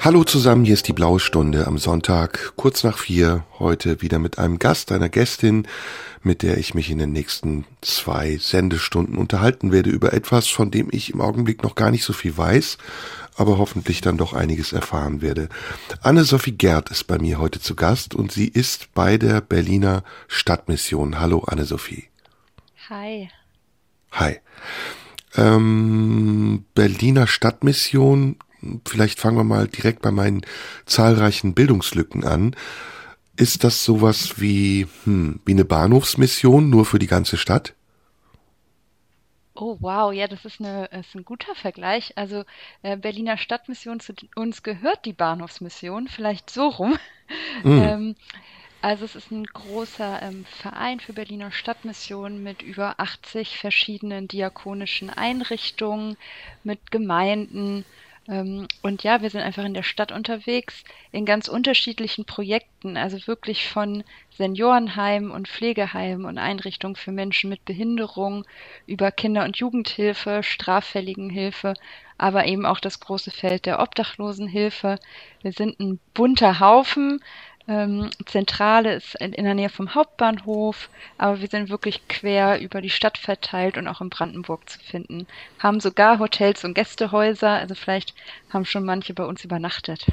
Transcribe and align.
Hallo 0.00 0.22
zusammen, 0.22 0.64
hier 0.64 0.74
ist 0.74 0.86
die 0.86 0.92
blaue 0.92 1.18
Stunde 1.18 1.66
am 1.66 1.76
Sonntag, 1.76 2.52
kurz 2.54 2.84
nach 2.84 2.96
vier, 2.96 3.44
heute 3.58 4.00
wieder 4.00 4.20
mit 4.20 4.38
einem 4.38 4.60
Gast, 4.60 4.92
einer 4.92 5.08
Gästin, 5.08 5.66
mit 6.22 6.42
der 6.42 6.56
ich 6.56 6.72
mich 6.72 6.88
in 6.88 6.98
den 6.98 7.10
nächsten 7.10 7.64
zwei 7.80 8.36
Sendestunden 8.36 9.18
unterhalten 9.18 9.72
werde 9.72 9.90
über 9.90 10.12
etwas, 10.12 10.46
von 10.46 10.70
dem 10.70 10.88
ich 10.92 11.12
im 11.12 11.20
Augenblick 11.20 11.64
noch 11.64 11.74
gar 11.74 11.90
nicht 11.90 12.04
so 12.04 12.12
viel 12.12 12.38
weiß, 12.38 12.78
aber 13.34 13.58
hoffentlich 13.58 14.00
dann 14.00 14.16
doch 14.16 14.34
einiges 14.34 14.72
erfahren 14.72 15.20
werde. 15.20 15.48
Anne-Sophie 16.00 16.52
Gerd 16.52 16.92
ist 16.92 17.08
bei 17.08 17.18
mir 17.18 17.40
heute 17.40 17.60
zu 17.60 17.74
Gast 17.74 18.14
und 18.14 18.30
sie 18.30 18.46
ist 18.46 18.94
bei 18.94 19.18
der 19.18 19.40
Berliner 19.40 20.04
Stadtmission. 20.28 21.18
Hallo 21.18 21.42
Anne-Sophie. 21.44 22.04
Hi. 22.88 23.30
Hi. 24.12 24.38
Ähm, 25.34 26.64
Berliner 26.74 27.26
Stadtmission 27.26 28.36
vielleicht 28.86 29.20
fangen 29.20 29.36
wir 29.36 29.44
mal 29.44 29.68
direkt 29.68 30.02
bei 30.02 30.10
meinen 30.10 30.42
zahlreichen 30.86 31.54
Bildungslücken 31.54 32.24
an. 32.24 32.56
Ist 33.36 33.62
das 33.62 33.84
sowas 33.84 34.40
wie, 34.40 34.86
hm, 35.04 35.40
wie 35.44 35.52
eine 35.52 35.64
Bahnhofsmission 35.64 36.68
nur 36.70 36.84
für 36.84 36.98
die 36.98 37.06
ganze 37.06 37.36
Stadt? 37.36 37.74
Oh 39.54 39.76
wow, 39.80 40.12
ja, 40.12 40.28
das 40.28 40.44
ist, 40.44 40.60
eine, 40.60 40.86
ist 40.86 41.14
ein 41.14 41.24
guter 41.24 41.54
Vergleich. 41.54 42.12
Also 42.16 42.44
äh, 42.82 42.96
Berliner 42.96 43.36
Stadtmission, 43.36 43.98
zu 43.98 44.12
uns 44.36 44.62
gehört 44.62 45.04
die 45.04 45.12
Bahnhofsmission, 45.12 46.08
vielleicht 46.08 46.50
so 46.50 46.68
rum. 46.68 46.98
Mm. 47.64 47.68
ähm, 47.82 48.16
also 48.80 49.04
es 49.04 49.16
ist 49.16 49.32
ein 49.32 49.44
großer 49.44 50.22
ähm, 50.22 50.44
Verein 50.44 51.00
für 51.00 51.12
Berliner 51.12 51.50
Stadtmission 51.50 52.40
mit 52.42 52.62
über 52.62 53.00
80 53.00 53.58
verschiedenen 53.58 54.28
diakonischen 54.28 55.10
Einrichtungen, 55.10 56.16
mit 56.62 56.92
Gemeinden, 56.92 57.84
und 58.28 59.02
ja, 59.04 59.22
wir 59.22 59.30
sind 59.30 59.40
einfach 59.40 59.64
in 59.64 59.72
der 59.72 59.82
Stadt 59.82 60.12
unterwegs, 60.12 60.84
in 61.12 61.24
ganz 61.24 61.48
unterschiedlichen 61.48 62.26
Projekten, 62.26 62.98
also 62.98 63.26
wirklich 63.26 63.66
von 63.66 64.04
Seniorenheimen 64.36 65.30
und 65.30 65.48
Pflegeheimen 65.48 66.26
und 66.26 66.36
Einrichtungen 66.36 66.94
für 66.94 67.10
Menschen 67.10 67.48
mit 67.48 67.64
Behinderung 67.64 68.44
über 68.86 69.12
Kinder- 69.12 69.44
und 69.44 69.56
Jugendhilfe, 69.56 70.42
Straffälligenhilfe, 70.42 71.72
aber 72.18 72.44
eben 72.44 72.66
auch 72.66 72.80
das 72.80 73.00
große 73.00 73.30
Feld 73.30 73.64
der 73.64 73.80
Obdachlosenhilfe. 73.80 74.98
Wir 75.40 75.52
sind 75.52 75.80
ein 75.80 75.98
bunter 76.12 76.60
Haufen, 76.60 77.24
ähm, 77.68 78.10
Zentrale 78.24 78.94
ist 78.94 79.14
in, 79.20 79.34
in 79.34 79.44
der 79.44 79.54
Nähe 79.54 79.68
vom 79.68 79.94
Hauptbahnhof, 79.94 80.88
aber 81.18 81.40
wir 81.40 81.48
sind 81.48 81.68
wirklich 81.68 82.08
quer 82.08 82.60
über 82.60 82.80
die 82.80 82.90
Stadt 82.90 83.18
verteilt 83.18 83.76
und 83.76 83.86
auch 83.86 84.00
in 84.00 84.08
Brandenburg 84.08 84.68
zu 84.68 84.78
finden. 84.78 85.26
Haben 85.58 85.80
sogar 85.80 86.18
Hotels 86.18 86.64
und 86.64 86.74
Gästehäuser, 86.74 87.50
also 87.50 87.74
vielleicht 87.74 88.14
haben 88.50 88.64
schon 88.64 88.84
manche 88.84 89.12
bei 89.12 89.24
uns 89.24 89.44
übernachtet. 89.44 90.06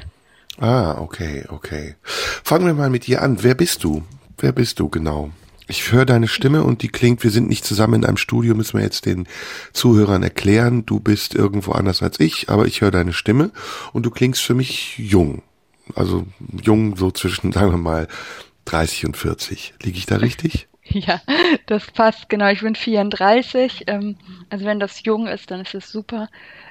Ah, 0.58 0.96
okay, 0.98 1.44
okay. 1.48 1.96
Fangen 2.02 2.66
wir 2.66 2.74
mal 2.74 2.90
mit 2.90 3.06
dir 3.06 3.22
an. 3.22 3.42
Wer 3.42 3.54
bist 3.54 3.84
du? 3.84 4.04
Wer 4.38 4.52
bist 4.52 4.78
du 4.78 4.88
genau? 4.88 5.30
Ich 5.68 5.90
höre 5.92 6.06
deine 6.06 6.28
Stimme 6.28 6.62
und 6.62 6.82
die 6.82 6.88
klingt, 6.88 7.24
wir 7.24 7.30
sind 7.30 7.48
nicht 7.48 7.64
zusammen 7.64 7.94
in 7.94 8.04
einem 8.04 8.16
Studio, 8.16 8.54
müssen 8.54 8.78
wir 8.78 8.84
jetzt 8.84 9.04
den 9.04 9.26
Zuhörern 9.72 10.22
erklären. 10.22 10.86
Du 10.86 11.00
bist 11.00 11.34
irgendwo 11.34 11.72
anders 11.72 12.02
als 12.02 12.20
ich, 12.20 12.48
aber 12.48 12.66
ich 12.66 12.82
höre 12.82 12.92
deine 12.92 13.12
Stimme 13.12 13.50
und 13.92 14.04
du 14.06 14.10
klingst 14.10 14.42
für 14.42 14.54
mich 14.54 14.96
jung 14.98 15.42
also 15.94 16.26
jung, 16.62 16.96
so 16.96 17.10
zwischen, 17.10 17.52
sagen 17.52 17.70
wir 17.70 17.78
mal, 17.78 18.08
30 18.66 19.06
und 19.06 19.16
40. 19.16 19.74
Liege 19.82 19.98
ich 19.98 20.06
da 20.06 20.16
richtig? 20.16 20.68
Ja, 20.88 21.20
das 21.66 21.90
passt, 21.90 22.28
genau. 22.28 22.48
Ich 22.48 22.60
bin 22.60 22.76
34. 22.76 23.88
Ähm, 23.88 24.14
also 24.50 24.64
wenn 24.66 24.78
das 24.78 25.02
jung 25.04 25.26
ist, 25.26 25.50
dann 25.50 25.62
ist 25.62 25.74
es 25.74 25.90
super. 25.90 26.28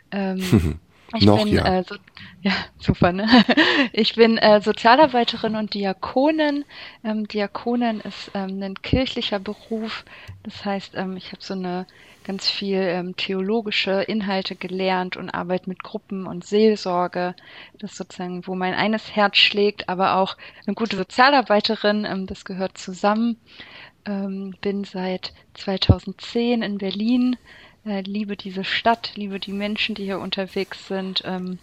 Ähm, 0.10 0.80
ich 1.16 1.26
Noch, 1.26 1.44
bin, 1.44 1.54
ja. 1.54 1.80
Äh, 1.80 1.84
so, 1.84 1.96
ja, 2.42 2.54
super, 2.78 3.12
ne? 3.12 3.28
Ich 3.94 4.16
bin 4.16 4.38
äh, 4.38 4.62
Sozialarbeiterin 4.62 5.56
und 5.56 5.74
Diakonin. 5.74 6.66
Ähm, 7.04 7.28
Diakonin 7.28 8.02
ist 8.02 8.32
ähm, 8.34 8.62
ein 8.62 8.76
kirchlicher 8.82 9.40
Beruf. 9.40 10.06
Das 10.44 10.66
heißt, 10.66 10.94
ähm, 10.96 11.18
ich 11.18 11.32
habe 11.32 11.42
so 11.42 11.54
eine 11.54 11.86
ganz 12.26 12.50
viel 12.50 12.80
ähm, 12.80 13.16
theologische 13.16 14.02
Inhalte 14.02 14.56
gelernt 14.56 15.16
und 15.16 15.30
Arbeit 15.30 15.68
mit 15.68 15.84
Gruppen 15.84 16.26
und 16.28 16.44
Seelsorge. 16.44 17.36
Das 17.78 17.92
ist 17.92 17.98
sozusagen, 17.98 18.46
wo 18.48 18.56
mein 18.56 18.74
eines 18.74 19.16
Herz 19.16 19.38
schlägt, 19.38 19.88
aber 19.88 20.16
auch 20.16 20.36
eine 20.66 20.74
gute 20.74 20.98
Sozialarbeiterin, 20.98 22.06
ähm, 22.06 22.26
das 22.26 22.44
gehört 22.44 22.78
zusammen. 22.78 23.38
Ähm, 24.06 24.56
bin 24.62 24.84
seit 24.84 25.34
2010 25.54 26.62
in 26.62 26.78
Berlin, 26.78 27.38
äh, 27.86 28.02
liebe 28.02 28.36
diese 28.36 28.64
Stadt, 28.64 29.12
liebe 29.16 29.40
die 29.40 29.54
Menschen, 29.54 29.96
die 29.96 30.04
hier 30.04 30.20
unterwegs 30.20 30.88
sind. 30.88 31.24
Ähm, 31.26 31.60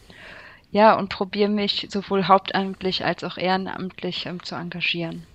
ja, 0.70 0.94
und 0.94 1.10
probiere 1.10 1.50
mich 1.50 1.88
sowohl 1.90 2.28
hauptamtlich 2.28 3.04
als 3.04 3.24
auch 3.24 3.36
ehrenamtlich 3.36 4.26
ähm, 4.26 4.42
zu 4.42 4.54
engagieren. 4.54 5.26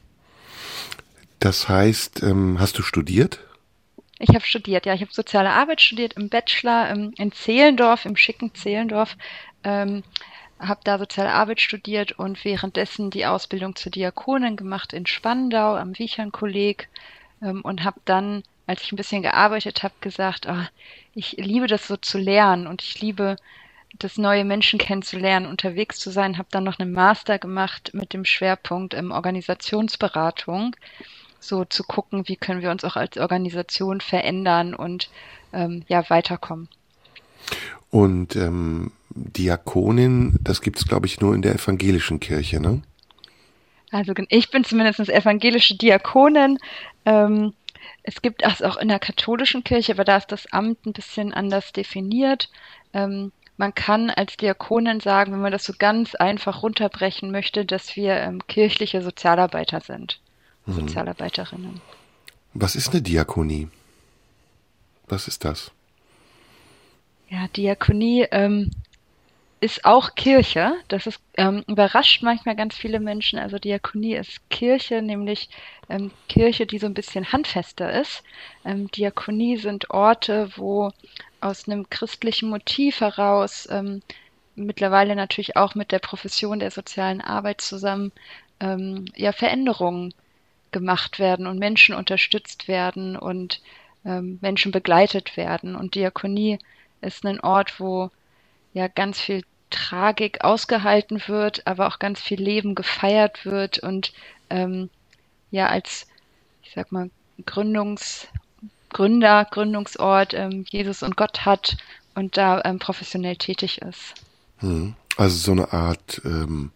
Das 1.40 1.70
heißt, 1.70 2.24
ähm, 2.24 2.60
hast 2.60 2.78
du 2.80 2.82
studiert? 2.82 3.40
Ich 4.20 4.30
habe 4.30 4.42
studiert, 4.42 4.88
ja, 4.88 4.96
ich 4.96 5.02
habe 5.02 5.14
soziale 5.14 5.52
Arbeit 5.52 5.80
studiert 5.80 6.14
im 6.14 6.30
Bachelor 6.30 6.90
ähm, 6.90 7.14
in 7.18 7.32
Zehlendorf, 7.32 8.06
im 8.06 8.16
schicken 8.16 8.56
Zehlendorf. 8.56 9.16
Ähm, 9.64 10.04
habe 10.60 10.80
da 10.84 10.98
soziale 10.98 11.32
Arbeit 11.32 11.62
studiert 11.62 12.14
und 12.14 12.44
währenddessen 12.44 13.12
die 13.12 13.26
Ausbildung 13.26 13.76
zur 13.76 13.92
Diakonin 13.92 14.56
gemacht 14.56 14.94
in 14.94 15.06
Spandau 15.06 15.76
am 15.76 15.98
Wiechern-Kolleg 15.98 16.90
ähm, 17.44 17.62
und 17.62 17.84
habe 17.84 18.00
dann, 18.06 18.44
als 18.68 18.84
ich 18.84 18.92
ein 18.92 18.98
bisschen 18.98 19.22
gearbeitet 19.24 19.82
habe, 19.82 19.94
gesagt, 20.02 20.46
oh, 20.48 20.66
ich 21.16 21.34
liebe 21.38 21.68
das 21.68 21.88
so 21.88 21.98
zu 21.98 22.18
lernen 22.18 22.68
und 22.68 22.84
ich 22.84 23.02
liebe 23.02 23.38
das 23.98 24.18
neue 24.18 24.46
Menschen 24.46 24.78
kennenzulernen, 24.78 25.48
unterwegs 25.48 25.98
zu 26.00 26.12
sein, 26.12 26.38
habe 26.38 26.50
dann 26.52 26.66
noch 26.66 26.78
einen 26.78 26.92
Master 26.92 27.40
gemacht 27.40 27.92
mit 27.94 28.14
dem 28.14 28.26
Schwerpunkt 28.26 28.94
ähm, 28.94 29.12
Organisationsberatung 29.12 30.76
so 31.40 31.66
zu 31.66 31.84
gucken, 31.84 32.28
wie 32.28 32.36
können 32.36 32.62
wir 32.62 32.72
uns 32.72 32.84
auch 32.84 32.96
als 32.96 33.18
Organisation 33.18 34.02
verändern 34.02 34.76
und 34.76 35.10
ähm, 35.54 35.84
ja 35.88 36.08
weiterkommen. 36.10 36.68
Und 37.90 38.36
ähm, 38.36 38.92
Diakonin, 39.10 40.38
das 40.42 40.62
gibt 40.62 40.78
es, 40.78 40.88
glaube 40.88 41.06
ich, 41.08 41.22
nur 41.22 41.34
in 41.34 41.42
der 41.42 41.56
evangelischen 41.56 42.20
Kirche, 42.20 42.60
ne? 42.60 42.82
Also 43.92 44.14
ich 44.28 44.52
bin 44.52 44.66
zumindest 44.66 45.00
evangelische 45.10 45.78
Diakonin. 45.78 46.60
Ähm, 47.06 47.54
es 48.08 48.22
gibt 48.22 48.42
das 48.42 48.62
auch 48.62 48.78
in 48.78 48.88
der 48.88 49.00
katholischen 49.00 49.66
Kirche, 49.66 49.92
aber 49.92 50.06
da 50.06 50.16
ist 50.16 50.32
das 50.32 50.52
Amt 50.54 50.86
ein 50.86 50.94
bisschen 50.94 51.34
anders 51.34 51.74
definiert. 51.74 52.50
Ähm, 52.94 53.34
man 53.58 53.76
kann 53.76 54.10
als 54.10 54.38
Diakonin 54.38 55.02
sagen, 55.02 55.34
wenn 55.34 55.42
man 55.42 55.52
das 55.52 55.66
so 55.66 55.74
ganz 55.78 56.16
einfach 56.16 56.64
runterbrechen 56.64 57.32
möchte, 57.32 57.66
dass 57.66 57.98
wir 57.98 58.14
ähm, 58.14 58.48
kirchliche 58.48 59.02
Sozialarbeiter 59.02 59.82
sind. 59.82 60.22
Mhm. 60.66 60.74
Sozialarbeiterinnen. 60.76 61.82
Was 62.54 62.78
ist 62.78 62.92
eine 62.92 63.02
Diakonie? 63.02 63.68
Was 65.08 65.28
ist 65.28 65.44
das? 65.44 65.72
Ja, 67.28 67.50
Diakonie 67.50 68.26
ähm, 68.32 68.72
ist 69.60 69.86
auch 69.86 70.16
Kirche. 70.16 70.74
Das 70.88 71.08
ist, 71.08 71.20
ähm, 71.36 71.64
überrascht 71.68 72.22
manchmal 72.22 72.56
ganz 72.56 72.76
viele 72.76 73.00
Menschen. 73.00 73.40
Also 73.40 73.58
Diakonie 73.58 74.16
ist 74.16 74.48
Kirche, 74.50 75.02
nämlich 75.02 75.50
ähm, 75.90 76.12
Kirche, 76.30 76.66
die 76.66 76.78
so 76.78 76.86
ein 76.86 76.94
bisschen 76.94 77.32
handfester 77.32 77.92
ist. 78.00 78.24
Ähm, 78.66 78.90
Diakonie 78.92 79.58
sind 79.58 79.90
Orte, 79.90 80.52
wo 80.56 80.92
aus 81.42 81.68
einem 81.68 81.90
christlichen 81.90 82.50
Motiv 82.50 83.02
heraus 83.02 83.68
ähm, 83.72 84.02
mittlerweile 84.56 85.16
natürlich 85.16 85.56
auch 85.56 85.76
mit 85.76 85.92
der 85.92 86.00
Profession 86.00 86.60
der 86.60 86.72
sozialen 86.72 87.22
Arbeit 87.22 87.62
zusammen 87.62 88.12
ähm, 88.60 89.06
ja 89.16 89.32
Veränderungen 89.32 90.14
gemacht 90.72 91.20
werden 91.20 91.48
und 91.48 91.60
Menschen 91.60 91.96
unterstützt 91.96 92.68
werden 92.68 93.16
und 93.16 93.62
ähm, 94.06 94.38
Menschen 94.42 94.72
begleitet 94.72 95.38
werden. 95.38 95.76
Und 95.76 95.96
Diakonie 95.96 96.60
ist 97.02 97.26
ein 97.26 97.40
Ort, 97.40 97.80
wo 97.80 98.12
ja 98.74 98.88
ganz 98.88 99.20
viel 99.20 99.44
Tragik 99.70 100.44
ausgehalten 100.44 101.22
wird, 101.28 101.68
aber 101.68 101.88
auch 101.88 102.00
ganz 102.00 102.22
viel 102.22 102.42
Leben 102.42 102.76
gefeiert 102.76 103.46
wird 103.46 103.80
und 103.80 104.14
ähm, 104.50 104.90
ja 105.52 105.68
als, 105.68 106.08
ich 106.64 106.72
sag 106.74 106.92
mal, 106.92 107.10
Gründungs, 107.46 108.28
Gründer, 108.90 109.46
Gründungsort 109.46 110.34
ähm, 110.34 110.66
Jesus 110.70 111.04
und 111.04 111.18
Gott 111.18 111.46
hat 111.46 111.78
und 112.16 112.38
da 112.38 112.62
ähm, 112.64 112.80
professionell 112.80 113.36
tätig 113.36 113.82
ist. 113.82 114.14
Hm. 114.60 114.96
Also 115.18 115.38
so 115.38 115.52
eine 115.52 115.74
Art 115.74 116.22
ähm, 116.26 116.72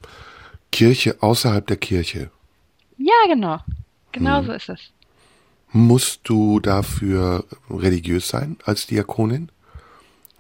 Kirche 0.72 1.18
außerhalb 1.22 1.66
der 1.66 1.78
Kirche. 1.78 2.32
Ja, 2.98 3.14
genau. 3.28 3.60
Genau 4.12 4.40
hm. 4.40 4.46
so 4.46 4.52
ist 4.54 4.70
es. 4.70 4.80
Musst 5.72 6.22
du 6.26 6.60
dafür 6.60 7.46
religiös 7.70 8.28
sein 8.28 8.58
als 8.66 8.88
Diakonin? 8.88 9.50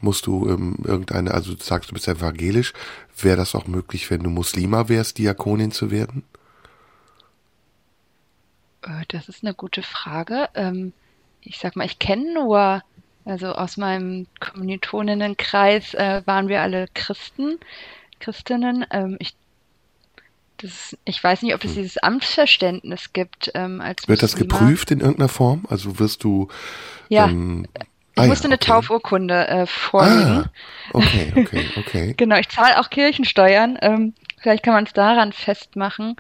Musst 0.02 0.26
du 0.26 0.50
ähm, 0.50 0.76
irgendeine, 0.84 1.32
also 1.32 1.54
du 1.54 1.64
sagst, 1.64 1.90
du 1.90 1.94
bist 1.94 2.08
evangelisch, 2.08 2.74
wäre 3.20 3.38
das 3.38 3.56
auch 3.56 3.68
möglich, 3.68 4.10
wenn 4.10 4.24
du 4.24 4.30
Muslima 4.30 4.90
wärst, 4.90 5.18
Diakonin 5.18 5.72
zu 5.72 5.92
werden? 5.92 6.24
Äh, 8.82 9.06
das 9.08 9.30
ist 9.30 9.44
eine 9.44 9.54
gute 9.54 9.84
Frage. 9.84 10.50
Ähm, 10.56 10.94
ich 11.42 11.60
sag 11.60 11.76
mal, 11.76 11.86
ich 11.86 12.00
kenne 12.00 12.34
nur, 12.34 12.84
also 13.26 13.54
aus 13.54 13.78
meinem 13.78 14.28
Kommilitoninnenkreis 14.40 15.94
äh, 15.94 16.22
waren 16.26 16.48
wir 16.48 16.62
alle 16.62 16.88
Christen, 16.94 17.60
Christinnen. 18.20 18.86
Ähm, 18.92 19.18
ich, 19.20 19.36
das, 20.58 20.98
ich 21.06 21.24
weiß 21.24 21.42
nicht, 21.42 21.54
ob 21.56 21.64
es 21.64 21.72
hm. 21.72 21.82
dieses 21.82 21.98
Amtsverständnis 21.98 23.14
gibt. 23.14 23.52
Ähm, 23.54 23.82
als 23.82 24.08
Wird 24.08 24.24
das 24.24 24.36
geprüft 24.36 24.92
in 24.92 25.00
irgendeiner 25.00 25.30
Form? 25.30 25.66
Also 25.70 26.00
wirst 26.00 26.24
du. 26.24 26.48
Ja. 27.10 27.30
Ich 28.22 28.28
ah, 28.28 28.30
musste 28.30 28.48
ja, 28.48 28.50
eine 28.50 28.56
okay. 28.56 28.72
Taufurkunde 28.72 29.48
äh, 29.48 29.66
vorlegen. 29.66 30.46
Ah, 30.46 30.50
okay, 30.94 31.34
okay, 31.36 31.66
okay. 31.78 32.14
genau, 32.18 32.38
ich 32.38 32.50
zahle 32.50 32.80
auch 32.80 32.90
Kirchensteuern. 32.90 33.78
Ähm, 33.82 34.14
vielleicht 34.40 34.64
kann 34.64 34.74
man 34.74 34.86
es 34.86 34.94
daran 34.94 35.34
festmachen. 35.34 36.16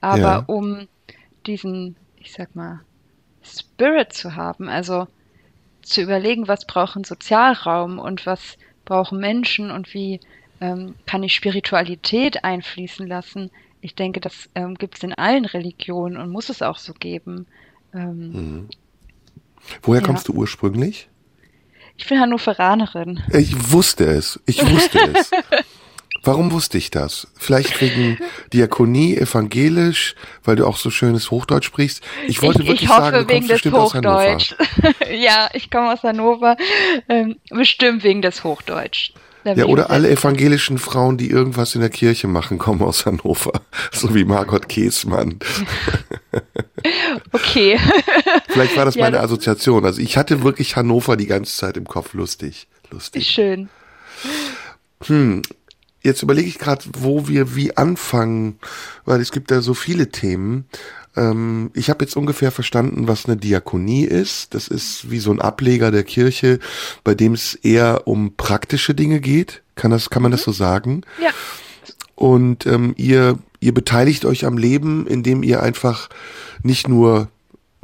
Aber 0.00 0.18
ja. 0.18 0.44
um 0.46 0.88
diesen, 1.46 1.96
ich 2.16 2.32
sag 2.32 2.54
mal, 2.54 2.80
Spirit 3.42 4.12
zu 4.12 4.36
haben, 4.36 4.68
also 4.68 5.06
zu 5.82 6.00
überlegen, 6.00 6.48
was 6.48 6.66
braucht 6.66 6.96
ein 6.96 7.04
Sozialraum 7.04 7.98
und 7.98 8.26
was 8.26 8.56
brauchen 8.84 9.20
Menschen 9.20 9.70
und 9.70 9.92
wie 9.94 10.20
ähm, 10.60 10.94
kann 11.06 11.22
ich 11.22 11.34
Spiritualität 11.34 12.44
einfließen 12.44 13.06
lassen. 13.06 13.50
Ich 13.80 13.94
denke, 13.94 14.20
das 14.20 14.48
ähm, 14.54 14.76
gibt 14.76 14.96
es 14.96 15.02
in 15.02 15.12
allen 15.12 15.44
Religionen 15.44 16.16
und 16.16 16.30
muss 16.30 16.48
es 16.48 16.62
auch 16.62 16.78
so 16.78 16.94
geben. 16.94 17.46
Ähm, 17.92 18.32
mhm. 18.32 18.68
Woher 19.82 20.00
ja. 20.00 20.06
kommst 20.06 20.28
du 20.28 20.32
ursprünglich? 20.32 21.08
Ich 21.96 22.08
bin 22.08 22.20
Hannoveranerin. 22.20 23.22
Ich 23.32 23.72
wusste 23.72 24.04
es. 24.04 24.40
Ich 24.46 24.60
wusste 24.68 24.98
es. 25.14 25.30
Warum 26.24 26.52
wusste 26.52 26.78
ich 26.78 26.90
das? 26.90 27.28
Vielleicht 27.36 27.82
wegen 27.82 28.18
Diakonie, 28.52 29.14
evangelisch, 29.14 30.14
weil 30.42 30.56
du 30.56 30.66
auch 30.66 30.78
so 30.78 30.90
schönes 30.90 31.30
Hochdeutsch 31.30 31.66
sprichst. 31.66 32.02
Ich 32.26 32.40
wollte 32.40 32.62
ich, 32.62 32.68
wirklich 32.68 32.84
ich 32.84 32.88
hoffe, 32.88 33.10
sagen, 33.10 33.28
du 33.28 33.34
wegen 33.34 33.46
des 33.46 33.64
Hochdeutsch. 33.66 34.54
ja, 35.10 35.50
ich 35.52 35.70
komme 35.70 35.92
aus 35.92 36.02
Hannover. 36.02 36.56
Ähm, 37.10 37.36
bestimmt 37.50 38.04
wegen 38.04 38.22
des 38.22 38.42
Hochdeutsch. 38.42 39.12
Ja, 39.44 39.66
oder 39.66 39.90
alle 39.90 40.10
evangelischen 40.10 40.78
Frauen, 40.78 41.18
die 41.18 41.28
irgendwas 41.30 41.74
in 41.74 41.82
der 41.82 41.90
Kirche 41.90 42.28
machen, 42.28 42.58
kommen 42.58 42.82
aus 42.82 43.06
Hannover. 43.06 43.52
So 43.92 44.14
wie 44.14 44.24
Margot 44.24 44.68
Käßmann. 44.68 45.38
okay. 47.32 47.78
Vielleicht 48.48 48.76
war 48.76 48.84
das 48.84 48.94
ja, 48.94 49.04
meine 49.04 49.20
Assoziation. 49.20 49.84
Also 49.84 50.00
ich 50.00 50.16
hatte 50.16 50.42
wirklich 50.42 50.76
Hannover 50.76 51.16
die 51.16 51.26
ganze 51.26 51.54
Zeit 51.54 51.76
im 51.76 51.84
Kopf. 51.84 52.14
Lustig. 52.14 52.66
Lustig. 52.90 53.26
Schön. 53.26 53.68
Hm, 55.06 55.42
jetzt 56.02 56.22
überlege 56.22 56.48
ich 56.48 56.58
gerade, 56.58 56.84
wo 56.98 57.28
wir 57.28 57.54
wie 57.54 57.76
anfangen, 57.76 58.58
weil 59.04 59.20
es 59.20 59.32
gibt 59.32 59.50
da 59.50 59.60
so 59.60 59.74
viele 59.74 60.10
Themen. 60.10 60.66
Ähm, 61.16 61.70
ich 61.74 61.90
habe 61.90 62.04
jetzt 62.04 62.16
ungefähr 62.16 62.50
verstanden, 62.50 63.08
was 63.08 63.26
eine 63.26 63.36
Diakonie 63.36 64.04
ist. 64.04 64.54
Das 64.54 64.68
ist 64.68 65.10
wie 65.10 65.18
so 65.18 65.30
ein 65.30 65.40
Ableger 65.40 65.90
der 65.90 66.04
Kirche, 66.04 66.58
bei 67.02 67.14
dem 67.14 67.34
es 67.34 67.54
eher 67.54 68.06
um 68.06 68.36
praktische 68.36 68.94
Dinge 68.94 69.20
geht. 69.20 69.62
Kann 69.74 69.90
das, 69.90 70.10
kann 70.10 70.22
man 70.22 70.32
das 70.32 70.42
so 70.42 70.52
sagen? 70.52 71.02
Ja. 71.22 71.30
Und 72.14 72.66
ähm, 72.66 72.94
ihr, 72.96 73.38
ihr 73.60 73.74
beteiligt 73.74 74.24
euch 74.24 74.44
am 74.44 74.56
Leben, 74.56 75.06
indem 75.06 75.42
ihr 75.42 75.62
einfach 75.62 76.08
nicht 76.62 76.88
nur 76.88 77.28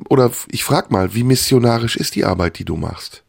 oder 0.08 0.30
ich 0.48 0.64
frag 0.64 0.90
mal, 0.90 1.14
wie 1.14 1.24
missionarisch 1.24 1.96
ist 1.96 2.14
die 2.14 2.24
Arbeit, 2.24 2.58
die 2.58 2.64
du 2.64 2.76
machst? 2.76 3.22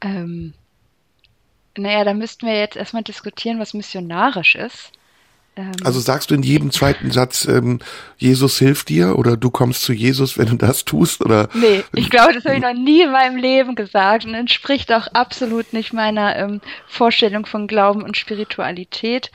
Ähm, 0.00 0.52
naja, 1.76 2.04
da 2.04 2.12
müssten 2.12 2.46
wir 2.46 2.58
jetzt 2.58 2.76
erstmal 2.76 3.02
diskutieren, 3.02 3.58
was 3.58 3.74
missionarisch 3.74 4.56
ist. 4.56 4.92
Ähm, 5.54 5.72
also 5.84 6.00
sagst 6.00 6.30
du 6.30 6.34
in 6.34 6.42
jedem 6.42 6.70
zweiten 6.70 7.10
Satz, 7.10 7.46
ähm, 7.46 7.80
Jesus 8.16 8.58
hilft 8.58 8.88
dir 8.88 9.18
oder 9.18 9.36
du 9.36 9.50
kommst 9.50 9.82
zu 9.82 9.92
Jesus, 9.92 10.38
wenn 10.38 10.48
du 10.48 10.56
das 10.56 10.84
tust? 10.84 11.22
Oder? 11.24 11.48
Nee, 11.54 11.84
ich 11.94 12.10
glaube, 12.10 12.32
das 12.32 12.44
habe 12.44 12.56
ich 12.56 12.62
noch 12.62 12.74
nie 12.74 13.02
in 13.02 13.12
meinem 13.12 13.36
Leben 13.36 13.74
gesagt 13.74 14.24
und 14.24 14.34
entspricht 14.34 14.92
auch 14.92 15.08
absolut 15.08 15.72
nicht 15.72 15.92
meiner 15.92 16.36
ähm, 16.36 16.60
Vorstellung 16.86 17.44
von 17.46 17.66
Glauben 17.66 18.02
und 18.02 18.16
Spiritualität. 18.16 19.30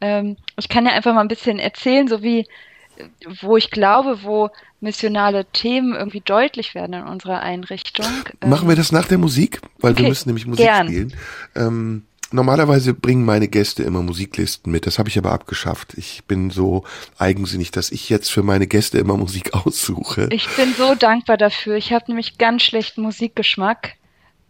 Ähm, 0.00 0.36
ich 0.58 0.68
kann 0.68 0.86
ja 0.86 0.92
einfach 0.92 1.14
mal 1.14 1.20
ein 1.20 1.28
bisschen 1.28 1.58
erzählen, 1.58 2.08
so 2.08 2.22
wie 2.22 2.46
wo 3.40 3.56
ich 3.56 3.70
glaube, 3.70 4.22
wo 4.22 4.50
missionale 4.80 5.44
Themen 5.46 5.94
irgendwie 5.94 6.20
deutlich 6.20 6.74
werden 6.74 6.94
in 6.94 7.04
unserer 7.04 7.40
Einrichtung. 7.40 8.06
Machen 8.44 8.68
wir 8.68 8.76
das 8.76 8.92
nach 8.92 9.06
der 9.06 9.18
Musik, 9.18 9.60
weil 9.78 9.92
okay, 9.92 10.02
wir 10.02 10.08
müssen 10.08 10.28
nämlich 10.28 10.46
Musik 10.46 10.66
gern. 10.66 10.86
spielen. 10.86 11.14
Ähm, 11.54 12.02
normalerweise 12.32 12.94
bringen 12.94 13.24
meine 13.24 13.48
Gäste 13.48 13.82
immer 13.82 14.02
Musiklisten 14.02 14.70
mit. 14.72 14.86
Das 14.86 14.98
habe 14.98 15.08
ich 15.08 15.18
aber 15.18 15.32
abgeschafft. 15.32 15.94
Ich 15.96 16.24
bin 16.24 16.50
so 16.50 16.84
eigensinnig, 17.18 17.70
dass 17.70 17.90
ich 17.90 18.08
jetzt 18.08 18.30
für 18.30 18.42
meine 18.42 18.66
Gäste 18.66 18.98
immer 18.98 19.16
Musik 19.16 19.54
aussuche. 19.66 20.28
Ich 20.30 20.48
bin 20.56 20.74
so 20.76 20.94
dankbar 20.94 21.36
dafür. 21.36 21.76
Ich 21.76 21.92
habe 21.92 22.04
nämlich 22.08 22.38
ganz 22.38 22.62
schlechten 22.62 23.02
Musikgeschmack. 23.02 23.94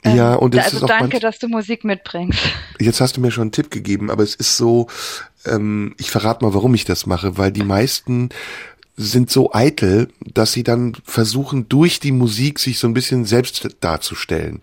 Ja, 0.04 0.34
ähm, 0.34 0.38
und 0.40 0.54
es 0.54 0.64
also 0.64 0.76
ist 0.78 0.82
auch 0.84 0.88
danke, 0.88 1.20
dass 1.20 1.38
du 1.38 1.48
Musik 1.48 1.84
mitbringst. 1.84 2.38
Jetzt 2.80 3.00
hast 3.00 3.16
du 3.16 3.20
mir 3.20 3.30
schon 3.30 3.42
einen 3.42 3.52
Tipp 3.52 3.70
gegeben, 3.70 4.10
aber 4.10 4.22
es 4.22 4.34
ist 4.34 4.56
so, 4.56 4.88
ähm, 5.44 5.94
ich 5.98 6.10
verrate 6.10 6.44
mal, 6.44 6.54
warum 6.54 6.74
ich 6.74 6.84
das 6.84 7.06
mache, 7.06 7.36
weil 7.36 7.52
die 7.52 7.62
meisten 7.62 8.30
sind 8.96 9.30
so 9.30 9.52
eitel, 9.52 10.08
dass 10.20 10.52
sie 10.52 10.62
dann 10.62 10.94
versuchen, 11.04 11.68
durch 11.68 12.00
die 12.00 12.12
Musik 12.12 12.58
sich 12.58 12.78
so 12.78 12.86
ein 12.86 12.94
bisschen 12.94 13.24
selbst 13.24 13.76
darzustellen. 13.80 14.60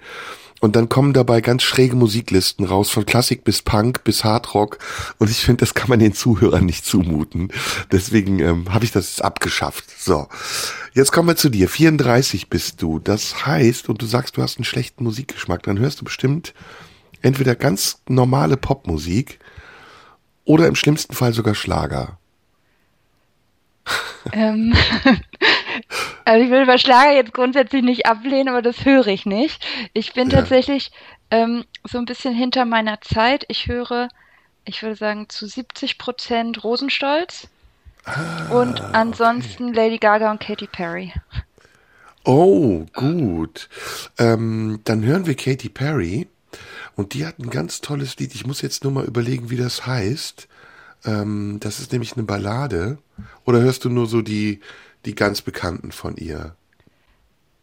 Und 0.59 0.75
dann 0.75 0.89
kommen 0.89 1.13
dabei 1.13 1.41
ganz 1.41 1.63
schräge 1.63 1.95
Musiklisten 1.95 2.65
raus, 2.65 2.89
von 2.89 3.05
Klassik 3.05 3.43
bis 3.43 3.61
Punk 3.61 4.03
bis 4.03 4.23
Hardrock. 4.23 4.79
Und 5.19 5.29
ich 5.29 5.39
finde, 5.39 5.59
das 5.59 5.75
kann 5.75 5.89
man 5.89 5.99
den 5.99 6.13
Zuhörern 6.13 6.65
nicht 6.65 6.85
zumuten. 6.85 7.51
Deswegen 7.91 8.39
ähm, 8.39 8.73
habe 8.73 8.83
ich 8.83 8.91
das 8.91 9.09
jetzt 9.09 9.23
abgeschafft. 9.23 9.85
So, 9.99 10.27
jetzt 10.93 11.11
kommen 11.11 11.27
wir 11.27 11.35
zu 11.35 11.49
dir. 11.49 11.69
34 11.69 12.49
bist 12.49 12.81
du. 12.81 12.99
Das 12.99 13.45
heißt, 13.45 13.87
und 13.89 14.01
du 14.01 14.07
sagst, 14.07 14.37
du 14.37 14.41
hast 14.41 14.57
einen 14.57 14.65
schlechten 14.65 15.03
Musikgeschmack, 15.03 15.63
dann 15.63 15.77
hörst 15.77 16.01
du 16.01 16.05
bestimmt 16.05 16.53
entweder 17.21 17.55
ganz 17.55 18.01
normale 18.07 18.57
Popmusik 18.57 19.39
oder 20.43 20.67
im 20.67 20.75
schlimmsten 20.75 21.13
Fall 21.13 21.33
sogar 21.33 21.55
Schlager. 21.55 22.17
Ähm, 24.33 24.75
also 26.27 26.43
ich 26.43 26.51
will 26.51 26.63
über 26.63 26.77
Schlager 26.77 27.13
jetzt 27.13 27.33
grundsätzlich 27.33 27.83
nicht 27.83 28.05
ablehnen, 28.05 28.49
aber 28.49 28.61
das 28.61 28.83
höre 28.83 29.07
ich 29.07 29.25
nicht. 29.25 29.65
Ich 29.93 30.13
bin 30.13 30.29
ja. 30.29 30.39
tatsächlich 30.39 30.91
ähm, 31.31 31.63
so 31.85 31.97
ein 31.97 32.05
bisschen 32.05 32.33
hinter 32.33 32.65
meiner 32.65 32.99
Zeit. 32.99 33.45
Ich 33.47 33.67
höre, 33.67 34.09
ich 34.65 34.83
würde 34.83 34.97
sagen, 34.97 35.29
zu 35.29 35.47
70 35.47 35.97
Prozent 35.97 36.65
Rosenstolz 36.65 37.47
ah, 38.03 38.49
und 38.49 38.81
ansonsten 38.81 39.69
okay. 39.69 39.75
Lady 39.75 39.97
Gaga 39.99 40.29
und 40.29 40.41
Katy 40.41 40.67
Perry. 40.67 41.13
Oh, 42.25 42.85
gut. 42.93 43.69
Ähm, 44.17 44.81
dann 44.83 45.05
hören 45.05 45.27
wir 45.27 45.35
Katy 45.35 45.69
Perry. 45.69 46.27
Und 46.97 47.13
die 47.13 47.25
hat 47.25 47.39
ein 47.39 47.49
ganz 47.49 47.79
tolles 47.79 48.17
Lied. 48.17 48.35
Ich 48.35 48.45
muss 48.45 48.61
jetzt 48.61 48.83
nur 48.83 48.91
mal 48.91 49.05
überlegen, 49.05 49.49
wie 49.49 49.55
das 49.55 49.85
heißt. 49.85 50.49
Ähm, 51.05 51.59
das 51.61 51.79
ist 51.79 51.93
nämlich 51.93 52.17
eine 52.17 52.23
Ballade. 52.23 52.97
Oder 53.45 53.61
hörst 53.61 53.85
du 53.85 53.89
nur 53.89 54.07
so 54.07 54.21
die, 54.21 54.59
die 55.07 55.15
ganz 55.15 55.41
bekannten 55.41 55.91
von 55.91 56.15
ihr? 56.17 56.55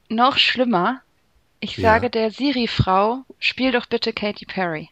Noch 0.08 0.38
schlimmer. 0.38 1.00
Ich 1.60 1.76
ja. 1.76 1.90
sage 1.90 2.10
der 2.10 2.30
Siri-Frau, 2.30 3.24
spiel 3.38 3.72
doch 3.72 3.86
bitte 3.86 4.12
Katy 4.12 4.46
Perry. 4.46 4.90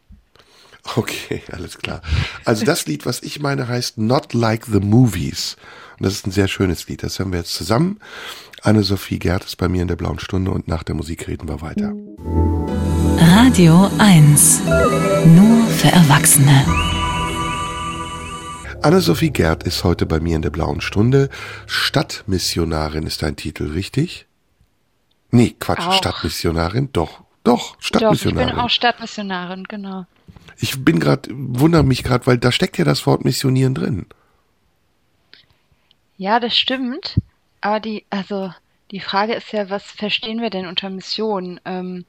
Okay, 0.95 1.41
alles 1.51 1.77
klar. 1.77 2.01
Also 2.45 2.65
das 2.65 2.85
Lied, 2.87 3.05
was 3.05 3.21
ich 3.21 3.39
meine, 3.39 3.67
heißt 3.67 3.97
Not 3.97 4.33
Like 4.33 4.65
the 4.65 4.79
Movies. 4.79 5.55
Und 5.97 6.05
das 6.05 6.13
ist 6.13 6.27
ein 6.27 6.31
sehr 6.31 6.47
schönes 6.47 6.87
Lied. 6.87 7.03
Das 7.03 7.19
hören 7.19 7.31
wir 7.31 7.39
jetzt 7.39 7.53
zusammen. 7.53 7.99
Anne-Sophie 8.61 9.19
Gerd 9.19 9.45
ist 9.45 9.57
bei 9.57 9.67
mir 9.67 9.81
in 9.81 9.87
der 9.87 9.95
blauen 9.95 10.19
Stunde 10.19 10.51
und 10.51 10.67
nach 10.67 10.83
der 10.83 10.95
Musik 10.95 11.27
reden 11.27 11.47
wir 11.47 11.61
weiter. 11.61 11.93
Radio 13.17 13.89
1. 13.97 14.61
Nur 15.25 15.67
für 15.67 15.89
Erwachsene. 15.89 16.92
Anne-Sophie 18.83 19.31
Gerd 19.31 19.63
ist 19.63 19.85
heute 19.85 20.05
bei 20.05 20.19
mir 20.19 20.35
in 20.35 20.41
der 20.41 20.49
blauen 20.49 20.81
Stunde. 20.81 21.29
Stadtmissionarin 21.67 23.07
ist 23.07 23.23
dein 23.23 23.37
Titel, 23.37 23.71
richtig? 23.71 24.25
Nee, 25.31 25.55
Quatsch, 25.57 25.87
auch. 25.87 25.93
Stadtmissionarin. 25.93 26.89
Doch, 26.91 27.21
doch, 27.45 27.77
Stadtmissionarin. 27.79 28.47
Doch, 28.47 28.51
ich 28.51 28.55
bin 28.55 28.65
auch 28.65 28.69
Stadtmissionarin, 28.69 29.63
genau. 29.63 30.05
Ich 30.57 30.83
bin 30.83 30.99
gerade, 30.99 31.29
wundere 31.31 31.83
mich 31.83 32.03
gerade, 32.03 32.27
weil 32.27 32.37
da 32.37 32.51
steckt 32.51 32.77
ja 32.77 32.83
das 32.83 33.07
Wort 33.07 33.23
Missionieren 33.23 33.73
drin. 33.73 34.05
Ja, 36.17 36.41
das 36.41 36.57
stimmt. 36.57 37.19
Aber 37.61 37.79
die, 37.79 38.05
also 38.09 38.53
die 38.91 38.99
Frage 38.99 39.33
ist 39.33 39.51
ja, 39.53 39.69
was 39.69 39.83
verstehen 39.83 40.41
wir 40.41 40.49
denn 40.49 40.67
unter 40.67 40.89
Mission? 40.89 41.59
Ähm, 41.63 42.05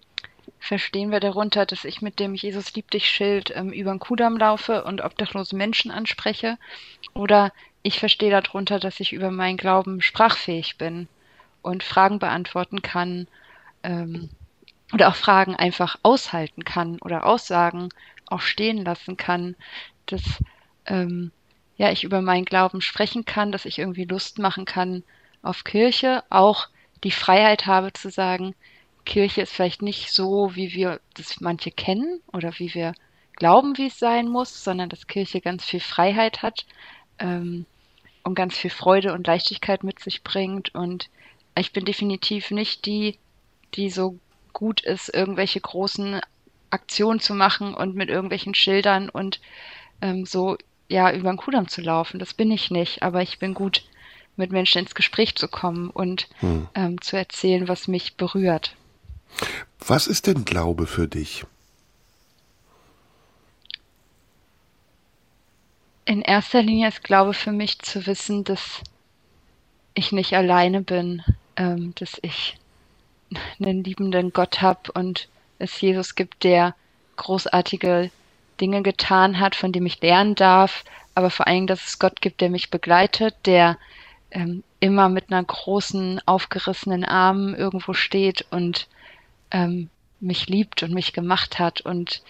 verstehen 0.64 1.12
wir 1.12 1.20
darunter, 1.20 1.66
dass 1.66 1.84
ich 1.84 2.00
mit 2.00 2.18
dem 2.18 2.34
Jesus 2.34 2.74
liebt 2.74 2.94
dich 2.94 3.08
Schild 3.08 3.52
ähm, 3.54 3.70
über 3.70 3.90
den 3.90 3.98
Kudamm 3.98 4.38
laufe 4.38 4.84
und 4.84 5.02
obdachlose 5.02 5.54
Menschen 5.54 5.90
anspreche? 5.90 6.56
Oder 7.12 7.52
ich 7.82 7.98
verstehe 7.98 8.30
darunter, 8.30 8.78
dass 8.78 8.98
ich 8.98 9.12
über 9.12 9.30
meinen 9.30 9.58
Glauben 9.58 10.00
sprachfähig 10.00 10.78
bin 10.78 11.06
und 11.60 11.82
Fragen 11.82 12.18
beantworten 12.18 12.80
kann 12.80 13.28
ähm, 13.82 14.30
oder 14.92 15.08
auch 15.08 15.16
Fragen 15.16 15.54
einfach 15.54 15.96
aushalten 16.02 16.64
kann 16.64 16.98
oder 17.00 17.26
Aussagen 17.26 17.90
auch 18.26 18.40
stehen 18.40 18.82
lassen 18.84 19.18
kann, 19.18 19.56
dass 20.06 20.22
ähm, 20.86 21.30
ja 21.76 21.90
ich 21.90 22.04
über 22.04 22.22
meinen 22.22 22.46
Glauben 22.46 22.80
sprechen 22.80 23.26
kann, 23.26 23.52
dass 23.52 23.66
ich 23.66 23.78
irgendwie 23.78 24.04
Lust 24.04 24.38
machen 24.38 24.64
kann 24.64 25.02
auf 25.42 25.64
Kirche, 25.64 26.24
auch 26.30 26.68
die 27.02 27.10
Freiheit 27.10 27.66
habe 27.66 27.92
zu 27.92 28.08
sagen, 28.08 28.54
Kirche 29.04 29.42
ist 29.42 29.52
vielleicht 29.52 29.82
nicht 29.82 30.10
so, 30.10 30.54
wie 30.54 30.72
wir 30.72 31.00
das 31.14 31.40
manche 31.40 31.70
kennen 31.70 32.20
oder 32.32 32.58
wie 32.58 32.74
wir 32.74 32.94
glauben, 33.36 33.76
wie 33.78 33.86
es 33.86 33.98
sein 33.98 34.28
muss, 34.28 34.64
sondern 34.64 34.88
dass 34.88 35.06
Kirche 35.06 35.40
ganz 35.40 35.64
viel 35.64 35.80
Freiheit 35.80 36.42
hat 36.42 36.66
ähm, 37.18 37.66
und 38.22 38.34
ganz 38.34 38.56
viel 38.56 38.70
Freude 38.70 39.12
und 39.12 39.26
Leichtigkeit 39.26 39.84
mit 39.84 40.00
sich 40.00 40.22
bringt. 40.22 40.74
Und 40.74 41.10
ich 41.56 41.72
bin 41.72 41.84
definitiv 41.84 42.50
nicht 42.50 42.86
die, 42.86 43.18
die 43.74 43.90
so 43.90 44.18
gut 44.52 44.82
ist, 44.82 45.12
irgendwelche 45.12 45.60
großen 45.60 46.20
Aktionen 46.70 47.20
zu 47.20 47.34
machen 47.34 47.74
und 47.74 47.94
mit 47.94 48.08
irgendwelchen 48.08 48.54
Schildern 48.54 49.08
und 49.08 49.40
ähm, 50.00 50.26
so 50.26 50.56
ja 50.88 51.12
über 51.12 51.30
den 51.30 51.36
Kudamm 51.36 51.68
zu 51.68 51.80
laufen. 51.80 52.18
Das 52.18 52.34
bin 52.34 52.50
ich 52.50 52.70
nicht, 52.70 53.02
aber 53.02 53.22
ich 53.22 53.38
bin 53.38 53.54
gut, 53.54 53.84
mit 54.36 54.50
Menschen 54.50 54.78
ins 54.78 54.94
Gespräch 54.94 55.36
zu 55.36 55.48
kommen 55.48 55.90
und 55.90 56.28
hm. 56.40 56.68
ähm, 56.74 57.00
zu 57.00 57.16
erzählen, 57.16 57.68
was 57.68 57.86
mich 57.86 58.16
berührt. 58.16 58.74
Was 59.86 60.06
ist 60.06 60.26
denn 60.26 60.44
Glaube 60.44 60.86
für 60.86 61.08
dich? 61.08 61.44
In 66.06 66.22
erster 66.22 66.62
Linie 66.62 66.88
ist 66.88 67.04
Glaube 67.04 67.34
für 67.34 67.52
mich 67.52 67.78
zu 67.80 68.06
wissen, 68.06 68.44
dass 68.44 68.80
ich 69.94 70.12
nicht 70.12 70.34
alleine 70.34 70.82
bin, 70.82 71.22
ähm, 71.56 71.94
dass 71.96 72.18
ich 72.22 72.56
einen 73.58 73.84
liebenden 73.84 74.32
Gott 74.32 74.60
habe 74.60 74.92
und 74.92 75.28
es 75.58 75.80
Jesus 75.80 76.14
gibt, 76.14 76.44
der 76.44 76.74
großartige 77.16 78.10
Dinge 78.60 78.82
getan 78.82 79.40
hat, 79.40 79.54
von 79.54 79.72
dem 79.72 79.86
ich 79.86 80.00
lernen 80.00 80.34
darf, 80.34 80.84
aber 81.14 81.30
vor 81.30 81.46
allem, 81.46 81.66
dass 81.66 81.86
es 81.86 81.98
Gott 81.98 82.20
gibt, 82.20 82.40
der 82.40 82.50
mich 82.50 82.70
begleitet, 82.70 83.34
der 83.46 83.78
ähm, 84.30 84.62
immer 84.80 85.08
mit 85.08 85.30
einer 85.30 85.42
großen, 85.42 86.20
aufgerissenen 86.26 87.04
Armen 87.04 87.54
irgendwo 87.54 87.94
steht 87.94 88.46
und 88.50 88.88
ähm, 89.54 89.88
mich 90.20 90.48
liebt 90.48 90.82
und 90.82 90.92
mich 90.92 91.14
gemacht 91.14 91.58
hat 91.58 91.80
und 91.80 92.22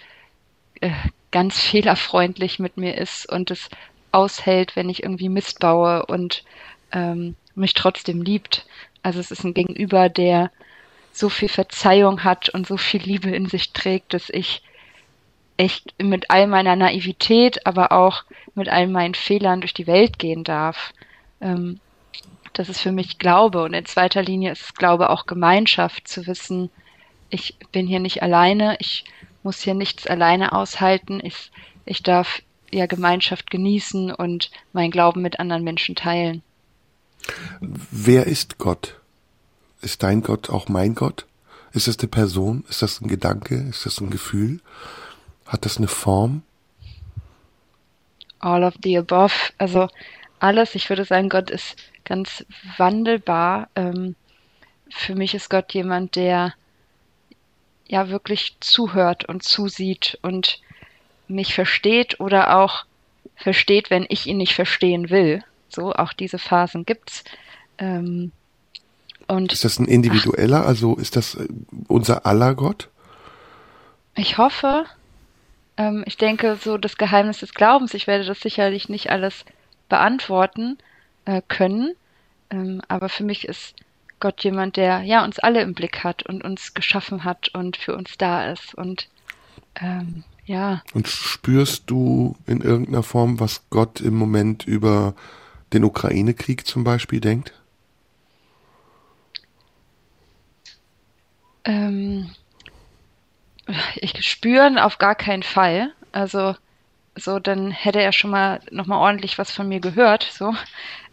äh, 0.80 0.90
ganz 1.32 1.58
fehlerfreundlich 1.58 2.58
mit 2.58 2.76
mir 2.76 2.96
ist 2.96 3.28
und 3.28 3.50
es 3.50 3.70
aushält, 4.12 4.76
wenn 4.76 4.90
ich 4.90 5.02
irgendwie 5.02 5.28
Mist 5.28 5.58
baue 5.58 6.06
und 6.06 6.44
ähm, 6.92 7.34
mich 7.56 7.74
trotzdem 7.74 8.22
liebt. 8.22 8.66
Also 9.02 9.18
es 9.18 9.30
ist 9.30 9.42
ein 9.42 9.54
Gegenüber, 9.54 10.08
der 10.08 10.50
so 11.12 11.28
viel 11.28 11.48
Verzeihung 11.48 12.24
hat 12.24 12.50
und 12.50 12.66
so 12.66 12.76
viel 12.76 13.00
Liebe 13.00 13.30
in 13.30 13.46
sich 13.46 13.72
trägt, 13.72 14.14
dass 14.14 14.28
ich 14.28 14.62
echt 15.56 15.94
mit 16.02 16.30
all 16.30 16.46
meiner 16.46 16.76
Naivität, 16.76 17.66
aber 17.66 17.92
auch 17.92 18.24
mit 18.54 18.68
all 18.68 18.86
meinen 18.86 19.14
Fehlern 19.14 19.60
durch 19.60 19.74
die 19.74 19.86
Welt 19.86 20.18
gehen 20.18 20.44
darf. 20.44 20.92
Ähm, 21.40 21.80
das 22.52 22.68
ist 22.68 22.80
für 22.80 22.92
mich 22.92 23.18
Glaube 23.18 23.62
und 23.62 23.72
in 23.72 23.86
zweiter 23.86 24.22
Linie 24.22 24.52
ist 24.52 24.76
Glaube 24.76 25.10
auch 25.10 25.26
Gemeinschaft, 25.26 26.06
zu 26.06 26.26
wissen, 26.26 26.70
ich 27.30 27.56
bin 27.72 27.86
hier 27.86 28.00
nicht 28.00 28.22
alleine, 28.22 28.76
ich 28.80 29.04
muss 29.42 29.60
hier 29.60 29.74
nichts 29.74 30.06
alleine 30.06 30.52
aushalten, 30.52 31.20
ich, 31.22 31.50
ich 31.84 32.02
darf 32.02 32.42
ja 32.70 32.86
Gemeinschaft 32.86 33.50
genießen 33.50 34.12
und 34.12 34.50
meinen 34.72 34.90
Glauben 34.90 35.22
mit 35.22 35.38
anderen 35.38 35.64
Menschen 35.64 35.94
teilen. 35.94 36.42
Wer 37.60 38.26
ist 38.26 38.58
Gott? 38.58 39.00
Ist 39.80 40.02
dein 40.02 40.22
Gott 40.22 40.50
auch 40.50 40.68
mein 40.68 40.94
Gott? 40.94 41.26
Ist 41.72 41.88
das 41.88 41.98
eine 41.98 42.08
Person? 42.08 42.64
Ist 42.68 42.82
das 42.82 43.00
ein 43.00 43.08
Gedanke? 43.08 43.56
Ist 43.56 43.84
das 43.86 44.00
ein 44.00 44.10
Gefühl? 44.10 44.60
Hat 45.46 45.64
das 45.64 45.76
eine 45.76 45.88
Form? 45.88 46.42
All 48.38 48.64
of 48.64 48.74
the 48.82 48.98
above. 48.98 49.34
Also 49.58 49.88
alles. 50.38 50.74
Ich 50.74 50.88
würde 50.88 51.04
sagen, 51.04 51.28
Gott 51.28 51.50
ist 51.50 51.76
ganz 52.04 52.44
wandelbar. 52.76 53.68
Ähm, 53.74 54.14
für 54.88 55.14
mich 55.14 55.34
ist 55.34 55.50
Gott 55.50 55.72
jemand, 55.72 56.16
der 56.16 56.54
ja 57.86 58.08
wirklich 58.08 58.56
zuhört 58.60 59.24
und 59.26 59.42
zusieht 59.42 60.18
und 60.22 60.60
mich 61.28 61.54
versteht 61.54 62.20
oder 62.20 62.58
auch 62.58 62.84
versteht, 63.36 63.90
wenn 63.90 64.06
ich 64.08 64.26
ihn 64.26 64.36
nicht 64.36 64.54
verstehen 64.54 65.10
will. 65.10 65.42
So, 65.68 65.92
auch 65.92 66.12
diese 66.12 66.38
Phasen 66.38 66.86
gibt's. 66.86 67.24
Ähm, 67.78 68.32
und 69.26 69.52
ist 69.52 69.64
das 69.64 69.78
ein 69.78 69.86
individueller, 69.86 70.62
ach, 70.62 70.68
also 70.68 70.96
ist 70.96 71.16
das 71.16 71.34
äh, 71.34 71.48
unser 71.88 72.26
aller 72.26 72.54
Gott? 72.54 72.88
Ich 74.16 74.38
hoffe. 74.38 74.84
Ähm, 75.76 76.04
ich 76.06 76.16
denke, 76.16 76.56
so 76.56 76.78
das 76.78 76.96
Geheimnis 76.96 77.40
des 77.40 77.54
Glaubens, 77.54 77.94
ich 77.94 78.06
werde 78.06 78.24
das 78.24 78.40
sicherlich 78.40 78.88
nicht 78.88 79.10
alles 79.10 79.44
beantworten 79.88 80.78
äh, 81.24 81.42
können. 81.48 81.94
Ähm, 82.50 82.82
aber 82.88 83.08
für 83.08 83.24
mich 83.24 83.48
ist 83.48 83.74
Gott 84.20 84.42
jemand, 84.44 84.76
der 84.76 85.02
ja 85.02 85.24
uns 85.24 85.38
alle 85.38 85.62
im 85.62 85.74
Blick 85.74 86.04
hat 86.04 86.22
und 86.24 86.44
uns 86.44 86.74
geschaffen 86.74 87.24
hat 87.24 87.48
und 87.48 87.76
für 87.76 87.94
uns 87.94 88.16
da 88.16 88.50
ist. 88.50 88.74
Und 88.74 89.08
ähm, 89.80 90.24
ja. 90.46 90.82
Und 90.92 91.08
spürst 91.08 91.84
du 91.86 92.36
in 92.46 92.60
irgendeiner 92.60 93.02
Form, 93.02 93.40
was 93.40 93.62
Gott 93.70 94.00
im 94.00 94.14
Moment 94.14 94.66
über 94.66 95.14
den 95.72 95.84
Ukraine-Krieg 95.84 96.66
zum 96.66 96.84
Beispiel 96.84 97.20
denkt? 97.20 97.52
Ähm, 101.64 102.30
ich 103.96 104.22
spüren 104.28 104.78
auf 104.78 104.98
gar 104.98 105.14
keinen 105.14 105.42
Fall. 105.42 105.92
Also 106.12 106.54
so, 107.16 107.38
dann 107.38 107.70
hätte 107.70 108.00
er 108.00 108.12
schon 108.12 108.30
mal 108.30 108.60
noch 108.70 108.86
mal 108.86 108.98
ordentlich 108.98 109.38
was 109.38 109.50
von 109.50 109.68
mir 109.68 109.80
gehört. 109.80 110.30
So. 110.36 110.54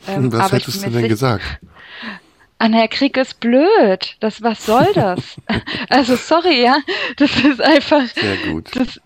Ähm, 0.08 0.34
was 0.34 0.52
hättest 0.52 0.84
du 0.84 0.90
denn 0.90 1.08
gesagt? 1.08 1.44
An 2.62 2.74
Herr 2.74 2.88
Krieg 2.88 3.18
ist 3.18 3.40
blöd. 3.40 4.18
Das, 4.20 4.44
was 4.44 4.68
soll 4.68 4.88
das? 4.94 5.38
also 5.90 6.16
sorry, 6.16 6.62
ja, 6.62 6.78
das 7.18 7.36
ist 7.44 7.60
einfach. 7.60 8.06
Sehr 8.06 8.38
gut. 8.38 8.70
Das 8.76 9.02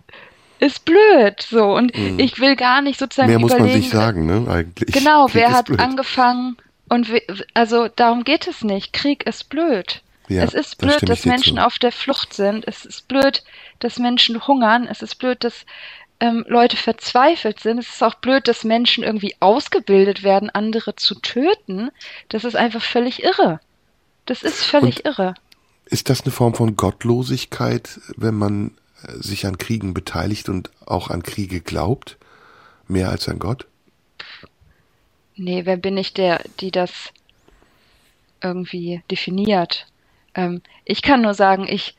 ist 0.58 0.84
blöd, 0.84 1.40
so 1.40 1.74
und 1.74 1.96
mhm. 1.96 2.18
ich 2.18 2.38
will 2.38 2.54
gar 2.54 2.82
nicht 2.82 2.98
sozusagen 2.98 3.30
Mehr 3.30 3.38
muss 3.38 3.58
man 3.58 3.70
sich 3.70 3.88
sagen, 3.88 4.26
ne? 4.26 4.46
Eigentlich. 4.50 4.94
Genau, 4.94 5.24
Krieg 5.24 5.34
wer 5.36 5.52
hat 5.52 5.66
blöd. 5.66 5.80
angefangen 5.80 6.58
und 6.90 7.10
we, 7.10 7.22
also 7.54 7.88
darum 7.88 8.24
geht 8.24 8.46
es 8.46 8.62
nicht. 8.62 8.92
Krieg 8.92 9.24
ist 9.26 9.48
blöd. 9.48 10.02
Ja, 10.28 10.42
es 10.42 10.52
ist 10.52 10.76
blöd, 10.76 10.96
das 11.00 11.22
dass 11.22 11.24
Menschen 11.24 11.56
zu. 11.56 11.64
auf 11.64 11.78
der 11.78 11.92
Flucht 11.92 12.34
sind. 12.34 12.68
Es 12.68 12.84
ist 12.84 13.08
blöd, 13.08 13.42
dass 13.78 13.98
Menschen 13.98 14.46
hungern. 14.46 14.86
Es 14.86 15.00
ist 15.00 15.14
blöd, 15.14 15.44
dass 15.44 15.64
ähm, 16.20 16.44
Leute 16.48 16.76
verzweifelt 16.76 17.60
sind. 17.60 17.78
Es 17.78 17.88
ist 17.88 18.02
auch 18.02 18.14
blöd, 18.14 18.48
dass 18.48 18.64
Menschen 18.64 19.04
irgendwie 19.04 19.36
ausgebildet 19.40 20.22
werden, 20.22 20.50
andere 20.50 20.96
zu 20.96 21.14
töten. 21.16 21.90
Das 22.28 22.44
ist 22.44 22.56
einfach 22.56 22.82
völlig 22.82 23.22
irre. 23.22 23.60
Das 24.24 24.42
ist 24.42 24.64
völlig 24.64 25.04
Und 25.04 25.06
irre. 25.06 25.34
Ist 25.84 26.10
das 26.10 26.22
eine 26.22 26.32
Form 26.32 26.54
von 26.54 26.76
Gottlosigkeit, 26.76 28.00
wenn 28.16 28.34
man 28.34 28.72
äh, 29.02 29.12
sich 29.12 29.46
an 29.46 29.58
Kriegen 29.58 29.94
beteiligt 29.94 30.48
und 30.48 30.70
auch 30.84 31.10
an 31.10 31.22
Kriege 31.22 31.60
glaubt? 31.60 32.16
Mehr 32.88 33.10
als 33.10 33.28
an 33.28 33.38
Gott? 33.38 33.66
Nee, 35.36 35.66
wer 35.66 35.76
bin 35.76 35.96
ich, 35.96 36.14
der, 36.14 36.42
die 36.60 36.70
das 36.70 37.12
irgendwie 38.42 39.02
definiert? 39.10 39.86
Ähm, 40.34 40.62
ich 40.84 41.02
kann 41.02 41.22
nur 41.22 41.34
sagen, 41.34 41.66
ich 41.68 41.94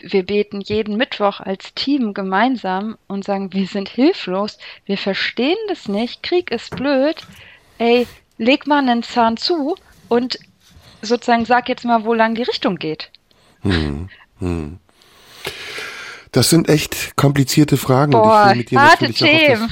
wir 0.00 0.24
beten 0.24 0.60
jeden 0.60 0.96
Mittwoch 0.96 1.40
als 1.40 1.74
Team 1.74 2.14
gemeinsam 2.14 2.96
und 3.08 3.24
sagen, 3.24 3.52
wir 3.52 3.66
sind 3.66 3.88
hilflos, 3.88 4.58
wir 4.86 4.98
verstehen 4.98 5.58
das 5.68 5.88
nicht, 5.88 6.22
Krieg 6.22 6.50
ist 6.50 6.74
blöd, 6.76 7.16
ey, 7.78 8.06
leg 8.38 8.66
mal 8.66 8.78
einen 8.78 9.02
Zahn 9.02 9.36
zu 9.36 9.76
und 10.08 10.38
sozusagen 11.02 11.44
sag 11.44 11.68
jetzt 11.68 11.84
mal, 11.84 12.04
wo 12.04 12.14
lang 12.14 12.34
die 12.34 12.42
Richtung 12.42 12.76
geht. 12.76 13.10
Hm, 13.62 14.08
hm. 14.38 14.78
Das 16.32 16.48
sind 16.48 16.70
echt 16.70 17.14
komplizierte 17.16 17.76
Fragen. 17.76 18.12
Boah, 18.12 18.44
und 18.44 18.48
ich 18.48 18.48
will 18.48 18.56
mit 18.56 18.70
dir 18.70 18.80
harte 18.80 19.12
Themen. 19.12 19.68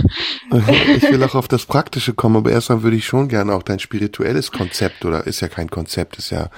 Das, 0.50 0.68
ich 0.96 1.02
will 1.04 1.24
auch 1.24 1.34
auf 1.34 1.48
das 1.48 1.64
Praktische 1.66 2.12
kommen, 2.12 2.36
aber 2.36 2.52
erstmal 2.52 2.82
würde 2.82 2.98
ich 2.98 3.06
schon 3.06 3.28
gerne 3.28 3.54
auch 3.54 3.62
dein 3.62 3.78
spirituelles 3.78 4.52
Konzept, 4.52 5.06
oder 5.06 5.26
ist 5.26 5.40
ja 5.40 5.48
kein 5.48 5.70
Konzept, 5.70 6.18
ist 6.18 6.28
ja 6.28 6.50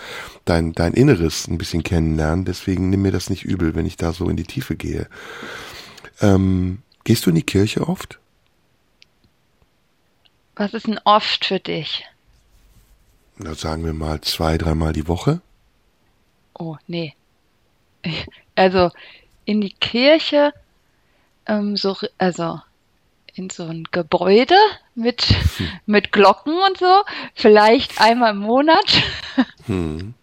dein, 0.44 0.73
dein 0.73 0.92
Inneres 0.92 1.47
ein 1.47 1.56
bisschen 1.56 1.85
kennenlernen. 1.85 2.44
Deswegen 2.44 2.90
nimm 2.90 3.02
mir 3.02 3.12
das 3.12 3.30
nicht 3.30 3.44
übel, 3.44 3.76
wenn 3.76 3.87
ich 3.87 3.97
da 3.97 4.12
so 4.12 4.28
in 4.28 4.37
die 4.37 4.42
Tiefe 4.42 4.75
gehe. 4.75 5.06
Ähm, 6.21 6.82
gehst 7.04 7.25
du 7.25 7.30
in 7.30 7.37
die 7.37 7.44
Kirche 7.44 7.88
oft? 7.88 8.18
Was 10.56 10.75
ist 10.75 10.88
denn 10.88 11.00
oft 11.04 11.44
für 11.44 11.61
dich? 11.61 12.04
Na, 13.38 13.54
sagen 13.54 13.85
wir 13.85 13.92
mal 13.92 14.21
zwei, 14.21 14.59
dreimal 14.59 14.92
die 14.92 15.06
Woche. 15.06 15.40
Oh, 16.54 16.76
nee. 16.88 17.14
Also 18.54 18.90
in 19.45 19.61
die 19.61 19.73
Kirche, 19.73 20.53
ähm, 21.47 21.77
so, 21.77 21.97
also 22.19 22.61
in 23.35 23.51
so 23.51 23.65
ein 23.65 23.85
Gebäude 23.91 24.57
mit, 24.95 25.23
hm. 25.23 25.69
mit 25.87 26.13
Glocken 26.13 26.55
und 26.67 26.79
so, 26.79 27.03
vielleicht 27.35 28.01
einmal 28.01 28.33
im 28.33 28.39
Monat, 28.39 29.03
hm. 29.67 30.15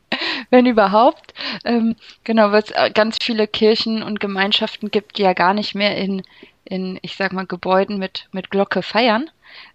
wenn 0.50 0.66
überhaupt. 0.66 1.34
Ähm, 1.64 1.96
genau, 2.24 2.52
weil 2.52 2.64
es 2.64 2.72
äh, 2.72 2.92
ganz 2.92 3.18
viele 3.22 3.48
Kirchen 3.48 4.04
und 4.04 4.20
Gemeinschaften 4.20 4.92
gibt, 4.92 5.18
die 5.18 5.24
ja 5.24 5.34
gar 5.34 5.54
nicht 5.54 5.76
mehr 5.76 5.98
in, 5.98 6.24
in 6.66 7.00
ich 7.02 7.16
sag 7.16 7.34
mal, 7.34 7.48
Gebäuden 7.48 7.98
mit, 7.98 8.28
mit 8.32 8.52
Glocke 8.52 8.84
feiern. 8.84 9.30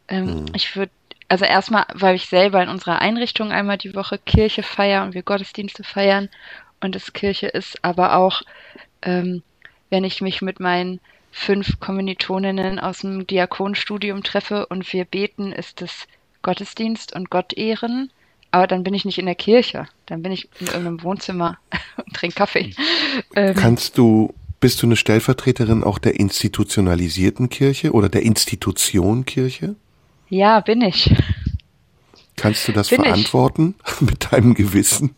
Ähm, 0.09 0.29
hm. 0.29 0.47
Ich 0.55 0.77
würde 0.77 0.93
also 1.29 1.45
erstmal, 1.45 1.87
weil 1.95 2.15
ich 2.15 2.27
selber 2.27 2.63
in 2.63 2.69
unserer 2.69 3.01
Einrichtung 3.01 3.51
einmal 3.51 3.79
die 3.79 3.95
Woche 3.95 4.19
Kirche 4.19 4.63
feiere 4.63 5.03
und 5.03 5.15
wir 5.15 5.23
Gottesdienste 5.23 5.83
feiern 5.83 6.29
und 6.81 6.95
es 6.95 7.13
Kirche 7.13 7.47
ist, 7.47 7.83
aber 7.83 8.17
auch 8.17 8.43
ähm, 9.05 9.43
wenn 9.91 10.05
ich 10.05 10.21
mich 10.21 10.43
mit 10.43 10.61
meinen 10.61 11.01
fünf 11.31 11.81
Kommilitoninnen 11.81 12.79
aus 12.79 13.01
dem 13.01 13.27
Diakonstudium 13.27 14.23
treffe 14.23 14.67
und 14.67 14.93
wir 14.93 15.05
beten, 15.05 15.53
ist 15.53 15.83
es 15.83 16.07
Gottesdienst 16.43 17.15
und 17.15 17.31
Gott 17.31 17.53
ehren. 17.53 18.11
Aber 18.51 18.69
dann 18.69 18.85
bin 18.85 18.95
ich 18.95 19.05
nicht 19.05 19.19
in 19.19 19.27
der 19.27 19.35
Kirche. 19.35 19.87
Dann 20.07 20.23
bin 20.23 20.31
ich 20.31 20.49
in 20.61 20.69
irgendeinem 20.69 21.03
Wohnzimmer 21.03 21.59
und 21.97 22.15
trinke 22.15 22.37
Kaffee. 22.37 22.73
Ähm, 23.35 23.55
Kannst 23.57 23.99
du, 23.99 24.33
bist 24.61 24.81
du 24.81 24.87
eine 24.87 24.97
Stellvertreterin 24.97 25.83
auch 25.83 25.99
der 25.99 26.19
institutionalisierten 26.21 27.49
Kirche 27.49 27.93
oder 27.93 28.09
der 28.09 28.23
Institution 28.23 29.25
Kirche? 29.25 29.75
Ja, 30.29 30.61
bin 30.61 30.83
ich. 30.83 31.13
Kannst 32.37 32.69
du 32.69 32.73
das 32.73 32.91
bin 32.91 33.03
verantworten 33.03 33.75
ich. 33.87 34.01
mit 34.01 34.33
deinem 34.33 34.55
Gewissen? 34.55 35.17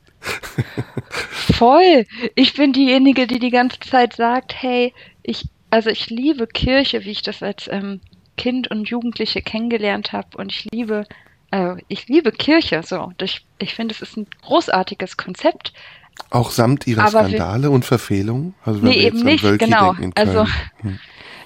Voll. 1.30 2.06
Ich 2.34 2.54
bin 2.54 2.72
diejenige, 2.72 3.26
die 3.26 3.38
die 3.38 3.50
ganze 3.50 3.80
Zeit 3.80 4.14
sagt, 4.14 4.54
hey, 4.60 4.92
ich 5.22 5.44
also 5.70 5.90
ich 5.90 6.08
liebe 6.10 6.46
Kirche, 6.46 7.04
wie 7.04 7.10
ich 7.10 7.22
das 7.22 7.42
als 7.42 7.68
ähm, 7.70 8.00
Kind 8.36 8.70
und 8.70 8.88
Jugendliche 8.88 9.42
kennengelernt 9.42 10.12
habe 10.12 10.36
und 10.36 10.52
ich 10.52 10.66
liebe, 10.72 11.06
äh, 11.50 11.74
ich 11.88 12.08
liebe 12.08 12.32
Kirche 12.32 12.82
so. 12.82 13.12
Ich, 13.20 13.44
ich 13.58 13.74
finde, 13.74 13.94
es 13.94 14.02
ist 14.02 14.16
ein 14.16 14.26
großartiges 14.42 15.16
Konzept. 15.16 15.72
Auch 16.30 16.50
samt 16.50 16.86
ihrer 16.86 17.02
Aber 17.02 17.26
Skandale 17.26 17.70
und 17.70 17.84
Verfehlungen? 17.84 18.54
Also 18.64 18.80
nee, 18.80 19.06
eben 19.06 19.22
nicht, 19.22 19.44
genau. 19.58 19.94
Also, 20.14 20.46
hm. 20.80 20.98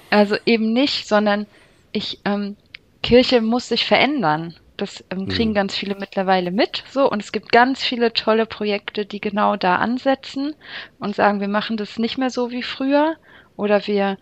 also 0.09 0.37
eben 0.45 0.71
nicht, 0.71 1.07
sondern 1.07 1.45
ich, 1.91 2.19
ähm, 2.23 2.55
Kirche 3.03 3.41
muss 3.41 3.67
sich 3.67 3.85
verändern. 3.85 4.55
Das 4.81 5.03
ähm, 5.11 5.27
kriegen 5.27 5.51
hm. 5.51 5.55
ganz 5.55 5.75
viele 5.75 5.95
mittlerweile 5.95 6.49
mit, 6.49 6.83
so. 6.89 7.07
Und 7.07 7.21
es 7.21 7.31
gibt 7.31 7.51
ganz 7.51 7.83
viele 7.83 8.13
tolle 8.13 8.47
Projekte, 8.47 9.05
die 9.05 9.21
genau 9.21 9.55
da 9.55 9.75
ansetzen 9.75 10.55
und 10.97 11.15
sagen, 11.15 11.39
wir 11.39 11.47
machen 11.47 11.77
das 11.77 11.99
nicht 11.99 12.17
mehr 12.17 12.31
so 12.31 12.49
wie 12.49 12.63
früher, 12.63 13.15
oder 13.55 13.85
wir 13.85 14.17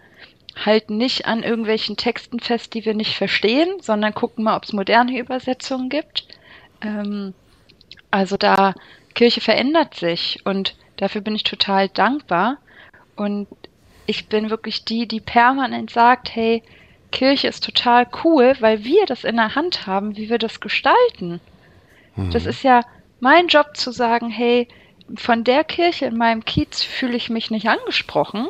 halten 0.57 0.97
nicht 0.97 1.27
an 1.27 1.43
irgendwelchen 1.43 1.95
Texten 1.95 2.41
fest, 2.41 2.73
die 2.73 2.83
wir 2.83 2.93
nicht 2.93 3.15
verstehen, 3.15 3.69
sondern 3.79 4.13
gucken 4.13 4.43
mal, 4.43 4.57
ob 4.57 4.65
es 4.65 4.73
moderne 4.73 5.17
Übersetzungen 5.17 5.87
gibt. 5.87 6.27
Ähm, 6.81 7.33
also 8.11 8.35
da 8.35 8.73
Kirche 9.15 9.39
verändert 9.39 9.95
sich 9.95 10.41
und 10.43 10.75
dafür 10.97 11.21
bin 11.21 11.35
ich 11.35 11.43
total 11.43 11.87
dankbar. 11.87 12.57
Und 13.15 13.47
ich 14.07 14.27
bin 14.27 14.49
wirklich 14.49 14.83
die, 14.83 15.07
die 15.07 15.21
permanent 15.21 15.89
sagt, 15.89 16.35
hey, 16.35 16.63
Kirche 17.11 17.47
ist 17.47 17.63
total 17.63 18.07
cool, 18.23 18.55
weil 18.59 18.83
wir 18.83 19.05
das 19.05 19.23
in 19.23 19.35
der 19.35 19.55
Hand 19.55 19.87
haben, 19.87 20.15
wie 20.17 20.29
wir 20.29 20.37
das 20.37 20.59
gestalten. 20.59 21.39
Mhm. 22.15 22.31
Das 22.31 22.45
ist 22.45 22.63
ja 22.63 22.81
mein 23.19 23.47
Job 23.47 23.75
zu 23.75 23.91
sagen, 23.91 24.29
hey, 24.29 24.67
von 25.15 25.43
der 25.43 25.63
Kirche 25.63 26.05
in 26.05 26.17
meinem 26.17 26.45
Kiez 26.45 26.83
fühle 26.83 27.15
ich 27.15 27.29
mich 27.29 27.51
nicht 27.51 27.67
angesprochen 27.67 28.47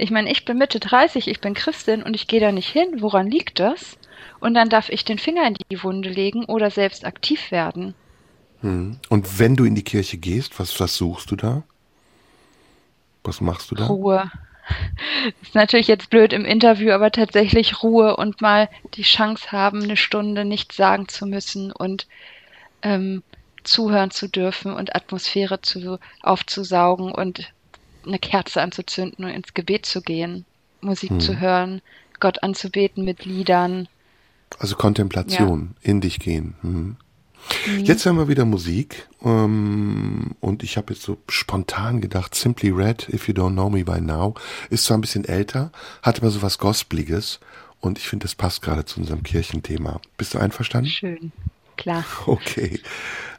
ich 0.00 0.10
meine, 0.10 0.32
ich 0.32 0.46
bin 0.46 0.56
Mitte 0.56 0.80
30, 0.80 1.28
ich 1.28 1.40
bin 1.40 1.52
Christin 1.52 2.02
und 2.02 2.14
ich 2.14 2.26
gehe 2.26 2.40
da 2.40 2.52
nicht 2.52 2.68
hin. 2.68 3.02
Woran 3.02 3.30
liegt 3.30 3.60
das? 3.60 3.98
Und 4.40 4.54
dann 4.54 4.70
darf 4.70 4.88
ich 4.88 5.04
den 5.04 5.18
Finger 5.18 5.46
in 5.46 5.56
die 5.70 5.82
Wunde 5.82 6.08
legen 6.08 6.46
oder 6.46 6.70
selbst 6.70 7.04
aktiv 7.04 7.50
werden. 7.50 7.94
Hm. 8.62 8.98
Und 9.10 9.38
wenn 9.38 9.56
du 9.56 9.64
in 9.64 9.74
die 9.74 9.84
Kirche 9.84 10.16
gehst, 10.16 10.58
was, 10.58 10.80
was 10.80 10.96
suchst 10.96 11.30
du 11.30 11.36
da? 11.36 11.64
Was 13.24 13.42
machst 13.42 13.70
du 13.70 13.74
da? 13.74 13.86
Ruhe. 13.86 14.30
Ist 15.42 15.54
natürlich 15.54 15.88
jetzt 15.88 16.10
blöd 16.10 16.32
im 16.32 16.44
Interview, 16.44 16.90
aber 16.92 17.10
tatsächlich 17.10 17.82
Ruhe 17.82 18.16
und 18.16 18.40
mal 18.40 18.68
die 18.94 19.02
Chance 19.02 19.52
haben, 19.52 19.82
eine 19.82 19.96
Stunde 19.96 20.44
nichts 20.44 20.76
sagen 20.76 21.08
zu 21.08 21.26
müssen 21.26 21.72
und 21.72 22.06
ähm, 22.82 23.22
zuhören 23.64 24.10
zu 24.10 24.28
dürfen 24.28 24.72
und 24.72 24.94
Atmosphäre 24.94 25.60
zu, 25.60 25.98
aufzusaugen 26.22 27.12
und 27.12 27.52
eine 28.06 28.18
Kerze 28.18 28.62
anzuzünden 28.62 29.24
und 29.24 29.30
ins 29.30 29.54
Gebet 29.54 29.86
zu 29.86 30.00
gehen, 30.00 30.46
Musik 30.80 31.10
hm. 31.10 31.20
zu 31.20 31.40
hören, 31.40 31.82
Gott 32.18 32.42
anzubeten 32.42 33.04
mit 33.04 33.24
Liedern. 33.24 33.88
Also 34.58 34.76
Kontemplation, 34.76 35.74
ja. 35.82 35.90
in 35.90 36.00
dich 36.00 36.18
gehen. 36.18 36.54
Hm. 36.62 36.96
Mhm. 37.66 37.84
Jetzt 37.84 38.06
haben 38.06 38.18
wir 38.18 38.28
wieder 38.28 38.44
Musik 38.44 39.08
ähm, 39.24 40.32
und 40.40 40.62
ich 40.62 40.76
habe 40.76 40.92
jetzt 40.92 41.02
so 41.02 41.18
spontan 41.28 42.00
gedacht, 42.00 42.34
Simply 42.34 42.70
Red, 42.70 43.08
If 43.12 43.28
You 43.28 43.34
Don't 43.34 43.52
Know 43.52 43.70
Me 43.70 43.84
By 43.84 44.00
Now, 44.00 44.34
ist 44.70 44.84
zwar 44.84 44.98
ein 44.98 45.00
bisschen 45.00 45.24
älter, 45.24 45.72
hat 46.02 46.18
aber 46.18 46.30
so 46.30 46.42
was 46.42 46.58
Gospeliges 46.58 47.40
und 47.80 47.98
ich 47.98 48.08
finde, 48.08 48.24
das 48.24 48.34
passt 48.34 48.62
gerade 48.62 48.84
zu 48.84 49.00
unserem 49.00 49.22
Kirchenthema. 49.22 50.00
Bist 50.16 50.34
du 50.34 50.38
einverstanden? 50.38 50.90
Schön, 50.90 51.32
klar. 51.76 52.04
Okay. 52.26 52.80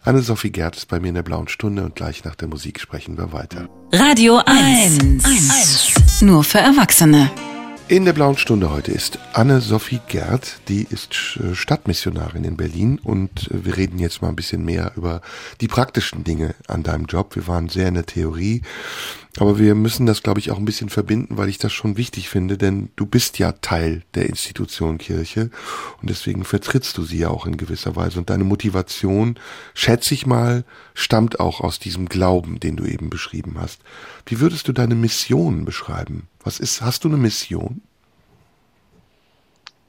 Anne-Sophie 0.03 0.49
Gerd 0.51 0.75
ist 0.75 0.87
bei 0.87 0.99
mir 0.99 1.09
in 1.09 1.15
der 1.15 1.21
blauen 1.21 1.47
Stunde 1.47 1.83
und 1.83 1.95
gleich 1.95 2.23
nach 2.23 2.35
der 2.35 2.47
Musik 2.47 2.79
sprechen 2.79 3.17
wir 3.17 3.31
weiter. 3.31 3.69
Radio 3.93 4.41
1. 4.45 5.23
1. 5.23 6.21
Nur 6.23 6.43
für 6.43 6.57
Erwachsene. 6.57 7.29
In 7.91 8.05
der 8.05 8.13
blauen 8.13 8.37
Stunde 8.37 8.71
heute 8.71 8.93
ist 8.93 9.19
Anne-Sophie 9.33 9.99
Gerd, 10.07 10.61
die 10.69 10.87
ist 10.89 11.13
Stadtmissionarin 11.51 12.45
in 12.45 12.55
Berlin 12.55 12.99
und 13.03 13.49
wir 13.51 13.75
reden 13.75 13.99
jetzt 13.99 14.21
mal 14.21 14.29
ein 14.29 14.37
bisschen 14.37 14.63
mehr 14.63 14.93
über 14.95 15.19
die 15.59 15.67
praktischen 15.67 16.23
Dinge 16.23 16.55
an 16.69 16.83
deinem 16.83 17.03
Job. 17.03 17.35
Wir 17.35 17.47
waren 17.47 17.67
sehr 17.67 17.89
in 17.89 17.95
der 17.95 18.05
Theorie 18.05 18.61
aber 19.37 19.57
wir 19.57 19.75
müssen 19.75 20.05
das, 20.05 20.23
glaube 20.23 20.39
ich, 20.39 20.51
auch 20.51 20.57
ein 20.57 20.65
bisschen 20.65 20.89
verbinden, 20.89 21.37
weil 21.37 21.47
ich 21.47 21.57
das 21.57 21.71
schon 21.71 21.95
wichtig 21.95 22.27
finde, 22.27 22.57
denn 22.57 22.89
du 22.97 23.05
bist 23.05 23.39
ja 23.39 23.53
Teil 23.53 24.03
der 24.13 24.27
Institution 24.27 24.97
Kirche 24.97 25.49
und 26.01 26.09
deswegen 26.09 26.43
vertrittst 26.43 26.97
du 26.97 27.03
sie 27.03 27.19
ja 27.19 27.29
auch 27.29 27.45
in 27.45 27.55
gewisser 27.55 27.95
Weise. 27.95 28.19
Und 28.19 28.29
deine 28.29 28.43
Motivation, 28.43 29.39
schätze 29.73 30.13
ich 30.13 30.25
mal, 30.25 30.65
stammt 30.93 31.39
auch 31.39 31.61
aus 31.61 31.79
diesem 31.79 32.09
Glauben, 32.09 32.59
den 32.59 32.75
du 32.75 32.83
eben 32.83 33.09
beschrieben 33.09 33.55
hast. 33.57 33.79
Wie 34.25 34.41
würdest 34.41 34.67
du 34.67 34.73
deine 34.73 34.95
Mission 34.95 35.63
beschreiben? 35.63 36.27
Was 36.43 36.59
ist, 36.59 36.81
hast 36.81 37.03
du 37.03 37.07
eine 37.07 37.17
Mission? 37.17 37.81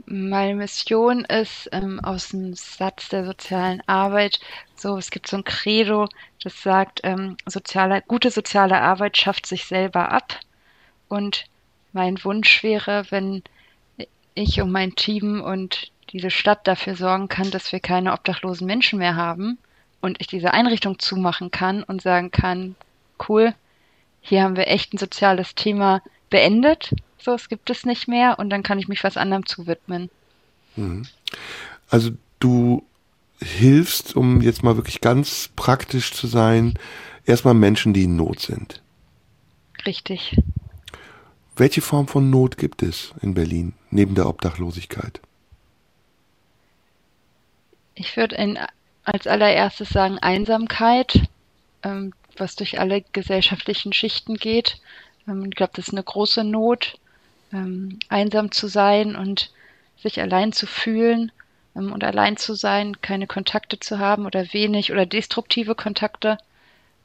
Meine 0.04 0.54
Mission 0.54 1.24
ist 1.24 1.68
ähm, 1.72 2.00
aus 2.00 2.28
dem 2.28 2.54
Satz 2.54 3.08
der 3.08 3.24
sozialen 3.24 3.82
Arbeit 3.86 4.40
so, 4.74 4.96
es 4.98 5.10
gibt 5.10 5.28
so 5.28 5.36
ein 5.36 5.44
Credo, 5.44 6.08
das 6.42 6.60
sagt, 6.62 7.00
ähm, 7.04 7.36
soziale, 7.46 8.02
gute 8.06 8.30
soziale 8.30 8.80
Arbeit 8.80 9.16
schafft 9.16 9.46
sich 9.46 9.64
selber 9.64 10.10
ab. 10.10 10.38
Und 11.08 11.44
mein 11.92 12.22
Wunsch 12.24 12.62
wäre, 12.62 13.06
wenn 13.10 13.42
ich 14.34 14.60
und 14.60 14.72
mein 14.72 14.94
Team 14.96 15.40
und 15.40 15.92
diese 16.10 16.30
Stadt 16.30 16.66
dafür 16.66 16.96
sorgen 16.96 17.28
kann, 17.28 17.50
dass 17.50 17.72
wir 17.72 17.80
keine 17.80 18.12
obdachlosen 18.12 18.66
Menschen 18.66 18.98
mehr 18.98 19.14
haben 19.14 19.58
und 20.00 20.20
ich 20.20 20.26
diese 20.26 20.52
Einrichtung 20.52 20.98
zumachen 20.98 21.50
kann 21.50 21.82
und 21.82 22.02
sagen 22.02 22.30
kann, 22.30 22.74
cool, 23.28 23.54
hier 24.20 24.42
haben 24.42 24.56
wir 24.56 24.68
echt 24.68 24.92
ein 24.92 24.98
soziales 24.98 25.54
Thema 25.54 26.02
beendet, 26.32 26.92
so 27.18 27.32
es 27.34 27.48
gibt 27.48 27.70
es 27.70 27.86
nicht 27.86 28.08
mehr 28.08 28.40
und 28.40 28.50
dann 28.50 28.64
kann 28.64 28.80
ich 28.80 28.88
mich 28.88 29.04
was 29.04 29.16
anderem 29.16 29.46
zuwidmen. 29.46 30.10
Mhm. 30.74 31.06
Also 31.88 32.10
du 32.40 32.82
hilfst, 33.40 34.16
um 34.16 34.40
jetzt 34.40 34.64
mal 34.64 34.76
wirklich 34.76 35.00
ganz 35.00 35.50
praktisch 35.54 36.12
zu 36.12 36.26
sein, 36.26 36.74
erstmal 37.24 37.54
Menschen, 37.54 37.92
die 37.92 38.04
in 38.04 38.16
Not 38.16 38.40
sind. 38.40 38.82
Richtig. 39.86 40.36
Welche 41.56 41.82
Form 41.82 42.08
von 42.08 42.30
Not 42.30 42.56
gibt 42.56 42.82
es 42.82 43.12
in 43.20 43.34
Berlin 43.34 43.74
neben 43.90 44.14
der 44.14 44.26
Obdachlosigkeit? 44.26 45.20
Ich 47.94 48.16
würde 48.16 48.36
als 49.04 49.26
allererstes 49.26 49.90
sagen 49.90 50.18
Einsamkeit, 50.18 51.28
ähm, 51.82 52.14
was 52.38 52.56
durch 52.56 52.80
alle 52.80 53.02
gesellschaftlichen 53.12 53.92
Schichten 53.92 54.36
geht. 54.36 54.80
Ähm, 55.28 55.46
ich 55.46 55.56
glaube, 55.56 55.72
das 55.74 55.88
ist 55.88 55.94
eine 55.94 56.02
große 56.02 56.44
Not, 56.44 56.98
ähm, 57.52 57.98
einsam 58.08 58.52
zu 58.52 58.66
sein 58.68 59.16
und 59.16 59.50
sich 59.96 60.20
allein 60.20 60.52
zu 60.52 60.66
fühlen 60.66 61.32
ähm, 61.76 61.92
und 61.92 62.04
allein 62.04 62.36
zu 62.36 62.54
sein, 62.54 63.00
keine 63.00 63.26
Kontakte 63.26 63.78
zu 63.78 63.98
haben 63.98 64.26
oder 64.26 64.52
wenig 64.52 64.92
oder 64.92 65.06
destruktive 65.06 65.74
Kontakte. 65.74 66.38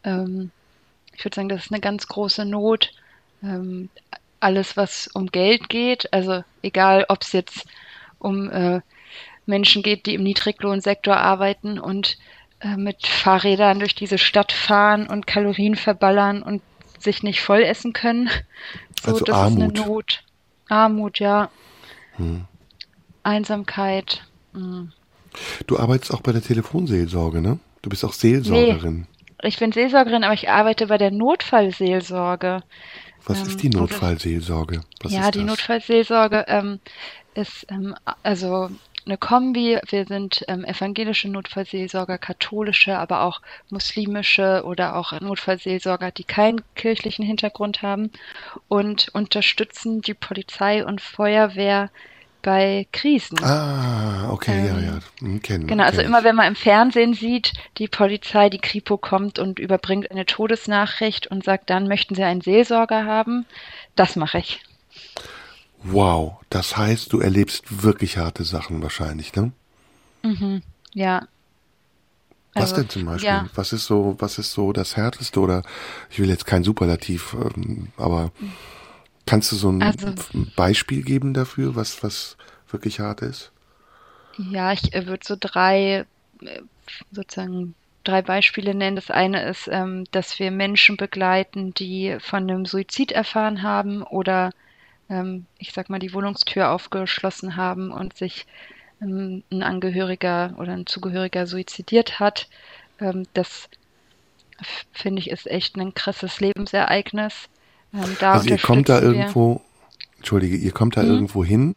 Ich 0.04 1.26
würde 1.26 1.36
sagen, 1.36 1.50
das 1.50 1.66
ist 1.66 1.72
eine 1.74 1.82
ganz 1.82 2.08
große 2.08 2.46
Not. 2.46 2.94
Alles, 4.40 4.78
was 4.78 5.08
um 5.08 5.28
Geld 5.28 5.68
geht, 5.68 6.14
also 6.14 6.46
egal, 6.62 7.06
ob 7.10 7.24
es 7.24 7.34
jetzt 7.34 7.66
um 8.20 8.50
äh, 8.50 8.80
Menschen 9.48 9.82
geht, 9.82 10.06
die 10.06 10.14
im 10.14 10.24
Niedriglohnsektor 10.24 11.18
arbeiten 11.18 11.80
und 11.80 12.18
äh, 12.60 12.76
mit 12.76 13.08
Fahrrädern 13.08 13.80
durch 13.80 13.96
diese 13.96 14.18
Stadt 14.18 14.52
fahren 14.52 15.08
und 15.08 15.28
Kalorien 15.28 15.76
verballern 15.76 16.44
und 16.44 16.62
sich 17.00 17.24
nicht 17.24 17.42
voll 17.42 17.62
essen 17.64 17.94
können. 17.94 18.30
So, 19.04 19.12
Also 19.12 19.26
das 19.26 19.36
Armut. 19.36 19.76
ist 19.78 19.82
eine 19.84 19.88
Not. 19.92 20.24
Armut, 20.70 21.20
ja. 21.20 21.50
Hm. 22.16 22.46
Einsamkeit. 23.24 24.24
hm. 24.54 24.92
Du 25.68 25.78
arbeitest 25.78 26.12
auch 26.14 26.22
bei 26.22 26.32
der 26.32 26.42
Telefonseelsorge, 26.42 27.42
ne? 27.42 27.60
Du 27.84 27.90
bist 27.92 28.04
auch 28.04 28.14
Seelsorgerin. 28.14 29.06
Ich 29.44 29.60
bin 29.60 29.72
Seelsorgerin, 29.72 30.24
aber 30.24 30.34
ich 30.34 30.50
arbeite 30.50 30.88
bei 30.88 30.98
der 30.98 31.12
Notfallseelsorge. 31.12 32.64
Was 33.26 33.42
Ähm, 33.42 33.48
ist 33.48 33.62
die 33.62 33.70
das- 33.70 33.80
Notfallseelsorge? 33.80 34.82
Was 35.04 35.12
ja, 35.12 35.30
die? 35.30 35.44
Notfallseelsorge 35.44 36.46
ähm, 36.48 36.80
ist 37.36 37.68
ähm, 37.70 37.94
also 38.24 38.72
eine 39.08 39.18
Kombi. 39.18 39.80
Wir 39.90 40.06
sind 40.06 40.44
ähm, 40.48 40.64
evangelische 40.64 41.30
Notfallseelsorger, 41.30 42.18
katholische, 42.18 42.98
aber 42.98 43.24
auch 43.24 43.42
muslimische 43.70 44.64
oder 44.66 44.96
auch 44.96 45.20
Notfallseelsorger, 45.20 46.12
die 46.12 46.24
keinen 46.24 46.62
kirchlichen 46.76 47.26
Hintergrund 47.26 47.82
haben 47.82 48.12
und 48.68 49.10
unterstützen 49.14 50.02
die 50.02 50.14
Polizei 50.14 50.86
und 50.86 51.02
Feuerwehr 51.02 51.90
bei 52.42 52.88
Krisen. 52.94 53.44
Ah, 53.44 54.30
okay, 54.32 54.68
ja, 54.68 54.78
Ähm, 54.78 54.86
ja. 54.86 55.00
Hm, 55.20 55.42
kennen, 55.42 55.68
Genau, 55.68 55.84
also 55.84 56.02
immer 56.02 56.24
wenn 56.24 56.36
man 56.36 56.48
im 56.48 56.56
Fernsehen 56.56 57.14
sieht, 57.14 57.54
die 57.78 57.88
Polizei, 57.88 58.50
die 58.50 58.60
Kripo 58.60 58.98
kommt 58.98 59.40
und 59.40 59.60
überbringt 59.60 60.12
eine 60.12 60.26
Todesnachricht 60.26 61.28
und 61.28 61.44
sagt 61.44 61.70
dann, 61.70 61.88
möchten 61.88 62.16
Sie 62.16 62.24
einen 62.24 62.42
Seelsorger 62.42 63.06
haben? 63.06 63.46
Das 63.96 64.16
mache 64.16 64.38
ich. 64.38 64.62
Wow, 65.84 66.38
das 66.50 66.76
heißt, 66.78 67.14
du 67.14 67.20
erlebst 67.20 67.84
wirklich 67.84 68.18
harte 68.18 68.44
Sachen 68.44 68.82
wahrscheinlich, 68.82 69.34
ne? 69.36 69.52
Mhm, 70.24 70.62
ja. 70.94 71.28
Was 72.54 72.72
Also, 72.72 72.76
denn 72.78 72.90
zum 72.90 73.06
Beispiel? 73.06 73.28
Ja, 73.30 73.48
Was 73.56 73.72
ist 73.74 73.86
so, 73.86 74.16
was 74.20 74.40
ist 74.40 74.52
so 74.52 74.74
das 74.74 74.98
Härteste 74.98 75.40
oder 75.40 75.62
ich 76.10 76.20
will 76.20 76.30
jetzt 76.30 76.46
kein 76.46 76.64
Superlativ, 76.64 77.36
ähm, 77.40 77.90
aber 77.98 78.32
kannst 79.28 79.52
du 79.52 79.56
so 79.56 79.70
ein 79.70 79.82
Also- 79.84 80.14
Beispiel 80.56 81.04
geben 81.04 81.34
dafür, 81.34 81.76
was, 81.76 82.02
was 82.04 82.38
wirklich 82.70 83.00
hart 83.00 83.22
ist? 83.22 83.52
ja, 84.40 84.72
ich 84.72 84.94
äh, 84.94 85.08
würde 85.08 85.26
so 85.26 85.36
drei, 85.40 86.06
äh, 86.42 86.62
sozusagen 87.12 87.74
drei 88.04 88.22
Beispiele 88.22 88.76
nennen. 88.76 88.96
Das 88.96 89.10
eine 89.10 89.44
ist, 89.50 89.68
ähm, 89.72 90.06
dass 90.12 90.38
wir 90.38 90.52
Menschen 90.52 90.96
begleiten, 90.96 91.74
die 91.74 92.18
von 92.20 92.44
einem 92.44 92.66
Suizid 92.68 93.12
erfahren 93.12 93.64
haben 93.64 94.04
oder, 94.04 94.52
ähm, 95.10 95.46
ich 95.58 95.74
sag 95.74 95.90
mal, 95.90 96.00
die 96.00 96.14
Wohnungstür 96.14 96.70
aufgeschlossen 96.72 97.56
haben 97.56 97.92
und 97.92 98.16
sich 98.18 98.46
ähm, 99.02 99.44
ein 99.52 99.64
Angehöriger 99.64 100.56
oder 100.58 100.74
ein 100.74 100.86
Zugehöriger 100.86 101.48
suizidiert 101.48 102.20
hat. 102.20 102.48
Ähm, 103.00 103.24
das 103.34 103.70
finde 104.92 105.20
ich 105.20 105.30
ist 105.30 105.48
echt 105.48 105.76
ein 105.78 105.94
krasses 105.94 106.40
Lebensereignis. 106.40 107.34
Ähm, 107.94 108.18
da 108.20 108.34
Also 108.34 108.50
ihr 108.50 108.58
kommt 108.58 108.90
da 108.90 109.02
wir- 109.02 109.10
irgendwo, 109.10 109.62
entschuldige, 110.18 110.56
ihr 110.58 110.72
kommt 110.72 110.98
da 110.98 111.04
Mhm. 111.04 111.10
irgendwo 111.10 111.44
hin, 111.46 111.76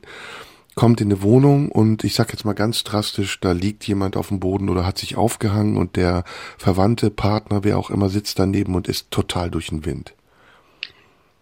kommt 0.74 1.00
in 1.02 1.08
eine 1.12 1.20
Wohnung 1.22 1.70
und 1.70 2.04
ich 2.04 2.14
sag 2.14 2.32
jetzt 2.32 2.44
mal 2.46 2.54
ganz 2.54 2.84
drastisch, 2.84 3.38
da 3.40 3.52
liegt 3.52 3.86
jemand 3.86 4.16
auf 4.16 4.28
dem 4.28 4.40
Boden 4.40 4.70
oder 4.70 4.86
hat 4.86 4.96
sich 4.96 5.16
aufgehangen 5.16 5.76
und 5.76 5.96
der 5.96 6.24
Verwandte, 6.56 7.10
Partner, 7.10 7.64
wer 7.64 7.78
auch 7.78 7.90
immer 7.90 8.08
sitzt 8.08 8.38
daneben 8.38 8.74
und 8.74 8.88
ist 8.88 9.10
total 9.10 9.50
durch 9.50 9.66
den 9.68 9.84
Wind. 9.84 10.14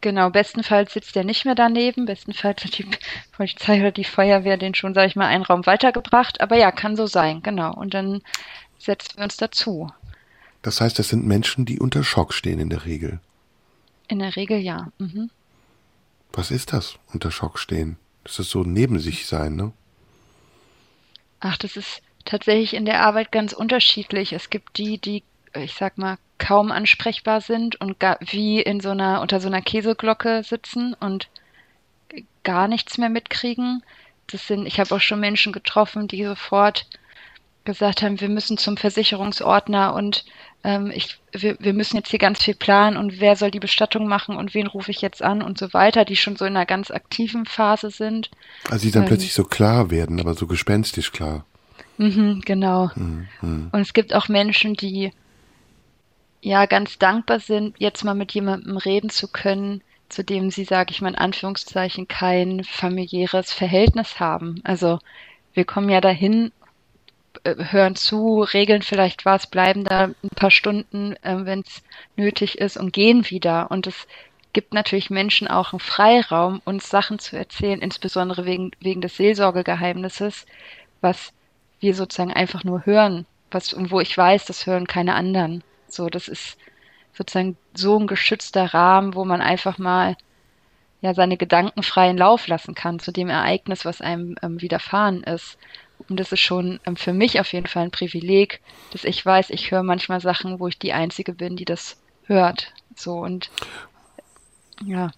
Genau, 0.00 0.30
bestenfalls 0.30 0.92
sitzt 0.92 1.16
er 1.16 1.24
nicht 1.24 1.44
mehr 1.44 1.56
daneben. 1.56 2.06
Bestenfalls 2.06 2.64
hat 2.64 2.78
die 2.78 2.86
Polizei 3.32 3.80
oder 3.80 3.90
die 3.90 4.04
Feuerwehr 4.04 4.56
den 4.56 4.74
schon, 4.74 4.94
sag 4.94 5.06
ich 5.06 5.16
mal, 5.16 5.26
einen 5.26 5.42
Raum 5.42 5.66
weitergebracht. 5.66 6.40
Aber 6.40 6.56
ja, 6.56 6.70
kann 6.70 6.96
so 6.96 7.06
sein, 7.06 7.42
genau. 7.42 7.74
Und 7.74 7.94
dann 7.94 8.22
setzen 8.78 9.16
wir 9.16 9.24
uns 9.24 9.36
dazu. 9.36 9.90
Das 10.62 10.80
heißt, 10.80 10.98
das 10.98 11.08
sind 11.08 11.26
Menschen, 11.26 11.64
die 11.64 11.80
unter 11.80 12.04
Schock 12.04 12.32
stehen 12.32 12.60
in 12.60 12.70
der 12.70 12.84
Regel. 12.84 13.20
In 14.06 14.20
der 14.20 14.36
Regel 14.36 14.58
ja. 14.58 14.88
Mhm. 14.98 15.30
Was 16.32 16.50
ist 16.50 16.72
das, 16.72 16.98
unter 17.12 17.30
Schock 17.30 17.58
stehen? 17.58 17.96
Das 18.22 18.38
ist 18.38 18.50
so 18.50 18.62
neben 18.62 19.00
sich 19.00 19.26
sein, 19.26 19.56
ne? 19.56 19.72
Ach, 21.40 21.56
das 21.56 21.76
ist 21.76 22.02
tatsächlich 22.24 22.74
in 22.74 22.84
der 22.84 23.02
Arbeit 23.02 23.32
ganz 23.32 23.52
unterschiedlich. 23.52 24.32
Es 24.32 24.50
gibt 24.50 24.76
die, 24.78 24.98
die, 24.98 25.22
ich 25.54 25.74
sag 25.74 25.98
mal, 25.98 26.18
kaum 26.38 26.70
ansprechbar 26.70 27.40
sind 27.40 27.80
und 27.80 27.98
gar, 27.98 28.18
wie 28.20 28.60
in 28.60 28.80
so 28.80 28.90
einer, 28.90 29.20
unter 29.20 29.40
so 29.40 29.48
einer 29.48 29.62
Käseglocke 29.62 30.42
sitzen 30.44 30.94
und 30.94 31.28
gar 32.44 32.68
nichts 32.68 32.98
mehr 32.98 33.08
mitkriegen. 33.08 33.82
Das 34.28 34.46
sind, 34.46 34.66
ich 34.66 34.78
habe 34.78 34.94
auch 34.94 35.00
schon 35.00 35.20
Menschen 35.20 35.52
getroffen, 35.52 36.08
die 36.08 36.24
sofort 36.24 36.86
gesagt 37.64 38.02
haben, 38.02 38.20
wir 38.20 38.30
müssen 38.30 38.56
zum 38.56 38.76
Versicherungsordner 38.76 39.94
und 39.94 40.24
ähm, 40.64 40.90
ich, 40.90 41.18
wir, 41.32 41.56
wir 41.60 41.74
müssen 41.74 41.96
jetzt 41.96 42.08
hier 42.08 42.18
ganz 42.18 42.42
viel 42.42 42.54
planen 42.54 42.96
und 42.96 43.20
wer 43.20 43.36
soll 43.36 43.50
die 43.50 43.60
Bestattung 43.60 44.08
machen 44.08 44.36
und 44.36 44.54
wen 44.54 44.66
rufe 44.66 44.90
ich 44.90 45.02
jetzt 45.02 45.22
an 45.22 45.42
und 45.42 45.58
so 45.58 45.72
weiter, 45.74 46.06
die 46.06 46.16
schon 46.16 46.36
so 46.36 46.46
in 46.46 46.56
einer 46.56 46.66
ganz 46.66 46.90
aktiven 46.90 47.44
Phase 47.44 47.90
sind. 47.90 48.30
Also 48.70 48.86
die 48.86 48.90
dann 48.90 49.02
Ähm. 49.02 49.08
plötzlich 49.08 49.34
so 49.34 49.44
klar 49.44 49.90
werden, 49.90 50.18
aber 50.18 50.34
so 50.34 50.46
gespenstisch 50.46 51.12
klar. 51.12 51.44
Mhm, 51.98 52.40
genau. 52.44 52.90
Hm, 52.94 53.28
hm. 53.40 53.68
Und 53.70 53.80
es 53.80 53.92
gibt 53.92 54.14
auch 54.14 54.28
Menschen, 54.28 54.74
die 54.74 55.12
ja 56.40 56.66
ganz 56.66 56.98
dankbar 56.98 57.40
sind, 57.40 57.76
jetzt 57.78 58.04
mal 58.04 58.14
mit 58.14 58.32
jemandem 58.32 58.76
reden 58.76 59.10
zu 59.10 59.28
können, 59.28 59.82
zu 60.08 60.24
dem 60.24 60.50
sie, 60.50 60.64
sage 60.64 60.90
ich 60.90 61.00
mal 61.00 61.10
in 61.10 61.14
Anführungszeichen, 61.16 62.08
kein 62.08 62.64
familiäres 62.64 63.52
Verhältnis 63.52 64.20
haben. 64.20 64.60
Also 64.64 64.98
wir 65.54 65.64
kommen 65.64 65.88
ja 65.90 66.00
dahin, 66.00 66.52
äh, 67.44 67.54
hören 67.70 67.96
zu, 67.96 68.42
regeln 68.42 68.82
vielleicht 68.82 69.24
was, 69.24 69.46
bleiben 69.46 69.84
da 69.84 70.04
ein 70.04 70.30
paar 70.34 70.50
Stunden, 70.50 71.14
äh, 71.22 71.44
wenn 71.44 71.60
es 71.60 71.82
nötig 72.16 72.58
ist 72.58 72.76
und 72.76 72.92
gehen 72.92 73.28
wieder. 73.30 73.70
Und 73.70 73.86
es 73.86 74.06
gibt 74.52 74.72
natürlich 74.72 75.10
Menschen 75.10 75.48
auch 75.48 75.72
einen 75.72 75.80
Freiraum, 75.80 76.62
uns 76.64 76.88
Sachen 76.88 77.18
zu 77.18 77.36
erzählen, 77.36 77.80
insbesondere 77.80 78.44
wegen, 78.46 78.70
wegen 78.80 79.00
des 79.00 79.16
Seelsorgegeheimnisses, 79.16 80.46
was 81.00 81.32
wir 81.80 81.94
sozusagen 81.94 82.32
einfach 82.32 82.64
nur 82.64 82.86
hören, 82.86 83.26
was, 83.50 83.72
und 83.72 83.90
wo 83.90 84.00
ich 84.00 84.16
weiß, 84.16 84.46
das 84.46 84.66
hören 84.66 84.86
keine 84.86 85.14
anderen. 85.14 85.62
So, 85.88 86.08
das 86.08 86.28
ist 86.28 86.56
sozusagen 87.12 87.56
so 87.74 87.98
ein 87.98 88.06
geschützter 88.06 88.72
Rahmen, 88.72 89.14
wo 89.14 89.24
man 89.24 89.40
einfach 89.40 89.78
mal 89.78 90.16
ja 91.00 91.14
seine 91.14 91.36
Gedanken 91.36 91.82
freien 91.82 92.16
Lauf 92.16 92.46
lassen 92.48 92.74
kann 92.74 92.98
zu 92.98 93.12
dem 93.12 93.28
Ereignis, 93.28 93.84
was 93.84 94.00
einem 94.00 94.36
ähm, 94.42 94.60
widerfahren 94.60 95.22
ist. 95.22 95.58
Und 96.08 96.18
das 96.20 96.32
ist 96.32 96.40
schon 96.40 96.80
ähm, 96.86 96.96
für 96.96 97.12
mich 97.12 97.40
auf 97.40 97.52
jeden 97.52 97.66
Fall 97.66 97.84
ein 97.84 97.90
Privileg, 97.90 98.60
dass 98.92 99.04
ich 99.04 99.24
weiß, 99.24 99.50
ich 99.50 99.70
höre 99.70 99.82
manchmal 99.82 100.20
Sachen, 100.20 100.60
wo 100.60 100.68
ich 100.68 100.78
die 100.78 100.92
Einzige 100.92 101.32
bin, 101.32 101.56
die 101.56 101.64
das 101.64 101.96
hört. 102.24 102.72
So 102.96 103.18
und 103.18 103.50
ja. 104.84 105.10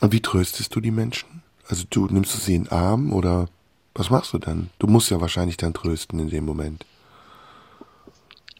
Und 0.00 0.12
wie 0.12 0.22
tröstest 0.22 0.74
du 0.74 0.80
die 0.80 0.90
Menschen? 0.90 1.42
Also 1.68 1.84
du 1.88 2.06
nimmst 2.06 2.34
du 2.34 2.38
sie 2.38 2.54
in 2.54 2.64
den 2.64 2.72
Arm 2.72 3.12
oder 3.12 3.48
was 3.94 4.10
machst 4.10 4.32
du 4.32 4.38
dann? 4.38 4.70
Du 4.78 4.86
musst 4.86 5.10
ja 5.10 5.20
wahrscheinlich 5.20 5.56
dann 5.56 5.72
trösten 5.72 6.18
in 6.18 6.30
dem 6.30 6.44
Moment. 6.44 6.84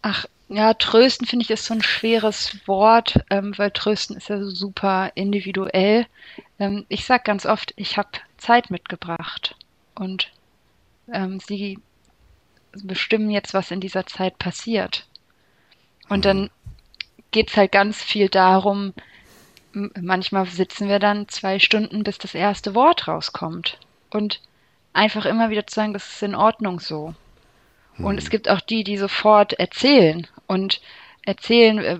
Ach, 0.00 0.26
ja, 0.48 0.74
trösten 0.74 1.26
finde 1.26 1.44
ich 1.44 1.50
ist 1.50 1.64
so 1.64 1.74
ein 1.74 1.82
schweres 1.82 2.56
Wort, 2.66 3.18
ähm, 3.30 3.56
weil 3.56 3.70
trösten 3.70 4.16
ist 4.16 4.28
ja 4.28 4.38
so 4.38 4.50
super 4.50 5.12
individuell. 5.14 6.06
Ähm, 6.58 6.84
ich 6.88 7.06
sag 7.06 7.24
ganz 7.24 7.46
oft, 7.46 7.72
ich 7.76 7.96
habe 7.96 8.10
Zeit 8.36 8.70
mitgebracht 8.70 9.56
und 9.94 10.30
ähm, 11.12 11.40
sie 11.40 11.78
bestimmen 12.72 13.30
jetzt, 13.30 13.54
was 13.54 13.70
in 13.70 13.80
dieser 13.80 14.06
Zeit 14.06 14.38
passiert. 14.38 15.06
Und 16.08 16.24
dann 16.24 16.50
geht's 17.30 17.56
halt 17.56 17.72
ganz 17.72 18.02
viel 18.02 18.28
darum, 18.28 18.92
manchmal 19.72 20.46
sitzen 20.46 20.88
wir 20.88 20.98
dann 20.98 21.28
zwei 21.28 21.58
Stunden, 21.58 22.04
bis 22.04 22.18
das 22.18 22.34
erste 22.34 22.74
Wort 22.74 23.08
rauskommt. 23.08 23.78
Und 24.10 24.40
einfach 24.92 25.24
immer 25.24 25.50
wieder 25.50 25.66
zu 25.66 25.74
sagen, 25.74 25.92
das 25.92 26.08
ist 26.08 26.22
in 26.22 26.34
Ordnung 26.34 26.80
so. 26.80 27.14
Und 27.98 28.18
es 28.18 28.28
gibt 28.28 28.48
auch 28.48 28.60
die, 28.60 28.82
die 28.82 28.98
sofort 28.98 29.52
erzählen 29.54 30.26
und 30.46 30.80
erzählen, 31.26 31.78
äh, 31.78 31.98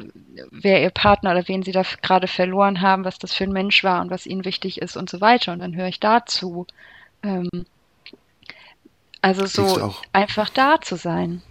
wer 0.50 0.82
ihr 0.82 0.90
Partner 0.90 1.30
oder 1.32 1.48
wen 1.48 1.62
sie 1.62 1.72
da 1.72 1.82
gerade 2.02 2.26
verloren 2.26 2.80
haben, 2.82 3.04
was 3.04 3.18
das 3.18 3.32
für 3.32 3.44
ein 3.44 3.52
Mensch 3.52 3.82
war 3.82 4.02
und 4.02 4.10
was 4.10 4.26
ihnen 4.26 4.44
wichtig 4.44 4.82
ist 4.82 4.96
und 4.96 5.08
so 5.08 5.20
weiter. 5.20 5.52
Und 5.52 5.60
dann 5.60 5.74
höre 5.74 5.88
ich 5.88 6.00
dazu. 6.00 6.66
Ähm, 7.22 7.48
also 9.22 9.46
so 9.46 9.94
einfach 10.12 10.50
da 10.50 10.80
zu 10.82 10.96
sein. 10.96 11.42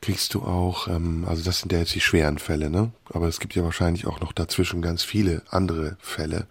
Kriegst 0.00 0.34
du 0.34 0.42
auch, 0.42 0.88
ähm, 0.88 1.24
also 1.28 1.42
das 1.44 1.60
sind 1.60 1.72
ja 1.72 1.78
jetzt 1.78 1.94
die 1.94 2.00
schweren 2.00 2.38
Fälle, 2.38 2.70
ne? 2.70 2.90
Aber 3.12 3.28
es 3.28 3.40
gibt 3.40 3.54
ja 3.54 3.62
wahrscheinlich 3.62 4.06
auch 4.06 4.20
noch 4.20 4.32
dazwischen 4.32 4.82
ganz 4.82 5.02
viele 5.02 5.42
andere 5.50 5.96
Fälle, 6.00 6.46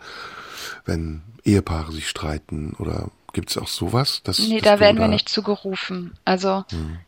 wenn 0.85 1.21
Ehepaare 1.43 1.91
sich 1.91 2.07
streiten 2.09 2.73
oder 2.79 3.09
gibt 3.33 3.49
es 3.51 3.57
auch 3.57 3.67
sowas? 3.67 4.21
Dass, 4.23 4.39
Nee, 4.39 4.61
dass 4.61 4.63
da 4.75 4.79
werden 4.79 4.97
wir 4.97 5.05
da- 5.07 5.11
nicht 5.13 5.29
zugerufen. 5.29 6.17
Also, 6.25 6.63
Hm. 6.69 6.99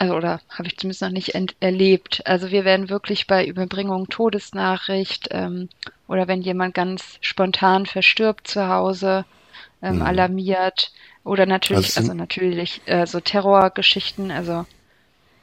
Also 0.00 0.16
oder 0.16 0.40
habe 0.48 0.68
ich 0.68 0.78
zumindest 0.78 1.02
noch 1.02 1.10
nicht 1.10 1.34
erlebt. 1.60 2.22
Also 2.26 2.50
wir 2.50 2.64
werden 2.64 2.88
wirklich 2.88 3.26
bei 3.26 3.46
Überbringung 3.46 4.08
Todesnachricht 4.08 5.28
ähm, 5.30 5.68
oder 6.08 6.26
wenn 6.26 6.42
jemand 6.42 6.74
ganz 6.74 7.18
spontan 7.20 7.86
verstirbt 7.86 8.48
zu 8.48 8.68
Hause, 8.68 9.26
ähm, 9.82 10.00
Mhm. 10.00 10.02
alarmiert 10.02 10.92
oder 11.24 11.46
natürlich, 11.46 11.88
Also 11.88 12.00
also 12.00 12.14
natürlich 12.14 12.82
äh, 12.86 13.06
so 13.06 13.20
Terrorgeschichten, 13.20 14.30
also 14.30 14.64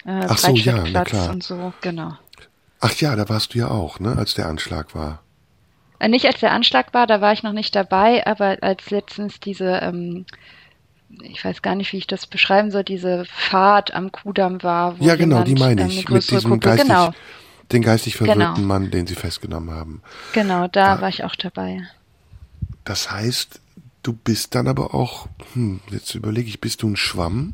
äh, 0.06 0.28
Ach 0.28 0.38
so, 0.38 0.56
ja, 0.56 0.84
na 0.88 1.04
klar. 1.06 1.30
und 1.32 1.44
so, 1.44 1.74
genau. 1.82 2.14
Ach 2.80 2.96
ja, 2.96 3.16
da 3.16 3.30
warst 3.30 3.54
du 3.54 3.60
ja 3.60 3.68
auch, 3.70 4.00
ne, 4.00 4.18
als 4.18 4.34
der 4.34 4.48
Anschlag 4.48 4.96
war. 4.96 5.24
Äh, 6.00 6.08
nicht 6.10 6.26
als 6.26 6.40
der 6.40 6.52
Anschlag 6.52 6.94
war, 6.94 7.08
da 7.08 7.22
war 7.22 7.34
ich 7.34 7.44
noch 7.44 7.54
nicht 7.54 7.76
dabei, 7.76 8.26
aber 8.26 8.58
als 8.62 8.90
letztens 8.92 9.40
diese, 9.40 9.80
ähm, 9.82 10.26
ich 11.10 11.44
weiß 11.44 11.62
gar 11.62 11.76
nicht, 11.76 11.94
wie 11.94 11.98
ich 11.98 12.08
das 12.08 12.28
beschreiben 12.28 12.72
soll, 12.72 12.84
diese 12.84 13.26
Fahrt 13.26 13.94
am 13.94 14.12
Kudamm 14.12 14.62
war. 14.64 14.96
ja, 15.00 15.16
genau, 15.16 15.38
jemand, 15.38 15.48
die 15.48 15.56
meine 15.56 15.82
ähm, 15.84 15.88
ich. 15.88 16.10
mit 16.10 16.30
diesem 16.30 16.52
Gruppe, 16.52 16.68
geistig, 16.68 16.88
genau. 16.88 17.14
den 17.72 17.82
geistig 17.82 18.14
genau. 18.14 18.34
verwirrten 18.34 18.56
genau. 18.56 18.68
Mann, 18.68 18.92
den 18.92 19.08
sie 19.08 19.16
festgenommen 19.16 19.72
haben. 19.72 20.02
Genau, 20.34 20.68
da, 20.68 20.96
da 20.96 21.02
war 21.02 21.10
ich 21.10 21.24
auch 21.24 21.36
dabei. 21.36 21.88
Das 22.84 23.12
heißt, 23.12 23.62
du 24.04 24.14
bist 24.14 24.56
dann 24.56 24.68
aber 24.68 24.94
auch, 24.94 25.28
hm, 25.54 25.82
jetzt 25.90 26.16
überlege 26.16 26.50
ich, 26.50 26.62
bist 26.62 26.82
du 26.82 26.90
ein 26.90 26.96
Schwamm? 26.96 27.54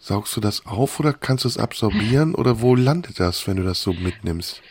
Saugst 0.00 0.36
du 0.36 0.40
das 0.40 0.64
auf 0.66 1.00
oder 1.00 1.12
kannst 1.12 1.44
du 1.44 1.48
es 1.48 1.58
absorbieren 1.58 2.34
oder 2.34 2.60
wo 2.60 2.74
landet 2.74 3.18
das, 3.18 3.46
wenn 3.46 3.56
du 3.56 3.64
das 3.64 3.82
so 3.82 3.92
mitnimmst? 3.92 4.62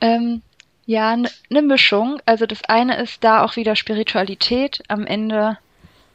Ähm, 0.00 0.42
ja, 0.86 1.10
eine 1.12 1.28
ne 1.50 1.62
Mischung. 1.62 2.20
Also 2.24 2.46
das 2.46 2.64
eine 2.64 3.00
ist 3.00 3.22
da 3.22 3.44
auch 3.44 3.56
wieder 3.56 3.76
Spiritualität, 3.76 4.82
am 4.88 5.06
Ende 5.06 5.58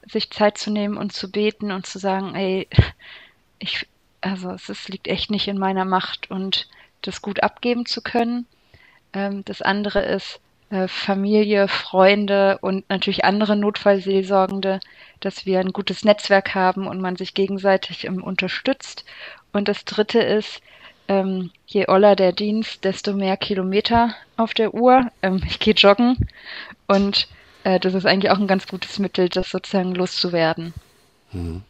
sich 0.10 0.32
Zeit 0.32 0.58
zu 0.58 0.72
nehmen 0.72 0.98
und 0.98 1.14
zu 1.14 1.32
beten 1.32 1.72
und 1.72 1.86
zu 1.86 2.00
sagen, 2.00 2.36
ey, 2.36 2.68
ich, 3.60 3.88
also 4.22 4.52
es, 4.52 4.70
es 4.70 4.88
liegt 4.90 5.08
echt 5.08 5.32
nicht 5.32 5.48
in 5.48 5.58
meiner 5.58 5.86
Macht 5.86 6.30
und 6.30 6.68
das 7.02 7.22
gut 7.22 7.44
abgeben 7.44 7.86
zu 7.86 8.02
können. 8.02 8.46
Ähm, 9.14 9.44
das 9.46 9.62
andere 9.62 10.02
ist 10.02 10.40
äh, 10.70 10.88
Familie, 10.88 11.68
Freunde 11.68 12.58
und 12.62 12.90
natürlich 12.90 13.26
andere 13.26 13.56
Notfallseelsorgende, 13.56 14.80
dass 15.20 15.46
wir 15.46 15.60
ein 15.60 15.74
gutes 15.74 16.04
Netzwerk 16.04 16.56
haben 16.56 16.88
und 16.88 17.00
man 17.00 17.16
sich 17.16 17.34
gegenseitig 17.34 18.06
ähm, 18.06 18.24
unterstützt. 18.24 19.06
Und 19.52 19.68
das 19.68 19.86
dritte 19.86 20.20
ist, 20.20 20.62
ähm, 21.08 21.52
je 21.68 21.88
oller 21.88 22.16
der 22.16 22.32
Dienst, 22.32 22.84
desto 22.86 23.14
mehr 23.14 23.38
Kilometer 23.38 24.16
auf 24.38 24.54
der 24.54 24.74
Uhr. 24.74 25.12
Ähm, 25.22 25.42
ich 25.46 25.60
gehe 25.60 25.74
joggen 25.74 26.30
und 26.88 27.28
äh, 27.64 27.80
das 27.80 27.94
ist 27.94 28.06
eigentlich 28.06 28.32
auch 28.32 28.40
ein 28.40 28.48
ganz 28.48 28.68
gutes 28.68 29.00
Mittel, 29.00 29.30
das 29.30 29.50
sozusagen 29.50 29.96
loszuwerden. 29.96 30.74
Hm. 31.32 31.64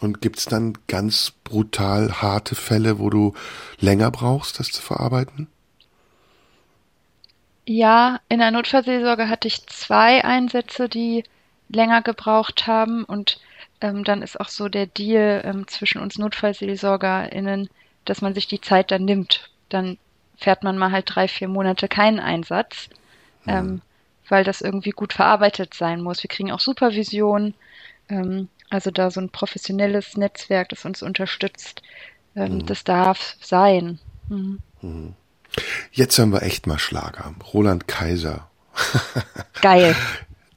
Und 0.00 0.22
gibt 0.22 0.38
es 0.38 0.46
dann 0.46 0.78
ganz 0.88 1.32
brutal 1.44 2.22
harte 2.22 2.54
Fälle, 2.54 2.98
wo 2.98 3.10
du 3.10 3.34
länger 3.78 4.10
brauchst, 4.10 4.58
das 4.58 4.68
zu 4.68 4.80
verarbeiten? 4.80 5.46
Ja, 7.66 8.20
in 8.28 8.38
der 8.38 8.50
Notfallseelsorge 8.50 9.28
hatte 9.28 9.46
ich 9.46 9.66
zwei 9.66 10.24
Einsätze, 10.24 10.88
die 10.88 11.24
länger 11.68 12.02
gebraucht 12.02 12.66
haben 12.66 13.04
und 13.04 13.40
ähm, 13.80 14.04
dann 14.04 14.22
ist 14.22 14.40
auch 14.40 14.48
so 14.48 14.68
der 14.68 14.86
Deal 14.86 15.42
ähm, 15.44 15.68
zwischen 15.68 16.00
uns 16.00 16.18
NotfallseelsorgerInnen, 16.18 17.68
dass 18.04 18.22
man 18.22 18.34
sich 18.34 18.46
die 18.46 18.60
Zeit 18.60 18.90
dann 18.90 19.04
nimmt. 19.04 19.50
Dann 19.68 19.98
fährt 20.36 20.64
man 20.64 20.78
mal 20.78 20.90
halt 20.90 21.14
drei, 21.14 21.28
vier 21.28 21.48
Monate 21.48 21.86
keinen 21.88 22.18
Einsatz, 22.20 22.88
mhm. 23.44 23.52
ähm, 23.52 23.82
weil 24.30 24.44
das 24.44 24.60
irgendwie 24.60 24.90
gut 24.90 25.12
verarbeitet 25.12 25.74
sein 25.74 26.02
muss. 26.02 26.22
Wir 26.22 26.28
kriegen 26.28 26.52
auch 26.52 26.60
Supervision, 26.60 27.54
ähm, 28.08 28.48
also 28.68 28.90
da 28.90 29.10
so 29.10 29.20
ein 29.20 29.30
professionelles 29.30 30.16
Netzwerk, 30.16 30.68
das 30.68 30.84
uns 30.84 31.02
unterstützt. 31.02 31.82
Ähm, 32.36 32.54
mhm. 32.54 32.66
Das 32.66 32.84
darf 32.84 33.36
sein. 33.40 33.98
Mhm. 34.28 34.60
mhm. 34.80 35.14
Jetzt 35.90 36.16
hören 36.16 36.32
wir 36.32 36.42
echt 36.42 36.68
mal 36.68 36.78
Schlager. 36.78 37.34
Roland 37.52 37.88
Kaiser. 37.88 38.48
Geil. 39.60 39.96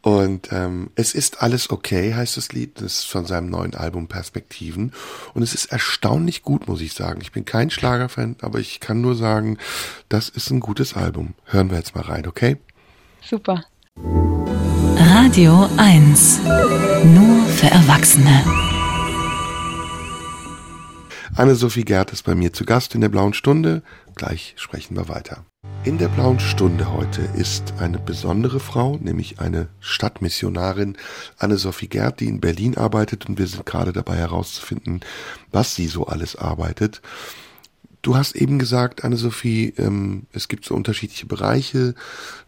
Und 0.04 0.52
ähm, 0.52 0.92
es 0.96 1.16
ist 1.16 1.42
alles 1.42 1.70
okay, 1.70 2.14
heißt 2.14 2.36
das 2.36 2.52
Lied. 2.52 2.82
Das 2.82 3.00
ist 3.00 3.04
von 3.06 3.26
seinem 3.26 3.50
neuen 3.50 3.74
Album 3.74 4.08
Perspektiven. 4.08 4.92
Und 5.34 5.44
es 5.44 5.54
ist 5.54 5.72
erstaunlich 5.72 6.44
gut, 6.44 6.68
muss 6.68 6.82
ich 6.82 6.94
sagen. 6.94 7.22
Ich 7.22 7.32
bin 7.32 7.46
kein 7.46 7.70
Schlagerfan, 7.70 8.36
aber 8.42 8.60
ich 8.60 8.82
kann 8.82 9.00
nur 9.00 9.16
sagen, 9.16 9.58
das 10.10 10.28
ist 10.28 10.52
ein 10.52 10.60
gutes 10.60 10.94
Album. 10.96 11.36
Hören 11.46 11.72
wir 11.72 11.78
jetzt 11.78 11.96
mal 11.96 12.04
rein, 12.04 12.28
okay? 12.28 12.58
Super. 13.30 13.64
Radio 14.98 15.70
1. 15.78 16.42
Nur 17.06 17.46
für 17.46 17.68
Erwachsene. 17.68 18.44
Anne-Sophie 21.36 21.86
Gerd 21.86 22.12
ist 22.12 22.24
bei 22.24 22.36
mir 22.36 22.52
zu 22.52 22.66
Gast 22.66 22.96
in 22.96 23.02
der 23.02 23.10
Blauen 23.10 23.34
Stunde. 23.34 23.82
Gleich 24.16 24.54
sprechen 24.58 24.98
wir 24.98 25.08
weiter. 25.08 25.46
In 25.86 25.98
der 25.98 26.10
blauen 26.10 26.40
Stunde 26.40 26.94
heute 26.94 27.22
ist 27.36 27.74
eine 27.80 27.98
besondere 27.98 28.60
Frau, 28.60 28.98
nämlich 29.02 29.40
eine 29.40 29.68
Stadtmissionarin, 29.80 30.98
Anne-Sophie 31.38 31.88
Gerd, 31.88 32.20
die 32.20 32.28
in 32.28 32.42
Berlin 32.42 32.78
arbeitet 32.78 33.28
und 33.28 33.38
wir 33.38 33.48
sind 33.48 33.66
gerade 33.66 33.94
dabei 33.94 34.16
herauszufinden, 34.18 35.02
was 35.52 35.76
sie 35.76 35.88
so 35.88 36.08
alles 36.08 36.36
arbeitet. 36.36 37.02
Du 38.04 38.18
hast 38.18 38.36
eben 38.36 38.60
gesagt, 38.60 39.06
Anne-Sophie, 39.06 39.74
ähm, 39.78 40.28
es 40.34 40.50
gibt 40.50 40.66
so 40.66 40.76
unterschiedliche 40.76 41.26
Bereiche, 41.26 41.96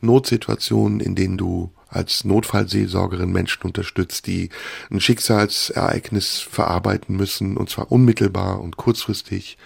Notsituationen, 0.01 0.99
in 0.99 1.15
denen 1.15 1.37
du 1.37 1.71
als 1.87 2.25
Notfallseelsorgerin 2.25 3.31
Menschen 3.31 3.63
unterstützt, 3.63 4.27
die 4.27 4.49
ein 4.91 4.99
Schicksalsereignis 4.99 6.39
verarbeiten 6.39 7.15
müssen, 7.15 7.55
und 7.55 7.69
zwar 7.69 7.89
unmittelbar 7.89 8.59
und 8.59 8.75
kurzfristig. 8.75 9.57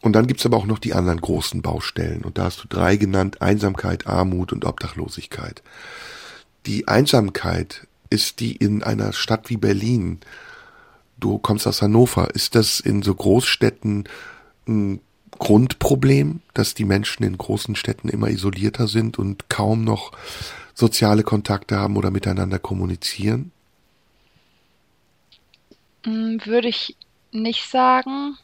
Und 0.00 0.12
dann 0.12 0.28
gibt's 0.28 0.46
aber 0.46 0.56
auch 0.56 0.66
noch 0.66 0.78
die 0.78 0.94
anderen 0.94 1.20
großen 1.20 1.60
Baustellen. 1.60 2.22
Und 2.24 2.38
da 2.38 2.44
hast 2.44 2.62
du 2.62 2.68
drei 2.68 2.94
genannt, 2.94 3.42
Einsamkeit, 3.42 4.06
Armut 4.06 4.52
und 4.52 4.64
Obdachlosigkeit. 4.64 5.64
Die 6.66 6.86
Einsamkeit 6.86 7.88
ist 8.10 8.38
die 8.38 8.54
in 8.54 8.84
einer 8.84 9.12
Stadt 9.12 9.50
wie 9.50 9.56
Berlin. 9.56 10.20
Du 11.18 11.38
kommst 11.38 11.66
aus 11.66 11.82
Hannover. 11.82 12.32
Ist 12.32 12.54
das 12.54 12.78
in 12.78 13.02
so 13.02 13.12
Großstädten 13.12 14.04
ein 14.70 15.00
Grundproblem, 15.38 16.40
dass 16.54 16.74
die 16.74 16.84
Menschen 16.84 17.24
in 17.24 17.36
großen 17.36 17.76
Städten 17.76 18.08
immer 18.08 18.28
isolierter 18.28 18.88
sind 18.88 19.18
und 19.18 19.48
kaum 19.48 19.84
noch 19.84 20.12
soziale 20.74 21.22
Kontakte 21.22 21.76
haben 21.76 21.96
oder 21.96 22.10
miteinander 22.10 22.58
kommunizieren? 22.58 23.52
Hm, 26.04 26.40
würde 26.44 26.68
ich 26.68 26.96
nicht 27.32 27.68
sagen. 27.68 28.36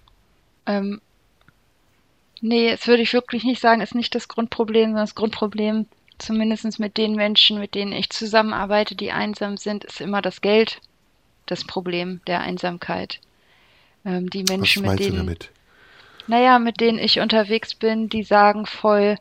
Ähm, 0.67 1.01
Nee, 2.41 2.71
das 2.71 2.87
würde 2.87 3.03
ich 3.03 3.13
wirklich 3.13 3.45
nicht 3.45 3.61
sagen, 3.61 3.81
ist 3.81 3.95
nicht 3.95 4.15
das 4.15 4.29
Grundproblem, 4.29 4.91
sondern 4.91 5.05
das 5.05 5.15
Grundproblem, 5.15 5.87
zumindest 6.19 6.79
mit 6.79 6.97
den 6.97 7.15
Menschen, 7.15 7.59
mit 7.59 7.75
denen 7.75 7.93
ich 7.93 8.11
zusammenarbeite, 8.11 8.95
die 8.95 9.11
einsam 9.11 9.57
sind, 9.57 9.85
ist 9.85 10.01
immer 10.01 10.23
das 10.23 10.41
Geld 10.41 10.81
das 11.47 11.65
Problem 11.65 12.21
der 12.27 12.41
Einsamkeit. 12.41 13.21
Ähm, 14.05 14.29
die 14.31 14.45
Menschen, 14.45 14.85
Was 14.85 14.93
mit 14.93 15.01
denen. 15.01 15.13
Du 15.13 15.17
damit? 15.19 15.51
Naja, 16.27 16.59
mit 16.59 16.81
denen 16.81 16.99
ich 16.99 17.21
unterwegs 17.21 17.75
bin, 17.75 18.09
die 18.09 18.23
sagen 18.23 18.67
voll, 18.67 19.17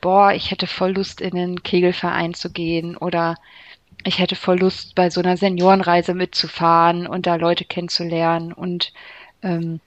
boah, 0.00 0.32
ich 0.32 0.50
hätte 0.50 0.66
voll 0.66 0.92
Lust, 0.92 1.20
in 1.20 1.36
einen 1.36 1.62
Kegelverein 1.62 2.34
zu 2.34 2.50
gehen 2.50 2.96
oder 2.96 3.36
ich 4.04 4.18
hätte 4.18 4.36
voll 4.36 4.58
Lust, 4.58 4.94
bei 4.94 5.10
so 5.10 5.20
einer 5.20 5.36
Seniorenreise 5.36 6.14
mitzufahren 6.14 7.06
und 7.06 7.26
da 7.26 7.36
Leute 7.36 7.64
kennenzulernen 7.64 8.52
und 8.52 8.92
ähm, 9.42 9.80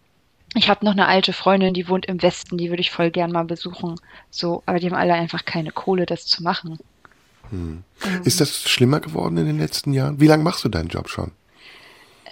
ich 0.56 0.70
habe 0.70 0.86
noch 0.86 0.92
eine 0.92 1.08
alte 1.08 1.34
Freundin, 1.34 1.74
die 1.74 1.88
wohnt 1.88 2.06
im 2.06 2.22
Westen, 2.22 2.58
die 2.58 2.70
würde 2.70 2.82
ich 2.82 2.92
voll 2.92 3.10
gern 3.10 3.32
mal 3.32 3.46
besuchen. 3.46 4.00
So, 4.30 4.62
aber 4.66 4.80
die 4.80 4.86
haben 4.86 4.96
alle 4.96 5.14
einfach 5.14 5.46
keine 5.46 5.72
Kohle, 5.72 6.06
das 6.06 6.28
zu 6.28 6.44
machen. 6.44 6.78
Hm. 7.50 7.84
Ähm, 8.06 8.22
Ist 8.24 8.40
das 8.40 8.62
schlimmer 8.70 9.00
geworden 9.00 9.38
in 9.38 9.48
den 9.48 9.58
letzten 9.58 9.94
Jahren? 9.94 10.20
Wie 10.20 10.28
lange 10.28 10.44
machst 10.44 10.64
du 10.64 10.70
deinen 10.70 10.90
Job 10.90 11.10
schon? 11.10 11.32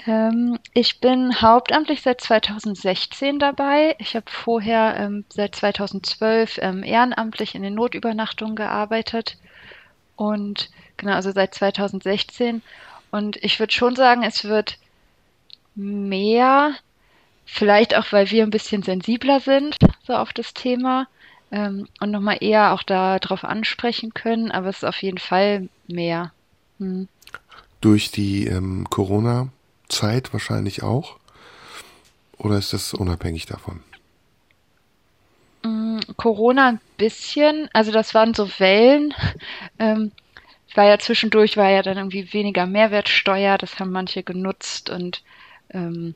Ähm, 0.07 0.57
ich 0.73 0.99
bin 0.99 1.41
hauptamtlich 1.41 2.01
seit 2.01 2.21
2016 2.21 3.39
dabei. 3.39 3.95
Ich 3.99 4.15
habe 4.15 4.29
vorher 4.29 4.95
ähm, 4.97 5.25
seit 5.29 5.55
2012 5.55 6.59
ähm, 6.61 6.83
ehrenamtlich 6.83 7.55
in 7.55 7.63
den 7.63 7.75
Notübernachtungen 7.75 8.55
gearbeitet. 8.55 9.37
Und 10.15 10.69
genau, 10.97 11.13
also 11.13 11.31
seit 11.31 11.53
2016. 11.53 12.61
Und 13.11 13.37
ich 13.43 13.59
würde 13.59 13.73
schon 13.73 13.95
sagen, 13.95 14.23
es 14.23 14.45
wird 14.45 14.77
mehr 15.75 16.75
Vielleicht 17.53 17.97
auch, 17.97 18.11
weil 18.11 18.31
wir 18.31 18.43
ein 18.43 18.49
bisschen 18.49 18.81
sensibler 18.81 19.41
sind, 19.41 19.77
so 20.07 20.13
auf 20.13 20.31
das 20.31 20.53
Thema 20.53 21.07
ähm, 21.51 21.87
und 21.99 22.11
nochmal 22.11 22.37
eher 22.39 22.73
auch 22.73 22.81
darauf 22.81 23.43
ansprechen 23.43 24.13
können, 24.13 24.51
aber 24.51 24.69
es 24.69 24.77
ist 24.77 24.85
auf 24.85 25.01
jeden 25.01 25.17
Fall 25.17 25.67
mehr. 25.85 26.31
Hm. 26.79 27.09
Durch 27.81 28.09
die 28.09 28.47
ähm, 28.47 28.87
Corona-Zeit 29.91 30.33
wahrscheinlich 30.33 30.83
auch? 30.83 31.17
Oder 32.37 32.57
ist 32.57 32.73
das 32.73 32.93
unabhängig 32.93 33.45
davon? 33.45 33.81
Mm, 35.63 35.99
Corona 36.17 36.69
ein 36.69 36.81
bisschen, 36.97 37.69
also 37.73 37.91
das 37.91 38.13
waren 38.13 38.33
so 38.33 38.49
Wellen. 38.59 39.13
Ähm, 39.79 40.11
war 40.75 40.85
ja 40.85 40.99
zwischendurch, 40.99 41.57
war 41.57 41.69
ja 41.69 41.81
dann 41.81 41.97
irgendwie 41.97 42.31
weniger 42.33 42.67
Mehrwertsteuer, 42.67 43.57
das 43.57 43.79
haben 43.79 43.91
manche 43.91 44.21
genutzt 44.21 44.91
und 44.91 45.23
ähm, 45.71 46.13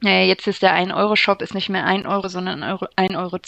naja, 0.00 0.26
jetzt 0.26 0.46
ist 0.46 0.62
der 0.62 0.74
1-Euro-Shop 0.74 1.40
ist 1.40 1.54
nicht 1.54 1.70
mehr 1.70 1.86
1 1.86 2.06
Euro, 2.06 2.28
sondern 2.28 2.62
1,10 2.62 3.16
Euro. 3.16 3.22
Euro. 3.22 3.38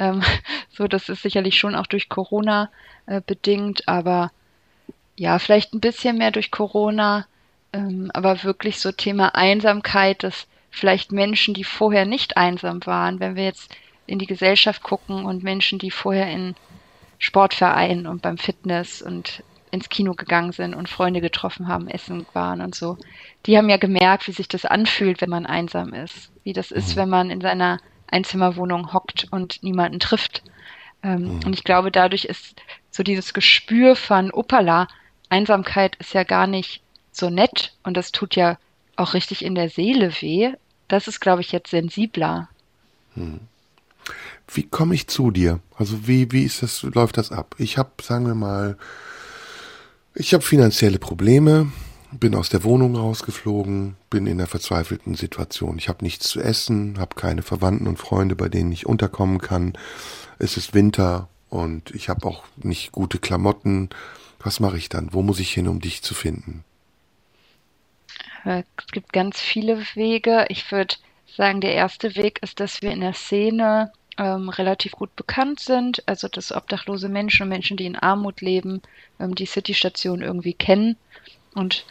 Ähm, 0.00 0.22
so, 0.70 0.88
das 0.88 1.08
ist 1.08 1.22
sicherlich 1.22 1.56
schon 1.56 1.76
auch 1.76 1.86
durch 1.86 2.08
Corona 2.08 2.68
äh, 3.06 3.20
bedingt, 3.24 3.86
aber 3.86 4.32
ja, 5.16 5.38
vielleicht 5.38 5.72
ein 5.72 5.80
bisschen 5.80 6.18
mehr 6.18 6.32
durch 6.32 6.50
Corona, 6.50 7.26
ähm, 7.74 8.10
aber 8.14 8.44
wirklich 8.44 8.78
so 8.78 8.92
Thema 8.92 9.34
Einsamkeit, 9.34 10.22
dass 10.22 10.46
vielleicht 10.70 11.12
Menschen, 11.12 11.54
die 11.54 11.64
vorher 11.64 12.06
nicht 12.06 12.36
einsam 12.36 12.84
waren, 12.86 13.20
wenn 13.20 13.34
wir 13.34 13.44
jetzt 13.44 13.76
in 14.06 14.18
die 14.18 14.26
Gesellschaft 14.26 14.82
gucken 14.82 15.24
und 15.24 15.42
Menschen, 15.42 15.78
die 15.78 15.90
vorher 15.90 16.30
in 16.30 16.54
Sportvereinen 17.18 18.06
und 18.06 18.22
beim 18.22 18.38
Fitness 18.38 19.02
und 19.02 19.42
ins 19.70 19.88
Kino 19.88 20.14
gegangen 20.14 20.52
sind 20.52 20.74
und 20.74 20.88
Freunde 20.88 21.20
getroffen 21.20 21.66
haben, 21.66 21.88
essen 21.88 22.26
waren 22.32 22.60
und 22.60 22.76
so, 22.76 22.96
die 23.46 23.58
haben 23.58 23.68
ja 23.68 23.76
gemerkt, 23.76 24.28
wie 24.28 24.32
sich 24.32 24.46
das 24.46 24.64
anfühlt, 24.64 25.20
wenn 25.20 25.30
man 25.30 25.46
einsam 25.46 25.92
ist. 25.94 26.30
Wie 26.44 26.52
das 26.52 26.70
ist, 26.70 26.94
mhm. 26.94 27.00
wenn 27.00 27.08
man 27.08 27.30
in 27.30 27.40
seiner 27.40 27.78
Einzimmerwohnung 28.06 28.92
hockt 28.92 29.26
und 29.32 29.64
niemanden 29.64 29.98
trifft. 29.98 30.44
Ähm, 31.02 31.22
mhm. 31.22 31.40
Und 31.44 31.54
ich 31.54 31.64
glaube, 31.64 31.90
dadurch 31.90 32.24
ist 32.24 32.60
so 32.92 33.02
dieses 33.02 33.34
Gespür 33.34 33.96
von 33.96 34.30
Uppala, 34.32 34.86
Einsamkeit 35.28 35.96
ist 35.96 36.14
ja 36.14 36.22
gar 36.22 36.46
nicht 36.46 36.83
so 37.16 37.30
nett 37.30 37.74
und 37.82 37.96
das 37.96 38.12
tut 38.12 38.36
ja 38.36 38.58
auch 38.96 39.14
richtig 39.14 39.44
in 39.44 39.54
der 39.54 39.70
Seele 39.70 40.12
weh. 40.20 40.52
Das 40.88 41.08
ist, 41.08 41.20
glaube 41.20 41.42
ich, 41.42 41.52
jetzt 41.52 41.70
sensibler. 41.70 42.48
Mhm. 43.14 43.40
Wie 44.52 44.64
komme 44.64 44.94
ich 44.94 45.06
zu 45.06 45.30
dir? 45.30 45.60
Also 45.76 46.06
wie, 46.06 46.30
wie 46.32 46.42
ist 46.42 46.62
das, 46.62 46.82
läuft 46.82 47.16
das 47.16 47.32
ab? 47.32 47.54
Ich 47.58 47.78
habe, 47.78 47.90
sagen 48.02 48.26
wir 48.26 48.34
mal, 48.34 48.76
ich 50.14 50.34
habe 50.34 50.44
finanzielle 50.44 50.98
Probleme, 50.98 51.72
bin 52.12 52.34
aus 52.34 52.50
der 52.50 52.62
Wohnung 52.62 52.94
rausgeflogen, 52.94 53.96
bin 54.10 54.26
in 54.26 54.38
einer 54.38 54.46
verzweifelten 54.46 55.14
Situation. 55.14 55.78
Ich 55.78 55.88
habe 55.88 56.04
nichts 56.04 56.28
zu 56.28 56.40
essen, 56.40 56.98
habe 56.98 57.16
keine 57.16 57.42
Verwandten 57.42 57.88
und 57.88 57.98
Freunde, 57.98 58.36
bei 58.36 58.48
denen 58.48 58.70
ich 58.70 58.86
unterkommen 58.86 59.38
kann. 59.38 59.72
Es 60.38 60.56
ist 60.56 60.74
Winter 60.74 61.28
und 61.48 61.90
ich 61.92 62.08
habe 62.08 62.26
auch 62.26 62.44
nicht 62.56 62.92
gute 62.92 63.18
Klamotten. 63.18 63.88
Was 64.38 64.60
mache 64.60 64.76
ich 64.76 64.88
dann? 64.88 65.12
Wo 65.12 65.22
muss 65.22 65.40
ich 65.40 65.52
hin, 65.52 65.66
um 65.66 65.80
dich 65.80 66.02
zu 66.02 66.14
finden? 66.14 66.64
Es 68.44 68.86
gibt 68.92 69.12
ganz 69.12 69.40
viele 69.40 69.78
Wege. 69.94 70.46
Ich 70.48 70.70
würde 70.70 70.96
sagen, 71.36 71.60
der 71.60 71.74
erste 71.74 72.14
Weg 72.16 72.42
ist, 72.42 72.60
dass 72.60 72.82
wir 72.82 72.90
in 72.90 73.00
der 73.00 73.14
Szene 73.14 73.92
ähm, 74.18 74.48
relativ 74.48 74.92
gut 74.92 75.14
bekannt 75.16 75.60
sind, 75.60 76.02
also 76.06 76.28
dass 76.28 76.52
obdachlose 76.52 77.08
Menschen 77.08 77.44
und 77.44 77.48
Menschen, 77.48 77.76
die 77.76 77.86
in 77.86 77.96
Armut 77.96 78.40
leben, 78.40 78.82
ähm, 79.18 79.34
die 79.34 79.46
City-Station 79.46 80.22
irgendwie 80.22 80.52
kennen 80.52 80.96
und 81.54 81.84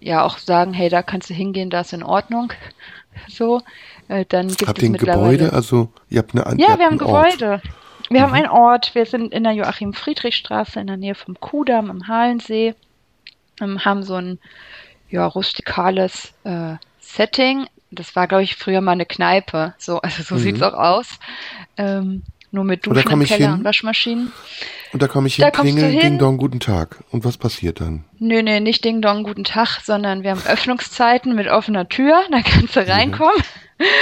ja 0.00 0.24
auch 0.24 0.38
sagen, 0.38 0.72
hey, 0.72 0.88
da 0.88 1.02
kannst 1.02 1.30
du 1.30 1.34
hingehen, 1.34 1.70
da 1.70 1.80
ist 1.80 1.92
in 1.92 2.02
Ordnung. 2.02 2.52
So, 3.26 3.62
äh, 4.06 4.24
dann 4.28 4.46
gibt 4.46 4.68
habt 4.68 4.78
es 4.78 4.84
ihr 4.84 4.90
ein 4.90 4.96
Gebäude? 4.96 5.52
Also 5.52 5.90
ihr 6.08 6.18
habt 6.18 6.36
eine 6.36 6.42
Ja, 6.56 6.78
wir 6.78 6.86
haben 6.86 6.94
ein 6.94 6.98
Gebäude. 6.98 7.60
Wir 8.10 8.20
mhm. 8.20 8.22
haben 8.22 8.32
einen 8.34 8.46
Ort. 8.46 8.94
Wir 8.94 9.06
sind 9.06 9.32
in 9.32 9.42
der 9.42 9.54
Joachim-Friedrich-Straße 9.54 10.78
in 10.78 10.86
der 10.86 10.98
Nähe 10.98 11.16
vom 11.16 11.40
Kudamm 11.40 11.90
am 11.90 12.06
Halensee. 12.06 12.76
Ähm, 13.60 13.84
haben 13.84 14.04
so 14.04 14.14
ein 14.14 14.38
ja 15.10 15.26
rustikales 15.26 16.32
äh, 16.44 16.76
Setting 17.00 17.66
das 17.90 18.16
war, 18.16 18.26
glaube 18.26 18.42
ich, 18.42 18.56
früher 18.56 18.80
mal 18.80 18.92
eine 18.92 19.06
Kneipe. 19.06 19.74
So, 19.78 20.00
also 20.00 20.22
so 20.22 20.34
mhm. 20.34 20.38
sieht's 20.40 20.62
auch 20.62 20.74
aus. 20.74 21.18
Ähm, 21.76 22.22
nur 22.50 22.64
mit 22.64 22.86
Duschen 22.86 23.10
im 23.10 23.24
Keller 23.24 23.52
und 23.52 23.64
Waschmaschinen. 23.64 24.32
Und 24.92 25.02
da 25.02 25.08
komme 25.08 25.26
ich 25.26 25.34
hin, 25.34 25.44
da 25.44 25.50
klingel, 25.50 25.90
hin. 25.90 26.00
Ding 26.00 26.18
Dong, 26.18 26.38
guten 26.38 26.60
Tag. 26.60 27.04
Und 27.10 27.24
was 27.24 27.36
passiert 27.36 27.80
dann? 27.80 28.04
Nö, 28.18 28.42
nö, 28.42 28.60
nicht 28.60 28.84
Ding 28.84 29.02
Dong, 29.02 29.22
guten 29.22 29.44
Tag, 29.44 29.80
sondern 29.82 30.22
wir 30.22 30.30
haben 30.30 30.42
Öffnungszeiten 30.46 31.34
mit 31.34 31.48
offener 31.48 31.88
Tür, 31.88 32.22
da 32.30 32.40
kannst 32.40 32.76
du 32.76 32.86
reinkommen. 32.86 33.42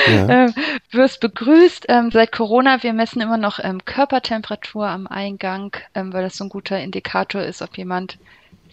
Ja. 0.08 0.28
ähm, 0.46 0.54
wirst 0.92 1.20
begrüßt. 1.20 1.86
Ähm, 1.88 2.10
seit 2.12 2.30
Corona, 2.30 2.82
wir 2.84 2.92
messen 2.92 3.20
immer 3.20 3.36
noch 3.36 3.58
ähm, 3.60 3.84
Körpertemperatur 3.84 4.86
am 4.86 5.08
Eingang, 5.08 5.76
ähm, 5.94 6.12
weil 6.12 6.22
das 6.22 6.36
so 6.36 6.44
ein 6.44 6.50
guter 6.50 6.80
Indikator 6.80 7.42
ist, 7.42 7.62
ob 7.62 7.76
jemand, 7.76 8.18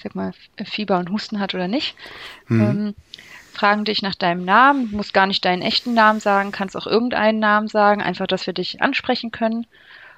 sag 0.02 0.16
mal, 0.16 0.32
Fieber 0.64 0.98
und 0.98 1.10
Husten 1.10 1.40
hat 1.40 1.54
oder 1.54 1.68
nicht. 1.68 1.96
Mhm. 2.48 2.62
Ähm, 2.62 2.96
fragen 3.54 3.86
dich 3.86 4.02
nach 4.02 4.16
deinem 4.16 4.46
Namen, 4.46 4.90
du 4.90 4.98
musst 4.98 5.14
gar 5.14 5.28
nicht 5.28 5.46
deinen 5.46 5.62
echten 5.62 5.94
Namen 5.94 6.20
sagen, 6.20 6.52
kannst 6.52 6.76
auch 6.76 6.88
irgendeinen 6.88 7.40
Namen 7.40 7.68
sagen, 7.68 8.02
einfach, 8.02 8.28
dass 8.28 8.48
wir 8.48 8.54
dich 8.54 8.82
ansprechen 8.82 9.32
können. 9.32 9.68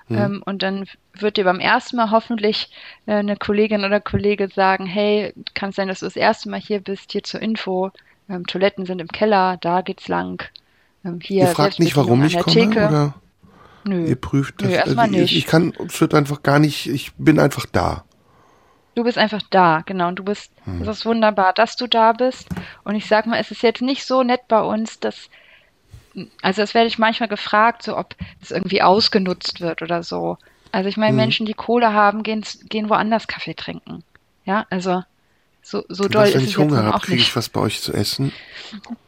Mhm. 0.08 0.18
Ähm, 0.18 0.44
und 0.46 0.64
dann 0.64 0.86
wird 1.18 1.38
dir 1.38 1.44
beim 1.44 1.60
ersten 1.60 1.98
Mal 1.98 2.12
hoffentlich 2.12 2.70
äh, 3.06 3.14
eine 3.14 3.36
Kollegin 3.36 3.84
oder 3.84 4.00
Kollege 4.00 4.48
sagen, 4.48 4.86
hey, 4.86 5.34
kann 5.54 5.70
es 5.72 5.76
sein, 5.76 5.88
dass 5.88 6.00
du 6.00 6.06
das 6.06 6.16
erste 6.16 6.50
Mal 6.50 6.60
hier 6.60 6.80
bist, 6.80 7.12
hier 7.12 7.24
zur 7.24 7.42
Info, 7.42 7.92
ähm, 8.30 8.46
Toiletten 8.46 8.86
sind 8.86 9.00
im 9.00 9.08
Keller, 9.08 9.58
da 9.58 9.82
geht's 9.82 10.08
lang. 10.08 10.44
Ähm, 11.04 11.20
hier 11.22 11.44
Ihr 11.44 11.48
fragt 11.48 11.80
nicht, 11.80 11.96
warum 11.96 12.24
ich 12.24 12.38
komme, 12.38 12.54
Theke. 12.54 12.88
oder? 12.88 13.16
Nö. 13.84 14.08
Ihr 14.08 14.16
prüft 14.16 14.62
das. 14.62 14.70
Nö, 14.70 14.76
erstmal 14.76 15.06
also, 15.06 15.20
nicht. 15.20 15.32
Ich, 15.32 15.38
ich 15.40 15.46
kann, 15.46 15.74
es 15.88 16.00
wird 16.02 16.14
einfach 16.14 16.42
gar 16.42 16.60
nicht, 16.60 16.88
ich 16.88 17.14
bin 17.16 17.40
einfach 17.40 17.66
da. 17.72 18.06
Du 18.96 19.04
bist 19.04 19.18
einfach 19.18 19.42
da, 19.50 19.84
genau. 19.86 20.08
Und 20.08 20.20
du 20.20 20.24
bist, 20.24 20.52
hm. 20.64 20.82
es 20.82 20.88
ist 20.88 21.06
wunderbar, 21.06 21.54
dass 21.54 21.76
du 21.76 21.86
da 21.86 22.14
bist. 22.14 22.48
Und 22.84 22.96
ich 22.96 23.08
sag 23.08 23.26
mal, 23.26 23.40
es 23.40 23.52
ist 23.52 23.62
jetzt 23.62 23.82
nicht 23.82 24.06
so 24.06 24.24
nett 24.24 24.48
bei 24.48 24.62
uns, 24.62 25.00
dass, 25.02 25.30
also 26.42 26.62
das 26.62 26.74
werde 26.74 26.88
ich 26.88 26.98
manchmal 26.98 27.30
gefragt, 27.30 27.84
so 27.84 27.98
ob 27.98 28.16
es 28.42 28.52
irgendwie 28.52 28.82
ausgenutzt 28.82 29.60
wird 29.60 29.82
oder 29.82 30.02
so. 30.02 30.38
Also 30.72 30.88
ich 30.88 30.98
meine, 30.98 31.10
hm. 31.10 31.18
Menschen, 31.18 31.46
die 31.46 31.54
Kohle 31.54 31.94
haben, 31.94 32.24
gehen, 32.24 32.44
gehen 32.70 32.90
woanders 32.90 33.28
Kaffee 33.28 33.54
trinken. 33.54 34.04
Ja, 34.46 34.66
also 34.70 35.04
so, 35.62 35.84
so 35.90 36.08
doll 36.08 36.24
was, 36.24 36.30
ist 36.30 36.36
wenn 36.36 36.44
ich 36.46 36.58
Hunger 36.58 36.84
habe, 36.84 37.00
kriege 37.00 37.22
ich 37.22 37.36
was 37.36 37.50
bei 37.50 37.60
euch 37.60 37.82
zu 37.82 37.92
essen? 37.92 38.32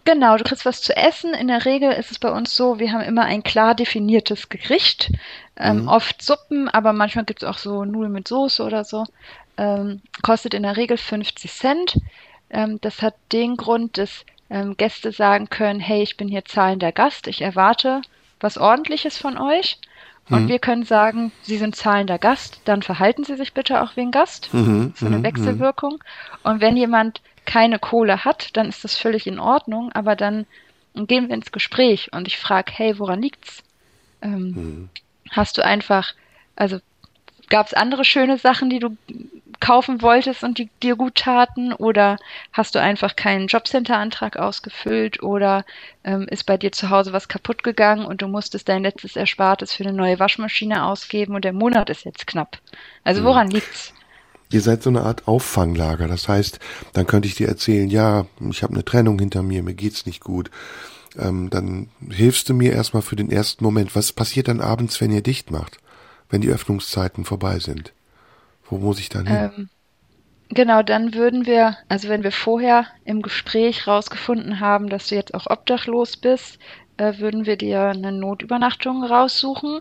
Genau, 0.06 0.38
du 0.38 0.43
kriegst 0.43 0.65
was 0.65 0.82
zu 0.82 0.97
essen. 0.97 1.34
In 1.34 1.47
der 1.47 1.65
Regel 1.65 1.91
ist 1.91 2.10
es 2.10 2.17
bei 2.17 2.32
uns 2.32 2.56
so, 2.56 2.80
wir 2.80 2.91
haben 2.91 3.02
immer 3.02 3.23
ein 3.23 3.43
klar 3.43 3.76
definiertes 3.76 4.50
Gericht. 4.50 5.12
Ähm, 5.56 5.84
mhm. 5.84 5.88
Oft 5.88 6.21
Suppen, 6.21 6.67
aber 6.67 6.93
manchmal 6.93 7.26
gibt 7.26 7.43
es 7.43 7.47
auch 7.47 7.60
so 7.60 7.86
Nudeln 7.86 8.12
mit 8.12 8.28
Soße 8.28 8.63
oder 8.63 8.84
so 8.84 9.06
ähm, 9.58 10.02
kostet 10.24 10.54
in 10.54 10.63
der 10.63 10.78
Regel 10.78 10.98
50 10.98 11.52
Cent. 11.52 12.00
Ähm, 12.50 12.80
das 12.82 13.02
hat 13.02 13.15
den 13.32 13.58
Grund, 13.58 13.98
dass 13.98 14.26
ähm, 14.50 14.78
Gäste 14.78 15.12
sagen 15.12 15.50
können, 15.50 15.80
hey, 15.80 16.02
ich 16.02 16.17
bin 16.17 16.28
hier 16.28 16.46
zahlender 16.46 16.91
Gast, 16.91 17.28
ich 17.28 17.41
erwarte 17.41 18.02
was 18.39 18.58
Ordentliches 18.58 19.17
von 19.17 19.38
euch. 19.38 19.80
Und 20.30 20.43
mhm. 20.43 20.48
wir 20.50 20.60
können 20.60 20.84
sagen, 20.84 21.32
Sie 21.41 21.58
sind 21.58 21.76
zahlender 21.76 22.17
Gast, 22.17 22.62
dann 22.65 22.82
verhalten 22.82 23.24
Sie 23.24 23.36
sich 23.36 23.54
bitte 23.54 23.82
auch 23.82 23.96
wie 23.96 24.02
ein 24.02 24.12
Gast. 24.12 24.54
Mhm, 24.54 24.93
so 24.96 25.06
eine 25.06 25.20
mhm, 25.20 25.24
Wechselwirkung. 25.24 25.93
Mhm. 25.93 26.52
Und 26.52 26.62
wenn 26.62 26.76
jemand 26.76 27.22
keine 27.46 27.80
Kohle 27.80 28.26
hat, 28.26 28.56
dann 28.58 28.67
ist 28.67 28.84
das 28.84 28.98
völlig 28.98 29.26
in 29.26 29.39
Ordnung, 29.39 29.91
aber 29.93 30.15
dann 30.15 30.46
gehen 30.93 31.30
wir 31.30 31.36
ins 31.36 31.52
Gespräch 31.52 32.12
und 32.12 32.28
ich 32.28 32.38
frage, 32.38 32.72
hey, 32.76 33.00
woran 33.00 33.22
liegt's? 33.22 33.63
Ähm, 34.22 34.41
mhm. 34.41 34.89
Hast 35.30 35.58
du 35.58 35.63
einfach, 35.63 36.13
also 36.56 36.80
gab 37.50 37.67
es 37.67 37.74
andere 37.74 38.04
schöne 38.04 38.38
Sachen, 38.38 38.70
die 38.70 38.80
du 38.80 38.98
kaufen 39.60 40.02
wolltest 40.02 40.43
und 40.43 40.58
die 40.58 40.70
dir 40.82 40.96
gut 40.96 41.15
taten? 41.15 41.74
Oder 41.74 42.17
hast 42.54 42.76
du 42.76 42.80
einfach 42.80 43.15
keinen 43.15 43.48
Jobcenter-Antrag 43.48 44.38
ausgefüllt? 44.38 45.24
Oder 45.24 45.65
ähm, 46.04 46.28
ist 46.30 46.46
bei 46.46 46.58
dir 46.58 46.72
zu 46.72 46.89
Hause 46.89 47.13
was 47.13 47.28
kaputt 47.28 47.63
gegangen 47.63 48.06
und 48.06 48.22
du 48.22 48.28
musstest 48.28 48.70
dein 48.70 48.84
letztes 48.84 49.15
Erspartes 49.15 49.74
für 49.74 49.84
eine 49.84 49.93
neue 49.93 50.20
Waschmaschine 50.20 50.86
ausgeben 50.86 51.36
und 51.36 51.46
der 51.46 51.54
Monat 51.54 51.89
ist 51.89 52.06
jetzt 52.06 52.28
knapp? 52.28 52.60
Also 53.04 53.22
hm. 53.22 53.28
woran 53.28 53.52
liegt's? 53.52 53.93
Ihr 54.50 54.62
seid 54.62 54.82
so 54.82 54.89
eine 54.89 55.02
Art 55.02 55.28
Auffanglager. 55.28 56.08
Das 56.08 56.28
heißt, 56.28 56.60
dann 56.93 57.06
könnte 57.06 57.28
ich 57.28 57.36
dir 57.36 57.48
erzählen, 57.48 57.89
ja, 57.89 58.26
ich 58.50 58.63
habe 58.63 58.74
eine 58.74 58.86
Trennung 58.86 59.20
hinter 59.20 59.43
mir, 59.43 59.62
mir 59.62 59.74
geht's 59.74 60.06
nicht 60.06 60.24
gut. 60.24 60.50
Ähm, 61.17 61.50
dann 61.50 61.89
hilfst 62.10 62.48
du 62.48 62.54
mir 62.54 62.72
erstmal 62.72 63.02
für 63.02 63.15
den 63.15 63.32
ersten 63.32 63.63
Moment. 63.63 63.96
Was 63.96 64.13
passiert 64.13 64.48
dann 64.48 64.62
abends, 64.62 65.02
wenn 65.02 65.12
ihr 65.12 65.22
dicht 65.22 65.52
macht? 65.52 65.80
Wenn 66.30 66.41
die 66.41 66.50
Öffnungszeiten 66.50 67.26
vorbei 67.26 67.60
sind? 67.60 67.93
Wo 68.70 68.78
muss 68.78 69.00
ich 69.00 69.10
dann 69.10 69.28
hin? 69.28 69.52
Ähm, 69.56 69.70
genau, 70.50 70.84
dann 70.84 71.14
würden 71.14 71.46
wir, 71.46 71.78
also 71.88 72.10
wenn 72.10 72.24
wir 72.24 72.32
vorher 72.32 72.88
im 73.06 73.22
Gespräch 73.22 73.88
rausgefunden 73.88 74.60
haben, 74.60 74.90
dass 74.90 75.08
du 75.08 75.16
jetzt 75.16 75.34
auch 75.34 75.48
obdachlos 75.48 76.18
bist, 76.18 76.60
äh, 76.98 77.18
würden 77.20 77.46
wir 77.46 77.58
dir 77.58 77.82
eine 77.88 78.12
Notübernachtung 78.12 79.04
raussuchen. 79.04 79.80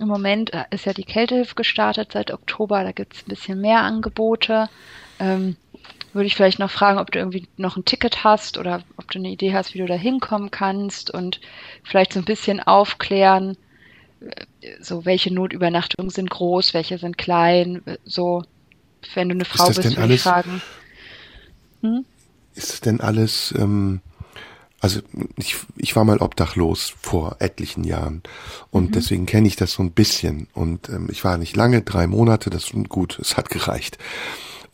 Im 0.00 0.08
Moment 0.08 0.52
äh, 0.52 0.64
ist 0.70 0.86
ja 0.86 0.92
die 0.92 1.04
Kältehilfe 1.04 1.54
gestartet 1.54 2.12
seit 2.12 2.32
Oktober, 2.32 2.82
da 2.82 2.92
gibt 2.92 3.14
es 3.14 3.22
ein 3.22 3.28
bisschen 3.28 3.60
mehr 3.60 3.82
Angebote. 3.82 4.68
Ähm, 5.20 5.56
würde 6.12 6.26
ich 6.26 6.36
vielleicht 6.36 6.58
noch 6.60 6.70
fragen, 6.70 6.98
ob 6.98 7.10
du 7.10 7.18
irgendwie 7.18 7.46
noch 7.56 7.76
ein 7.76 7.84
Ticket 7.84 8.24
hast 8.24 8.56
oder 8.56 8.82
ob 8.96 9.10
du 9.10 9.18
eine 9.18 9.30
Idee 9.30 9.52
hast, 9.52 9.74
wie 9.74 9.78
du 9.78 9.86
da 9.86 9.94
hinkommen 9.94 10.50
kannst 10.50 11.10
und 11.10 11.40
vielleicht 11.82 12.12
so 12.12 12.20
ein 12.20 12.24
bisschen 12.24 12.60
aufklären, 12.60 13.56
so 14.80 15.04
welche 15.04 15.32
Notübernachtungen 15.32 16.10
sind 16.10 16.30
groß, 16.30 16.74
welche 16.74 16.98
sind 16.98 17.18
klein, 17.18 17.82
so 18.04 18.44
wenn 19.14 19.28
du 19.28 19.34
eine 19.34 19.44
Frau 19.44 19.66
bist, 19.66 19.84
würde 19.84 20.00
alles, 20.00 20.16
ich 20.16 20.22
fragen. 20.22 20.62
Hm? 21.82 22.04
Ist 22.54 22.72
es 22.72 22.80
denn 22.80 23.00
alles, 23.00 23.54
ähm, 23.56 24.00
also 24.80 25.00
ich, 25.36 25.56
ich 25.76 25.96
war 25.96 26.04
mal 26.04 26.18
obdachlos 26.18 26.94
vor 27.00 27.36
etlichen 27.40 27.84
Jahren 27.84 28.22
und 28.70 28.90
mhm. 28.90 28.92
deswegen 28.92 29.26
kenne 29.26 29.48
ich 29.48 29.56
das 29.56 29.72
so 29.72 29.82
ein 29.82 29.92
bisschen 29.92 30.48
und 30.54 30.88
ähm, 30.88 31.08
ich 31.10 31.24
war 31.24 31.36
nicht 31.38 31.56
lange, 31.56 31.82
drei 31.82 32.06
Monate, 32.06 32.50
das 32.50 32.64
ist 32.70 32.88
gut, 32.88 33.18
es 33.18 33.36
hat 33.36 33.50
gereicht. 33.50 33.98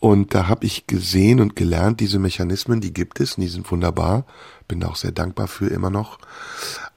Und 0.01 0.33
da 0.33 0.47
habe 0.47 0.65
ich 0.65 0.87
gesehen 0.87 1.39
und 1.39 1.55
gelernt, 1.55 1.99
diese 1.99 2.17
Mechanismen, 2.17 2.81
die 2.81 2.91
gibt 2.91 3.19
es, 3.19 3.37
und 3.37 3.41
die 3.43 3.47
sind 3.47 3.71
wunderbar, 3.71 4.25
bin 4.67 4.79
da 4.79 4.87
auch 4.87 4.95
sehr 4.95 5.11
dankbar 5.11 5.47
für 5.47 5.67
immer 5.67 5.91
noch. 5.91 6.17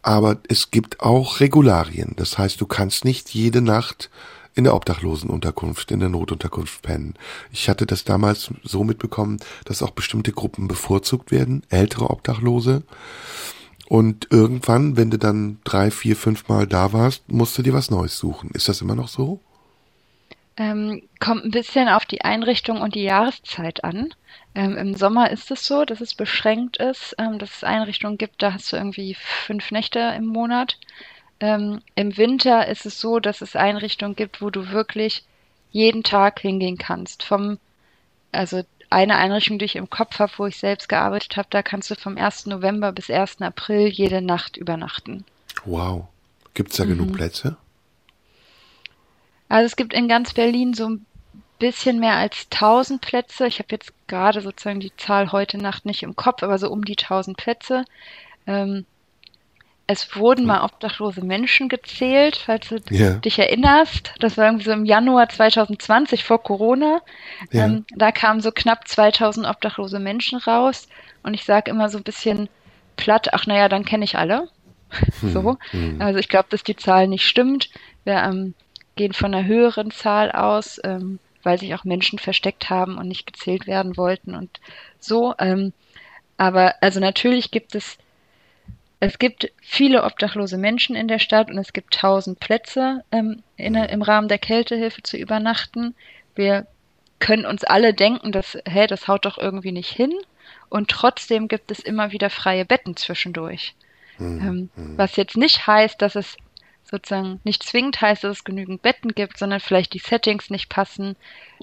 Aber 0.01 0.39
es 0.49 0.71
gibt 0.71 1.01
auch 1.01 1.39
Regularien. 1.39 2.15
Das 2.17 2.39
heißt, 2.39 2.59
du 2.63 2.67
kannst 2.67 3.05
nicht 3.05 3.29
jede 3.35 3.61
Nacht 3.61 4.09
in 4.55 4.65
der 4.65 4.75
Obdachlosenunterkunft, 4.75 5.91
in 5.91 6.01
der 6.01 6.09
Notunterkunft 6.09 6.81
pennen. 6.81 7.13
Ich 7.53 7.69
hatte 7.69 7.85
das 7.85 8.05
damals 8.05 8.51
so 8.63 8.85
mitbekommen, 8.85 9.39
dass 9.67 9.83
auch 9.83 9.91
bestimmte 9.91 10.33
Gruppen 10.33 10.67
bevorzugt 10.67 11.31
werden, 11.31 11.63
ältere 11.69 12.09
Obdachlose. 12.09 12.85
Und 13.87 14.29
irgendwann, 14.31 14.97
wenn 14.97 15.11
du 15.11 15.19
dann 15.19 15.59
drei, 15.65 15.91
vier, 15.91 16.17
fünf 16.17 16.49
Mal 16.49 16.67
da 16.67 16.95
warst, 16.95 17.31
musst 17.31 17.59
du 17.59 17.63
dir 17.63 17.75
was 17.75 17.91
Neues 17.91 18.17
suchen. 18.17 18.49
Ist 18.55 18.71
das 18.71 18.81
immer 18.81 18.95
noch 18.95 19.09
so? 19.09 19.41
Ähm, 20.57 21.03
kommt 21.19 21.45
ein 21.45 21.51
bisschen 21.51 21.89
auf 21.89 22.05
die 22.05 22.23
Einrichtung 22.23 22.81
und 22.81 22.95
die 22.95 23.03
Jahreszeit 23.03 23.83
an. 23.83 24.15
Ähm, 24.55 24.77
Im 24.77 24.95
Sommer 24.95 25.31
ist 25.31 25.51
es 25.51 25.67
so, 25.67 25.85
dass 25.85 26.01
es 26.01 26.15
beschränkt 26.15 26.77
ist, 26.77 27.17
ähm, 27.19 27.39
dass 27.39 27.57
es 27.57 27.65
Einrichtungen 27.65 28.19
gibt, 28.19 28.41
da 28.41 28.53
hast 28.53 28.73
du 28.73 28.77
irgendwie 28.77 29.15
fünf 29.15 29.73
Nächte 29.73 29.99
im 30.17 30.27
Monat. 30.27 30.79
Ähm, 31.41 31.81
Im 31.97 32.17
Winter 32.17 32.69
ist 32.69 32.87
es 32.87 33.01
so, 33.01 33.19
dass 33.19 33.41
es 33.41 33.57
Einrichtungen 33.57 34.15
gibt, 34.15 34.41
wo 34.41 34.51
du 34.51 34.71
wirklich 34.71 35.25
jeden 35.73 36.05
Tag 36.05 36.39
hingehen 36.39 36.79
kannst. 36.79 37.25
Vom, 37.25 37.59
also 38.31 38.63
eine 38.91 39.17
Einrichtung, 39.17 39.59
die 39.59 39.65
ich 39.65 39.75
im 39.75 39.91
Kopf 39.91 40.21
habe, 40.21 40.33
wo 40.37 40.47
ich 40.47 40.57
selbst 40.57 40.89
gearbeitet 40.89 41.37
habe, 41.37 41.49
da 41.51 41.63
kannst 41.63 41.91
du 41.91 41.97
vom 41.97 42.17
1. 42.17 42.47
November 42.47 42.93
bis 42.93 43.11
1. 43.11 43.43
April 43.43 43.89
jede 43.89 44.23
Nacht 44.23 44.57
übernachten. 44.57 45.25
Wow. 45.65 46.07
Gibt 46.55 46.71
es 46.71 46.77
da 46.77 46.85
mhm. 46.85 46.91
genug 46.91 47.13
Plätze? 47.15 47.57
Also 49.55 49.67
es 49.67 49.77
gibt 49.77 49.95
in 49.95 50.09
ganz 50.09 50.35
Berlin 50.35 50.75
so 50.75 50.89
ein 50.89 51.07
bisschen 51.61 52.01
mehr 52.01 52.17
als 52.17 52.49
1000 52.53 53.01
Plätze. 53.01 53.47
Ich 53.47 53.61
habe 53.61 53.69
jetzt 53.71 53.93
gerade 54.09 54.41
sozusagen 54.41 54.81
die 54.81 54.91
Zahl 54.97 55.31
heute 55.31 55.59
Nacht 55.59 55.87
nicht 55.87 56.03
im 56.03 56.17
Kopf, 56.17 56.43
aber 56.43 56.59
so 56.59 56.69
um 56.73 56.85
die 56.85 56.99
1000 56.99 57.37
Plätze. 57.37 57.85
Ähm, 58.49 58.85
es 59.87 60.17
wurden 60.17 60.45
mal 60.45 60.65
obdachlose 60.65 61.25
Menschen 61.25 61.69
gezählt, 61.69 62.35
falls 62.35 62.69
du 62.69 62.81
yeah. 62.91 63.13
dich 63.19 63.39
erinnerst. 63.39 64.15
Das 64.19 64.37
war 64.37 64.47
irgendwie 64.47 64.65
so 64.65 64.73
im 64.73 64.85
Januar 64.85 65.29
2020 65.29 66.25
vor 66.25 66.43
Corona. 66.43 67.01
Yeah. 67.53 67.67
Ähm, 67.67 67.85
da 67.95 68.11
kamen 68.11 68.41
so 68.41 68.51
knapp 68.51 68.89
2000 68.89 69.47
obdachlose 69.47 70.01
Menschen 70.01 70.41
raus. 70.41 70.89
Und 71.23 71.35
ich 71.35 71.45
sage 71.45 71.71
immer 71.71 71.91
so 71.91 71.99
ein 71.99 72.03
bisschen 72.03 72.49
platt, 72.97 73.29
ach 73.33 73.47
naja, 73.47 73.69
dann 73.69 73.85
kenne 73.85 74.03
ich 74.03 74.19
alle. 74.19 74.49
Hm. 75.21 75.33
so. 75.33 75.59
Hm. 75.71 76.01
Also 76.01 76.19
ich 76.19 76.29
glaube, 76.29 76.47
dass 76.51 76.65
die 76.65 76.77
Zahl 76.77 77.07
nicht 77.07 77.25
stimmt. 77.25 77.69
Wir 78.05 78.15
ähm, 78.15 78.55
gehen 78.97 79.13
von 79.13 79.35
einer 79.35 79.47
höheren 79.47 79.91
Zahl 79.91 80.33
aus, 80.33 80.81
ähm, 80.85 81.19
weil 81.43 81.59
sich 81.59 81.75
auch 81.75 81.85
Menschen 81.85 82.19
versteckt 82.19 82.71
haben 82.71 82.97
und 82.99 83.09
nicht 83.09 83.27
gezählt 83.27 83.67
werden 83.67 83.97
wollten 83.97 84.35
und 84.35 84.61
so. 84.99 85.35
Ähm, 85.39 85.73
aber 86.37 86.75
also 86.81 87.01
natürlich 87.01 87.51
gibt 87.51 87.75
es 87.75 87.99
es 89.01 89.19
gibt 89.19 89.53
viele 89.61 90.05
obdachlose 90.05 90.57
Menschen 90.57 90.97
in 90.97 91.09
der 91.09 91.19
Stadt 91.19 91.51
und 91.51 91.59
es 91.59 91.75
gibt 91.75 91.95
tausend 91.95 92.41
Plätze 92.41 93.05
ähm, 93.13 93.43
in, 93.57 93.75
im 93.75 94.03
Rahmen 94.03 94.29
der 94.29 94.39
Kältehilfe 94.39 95.03
zu 95.03 95.19
übernachten. 95.19 95.95
Wir 96.35 96.67
können 97.19 97.45
uns 97.45 97.65
alle 97.65 97.93
denken, 97.93 98.33
dass, 98.33 98.57
hä, 98.67 98.87
das 98.87 99.07
haut 99.07 99.27
doch 99.27 99.37
irgendwie 99.37 99.73
nicht 99.73 99.91
hin. 99.91 100.13
Und 100.71 100.91
trotzdem 100.91 101.49
gibt 101.49 101.71
es 101.71 101.81
immer 101.81 102.13
wieder 102.13 102.31
freie 102.31 102.65
Betten 102.65 102.97
zwischendurch. 102.97 103.75
Mhm. 104.19 104.41
Ähm, 104.41 104.71
hm. 104.75 104.99
was 104.99 105.17
jetzt 105.17 105.37
nicht 105.37 105.67
heißt, 105.67 106.01
dass 106.01 106.15
es 106.15 106.37
sozusagen 106.95 107.41
nicht 107.43 107.65
zwingend 107.65 108.01
heißt, 108.01 108.23
dass 108.23 108.39
es 108.39 108.45
genügend 108.45 108.83
Betten 108.83 109.15
gibt, 109.15 109.37
sondern 109.37 109.59
vielleicht 109.59 109.95
die 109.95 109.99
Settings 109.99 110.49
nicht 110.49 110.69
passen, 110.69 111.17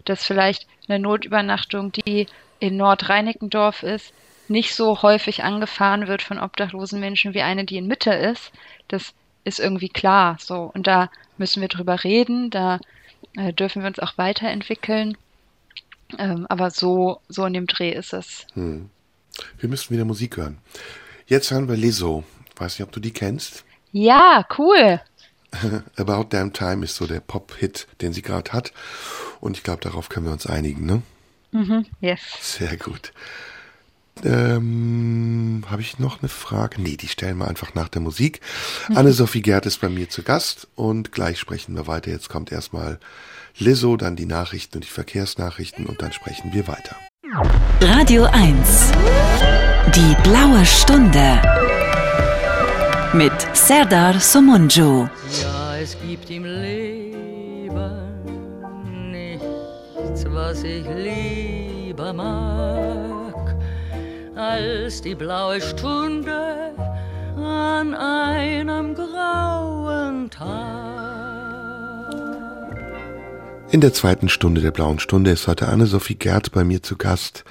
dass 0.04 0.26
vielleicht 0.26 0.68
eine 0.90 1.00
Notübernachtung, 1.00 1.94
die 1.94 2.28
in 2.60 2.76
Nordreinickendorf 2.76 3.84
ist, 3.84 4.14
nicht 4.50 4.76
so 4.76 5.02
häufig 5.02 5.44
angefahren 5.44 6.08
wird 6.08 6.22
von 6.22 6.38
obdachlosen 6.38 7.00
Menschen 7.00 7.34
wie 7.34 7.42
eine, 7.42 7.64
die 7.64 7.78
in 7.78 7.88
Mitte 7.88 8.12
ist, 8.12 8.52
das 8.90 9.14
ist 9.46 9.60
irgendwie 9.60 9.90
klar. 9.90 10.36
So 10.40 10.70
und 10.74 10.86
da 10.86 11.10
müssen 11.38 11.62
wir 11.62 11.70
drüber 11.70 12.04
reden, 12.04 12.50
da 12.50 12.80
äh, 13.38 13.54
dürfen 13.54 13.82
wir 13.82 13.88
uns 13.88 14.00
auch 14.00 14.18
weiterentwickeln. 14.18 15.18
Ähm, 16.20 16.46
aber 16.50 16.72
so 16.72 17.22
so 17.30 17.46
in 17.46 17.54
dem 17.54 17.68
Dreh 17.68 17.94
ist 17.94 18.12
es. 18.12 18.46
Hm. 18.54 18.90
Wir 19.58 19.70
müssen 19.70 19.94
wieder 19.94 20.04
Musik 20.04 20.36
hören. 20.36 20.58
Jetzt 21.26 21.52
hören 21.52 21.70
wir 21.70 21.78
Lizzo. 21.78 22.26
Weiß 22.58 22.78
nicht, 22.78 22.86
ob 22.86 22.92
du 22.92 23.00
die 23.00 23.14
kennst. 23.14 23.64
Ja, 23.94 24.46
cool. 24.58 25.02
About 25.96 26.26
Damn 26.30 26.54
Time 26.54 26.86
ist 26.86 26.96
so 26.96 27.08
der 27.08 27.20
Pop-Hit, 27.20 27.88
den 28.02 28.14
sie 28.14 28.22
gerade 28.22 28.52
hat. 28.54 28.74
Und 29.40 29.58
ich 29.58 29.64
glaube, 29.64 29.82
darauf 29.82 30.10
können 30.10 30.26
wir 30.26 30.34
uns 30.34 30.48
einigen, 30.48 30.86
ne? 30.86 31.02
Mhm, 31.52 31.86
yes. 32.00 32.22
Sehr 32.40 32.78
gut. 32.78 33.12
Ähm, 34.24 35.64
Habe 35.70 35.82
ich 35.82 36.00
noch 36.00 36.22
eine 36.22 36.30
Frage? 36.30 36.82
Nee, 36.82 36.98
die 36.98 37.08
stellen 37.08 37.38
wir 37.38 37.48
einfach 37.48 37.74
nach 37.74 37.90
der 37.90 38.02
Musik. 38.02 38.40
Mhm. 38.90 38.98
Anne-Sophie 38.98 39.42
Gerd 39.42 39.66
ist 39.66 39.82
bei 39.82 39.90
mir 39.90 40.10
zu 40.10 40.24
Gast 40.24 40.68
und 40.76 41.12
gleich 41.12 41.40
sprechen 41.40 41.76
wir 41.76 41.88
weiter. 41.88 42.12
Jetzt 42.12 42.30
kommt 42.30 42.52
erstmal 42.52 43.00
Lizzo, 43.58 43.98
dann 43.98 44.16
die 44.16 44.26
Nachrichten 44.26 44.78
und 44.78 44.84
die 44.86 44.90
Verkehrsnachrichten 44.90 45.86
und 45.86 46.02
dann 46.02 46.14
sprechen 46.14 46.54
wir 46.54 46.68
weiter. 46.68 46.96
Radio 47.82 48.26
1. 48.26 48.92
Die 49.96 50.16
blaue 50.24 50.66
Stunde. 50.66 51.42
Mit 53.14 53.34
Serdar 53.54 54.18
Somunju. 54.22 55.10
Ja, 55.42 55.76
es 55.76 55.98
gibt 56.08 56.30
im 56.30 56.46
Leben 56.46 57.92
nichts, 59.12 60.24
was 60.28 60.64
ich 60.64 60.86
lieber 60.96 62.14
mag 62.14 63.58
als 64.34 65.02
die 65.02 65.14
blaue 65.14 65.60
Stunde 65.60 66.74
an 67.36 67.94
einem 67.94 68.96
grauen 68.96 70.30
Tag. 70.30 71.12
In 73.72 73.82
der 73.82 73.94
zweiten 73.94 74.30
Stunde 74.30 74.62
der 74.62 74.72
blauen 74.72 75.00
Stunde 75.00 75.32
ist 75.32 75.50
heute 75.50 75.68
Anne-Sophie 75.68 76.16
Gerd 76.16 76.54
bei 76.54 76.64
mir 76.64 76.82
zu 76.82 76.96
Gast, 76.96 77.44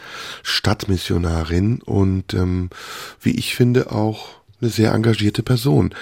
Stadtmissionarin 0.42 1.82
und 1.82 2.32
ähm, 2.32 2.70
wie 3.20 3.38
ich 3.38 3.54
finde 3.54 3.92
auch 3.92 4.39
eine 4.61 4.70
sehr 4.70 4.92
engagierte 4.92 5.42
Person. 5.42 5.94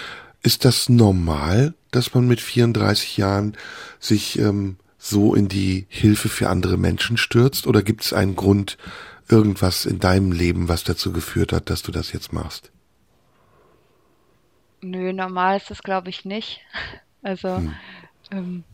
Ist 0.42 0.64
das 0.64 0.88
normal, 0.88 1.74
dass 1.90 2.14
man 2.14 2.26
mit 2.26 2.40
34 2.40 3.16
Jahren 3.16 3.56
sich 3.98 4.38
ähm, 4.38 4.76
so 4.98 5.34
in 5.34 5.48
die 5.48 5.86
Hilfe 5.88 6.28
für 6.28 6.48
andere 6.48 6.76
Menschen 6.76 7.16
stürzt 7.16 7.66
oder 7.66 7.82
gibt 7.82 8.04
es 8.04 8.12
einen 8.12 8.36
Grund, 8.36 8.78
irgendwas 9.28 9.84
in 9.84 9.98
deinem 9.98 10.32
Leben, 10.32 10.68
was 10.68 10.84
dazu 10.84 11.12
geführt 11.12 11.52
hat, 11.52 11.70
dass 11.70 11.82
du 11.82 11.92
das 11.92 12.12
jetzt 12.12 12.32
machst? 12.32 12.70
Nö, 14.80 15.12
normal 15.12 15.56
ist 15.56 15.70
das, 15.70 15.82
glaube 15.82 16.11
ich, 16.11 16.24
nicht. 16.24 16.61
Also, 17.20 17.56
hm. 17.56 17.74
ähm, 18.30 18.64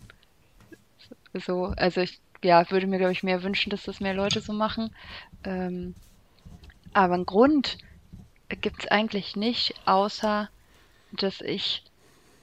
so, 1.33 1.73
also 1.79 2.03
ich 2.03 2.21
ja, 2.43 2.71
würde 2.71 2.87
mir, 2.87 2.99
glaube 2.99 3.13
ich, 3.13 3.23
mehr 3.23 3.43
wünschen, 3.43 3.71
dass 3.71 3.85
das 3.85 4.01
mehr 4.01 4.13
Leute 4.13 4.43
so 4.43 4.53
machen. 4.53 4.91
Ähm, 5.45 5.95
aber 6.93 7.15
einen 7.15 7.25
Grund 7.25 7.79
gibt 8.57 8.85
es 8.85 8.91
eigentlich 8.91 9.37
nicht, 9.37 9.75
außer 9.87 10.49
dass 11.13 11.41
ich 11.41 11.83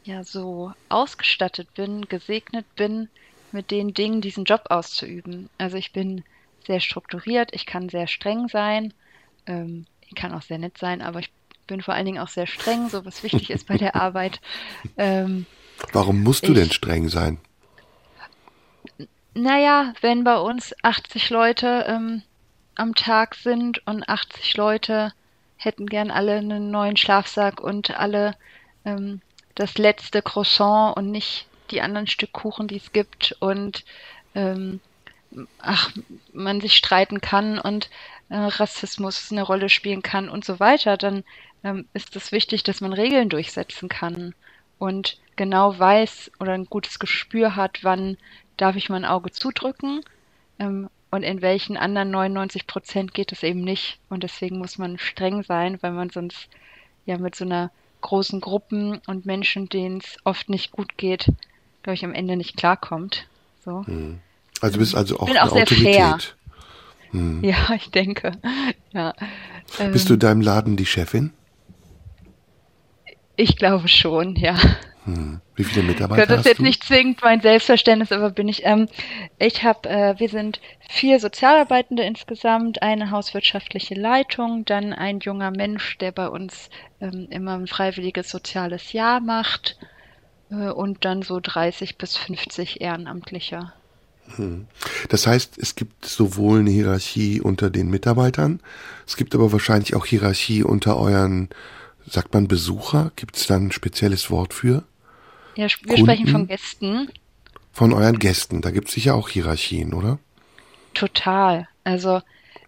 ja 0.04 0.24
so 0.24 0.74
ausgestattet 0.90 1.74
bin, 1.74 2.08
gesegnet 2.08 2.66
bin, 2.76 3.10
mit 3.52 3.72
den 3.72 3.94
Dingen 3.94 4.22
diesen 4.22 4.46
Job 4.46 4.66
auszuüben. 4.70 5.50
Also 5.58 5.78
ich 5.78 5.92
bin 5.92 6.24
sehr 6.66 6.80
strukturiert, 6.80 7.54
ich 7.54 7.66
kann 7.66 7.90
sehr 7.90 8.08
streng 8.08 8.48
sein, 8.48 8.94
ähm, 9.46 9.86
ich 10.08 10.16
kann 10.16 10.34
auch 10.34 10.42
sehr 10.42 10.58
nett 10.58 10.78
sein, 10.78 11.02
aber 11.02 11.20
ich 11.20 11.32
bin 11.68 11.82
vor 11.82 11.94
allen 11.94 12.06
Dingen 12.06 12.20
auch 12.20 12.28
sehr 12.28 12.48
streng, 12.48 12.90
so 12.90 13.06
was 13.06 13.24
wichtig 13.24 13.50
ist 13.50 13.68
bei 13.68 13.78
der 13.78 13.96
Arbeit. 14.02 14.42
Ähm, 14.98 15.46
Warum 15.94 16.24
musst 16.24 16.48
du 16.48 16.54
ich, 16.54 16.60
denn 16.60 16.72
streng 16.72 17.10
sein? 17.10 17.40
Naja, 19.34 19.94
wenn 20.02 20.24
bei 20.24 20.38
uns 20.38 20.76
80 20.84 21.30
Leute 21.30 21.86
ähm, 21.88 22.22
am 22.76 22.96
Tag 22.96 23.36
sind 23.36 23.86
und 23.88 24.08
80 24.08 24.58
Leute 24.58 25.14
hätten 25.64 25.86
gern 25.86 26.10
alle 26.12 26.38
einen 26.38 26.72
neuen 26.72 26.98
Schlafsack 26.98 27.62
und 27.62 27.98
alle 27.98 28.36
ähm, 28.84 29.22
das 29.56 29.78
letzte 29.78 30.22
Croissant 30.22 30.98
und 30.98 31.12
nicht 31.12 31.48
die 31.70 31.82
anderen 31.82 32.08
Stück 32.08 32.34
Kuchen, 32.34 32.68
die 32.68 32.78
es 32.78 32.92
gibt 32.92 33.36
und 33.40 33.86
ähm, 34.34 34.80
ach, 35.60 35.92
man 36.34 36.62
sich 36.62 36.76
streiten 36.76 37.22
kann 37.22 37.60
und 37.60 37.90
äh, 38.30 38.38
Rassismus 38.38 39.32
eine 39.32 39.44
Rolle 39.44 39.70
spielen 39.70 40.02
kann 40.02 40.30
und 40.30 40.44
so 40.44 40.60
weiter, 40.60 40.98
dann 40.98 41.24
ähm, 41.64 41.88
ist 41.94 42.16
es 42.16 42.32
wichtig, 42.32 42.64
dass 42.64 42.82
man 42.82 42.94
Regeln 42.94 43.30
durchsetzen 43.30 43.88
kann 43.88 44.34
und 44.80 45.20
genau 45.36 45.78
weiß 45.78 46.32
oder 46.40 46.54
ein 46.54 46.66
gutes 46.66 46.98
Gespür 46.98 47.56
hat, 47.56 47.84
wann 47.84 48.18
darf 48.58 48.76
ich 48.76 48.90
mein 48.90 49.06
Auge 49.06 49.32
zudrücken 49.32 50.02
ähm, 50.60 50.90
und 51.12 51.24
in 51.24 51.42
welchen 51.42 51.78
anderen 51.78 52.10
99 52.10 52.66
Prozent 52.66 53.14
geht 53.14 53.32
es 53.34 53.44
eben 53.44 53.62
nicht. 53.62 54.00
Und 54.10 54.24
deswegen 54.24 54.58
muss 54.58 54.78
man 54.78 54.98
streng 54.98 55.44
sein, 55.44 55.78
weil 55.82 55.92
man 55.92 56.10
sonst 56.10 56.48
ja 57.06 57.18
mit 57.18 57.36
so 57.36 57.44
einer 57.44 57.70
großen 58.00 58.40
Gruppen 58.40 59.02
und 59.08 59.26
Menschen, 59.26 59.68
denen 59.70 59.98
es 59.98 60.18
oft 60.24 60.50
nicht 60.50 60.72
gut 60.72 60.98
geht, 60.98 61.26
glaube 61.84 61.96
ich, 61.96 62.06
am 62.06 62.14
Ende 62.14 62.38
nicht 62.38 62.58
klarkommt. 62.58 63.28
So. 63.64 63.86
Hm. 63.86 64.20
Also 64.62 64.74
du 64.74 64.80
bist 64.80 64.96
also 64.96 65.20
auch, 65.20 65.30
eine 65.30 65.44
auch 65.44 65.52
Autorität. 65.52 66.36
Hm. 67.12 67.44
Ja, 67.44 67.74
ich 67.76 67.92
denke. 67.92 68.32
Ja. 68.94 69.14
Bist 69.92 70.10
du 70.10 70.14
in 70.14 70.20
deinem 70.22 70.40
Laden 70.40 70.78
die 70.78 70.86
Chefin? 70.86 71.34
Ich 73.36 73.58
glaube 73.58 73.90
schon, 73.90 74.38
ja. 74.38 74.56
Hm. 75.06 75.42
Wie 75.56 75.64
viele 75.64 75.86
Mitarbeiter 75.86 76.28
das 76.28 76.40
hast 76.40 76.46
ist 76.46 76.50
jetzt 76.50 76.60
du? 76.60 76.64
nicht 76.64 76.84
zwingend 76.84 77.22
mein 77.24 77.42
Selbstverständnis, 77.42 78.12
aber 78.12 78.30
bin 78.30 78.48
ich. 78.48 78.66
Ähm, 78.66 78.88
ich 79.40 79.64
habe, 79.64 79.90
äh, 79.90 80.20
wir 80.20 80.30
sind 80.30 80.60
vier 80.90 81.20
Sozialarbeitende 81.20 82.04
insgesamt, 82.04 82.84
eine 82.84 83.10
hauswirtschaftliche 83.10 83.96
Leitung, 83.96 84.64
dann 84.66 84.94
ein 84.94 85.20
junger 85.20 85.52
Mensch, 85.52 85.98
der 85.98 86.12
bei 86.12 86.28
uns 86.28 86.70
ähm, 87.00 87.28
immer 87.32 87.56
ein 87.56 87.68
freiwilliges 87.68 88.30
soziales 88.30 88.94
Jahr 88.94 89.22
macht 89.22 89.78
äh, 90.52 90.70
und 90.70 91.04
dann 91.04 91.24
so 91.24 91.40
30 91.40 91.98
bis 91.98 92.18
50 92.18 92.82
Ehrenamtliche. 92.82 93.74
Das 95.10 95.28
heißt, 95.28 95.58
es 95.58 95.76
gibt 95.76 96.06
sowohl 96.06 96.60
eine 96.60 96.70
Hierarchie 96.70 97.42
unter 97.42 97.70
den 97.70 97.90
Mitarbeitern, 97.90 98.62
es 99.06 99.18
gibt 99.18 99.36
aber 99.36 99.52
wahrscheinlich 99.52 99.94
auch 99.96 100.06
Hierarchie 100.06 100.64
unter 100.64 100.98
euren, 100.98 101.50
sagt 102.08 102.34
man 102.34 102.48
Besucher? 102.48 103.12
Gibt 103.16 103.36
es 103.36 103.48
da 103.48 103.58
ein 103.58 103.72
spezielles 103.72 104.30
Wort 104.32 104.54
für? 104.54 104.84
Ja, 105.62 105.68
wir 105.68 105.96
Kunden? 105.96 106.06
sprechen 106.06 106.28
von 106.28 106.48
Gästen. 106.48 107.12
Von 107.72 107.94
euren 107.94 108.18
Gästen, 108.18 108.62
da 108.62 108.72
gibt 108.72 108.88
es 108.88 108.96
sicher 108.96 109.14
auch 109.14 109.30
Hierarchien, 109.30 109.94
oder? 109.94 110.18
Total. 110.96 111.68
Also 111.84 112.22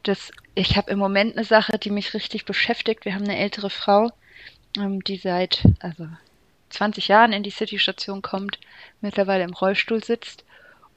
das, 0.03 0.31
ich 0.53 0.77
habe 0.77 0.91
im 0.91 0.99
Moment 0.99 1.35
eine 1.35 1.43
Sache, 1.43 1.79
die 1.79 1.89
mich 1.89 2.13
richtig 2.13 2.45
beschäftigt. 2.45 3.03
Wir 3.05 3.15
haben 3.15 3.23
eine 3.23 3.37
ältere 3.37 3.71
Frau, 3.71 4.11
ähm, 4.77 5.03
die 5.03 5.17
seit 5.17 5.63
also 5.79 6.07
20 6.69 7.07
Jahren 7.07 7.33
in 7.33 7.41
die 7.41 7.49
City-Station 7.49 8.21
kommt, 8.21 8.59
mittlerweile 9.01 9.43
im 9.43 9.53
Rollstuhl 9.53 10.03
sitzt 10.03 10.43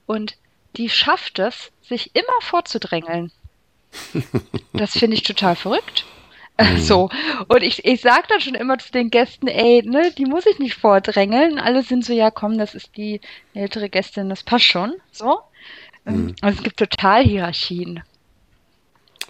und 0.05 0.36
die 0.76 0.90
schafft 0.90 1.38
es, 1.38 1.72
sich 1.80 2.14
immer 2.14 2.40
vorzudrängeln. 2.40 3.32
Das 4.74 4.92
finde 4.92 5.16
ich 5.16 5.22
total 5.22 5.57
verrückt. 5.57 6.05
So. 6.79 7.11
Und 7.49 7.63
ich, 7.63 7.85
ich 7.85 8.01
sage 8.01 8.25
dann 8.29 8.41
schon 8.41 8.55
immer 8.55 8.79
zu 8.79 8.91
den 8.91 9.11
Gästen, 9.11 9.47
ey, 9.47 9.83
ne, 9.85 10.11
die 10.17 10.25
muss 10.25 10.47
ich 10.47 10.59
nicht 10.59 10.75
vordrängeln. 10.75 11.59
Alle 11.59 11.83
sind 11.83 12.05
so, 12.05 12.13
ja, 12.13 12.31
komm, 12.31 12.57
das 12.59 12.75
ist 12.75 12.97
die 12.97 13.21
ältere 13.55 13.91
Gästin, 13.91 14.29
das 14.29 14.43
passt 14.43 14.65
schon. 14.65 14.95
So. 15.11 15.41
Ähm, 16.07 16.35
Also 16.41 16.59
es 16.59 16.65
gibt 16.65 16.79
total 16.79 17.25
Hierarchien. 17.25 18.03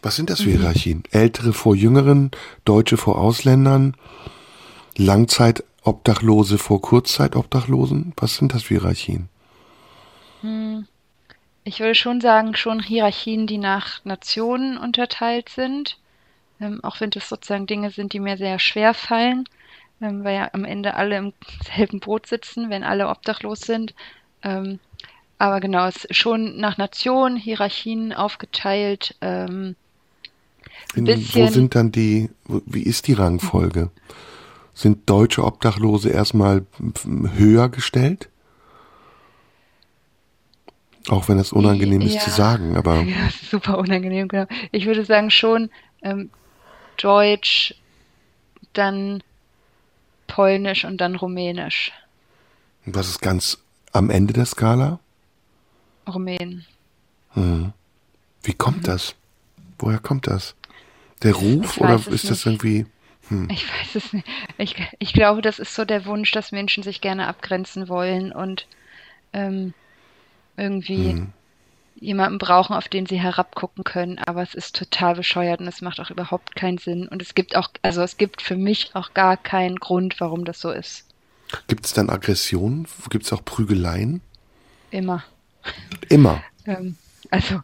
Was 0.03 0.17
sind 0.17 0.31
das 0.31 0.43
für 0.43 0.51
Hierarchien? 0.51 1.03
Ältere 1.11 1.53
vor 1.53 1.75
Jüngeren, 1.75 2.31
Deutsche 2.65 2.97
vor 2.97 3.19
Ausländern, 3.19 3.97
Langzeitobdachlose 4.97 6.59
vor 6.59 6.81
Kurzzeitobdachlosen? 6.81 8.13
Was 8.17 8.37
sind 8.37 8.55
das 8.55 8.63
für 8.65 8.75
Hierarchien? 8.75 9.29
Ich 11.65 11.81
würde 11.81 11.95
schon 11.97 12.21
sagen, 12.21 12.55
schon 12.55 12.81
Hierarchien, 12.81 13.49
die 13.49 13.59
nach 13.59 14.05
Nationen 14.05 14.79
unterteilt 14.79 15.49
sind. 15.49 15.99
Ähm, 16.61 16.83
auch 16.83 17.01
wenn 17.01 17.11
das 17.11 17.29
sozusagen 17.29 17.67
Dinge 17.67 17.91
sind, 17.91 18.13
die 18.13 18.21
mir 18.21 18.37
sehr 18.37 18.59
schwer 18.59 18.95
fallen, 18.95 19.45
ähm, 20.01 20.25
weil 20.25 20.37
ja 20.37 20.51
am 20.53 20.65
Ende 20.65 20.95
alle 20.95 21.17
im 21.19 21.33
selben 21.77 22.01
Boot 22.01 22.27
sitzen, 22.27 22.71
wenn 22.71 22.83
alle 22.85 23.09
obdachlos 23.09 23.61
sind. 23.61 23.95
Ähm, 24.43 24.79
aber 25.39 25.61
genau, 25.61 25.87
es 25.87 26.05
ist 26.07 26.17
schon 26.17 26.57
nach 26.59 26.79
Nationen, 26.79 27.37
Hierarchien 27.37 28.13
aufgeteilt. 28.13 29.15
Ähm, 29.21 29.77
In, 30.95 31.05
bisschen- 31.05 31.43
wo 31.43 31.47
sind 31.53 31.75
dann 31.75 31.93
die, 31.93 32.31
wie 32.47 32.83
ist 32.83 33.07
die 33.07 33.13
Rangfolge? 33.13 33.91
Sind 34.73 35.09
deutsche 35.09 35.45
Obdachlose 35.45 36.11
erstmal 36.11 36.65
höher 37.37 37.69
gestellt? 37.69 38.29
Auch 41.09 41.29
wenn 41.29 41.39
das 41.39 41.53
unangenehm 41.53 42.03
ist 42.03 42.15
Ja. 42.15 42.21
zu 42.21 42.31
sagen, 42.31 42.77
aber 42.77 42.95
ja, 43.09 43.31
super 43.51 43.79
unangenehm, 43.79 44.29
genau. 44.29 44.47
Ich 44.73 44.87
würde 44.87 45.05
sagen 45.05 45.31
schon 45.31 45.71
ähm, 46.03 46.31
Deutsch, 46.97 47.75
dann 48.73 49.23
Polnisch 50.27 50.85
und 50.85 50.99
dann 50.99 51.17
Rumänisch. 51.17 51.93
was 52.85 53.09
ist 53.09 53.21
ganz 53.21 53.59
am 53.93 54.11
Ende 54.11 54.33
der 54.33 54.47
Skala? 54.47 54.99
Rumänen. 56.07 56.67
Wie 58.43 58.55
kommt 58.55 58.87
das? 58.87 59.15
Woher 59.79 59.99
kommt 59.99 60.27
das? 60.27 60.55
Der 61.23 61.35
Ruf 61.35 61.79
oder 61.79 61.95
ist 61.95 62.31
das 62.31 62.47
nicht. 62.47 62.47
irgendwie 62.47 62.87
Ich 63.49 63.69
weiß 63.69 63.95
es 63.95 64.13
nicht. 64.13 64.27
Ich, 64.59 64.77
ich 64.99 65.13
glaube, 65.13 65.43
das 65.43 65.59
ist 65.59 65.75
so 65.75 65.85
der 65.85 66.07
Wunsch, 66.07 66.31
dass 66.31 66.53
Menschen 66.53 66.83
sich 66.83 67.01
gerne 67.01 67.27
abgrenzen 67.27 67.89
wollen 67.89 68.33
und 68.33 68.67
ähm, 69.33 69.75
irgendwie 70.57 71.27
jemanden 71.99 72.39
brauchen, 72.39 72.75
auf 72.75 72.89
den 72.89 73.07
sie 73.07 73.21
herabgucken 73.21 73.85
können. 73.85 74.19
Aber 74.19 74.43
es 74.43 74.55
ist 74.55 74.77
total 74.77 75.15
bescheuert 75.15 75.61
und 75.61 75.69
es 75.69 75.81
macht 75.81 76.01
auch 76.01 76.11
überhaupt 76.11 76.57
keinen 76.57 76.79
Sinn. 76.79 77.09
Und 77.09 77.23
es 77.23 77.35
gibt 77.35 77.57
auch, 77.57 77.69
also 77.83 78.03
es 78.03 78.17
gibt 78.17 78.43
für 78.43 78.57
mich 78.57 78.91
auch 78.95 79.15
gar 79.15 79.37
keinen 79.37 79.77
Grund, 79.77 80.21
warum 80.21 80.45
das 80.45 80.61
so 80.61 80.71
ist. 80.71 81.05
Gibt 81.69 81.87
es 81.87 81.93
dann 81.93 82.11
Aggressionen? 82.11 82.87
Gibt 83.11 83.25
es 83.25 83.33
auch 83.33 83.45
Prügeleien? 83.45 84.21
Immer. 84.91 85.25
Immer. 86.09 86.43
Ähm, 86.67 86.97
also, 87.37 87.61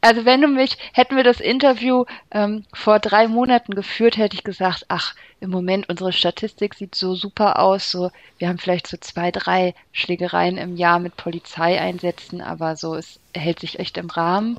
also 0.00 0.24
wenn 0.24 0.40
du 0.40 0.48
mich, 0.48 0.78
hätten 0.92 1.16
wir 1.16 1.24
das 1.24 1.40
Interview 1.40 2.04
ähm, 2.30 2.64
vor 2.72 3.00
drei 3.00 3.28
Monaten 3.28 3.74
geführt, 3.74 4.16
hätte 4.16 4.36
ich 4.36 4.44
gesagt, 4.44 4.86
ach, 4.88 5.14
im 5.40 5.50
Moment 5.50 5.88
unsere 5.88 6.12
Statistik 6.12 6.74
sieht 6.74 6.94
so 6.94 7.14
super 7.14 7.58
aus, 7.58 7.90
so 7.90 8.10
wir 8.38 8.48
haben 8.48 8.58
vielleicht 8.58 8.86
so 8.86 8.96
zwei, 8.96 9.30
drei 9.30 9.74
Schlägereien 9.92 10.56
im 10.56 10.76
Jahr 10.76 11.00
mit 11.00 11.16
Polizeieinsätzen, 11.16 12.40
aber 12.40 12.76
so 12.76 12.94
es 12.94 13.20
hält 13.34 13.60
sich 13.60 13.78
echt 13.78 13.98
im 13.98 14.08
Rahmen. 14.08 14.58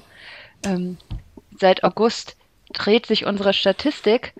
Ähm, 0.66 0.97
seit 1.59 1.84
August 1.84 2.36
dreht 2.72 3.05
sich 3.07 3.26
unsere 3.26 3.53
Statistik. 3.53 4.34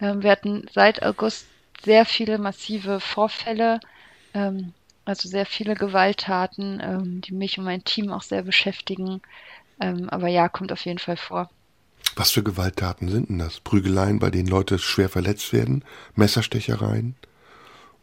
Ähm, 0.00 0.22
wir 0.22 0.30
hatten 0.30 0.66
seit 0.72 1.02
August 1.02 1.46
sehr 1.84 2.04
viele 2.04 2.38
massive 2.38 2.98
Vorfälle, 2.98 3.80
ähm, 4.34 4.72
also 5.10 5.28
sehr 5.28 5.44
viele 5.44 5.74
Gewalttaten, 5.74 6.80
ähm, 6.80 7.20
die 7.20 7.34
mich 7.34 7.58
und 7.58 7.64
mein 7.64 7.82
Team 7.82 8.12
auch 8.12 8.22
sehr 8.22 8.42
beschäftigen. 8.42 9.20
Ähm, 9.80 10.08
aber 10.08 10.28
ja, 10.28 10.48
kommt 10.48 10.70
auf 10.70 10.84
jeden 10.84 11.00
Fall 11.00 11.16
vor. 11.16 11.50
Was 12.14 12.30
für 12.30 12.44
Gewalttaten 12.44 13.08
sind 13.08 13.28
denn 13.28 13.40
das? 13.40 13.58
Prügeleien, 13.58 14.20
bei 14.20 14.30
denen 14.30 14.48
Leute 14.48 14.78
schwer 14.78 15.08
verletzt 15.08 15.52
werden? 15.52 15.84
Messerstechereien? 16.14 17.16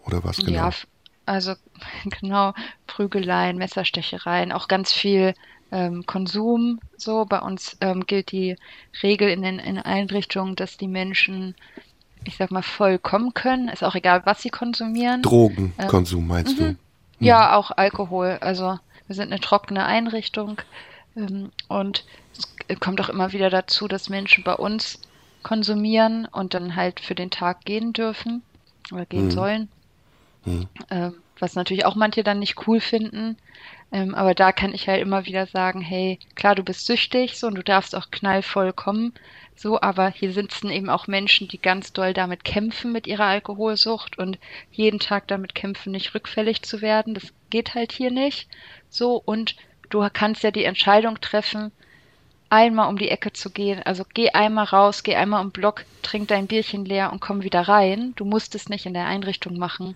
Oder 0.05 0.23
was 0.25 0.37
genau? 0.37 0.51
Ja, 0.51 0.69
also 1.25 1.53
genau, 2.19 2.53
Prügeleien, 2.87 3.57
Messerstechereien, 3.57 4.51
auch 4.51 4.67
ganz 4.67 4.91
viel 4.91 5.33
ähm, 5.71 6.05
Konsum. 6.05 6.81
So, 6.97 7.23
bei 7.23 7.39
uns 7.39 7.77
ähm, 7.79 8.05
gilt 8.05 8.33
die 8.33 8.57
Regel 9.01 9.29
in 9.29 9.43
den 9.43 9.59
in 9.59 9.77
Einrichtungen, 9.77 10.57
dass 10.57 10.75
die 10.75 10.89
Menschen, 10.89 11.55
ich 12.25 12.35
sag 12.35 12.51
mal, 12.51 12.63
voll 12.63 12.99
kommen 12.99 13.33
können. 13.33 13.69
Ist 13.69 13.85
auch 13.85 13.95
egal, 13.95 14.23
was 14.25 14.41
sie 14.41 14.49
konsumieren. 14.49 15.21
Drogenkonsum 15.21 16.27
meinst 16.27 16.59
du? 16.59 16.75
Ja, 17.19 17.55
auch 17.55 17.71
Alkohol. 17.71 18.37
Also 18.41 18.79
wir 19.07 19.15
sind 19.15 19.31
eine 19.31 19.39
trockene 19.41 19.85
Einrichtung 19.85 20.61
ähm, 21.15 21.51
und 21.67 22.05
es 22.67 22.79
kommt 22.79 23.01
auch 23.01 23.09
immer 23.09 23.31
wieder 23.33 23.49
dazu, 23.49 23.87
dass 23.87 24.09
Menschen 24.09 24.43
bei 24.43 24.53
uns 24.55 24.99
konsumieren 25.43 26.25
und 26.25 26.53
dann 26.53 26.75
halt 26.75 26.99
für 26.99 27.15
den 27.15 27.31
Tag 27.31 27.65
gehen 27.65 27.93
dürfen 27.93 28.43
oder 28.91 29.05
gehen 29.05 29.29
sollen. 29.29 29.69
Ähm, 30.89 31.23
was 31.39 31.55
natürlich 31.55 31.85
auch 31.85 31.95
manche 31.95 32.23
dann 32.23 32.39
nicht 32.39 32.67
cool 32.67 32.79
finden. 32.79 33.37
Ähm, 33.91 34.15
aber 34.15 34.33
da 34.35 34.51
kann 34.51 34.73
ich 34.73 34.87
halt 34.87 35.01
immer 35.01 35.25
wieder 35.25 35.45
sagen, 35.47 35.81
hey, 35.81 36.19
klar, 36.35 36.55
du 36.55 36.63
bist 36.63 36.85
süchtig, 36.85 37.39
so 37.39 37.47
und 37.47 37.55
du 37.55 37.63
darfst 37.63 37.95
auch 37.95 38.11
knallvoll 38.11 38.73
kommen, 38.73 39.13
so, 39.57 39.81
aber 39.81 40.09
hier 40.09 40.31
sitzen 40.31 40.69
eben 40.69 40.87
auch 40.87 41.07
Menschen, 41.07 41.47
die 41.47 41.57
ganz 41.57 41.91
doll 41.91 42.13
damit 42.13 42.43
kämpfen 42.43 42.91
mit 42.91 43.07
ihrer 43.07 43.25
Alkoholsucht 43.25 44.19
und 44.19 44.37
jeden 44.71 44.99
Tag 44.99 45.27
damit 45.27 45.55
kämpfen, 45.55 45.91
nicht 45.91 46.13
rückfällig 46.13 46.61
zu 46.61 46.81
werden. 46.83 47.15
Das 47.15 47.33
geht 47.49 47.73
halt 47.73 47.91
hier 47.91 48.11
nicht. 48.11 48.47
So, 48.91 49.19
und 49.25 49.55
du 49.89 50.07
kannst 50.13 50.43
ja 50.43 50.51
die 50.51 50.63
Entscheidung 50.63 51.19
treffen, 51.21 51.71
einmal 52.49 52.87
um 52.87 52.99
die 52.99 53.09
Ecke 53.09 53.33
zu 53.33 53.49
gehen. 53.49 53.81
Also 53.81 54.05
geh 54.13 54.29
einmal 54.29 54.65
raus, 54.65 55.01
geh 55.01 55.15
einmal 55.15 55.43
den 55.43 55.49
Block, 55.49 55.85
trink 56.03 56.27
dein 56.27 56.45
Bierchen 56.45 56.85
leer 56.85 57.11
und 57.11 57.19
komm 57.19 57.41
wieder 57.41 57.61
rein. 57.61 58.13
Du 58.15 58.25
musst 58.25 58.53
es 58.53 58.69
nicht 58.69 58.85
in 58.85 58.93
der 58.93 59.07
Einrichtung 59.07 59.57
machen. 59.57 59.95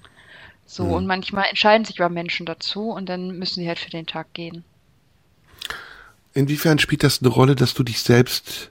So, 0.66 0.86
und 0.86 1.05
manchmal 1.05 1.45
entscheiden 1.49 1.86
sich 1.86 2.01
aber 2.01 2.09
Menschen 2.09 2.47
dazu 2.47 2.89
und 2.89 3.07
dann 3.09 3.38
müssen 3.38 3.59
sie 3.59 3.68
halt 3.68 3.78
für 3.78 3.91
den 3.91 4.07
Tag 4.07 4.34
gehen. 4.34 4.64
Inwiefern 6.34 6.80
spielt 6.80 7.03
das 7.03 7.22
eine 7.22 7.30
Rolle, 7.30 7.55
dass 7.55 7.76
du 7.76 7.84
dich 7.84 8.01
selbst 8.01 8.71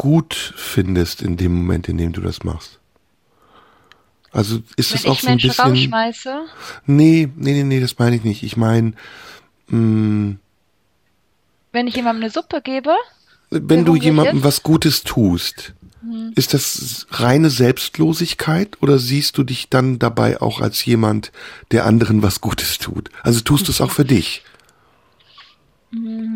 gut 0.00 0.54
findest 0.56 1.20
in 1.20 1.36
dem 1.36 1.52
Moment, 1.54 1.86
in 1.88 1.98
dem 1.98 2.12
du 2.12 2.22
das 2.22 2.42
machst? 2.42 2.78
Also 4.32 4.60
ist 4.76 4.94
es 4.94 5.04
Wenn 5.04 5.10
auch 5.10 5.16
ich 5.16 5.20
so 5.20 5.26
ein 5.26 5.32
Menschen 5.32 5.48
bisschen. 5.48 5.64
rausschmeiße, 5.66 6.40
Nee, 6.86 7.28
nee, 7.36 7.52
nee, 7.52 7.64
nee, 7.64 7.80
das 7.80 7.98
meine 7.98 8.16
ich 8.16 8.24
nicht. 8.24 8.42
Ich 8.42 8.56
meine, 8.56 8.94
mh, 9.68 10.36
wenn 11.72 11.86
ich 11.86 11.96
jemandem 11.96 12.22
eine 12.24 12.30
Suppe 12.32 12.62
gebe, 12.62 12.94
wenn 13.50 13.84
du 13.84 13.94
jemandem 13.94 14.38
ist? 14.38 14.44
was 14.44 14.62
Gutes 14.62 15.02
tust, 15.02 15.74
ist 16.34 16.54
das 16.54 17.06
reine 17.10 17.50
Selbstlosigkeit 17.50 18.78
oder 18.80 18.98
siehst 18.98 19.36
du 19.36 19.42
dich 19.42 19.68
dann 19.68 19.98
dabei 19.98 20.40
auch 20.40 20.60
als 20.62 20.82
jemand, 20.86 21.30
der 21.72 21.84
anderen 21.84 22.22
was 22.22 22.40
Gutes 22.40 22.78
tut? 22.78 23.10
Also 23.22 23.40
tust 23.42 23.68
du 23.68 23.72
es 23.72 23.80
auch 23.82 23.90
für 23.90 24.04
dich? 24.16 24.42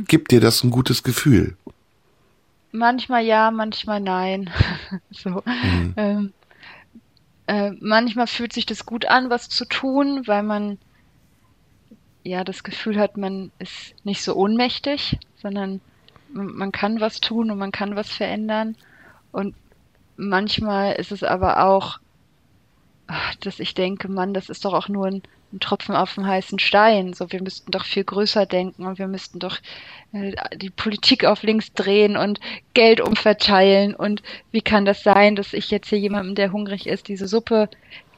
Gibt 0.08 0.32
dir 0.32 0.40
das 0.40 0.62
ein 0.64 0.70
gutes 0.70 1.02
Gefühl? 1.04 1.56
Manchmal 2.74 3.24
ja, 3.24 3.50
manchmal 3.50 4.00
nein. 4.00 4.50
so. 5.10 5.42
Ähm, 5.96 6.32
äh, 7.46 7.70
manchmal 7.80 8.26
fühlt 8.26 8.52
sich 8.52 8.66
das 8.66 8.84
gut 8.84 9.06
an, 9.06 9.30
was 9.30 9.48
zu 9.48 9.64
tun, 9.64 10.26
weil 10.26 10.42
man 10.42 10.78
ja 12.24 12.42
das 12.42 12.64
Gefühl 12.64 12.98
hat, 12.98 13.16
man 13.16 13.52
ist 13.58 13.94
nicht 14.04 14.22
so 14.22 14.34
ohnmächtig, 14.34 15.18
sondern 15.36 15.80
man 16.32 16.72
kann 16.72 17.00
was 17.00 17.20
tun 17.20 17.50
und 17.50 17.58
man 17.58 17.70
kann 17.70 17.96
was 17.96 18.10
verändern. 18.10 18.76
Und 19.30 19.54
manchmal 20.16 20.94
ist 20.94 21.12
es 21.12 21.22
aber 21.22 21.64
auch, 21.64 21.98
dass 23.40 23.60
ich 23.60 23.74
denke, 23.74 24.08
Mann, 24.08 24.34
das 24.34 24.48
ist 24.48 24.64
doch 24.64 24.72
auch 24.72 24.88
nur 24.88 25.06
ein, 25.06 25.22
ein 25.54 25.60
Tropfen 25.60 25.94
auf 25.94 26.14
dem 26.14 26.26
heißen 26.26 26.58
Stein. 26.58 27.12
So, 27.12 27.30
wir 27.32 27.42
müssten 27.42 27.70
doch 27.70 27.84
viel 27.84 28.04
größer 28.04 28.44
denken 28.44 28.84
und 28.86 28.98
wir 28.98 29.06
müssten 29.06 29.38
doch 29.38 29.58
äh, 30.12 30.32
die 30.56 30.70
Politik 30.70 31.24
auf 31.24 31.42
links 31.42 31.72
drehen 31.72 32.16
und 32.16 32.40
Geld 32.74 33.00
umverteilen. 33.00 33.94
Und 33.94 34.22
wie 34.50 34.60
kann 34.60 34.84
das 34.84 35.02
sein, 35.02 35.36
dass 35.36 35.52
ich 35.52 35.70
jetzt 35.70 35.88
hier 35.88 35.98
jemandem, 35.98 36.34
der 36.34 36.52
hungrig 36.52 36.86
ist, 36.86 37.08
diese 37.08 37.28
Suppe 37.28 37.68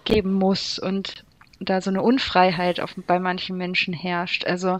geben 0.05 0.33
muss 0.33 0.79
und 0.79 1.25
da 1.61 1.81
so 1.81 1.91
eine 1.91 2.03
Unfreiheit 2.03 2.81
auf, 2.81 2.95
bei 3.07 3.19
manchen 3.19 3.57
Menschen 3.57 3.95
herrscht. 3.95 4.47
Also, 4.47 4.79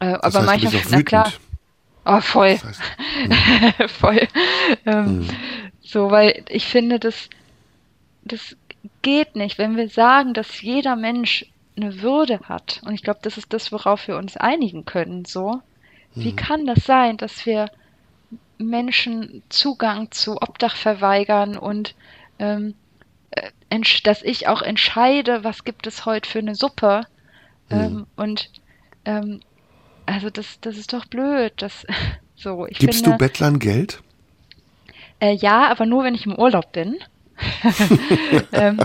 äh, 0.00 0.06
aber 0.06 0.46
heißt, 0.46 0.46
manchmal, 0.46 0.82
na 0.90 1.02
klar. 1.02 1.32
Oh, 2.04 2.20
voll. 2.20 2.58
Das 2.58 2.64
heißt, 2.64 3.90
voll. 3.92 4.26
Ähm, 4.86 5.18
mhm. 5.18 5.28
So, 5.82 6.10
weil 6.10 6.44
ich 6.48 6.66
finde, 6.66 6.98
das, 6.98 7.28
das 8.24 8.56
geht 9.02 9.36
nicht, 9.36 9.58
wenn 9.58 9.76
wir 9.76 9.88
sagen, 9.88 10.34
dass 10.34 10.62
jeder 10.62 10.96
Mensch 10.96 11.46
eine 11.76 12.02
Würde 12.02 12.40
hat. 12.40 12.80
Und 12.84 12.94
ich 12.94 13.02
glaube, 13.02 13.20
das 13.22 13.38
ist 13.38 13.52
das, 13.52 13.72
worauf 13.72 14.06
wir 14.08 14.16
uns 14.16 14.36
einigen 14.36 14.84
können. 14.84 15.24
So, 15.24 15.60
wie 16.14 16.32
mhm. 16.32 16.36
kann 16.36 16.66
das 16.66 16.84
sein, 16.84 17.16
dass 17.16 17.46
wir 17.46 17.70
Menschen 18.58 19.42
Zugang 19.48 20.10
zu 20.10 20.36
Obdach 20.40 20.76
verweigern 20.76 21.56
und 21.56 21.94
ähm, 22.38 22.74
äh, 23.30 23.80
dass 24.04 24.22
ich 24.22 24.48
auch 24.48 24.62
entscheide, 24.62 25.44
was 25.44 25.64
gibt 25.64 25.86
es 25.86 26.04
heute 26.06 26.28
für 26.28 26.38
eine 26.38 26.54
Suppe. 26.54 27.02
Mhm. 27.70 27.76
Ähm, 27.76 28.06
und 28.16 28.50
ähm, 29.04 29.40
also 30.06 30.30
das, 30.30 30.60
das 30.60 30.76
ist 30.76 30.92
doch 30.92 31.06
blöd. 31.06 31.54
Das, 31.56 31.86
so, 32.36 32.66
ich 32.66 32.78
Gibst 32.78 33.00
finde, 33.00 33.12
du 33.12 33.18
Bettlern 33.18 33.58
Geld? 33.58 34.02
Äh, 35.20 35.34
ja, 35.34 35.70
aber 35.70 35.86
nur, 35.86 36.04
wenn 36.04 36.14
ich 36.14 36.26
im 36.26 36.36
Urlaub 36.36 36.72
bin. 36.72 36.98
ähm, 38.52 38.78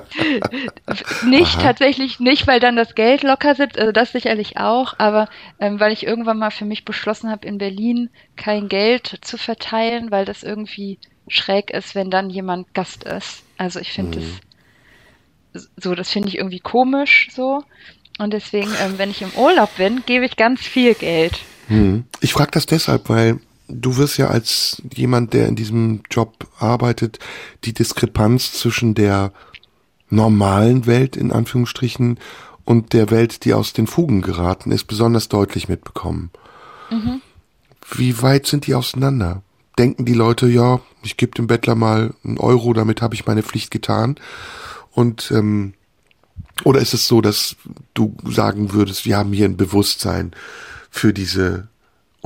nicht 1.25 1.55
Aha. 1.57 1.63
tatsächlich 1.63 2.19
nicht, 2.19 2.47
weil 2.47 2.59
dann 2.59 2.75
das 2.75 2.95
Geld 2.95 3.23
locker 3.23 3.55
sitzt, 3.55 3.79
also 3.79 3.91
das 3.91 4.11
sicherlich 4.11 4.57
auch, 4.57 4.95
aber 4.97 5.29
ähm, 5.59 5.79
weil 5.79 5.91
ich 5.91 6.05
irgendwann 6.05 6.39
mal 6.39 6.51
für 6.51 6.65
mich 6.65 6.85
beschlossen 6.85 7.29
habe, 7.29 7.47
in 7.47 7.57
Berlin 7.57 8.09
kein 8.35 8.67
Geld 8.67 9.19
zu 9.21 9.37
verteilen, 9.37 10.11
weil 10.11 10.25
das 10.25 10.43
irgendwie 10.43 10.99
schräg 11.27 11.71
ist, 11.71 11.95
wenn 11.95 12.09
dann 12.09 12.29
jemand 12.29 12.73
Gast 12.73 13.03
ist. 13.03 13.43
Also 13.57 13.79
ich 13.79 13.91
finde 13.91 14.19
mhm. 14.19 14.23
das 15.53 15.69
so, 15.75 15.95
das 15.95 16.11
finde 16.11 16.29
ich 16.29 16.37
irgendwie 16.37 16.59
komisch 16.59 17.29
so. 17.31 17.63
Und 18.19 18.33
deswegen, 18.33 18.71
ähm, 18.81 18.97
wenn 18.97 19.11
ich 19.11 19.21
im 19.21 19.31
Urlaub 19.35 19.75
bin, 19.77 20.03
gebe 20.05 20.25
ich 20.25 20.35
ganz 20.35 20.61
viel 20.61 20.93
Geld. 20.95 21.39
Mhm. 21.67 22.05
Ich 22.19 22.33
frage 22.33 22.51
das 22.51 22.65
deshalb, 22.65 23.09
weil 23.09 23.39
du 23.67 23.97
wirst 23.97 24.17
ja 24.17 24.27
als 24.27 24.81
jemand, 24.93 25.33
der 25.33 25.47
in 25.47 25.55
diesem 25.55 26.01
Job 26.09 26.47
arbeitet, 26.59 27.19
die 27.63 27.73
Diskrepanz 27.73 28.53
zwischen 28.53 28.95
der 28.95 29.31
normalen 30.09 30.85
Welt 30.85 31.15
in 31.15 31.31
Anführungsstrichen 31.31 32.19
und 32.65 32.93
der 32.93 33.11
Welt, 33.11 33.45
die 33.45 33.53
aus 33.53 33.73
den 33.73 33.87
Fugen 33.87 34.21
geraten 34.21 34.71
ist, 34.71 34.85
besonders 34.85 35.29
deutlich 35.29 35.69
mitbekommen. 35.69 36.31
Mhm. 36.89 37.21
Wie 37.91 38.21
weit 38.21 38.45
sind 38.45 38.67
die 38.67 38.75
auseinander? 38.75 39.41
Denken 39.77 40.05
die 40.05 40.13
Leute, 40.13 40.47
ja, 40.47 40.81
ich 41.03 41.17
gebe 41.17 41.33
dem 41.33 41.47
Bettler 41.47 41.75
mal 41.75 42.13
einen 42.23 42.37
Euro, 42.37 42.73
damit 42.73 43.01
habe 43.01 43.15
ich 43.15 43.25
meine 43.25 43.43
Pflicht 43.43 43.71
getan? 43.71 44.15
Und 44.91 45.31
ähm, 45.31 45.73
oder 46.63 46.81
ist 46.81 46.93
es 46.93 47.07
so, 47.07 47.21
dass 47.21 47.55
du 47.93 48.15
sagen 48.25 48.73
würdest, 48.73 49.05
wir 49.05 49.17
haben 49.17 49.31
hier 49.31 49.45
ein 49.45 49.57
Bewusstsein 49.57 50.31
für 50.89 51.13
diese 51.13 51.67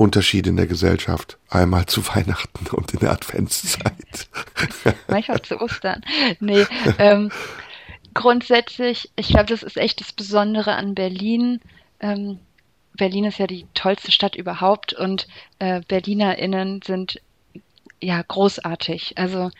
Unterschiede 0.02 0.50
in 0.50 0.56
der 0.56 0.66
Gesellschaft. 0.66 1.38
Einmal 1.48 1.86
zu 1.86 2.06
Weihnachten 2.08 2.66
und 2.74 2.92
in 2.92 3.00
der 3.00 3.12
Adventszeit. 3.12 4.28
Manchmal 5.08 5.40
zu 5.42 5.60
Ostern. 5.60 6.02
Nee, 6.40 6.66
ähm, 6.98 7.30
grundsätzlich, 8.12 9.10
ich 9.16 9.28
glaube, 9.28 9.46
das 9.46 9.62
ist 9.62 9.76
echt 9.76 10.00
das 10.00 10.12
Besondere 10.12 10.74
an 10.74 10.94
Berlin. 10.94 11.60
Ähm, 12.00 12.40
Berlin 12.94 13.24
ist 13.24 13.38
ja 13.38 13.46
die 13.46 13.66
tollste 13.74 14.12
Stadt 14.12 14.34
überhaupt 14.36 14.92
und 14.92 15.28
äh, 15.60 15.80
BerlinerInnen 15.86 16.82
sind 16.84 17.20
ja 18.02 18.20
großartig. 18.20 19.14
Also 19.16 19.50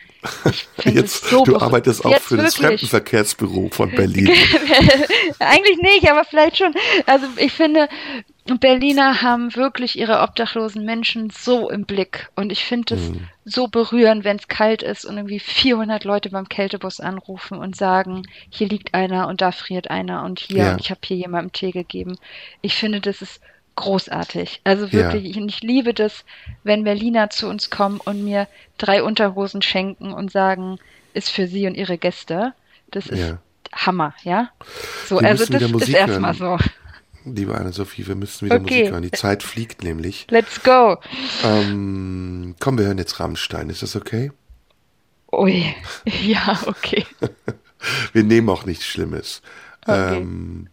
ich 0.45 0.67
finde 0.77 1.03
es 1.05 1.21
so. 1.21 1.45
Du 1.45 1.57
arbeitest 1.57 2.05
auch 2.05 2.19
für 2.19 2.37
das 2.37 2.55
Fremdenverkehrsbüro 2.55 3.69
von 3.71 3.89
Berlin. 3.91 4.27
Eigentlich 5.39 5.77
nicht, 5.77 6.11
aber 6.11 6.25
vielleicht 6.25 6.57
schon. 6.57 6.73
Also 7.05 7.25
ich 7.37 7.53
finde, 7.53 7.87
Berliner 8.45 9.21
haben 9.21 9.55
wirklich 9.55 9.97
ihre 9.97 10.21
obdachlosen 10.21 10.83
Menschen 10.83 11.29
so 11.29 11.69
im 11.69 11.85
Blick. 11.85 12.29
Und 12.35 12.51
ich 12.51 12.65
finde 12.65 12.95
es 12.95 13.09
mhm. 13.09 13.27
so 13.45 13.67
berührend, 13.67 14.25
wenn 14.25 14.37
es 14.37 14.49
kalt 14.49 14.83
ist 14.83 15.05
und 15.05 15.15
irgendwie 15.15 15.39
400 15.39 16.03
Leute 16.03 16.29
beim 16.29 16.49
Kältebus 16.49 16.99
anrufen 16.99 17.57
und 17.57 17.75
sagen, 17.75 18.27
hier 18.49 18.67
liegt 18.67 18.93
einer 18.93 19.27
und 19.29 19.41
da 19.41 19.51
friert 19.51 19.89
einer 19.89 20.23
und 20.23 20.39
hier, 20.39 20.57
ja. 20.57 20.77
ich 20.77 20.91
habe 20.91 20.99
hier 21.05 21.15
jemandem 21.15 21.53
Tee 21.53 21.71
gegeben. 21.71 22.17
Ich 22.61 22.75
finde, 22.75 22.99
das 22.99 23.21
ist 23.21 23.41
großartig. 23.75 24.59
Also 24.65 24.91
wirklich, 24.91 25.23
ja. 25.23 25.41
ich, 25.41 25.55
ich 25.55 25.61
liebe 25.61 25.93
das, 25.93 26.25
wenn 26.63 26.83
Berliner 26.83 27.29
zu 27.29 27.47
uns 27.47 27.69
kommen 27.69 28.01
und 28.03 28.23
mir 28.25 28.47
drei 28.77 29.03
Unterhosen 29.03 29.61
schenken 29.61 30.11
und 30.11 30.31
sagen, 30.31 30.79
ist 31.13 31.29
für 31.29 31.47
sie 31.47 31.65
und 31.65 31.75
ihre 31.75 31.97
Gäste. 31.97 32.53
Das 32.91 33.07
ist 33.07 33.19
ja. 33.19 33.39
Hammer, 33.71 34.13
ja? 34.23 34.49
So, 35.07 35.21
Wir 35.21 35.29
also 35.29 35.45
das 35.45 35.61
ist 35.63 35.89
erstmal 35.89 36.33
so. 36.33 36.57
Liebe 37.25 37.55
Anne-Sophie, 37.55 38.07
wir 38.07 38.15
müssen 38.15 38.45
wieder 38.45 38.55
okay. 38.55 38.79
Musik 38.79 38.91
hören. 38.91 39.03
Die 39.03 39.11
Zeit 39.11 39.43
fliegt 39.43 39.83
nämlich. 39.83 40.27
Let's 40.29 40.61
go. 40.63 40.97
Ähm, 41.43 42.55
komm, 42.59 42.77
wir 42.77 42.85
hören 42.85 42.97
jetzt 42.97 43.19
Rammstein. 43.19 43.69
Ist 43.69 43.83
das 43.83 43.95
okay? 43.95 44.31
Ui, 45.31 45.73
ja, 46.05 46.59
okay. 46.65 47.05
wir 48.13 48.23
nehmen 48.23 48.49
auch 48.49 48.65
nichts 48.65 48.85
Schlimmes. 48.85 49.41
Okay. 49.85 50.17
Ähm, 50.17 50.67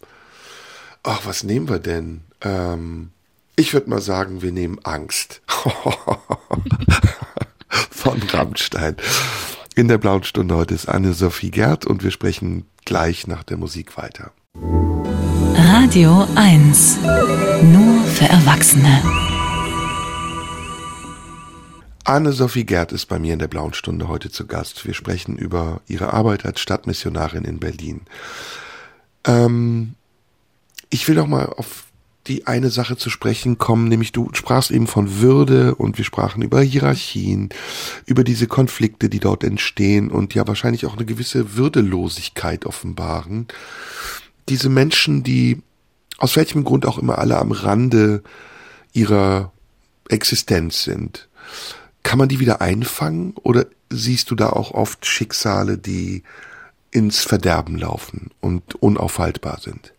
ach, 1.03 1.21
was 1.25 1.45
nehmen 1.45 1.69
wir 1.69 1.79
denn? 1.79 2.23
Ähm, 2.41 3.11
ich 3.57 3.73
würde 3.73 3.91
mal 3.91 4.01
sagen, 4.01 4.43
wir 4.43 4.53
nehmen 4.53 4.79
Angst. 4.85 5.43
Von 7.91 8.23
Rammstein. 8.23 8.97
In 9.77 9.87
der 9.89 9.99
blauen 9.99 10.25
Stunde 10.25 10.57
heute 10.57 10.75
ist 10.75 10.89
Anne-Sophie 10.89 11.51
Gerd 11.51 11.87
und 11.87 12.03
wir 12.03 12.11
sprechen 12.11 12.67
gleich 12.85 13.27
nach 13.27 13.45
der 13.45 13.57
Musik 13.57 13.97
weiter. 13.97 14.33
Radio 15.73 16.27
1. 16.35 16.99
Nur 17.63 18.03
für 18.03 18.25
Erwachsene. 18.25 19.03
Anne-Sophie 22.03 22.67
Gerd 22.67 22.91
ist 22.91 23.07
bei 23.07 23.21
mir 23.21 23.35
in 23.35 23.39
der 23.39 23.47
blauen 23.47 23.73
Stunde 23.73 24.09
heute 24.09 24.33
zu 24.33 24.49
Gast. 24.49 24.85
Wir 24.85 24.95
sprechen 24.95 25.37
über 25.37 25.81
ihre 25.87 26.13
Arbeit 26.13 26.45
als 26.45 26.59
Stadtmissionarin 26.59 27.45
in 27.45 27.61
Berlin. 27.61 28.01
Ähm, 29.25 29.95
ich 30.89 31.07
will 31.07 31.15
noch 31.15 31.29
mal 31.29 31.47
auf 31.47 31.85
die 32.27 32.49
eine 32.49 32.71
Sache 32.71 32.97
zu 32.97 33.09
sprechen 33.09 33.59
kommen, 33.59 33.87
nämlich 33.87 34.11
du 34.11 34.29
sprachst 34.33 34.73
eben 34.73 34.89
von 34.89 35.21
Würde 35.21 35.77
und 35.77 35.99
wir 35.99 36.05
sprachen 36.05 36.43
über 36.43 36.61
Hierarchien, 36.63 37.51
über 38.07 38.25
diese 38.25 38.49
Konflikte, 38.49 39.09
die 39.09 39.21
dort 39.21 39.45
entstehen 39.45 40.11
und 40.11 40.35
ja 40.35 40.49
wahrscheinlich 40.49 40.85
auch 40.87 40.97
eine 40.97 41.07
gewisse 41.07 41.57
Würdelosigkeit 41.57 42.67
offenbaren. 42.67 43.47
Diese 44.49 44.69
Menschen, 44.69 45.23
die 45.23 45.63
aus 46.19 46.37
welchem 46.37 46.65
Grund 46.65 46.87
auch 46.87 46.99
immer 46.99 47.19
alle 47.19 47.39
am 47.39 47.53
Rande 47.53 48.23
ihrer 48.93 49.53
Existenz 50.09 50.85
sind, 50.85 51.29
kann 52.03 52.19
man 52.19 52.29
die 52.29 52.41
wieder 52.41 52.61
einfangen 52.61 53.35
oder 53.43 53.67
siehst 53.91 54.31
du 54.31 54.35
da 54.35 54.51
auch 54.51 54.73
oft 54.73 55.07
Schicksale, 55.07 55.79
die 55.79 56.23
ins 56.91 57.23
Verderben 57.23 57.77
laufen 57.77 58.31
und 58.41 58.75
unaufhaltbar 58.77 59.61
sind? 59.61 59.93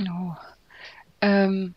Oh. 0.00 0.34
Ähm, 1.20 1.74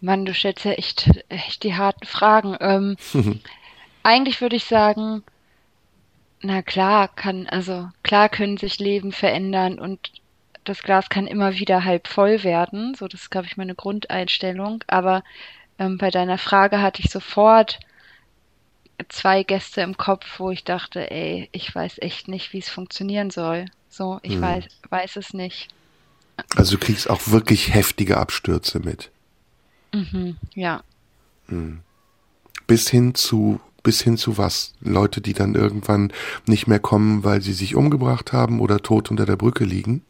Mann, 0.00 0.24
du 0.24 0.34
stellst 0.34 0.64
ja 0.64 0.72
echt, 0.72 1.10
echt 1.28 1.62
die 1.62 1.74
harten 1.74 2.06
Fragen. 2.06 2.56
Ähm, 2.60 2.96
eigentlich 4.02 4.40
würde 4.40 4.56
ich 4.56 4.64
sagen, 4.64 5.22
na 6.42 6.62
klar, 6.62 7.08
kann, 7.08 7.46
also 7.46 7.88
klar 8.02 8.28
können 8.28 8.56
sich 8.56 8.78
Leben 8.78 9.12
verändern 9.12 9.78
und 9.78 10.10
das 10.64 10.82
Glas 10.82 11.08
kann 11.08 11.26
immer 11.26 11.54
wieder 11.54 11.84
halb 11.84 12.06
voll 12.06 12.44
werden. 12.44 12.94
So, 12.94 13.08
das 13.08 13.22
ist, 13.22 13.30
glaube 13.30 13.46
ich, 13.46 13.56
meine 13.56 13.74
Grundeinstellung. 13.74 14.84
Aber 14.86 15.22
ähm, 15.78 15.98
bei 15.98 16.10
deiner 16.10 16.38
Frage 16.38 16.80
hatte 16.80 17.02
ich 17.02 17.10
sofort 17.10 17.80
zwei 19.08 19.42
Gäste 19.42 19.80
im 19.80 19.96
Kopf, 19.96 20.38
wo 20.38 20.50
ich 20.50 20.64
dachte, 20.64 21.10
ey, 21.10 21.48
ich 21.52 21.74
weiß 21.74 21.98
echt 22.00 22.28
nicht, 22.28 22.52
wie 22.52 22.58
es 22.58 22.68
funktionieren 22.68 23.30
soll. 23.30 23.66
So, 23.88 24.20
ich 24.22 24.34
hm. 24.34 24.42
weiß, 24.42 24.64
weiß 24.90 25.16
es 25.16 25.32
nicht. 25.32 25.68
Also 26.56 26.76
du 26.76 26.84
kriegst 26.84 27.08
auch 27.08 27.28
wirklich 27.28 27.74
heftige 27.74 28.18
Abstürze 28.18 28.78
mit. 28.80 29.10
Mhm, 29.92 30.36
ja. 30.54 30.82
Mhm. 31.48 31.80
Bis 32.66 32.88
hin 32.88 33.14
zu 33.14 33.60
bis 33.82 34.02
hin 34.02 34.16
zu 34.16 34.38
was? 34.38 34.74
Leute, 34.80 35.20
die 35.20 35.32
dann 35.32 35.54
irgendwann 35.54 36.12
nicht 36.46 36.66
mehr 36.66 36.80
kommen, 36.80 37.24
weil 37.24 37.40
sie 37.40 37.52
sich 37.52 37.74
umgebracht 37.74 38.32
haben 38.32 38.60
oder 38.60 38.80
tot 38.80 39.10
unter 39.10 39.26
der 39.26 39.36
Brücke 39.36 39.64
liegen? 39.64 40.04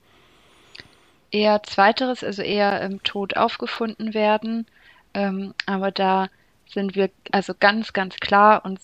Eher 1.30 1.62
zweiteres, 1.62 2.24
also 2.24 2.42
eher 2.42 2.82
ähm, 2.82 3.02
tot 3.02 3.36
aufgefunden 3.36 4.14
werden. 4.14 4.66
Ähm, 5.14 5.54
aber 5.66 5.90
da 5.90 6.28
sind 6.66 6.94
wir 6.94 7.10
also 7.32 7.52
ganz, 7.58 7.92
ganz 7.92 8.16
klar 8.16 8.64
und 8.64 8.80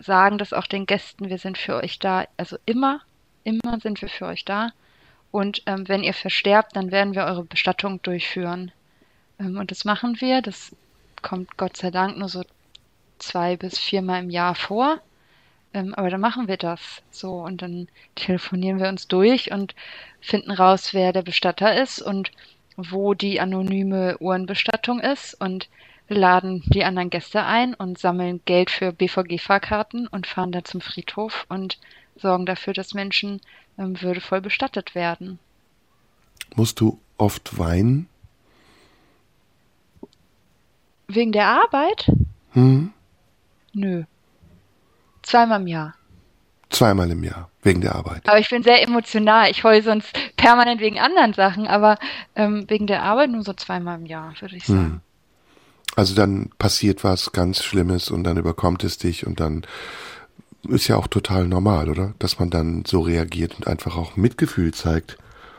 sagen 0.00 0.38
das 0.38 0.52
auch 0.52 0.66
den 0.66 0.86
Gästen, 0.86 1.28
wir 1.28 1.38
sind 1.38 1.58
für 1.58 1.76
euch 1.76 1.98
da. 1.98 2.26
Also 2.36 2.56
immer, 2.66 3.00
immer 3.44 3.80
sind 3.80 4.00
wir 4.00 4.08
für 4.08 4.26
euch 4.26 4.44
da. 4.44 4.70
Und 5.30 5.62
ähm, 5.66 5.88
wenn 5.88 6.02
ihr 6.02 6.14
versterbt, 6.14 6.76
dann 6.76 6.90
werden 6.90 7.14
wir 7.14 7.24
eure 7.24 7.44
Bestattung 7.44 8.00
durchführen. 8.02 8.72
Ähm, 9.38 9.58
und 9.58 9.70
das 9.70 9.84
machen 9.84 10.20
wir. 10.20 10.40
Das 10.42 10.74
kommt 11.22 11.56
Gott 11.56 11.76
sei 11.76 11.90
Dank 11.90 12.16
nur 12.16 12.28
so 12.28 12.42
zwei 13.18 13.56
bis 13.56 13.78
viermal 13.78 14.22
im 14.22 14.30
Jahr 14.30 14.54
vor. 14.54 15.00
Ähm, 15.74 15.94
aber 15.94 16.10
dann 16.10 16.20
machen 16.20 16.48
wir 16.48 16.56
das 16.56 17.02
so 17.10 17.34
und 17.34 17.62
dann 17.62 17.88
telefonieren 18.14 18.78
wir 18.78 18.88
uns 18.88 19.08
durch 19.08 19.52
und 19.52 19.74
finden 20.20 20.50
raus, 20.50 20.94
wer 20.94 21.12
der 21.12 21.22
Bestatter 21.22 21.80
ist 21.82 22.00
und 22.00 22.30
wo 22.76 23.14
die 23.14 23.40
anonyme 23.40 24.16
Uhrenbestattung 24.18 25.00
ist 25.00 25.34
und 25.40 25.68
laden 26.08 26.62
die 26.66 26.84
anderen 26.84 27.10
Gäste 27.10 27.44
ein 27.44 27.74
und 27.74 27.98
sammeln 27.98 28.40
Geld 28.44 28.70
für 28.70 28.92
BVG-Fahrkarten 28.92 30.06
und 30.06 30.26
fahren 30.26 30.52
da 30.52 30.62
zum 30.64 30.80
Friedhof 30.80 31.46
und 31.48 31.78
sorgen 32.16 32.46
dafür, 32.46 32.72
dass 32.72 32.94
Menschen 32.94 33.40
ähm, 33.78 34.00
würdevoll 34.00 34.40
bestattet 34.40 34.94
werden. 34.94 35.38
Musst 36.54 36.80
du 36.80 36.98
oft 37.18 37.58
weinen? 37.58 38.08
Wegen 41.08 41.32
der 41.32 41.48
Arbeit? 41.48 42.10
Hm? 42.52 42.92
Nö. 43.76 44.04
Zweimal 45.22 45.60
im 45.60 45.66
Jahr. 45.66 45.94
Zweimal 46.70 47.10
im 47.10 47.22
Jahr, 47.22 47.50
wegen 47.62 47.82
der 47.82 47.94
Arbeit. 47.94 48.26
Aber 48.26 48.38
ich 48.38 48.48
bin 48.48 48.62
sehr 48.62 48.82
emotional. 48.82 49.50
Ich 49.50 49.64
heule 49.64 49.82
sonst 49.82 50.08
permanent 50.36 50.80
wegen 50.80 50.98
anderen 50.98 51.34
Sachen, 51.34 51.66
aber 51.66 51.98
ähm, 52.34 52.64
wegen 52.68 52.86
der 52.86 53.02
Arbeit 53.02 53.30
nur 53.30 53.42
so 53.42 53.52
zweimal 53.52 53.98
im 53.98 54.06
Jahr, 54.06 54.32
würde 54.40 54.56
ich 54.56 54.64
sagen. 54.64 54.78
Hm. 54.78 55.00
Also 55.94 56.14
dann 56.14 56.50
passiert 56.58 57.04
was 57.04 57.32
ganz 57.32 57.62
Schlimmes 57.62 58.10
und 58.10 58.24
dann 58.24 58.38
überkommt 58.38 58.82
es 58.82 58.96
dich 58.96 59.26
und 59.26 59.40
dann 59.40 59.66
ist 60.68 60.88
ja 60.88 60.96
auch 60.96 61.06
total 61.06 61.46
normal, 61.46 61.90
oder? 61.90 62.14
Dass 62.18 62.38
man 62.38 62.48
dann 62.48 62.84
so 62.86 63.00
reagiert 63.00 63.56
und 63.56 63.66
einfach 63.66 63.96
auch 63.96 64.16
Mitgefühl 64.16 64.72
zeigt. 64.72 65.18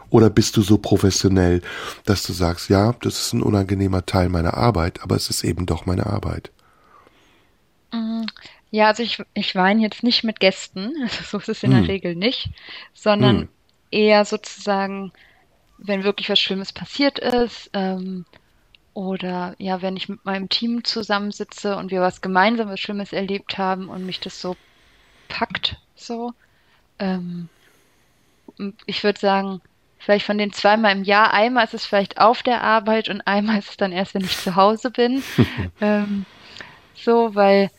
Oder 0.10 0.32
bist 0.32 0.58
du 0.58 0.64
so 0.64 0.80
professionell, 0.80 1.62
dass 2.06 2.24
du 2.24 2.34
sagst, 2.34 2.70
ja, 2.70 2.94
das 3.02 3.20
ist 3.20 3.34
ein 3.34 3.44
unangenehmer 3.44 4.06
Teil 4.06 4.30
meiner 4.30 4.56
Arbeit, 4.56 5.04
aber 5.04 5.16
es 5.16 5.30
ist 5.30 5.44
eben 5.44 5.68
doch 5.68 5.86
meine 5.86 6.08
Arbeit? 6.08 6.52
Mm, 7.92 8.26
ja, 8.72 8.88
also 8.88 9.04
ich, 9.04 9.22
ich 9.34 9.56
weine 9.56 9.82
jetzt 9.82 10.04
nicht 10.04 10.24
mit 10.24 10.40
Gästen, 10.40 10.94
also 11.02 11.24
so 11.24 11.38
ist 11.38 11.50
es 11.50 11.64
in 11.64 11.74
hm. 11.74 11.82
der 11.82 11.88
Regel 11.90 12.16
nicht, 12.16 12.50
sondern 12.94 13.42
hm. 13.42 13.50
eher 13.92 14.26
sozusagen, 14.26 15.12
wenn 15.78 16.04
wirklich 16.04 16.30
was 16.30 16.40
Schlimmes 16.40 16.74
passiert 16.74 17.20
ist, 17.20 17.70
ähm, 17.74 18.26
oder 18.94 19.56
ja, 19.60 19.84
wenn 19.84 19.96
ich 19.96 20.10
mit 20.10 20.26
meinem 20.26 20.50
Team 20.50 20.84
zusammensitze 20.84 21.78
und 21.78 21.92
wir 21.92 22.02
was 22.02 22.22
gemeinsames 22.22 22.80
Schlimmes 22.80 23.14
erlebt 23.14 23.60
haben 23.60 23.90
und 23.90 24.08
mich 24.08 24.20
das 24.20 24.42
so 24.42 24.58
packt, 25.28 25.78
so. 25.96 26.34
Ähm, 26.98 27.48
ich 28.88 29.04
würde 29.04 29.20
sagen, 29.20 29.62
vielleicht 30.00 30.26
von 30.26 30.40
den 30.40 30.52
zweimal 30.52 30.94
im 30.94 31.04
Jahr, 31.04 31.32
einmal 31.32 31.66
ist 31.66 31.76
es 31.76 31.86
vielleicht 31.86 32.20
auf 32.20 32.42
der 32.42 32.64
Arbeit 32.64 33.08
und 33.10 33.22
einmal 33.28 33.60
ist 33.60 33.70
es 33.70 33.78
dann 33.78 33.92
erst, 33.92 34.16
wenn 34.16 34.24
ich 34.24 34.36
zu 34.36 34.56
Hause 34.56 34.90
bin. 34.90 35.22
ähm, 35.82 36.26
so, 36.96 37.36
weil 37.36 37.70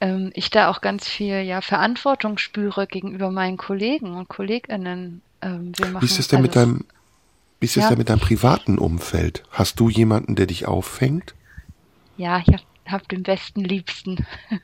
ähm, 0.00 0.30
ich 0.34 0.50
da 0.50 0.68
auch 0.68 0.80
ganz 0.80 1.08
viel 1.08 1.40
ja, 1.42 1.60
Verantwortung 1.60 2.38
spüre 2.38 2.86
gegenüber 2.86 3.30
meinen 3.30 3.56
Kollegen 3.56 4.14
und 4.14 4.28
KollegInnen. 4.28 5.22
Ähm, 5.42 5.72
wie 6.00 6.04
ist 6.04 6.18
es 6.18 6.28
denn 6.28 6.42
mit 6.42 6.56
deinem, 6.56 6.84
wie 7.60 7.66
ist 7.66 7.76
es 7.76 7.84
ja. 7.84 7.88
denn 7.90 7.98
mit 7.98 8.08
deinem 8.08 8.20
privaten 8.20 8.78
Umfeld? 8.78 9.42
Hast 9.50 9.80
du 9.80 9.88
jemanden, 9.88 10.34
der 10.34 10.46
dich 10.46 10.66
auffängt? 10.66 11.34
Ja, 12.16 12.42
ich 12.46 12.54
habe 12.86 13.06
den 13.06 13.22
besten 13.22 13.62
Liebsten. 13.64 14.26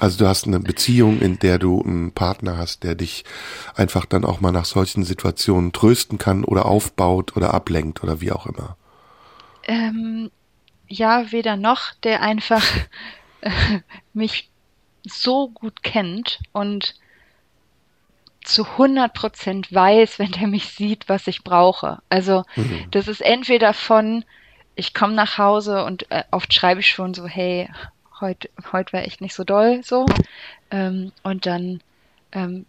Also 0.00 0.18
du 0.18 0.28
hast 0.28 0.46
eine 0.48 0.58
Beziehung, 0.58 1.20
in 1.20 1.38
der 1.38 1.60
du 1.60 1.80
einen 1.80 2.10
Partner 2.10 2.58
hast, 2.58 2.82
der 2.82 2.96
dich 2.96 3.24
einfach 3.76 4.06
dann 4.06 4.24
auch 4.24 4.40
mal 4.40 4.50
nach 4.50 4.64
solchen 4.64 5.04
Situationen 5.04 5.72
trösten 5.72 6.18
kann 6.18 6.42
oder 6.42 6.66
aufbaut 6.66 7.36
oder 7.36 7.54
ablenkt 7.54 8.02
oder 8.02 8.20
wie 8.20 8.32
auch 8.32 8.46
immer. 8.46 8.76
Ähm, 9.68 10.32
ja, 10.88 11.30
weder 11.30 11.56
noch, 11.56 11.94
der 12.02 12.22
einfach 12.22 12.64
mich 14.12 14.48
so 15.04 15.48
gut 15.48 15.82
kennt 15.82 16.40
und 16.52 16.94
zu 18.42 18.64
100 18.64 19.12
Prozent 19.12 19.72
weiß, 19.72 20.18
wenn 20.18 20.32
der 20.32 20.48
mich 20.48 20.68
sieht, 20.68 21.08
was 21.08 21.26
ich 21.26 21.44
brauche. 21.44 22.00
Also 22.08 22.44
mhm. 22.56 22.86
das 22.90 23.08
ist 23.08 23.20
entweder 23.20 23.74
von, 23.74 24.24
ich 24.76 24.94
komme 24.94 25.14
nach 25.14 25.38
Hause 25.38 25.84
und 25.84 26.10
äh, 26.10 26.24
oft 26.30 26.52
schreibe 26.52 26.80
ich 26.80 26.88
schon 26.88 27.14
so, 27.14 27.26
hey, 27.26 27.68
heute 28.20 28.48
heut 28.72 28.92
war 28.92 29.02
echt 29.02 29.20
nicht 29.20 29.34
so 29.34 29.44
doll 29.44 29.82
so. 29.82 30.06
Ähm, 30.70 31.12
und 31.22 31.46
dann 31.46 31.80
ähm, 32.32 32.66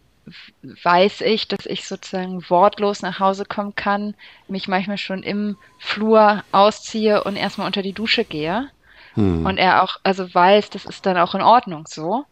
weiß 0.84 1.22
ich, 1.22 1.48
dass 1.48 1.66
ich 1.66 1.88
sozusagen 1.88 2.50
wortlos 2.50 3.02
nach 3.02 3.20
Hause 3.20 3.46
kommen 3.46 3.76
kann, 3.76 4.16
mich 4.48 4.68
manchmal 4.68 4.98
schon 4.98 5.22
im 5.22 5.58
Flur 5.78 6.44
ausziehe 6.52 7.24
und 7.24 7.36
erstmal 7.36 7.68
unter 7.68 7.82
die 7.84 7.94
Dusche 7.94 8.26
gehe. 8.26 8.70
Hm. 9.16 9.46
Und 9.46 9.58
er 9.58 9.84
auch, 9.84 9.98
also 10.04 10.34
weiß, 10.34 10.70
das 10.70 10.86
ist 10.86 11.06
dann 11.06 11.18
auch 11.18 11.36
in 11.36 11.42
Ordnung 11.42 11.86
so. 11.88 12.26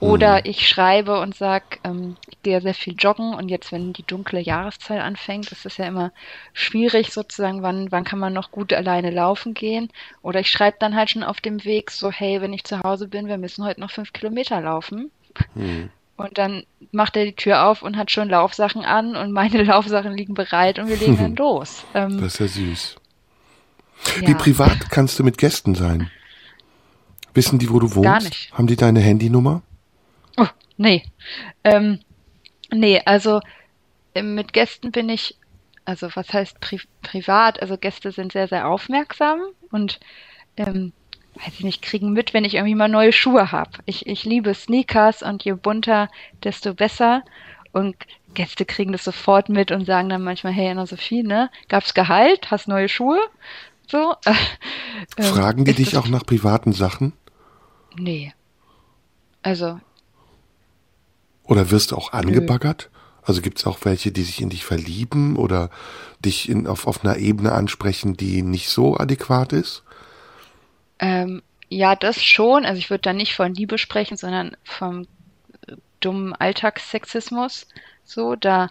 Oder 0.00 0.36
hm. 0.36 0.42
ich 0.44 0.68
schreibe 0.68 1.20
und 1.20 1.34
sag, 1.34 1.80
ähm, 1.82 2.16
ich 2.28 2.40
gehe 2.42 2.60
sehr 2.60 2.74
viel 2.74 2.94
joggen 2.96 3.34
und 3.34 3.48
jetzt, 3.48 3.72
wenn 3.72 3.92
die 3.92 4.04
dunkle 4.04 4.38
Jahreszeit 4.38 5.00
anfängt, 5.00 5.50
ist 5.50 5.66
es 5.66 5.76
ja 5.76 5.86
immer 5.86 6.12
schwierig 6.52 7.12
sozusagen, 7.12 7.62
wann, 7.62 7.90
wann 7.90 8.04
kann 8.04 8.20
man 8.20 8.32
noch 8.32 8.52
gut 8.52 8.72
alleine 8.72 9.10
laufen 9.10 9.54
gehen. 9.54 9.90
Oder 10.22 10.38
ich 10.38 10.50
schreibe 10.50 10.76
dann 10.78 10.94
halt 10.94 11.10
schon 11.10 11.24
auf 11.24 11.40
dem 11.40 11.64
Weg 11.64 11.90
so, 11.90 12.12
hey, 12.12 12.40
wenn 12.40 12.52
ich 12.52 12.62
zu 12.62 12.80
Hause 12.80 13.08
bin, 13.08 13.26
wir 13.26 13.38
müssen 13.38 13.64
heute 13.64 13.80
noch 13.80 13.90
fünf 13.90 14.12
Kilometer 14.12 14.60
laufen. 14.60 15.10
Hm. 15.54 15.90
Und 16.16 16.38
dann 16.38 16.64
macht 16.92 17.16
er 17.16 17.24
die 17.24 17.34
Tür 17.34 17.66
auf 17.66 17.82
und 17.82 17.96
hat 17.96 18.10
schon 18.12 18.28
Laufsachen 18.28 18.84
an 18.84 19.16
und 19.16 19.32
meine 19.32 19.62
Laufsachen 19.64 20.12
liegen 20.16 20.34
bereit 20.34 20.78
und 20.78 20.88
wir 20.88 20.96
legen 20.96 21.18
dann 21.18 21.36
los. 21.36 21.84
Ähm, 21.94 22.20
das 22.20 22.34
ist 22.34 22.40
ja 22.40 22.46
süß. 22.46 22.96
Ja. 24.20 24.28
Wie 24.28 24.34
privat 24.34 24.90
kannst 24.90 25.18
du 25.18 25.24
mit 25.24 25.38
Gästen 25.38 25.74
sein? 25.74 26.08
Wissen 27.38 27.60
die, 27.60 27.70
wo 27.70 27.78
du 27.78 27.94
wohnst? 27.94 28.02
Gar 28.02 28.20
nicht. 28.20 28.52
Haben 28.52 28.66
die 28.66 28.74
deine 28.74 28.98
Handynummer? 28.98 29.62
Oh, 30.36 30.48
nee. 30.76 31.04
Ähm, 31.62 32.00
nee, 32.72 33.00
also 33.04 33.40
äh, 34.14 34.22
mit 34.22 34.52
Gästen 34.52 34.90
bin 34.90 35.08
ich, 35.08 35.36
also 35.84 36.08
was 36.14 36.32
heißt 36.32 36.58
pri 36.58 36.80
privat? 37.02 37.62
Also 37.62 37.76
Gäste 37.76 38.10
sind 38.10 38.32
sehr, 38.32 38.48
sehr 38.48 38.66
aufmerksam 38.66 39.40
und 39.70 40.00
ähm, 40.56 40.92
weiß 41.36 41.54
ich 41.54 41.64
nicht, 41.64 41.80
kriegen 41.80 42.12
mit, 42.12 42.34
wenn 42.34 42.44
ich 42.44 42.54
irgendwie 42.54 42.74
mal 42.74 42.88
neue 42.88 43.12
Schuhe 43.12 43.52
habe. 43.52 43.70
Ich, 43.86 44.06
ich 44.06 44.24
liebe 44.24 44.52
Sneakers 44.52 45.22
und 45.22 45.44
je 45.44 45.52
bunter, 45.52 46.08
desto 46.42 46.74
besser. 46.74 47.22
Und 47.70 47.94
Gäste 48.34 48.64
kriegen 48.64 48.90
das 48.90 49.04
sofort 49.04 49.48
mit 49.48 49.70
und 49.70 49.84
sagen 49.84 50.08
dann 50.08 50.24
manchmal, 50.24 50.52
hey 50.52 50.70
Anna-Sophie, 50.70 51.22
ne, 51.22 51.50
gab's 51.68 51.94
Gehalt, 51.94 52.50
hast 52.50 52.66
neue 52.66 52.88
Schuhe? 52.88 53.20
So. 53.86 54.16
Äh, 55.16 55.22
Fragen 55.22 55.64
die 55.64 55.74
dich 55.74 55.96
auch 55.96 56.08
nach 56.08 56.26
privaten 56.26 56.72
Sachen? 56.72 57.12
Nee. 57.98 58.32
Also. 59.42 59.80
Oder 61.44 61.70
wirst 61.70 61.90
du 61.90 61.96
auch 61.96 62.12
angebaggert? 62.12 62.90
Nö. 62.92 62.98
Also 63.22 63.42
gibt 63.42 63.58
es 63.58 63.66
auch 63.66 63.84
welche, 63.84 64.10
die 64.10 64.22
sich 64.22 64.40
in 64.40 64.48
dich 64.48 64.64
verlieben 64.64 65.36
oder 65.36 65.68
dich 66.24 66.48
in, 66.48 66.66
auf, 66.66 66.86
auf 66.86 67.04
einer 67.04 67.18
Ebene 67.18 67.52
ansprechen, 67.52 68.16
die 68.16 68.40
nicht 68.40 68.70
so 68.70 68.96
adäquat 68.96 69.52
ist? 69.52 69.82
Ähm, 70.98 71.42
ja, 71.68 71.94
das 71.94 72.24
schon. 72.24 72.64
Also 72.64 72.78
ich 72.78 72.88
würde 72.88 73.02
da 73.02 73.12
nicht 73.12 73.34
von 73.34 73.54
Liebe 73.54 73.76
sprechen, 73.76 74.16
sondern 74.16 74.56
vom 74.64 75.02
äh, 75.66 75.76
dummen 76.00 76.34
Alltagssexismus. 76.34 77.66
So, 78.04 78.34
da 78.34 78.70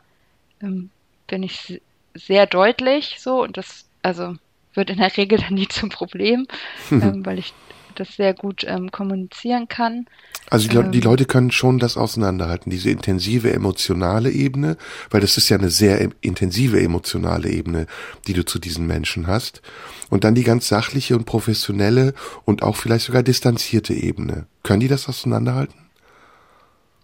ähm, 0.61 0.89
bin 1.27 1.43
ich 1.43 1.79
sehr 2.15 2.47
deutlich 2.47 3.17
so 3.19 3.43
und 3.43 3.57
das, 3.57 3.85
also 4.01 4.35
wird 4.73 4.89
in 4.89 4.97
der 4.97 5.15
Regel 5.15 5.37
dann 5.39 5.53
nie 5.53 5.67
zum 5.67 5.89
Problem, 5.89 6.47
ähm, 6.91 7.23
weil 7.25 7.37
ich 7.37 7.53
das 7.99 8.15
sehr 8.15 8.33
gut 8.33 8.63
ähm, 8.67 8.91
kommunizieren 8.91 9.67
kann. 9.67 10.05
Also 10.49 10.69
die, 10.69 10.77
ähm, 10.77 10.91
die, 10.91 11.01
Leute 11.01 11.25
können 11.25 11.51
schon 11.51 11.79
das 11.79 11.97
auseinanderhalten, 11.97 12.69
diese 12.69 12.89
intensive 12.89 13.51
emotionale 13.51 14.31
Ebene, 14.31 14.77
weil 15.09 15.21
das 15.21 15.37
ist 15.37 15.49
ja 15.49 15.57
eine 15.57 15.69
sehr 15.69 16.09
intensive 16.21 16.81
emotionale 16.81 17.49
Ebene, 17.49 17.87
die 18.27 18.33
du 18.33 18.45
zu 18.45 18.59
diesen 18.59 18.87
Menschen 18.87 19.27
hast. 19.27 19.61
Und 20.09 20.23
dann 20.23 20.35
die 20.35 20.43
ganz 20.43 20.67
sachliche 20.67 21.15
und 21.15 21.25
professionelle 21.25 22.13
und 22.45 22.63
auch 22.63 22.75
vielleicht 22.75 23.05
sogar 23.05 23.23
distanzierte 23.23 23.93
Ebene. 23.93 24.47
Können 24.63 24.79
die 24.79 24.87
das 24.87 25.09
auseinanderhalten? 25.09 25.75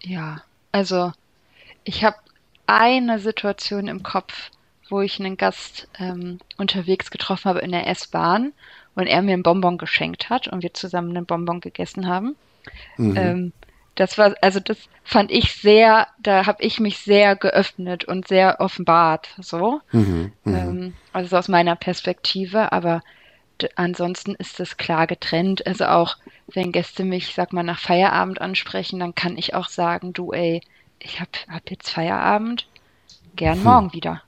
Ja, 0.02 0.42
also 0.72 1.12
ich 1.84 2.04
habe 2.04 2.18
eine 2.66 3.20
Situation 3.20 3.88
im 3.88 4.04
Kopf, 4.04 4.52
wo 4.90 5.02
ich 5.02 5.20
einen 5.20 5.38
Gast 5.38 5.88
ähm, 6.00 6.40
unterwegs 6.58 7.12
getroffen 7.12 7.46
habe 7.46 7.60
in 7.60 7.72
der 7.72 7.88
S-Bahn 7.88 8.54
und 8.96 9.08
er 9.08 9.22
mir 9.22 9.34
einen 9.34 9.44
Bonbon 9.44 9.78
geschenkt 9.78 10.30
hat 10.30 10.48
und 10.48 10.64
wir 10.64 10.74
zusammen 10.74 11.16
einen 11.16 11.26
Bonbon 11.26 11.62
gegessen 11.62 12.08
haben. 12.08 12.36
Mhm. 12.98 13.18
Ähm, 13.18 13.54
das 13.96 14.18
war, 14.18 14.36
also 14.42 14.60
das 14.60 14.78
fand 15.04 15.32
ich 15.32 15.54
sehr, 15.54 16.08
da 16.22 16.46
habe 16.46 16.64
ich 16.64 16.80
mich 16.80 17.00
sehr 17.00 17.36
geöffnet 17.36 18.06
und 18.06 18.28
sehr 18.28 18.60
offenbart, 18.60 19.30
so. 19.40 19.82
Mhm, 19.92 20.32
mhm. 20.44 20.56
ähm, 20.56 20.94
also 21.12 21.38
aus 21.38 21.48
meiner 21.48 21.76
Perspektive, 21.76 22.72
aber 22.72 23.02
ansonsten 23.76 24.36
ist 24.36 24.60
es 24.60 24.78
klar 24.78 25.08
getrennt. 25.08 25.68
Also 25.68 25.86
auch 25.86 26.18
wenn 26.48 26.72
Gäste 26.72 27.04
mich, 27.04 27.34
sag 27.34 27.54
mal, 27.54 27.64
nach 27.64 27.80
Feierabend 27.80 28.42
ansprechen, 28.42 29.00
dann 29.00 29.16
kann 29.16 29.38
ich 29.38 29.54
auch 29.54 29.70
sagen, 29.70 30.14
du, 30.14 30.32
ey, 30.32 30.62
ich 31.00 31.20
hab, 31.20 31.30
hab 31.50 31.70
jetzt 31.70 31.90
Feierabend, 31.90 32.68
gern 33.36 33.58
hm. 33.58 33.64
morgen 33.64 33.94
wieder. 33.94 34.22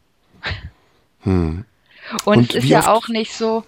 Hm. 1.22 1.66
Und, 2.24 2.38
Und, 2.38 2.50
es 2.52 2.64
ist 2.64 2.70
ja 2.70 2.88
auch 2.88 3.08
nicht 3.08 3.34
so, 3.34 3.64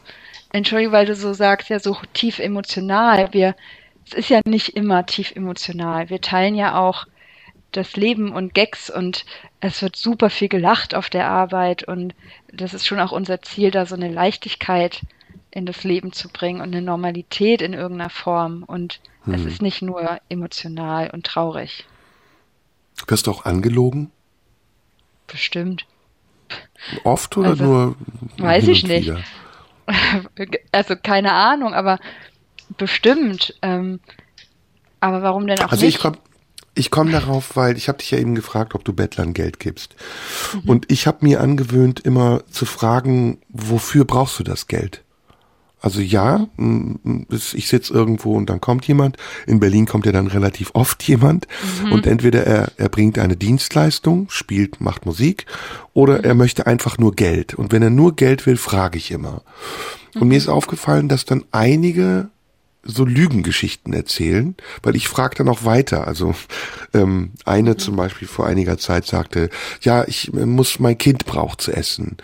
Entschuldigung, 0.57 0.93
weil 0.93 1.05
du 1.05 1.15
so 1.15 1.33
sagst, 1.33 1.69
ja 1.69 1.79
so 1.79 1.97
tief 2.13 2.39
emotional. 2.39 3.33
Wir, 3.33 3.55
es 4.05 4.13
ist 4.13 4.29
ja 4.29 4.41
nicht 4.45 4.75
immer 4.75 5.05
tief 5.05 5.35
emotional. 5.35 6.09
Wir 6.09 6.21
teilen 6.21 6.55
ja 6.55 6.77
auch 6.79 7.05
das 7.71 7.95
Leben 7.95 8.31
und 8.31 8.53
Gags 8.53 8.89
und 8.89 9.25
es 9.59 9.81
wird 9.81 9.95
super 9.95 10.29
viel 10.29 10.47
gelacht 10.47 10.95
auf 10.95 11.09
der 11.09 11.29
Arbeit 11.29 11.83
und 11.83 12.15
das 12.51 12.73
ist 12.73 12.85
schon 12.85 12.99
auch 12.99 13.11
unser 13.11 13.41
Ziel, 13.41 13.71
da 13.71 13.85
so 13.85 13.95
eine 13.95 14.11
Leichtigkeit 14.11 15.01
in 15.51 15.65
das 15.65 15.83
Leben 15.83 16.13
zu 16.13 16.29
bringen 16.29 16.61
und 16.61 16.67
eine 16.67 16.81
Normalität 16.81 17.61
in 17.61 17.73
irgendeiner 17.73 18.09
Form 18.09 18.63
und 18.63 18.99
hm. 19.25 19.33
es 19.33 19.45
ist 19.45 19.61
nicht 19.61 19.81
nur 19.81 20.19
emotional 20.29 21.09
und 21.11 21.25
traurig. 21.25 21.85
Wirst 23.07 23.27
du 23.27 23.31
auch 23.31 23.45
angelogen? 23.45 24.11
Bestimmt. 25.27 25.85
Oft 27.03 27.35
oder 27.37 27.49
also, 27.49 27.63
nur? 27.63 27.95
Weiß 28.37 28.67
ich 28.67 28.83
nicht. 28.87 29.11
Also 30.71 30.95
keine 30.95 31.33
Ahnung, 31.33 31.73
aber 31.73 31.99
bestimmt. 32.77 33.55
Ähm, 33.61 33.99
aber 34.99 35.21
warum 35.21 35.47
denn 35.47 35.59
auch 35.59 35.71
also 35.71 35.85
nicht? 35.85 35.95
Ich 35.95 36.01
komm, 36.01 36.17
ich 36.75 36.91
komme 36.91 37.11
darauf, 37.11 37.55
weil 37.55 37.77
ich 37.77 37.87
habe 37.87 37.97
dich 37.97 38.11
ja 38.11 38.19
eben 38.19 38.35
gefragt, 38.35 38.75
ob 38.75 38.83
du 38.85 38.93
Bettlern 38.93 39.33
Geld 39.33 39.59
gibst. 39.59 39.95
Mhm. 40.53 40.69
Und 40.69 40.91
ich 40.91 41.07
habe 41.07 41.25
mir 41.25 41.41
angewöhnt, 41.41 41.99
immer 42.01 42.43
zu 42.51 42.65
fragen, 42.65 43.39
wofür 43.49 44.05
brauchst 44.05 44.39
du 44.39 44.43
das 44.43 44.67
Geld? 44.67 45.03
Also 45.79 46.01
ja, 46.01 46.47
ich 47.29 47.67
sitze 47.67 47.93
irgendwo 47.93 48.35
und 48.35 48.49
dann 48.49 48.59
kommt 48.59 48.87
jemand. 48.87 49.17
In 49.45 49.59
Berlin 49.59 49.85
kommt 49.85 50.07
ja 50.07 50.11
dann 50.11 50.27
relativ 50.27 50.71
oft 50.73 51.03
jemand. 51.03 51.47
Mhm. 51.83 51.91
Und 51.91 52.07
entweder 52.07 52.45
er, 52.45 52.71
er 52.77 52.89
bringt 52.89 53.19
eine 53.19 53.35
Dienstleistung, 53.35 54.27
spielt, 54.29 54.81
macht 54.81 55.05
Musik, 55.05 55.45
oder 55.93 56.23
er 56.23 56.33
möchte 56.33 56.65
einfach 56.65 56.97
nur 56.97 57.15
Geld. 57.15 57.53
Und 57.53 57.71
wenn 57.71 57.83
er 57.83 57.91
nur 57.91 58.15
Geld 58.15 58.45
will, 58.47 58.57
frage 58.57 58.97
ich 58.97 59.11
immer. 59.11 59.43
Und 60.15 60.23
mhm. 60.23 60.27
mir 60.29 60.37
ist 60.37 60.47
aufgefallen, 60.47 61.09
dass 61.09 61.25
dann 61.25 61.45
einige 61.51 62.29
so 62.87 63.05
Lügengeschichten 63.05 63.93
erzählen, 63.93 64.55
weil 64.81 64.95
ich 64.95 65.07
frage 65.07 65.35
dann 65.35 65.49
auch 65.49 65.65
weiter. 65.65 66.07
Also 66.07 66.33
ähm, 66.93 67.31
eine 67.45 67.71
mhm. 67.71 67.77
zum 67.77 67.95
Beispiel 67.97 68.27
vor 68.27 68.47
einiger 68.47 68.77
Zeit 68.77 69.05
sagte, 69.05 69.49
ja, 69.81 70.05
ich 70.07 70.33
äh, 70.33 70.45
muss, 70.45 70.79
mein 70.79 70.97
Kind 70.97 71.25
braucht 71.25 71.61
zu 71.61 71.71
essen. 71.71 72.17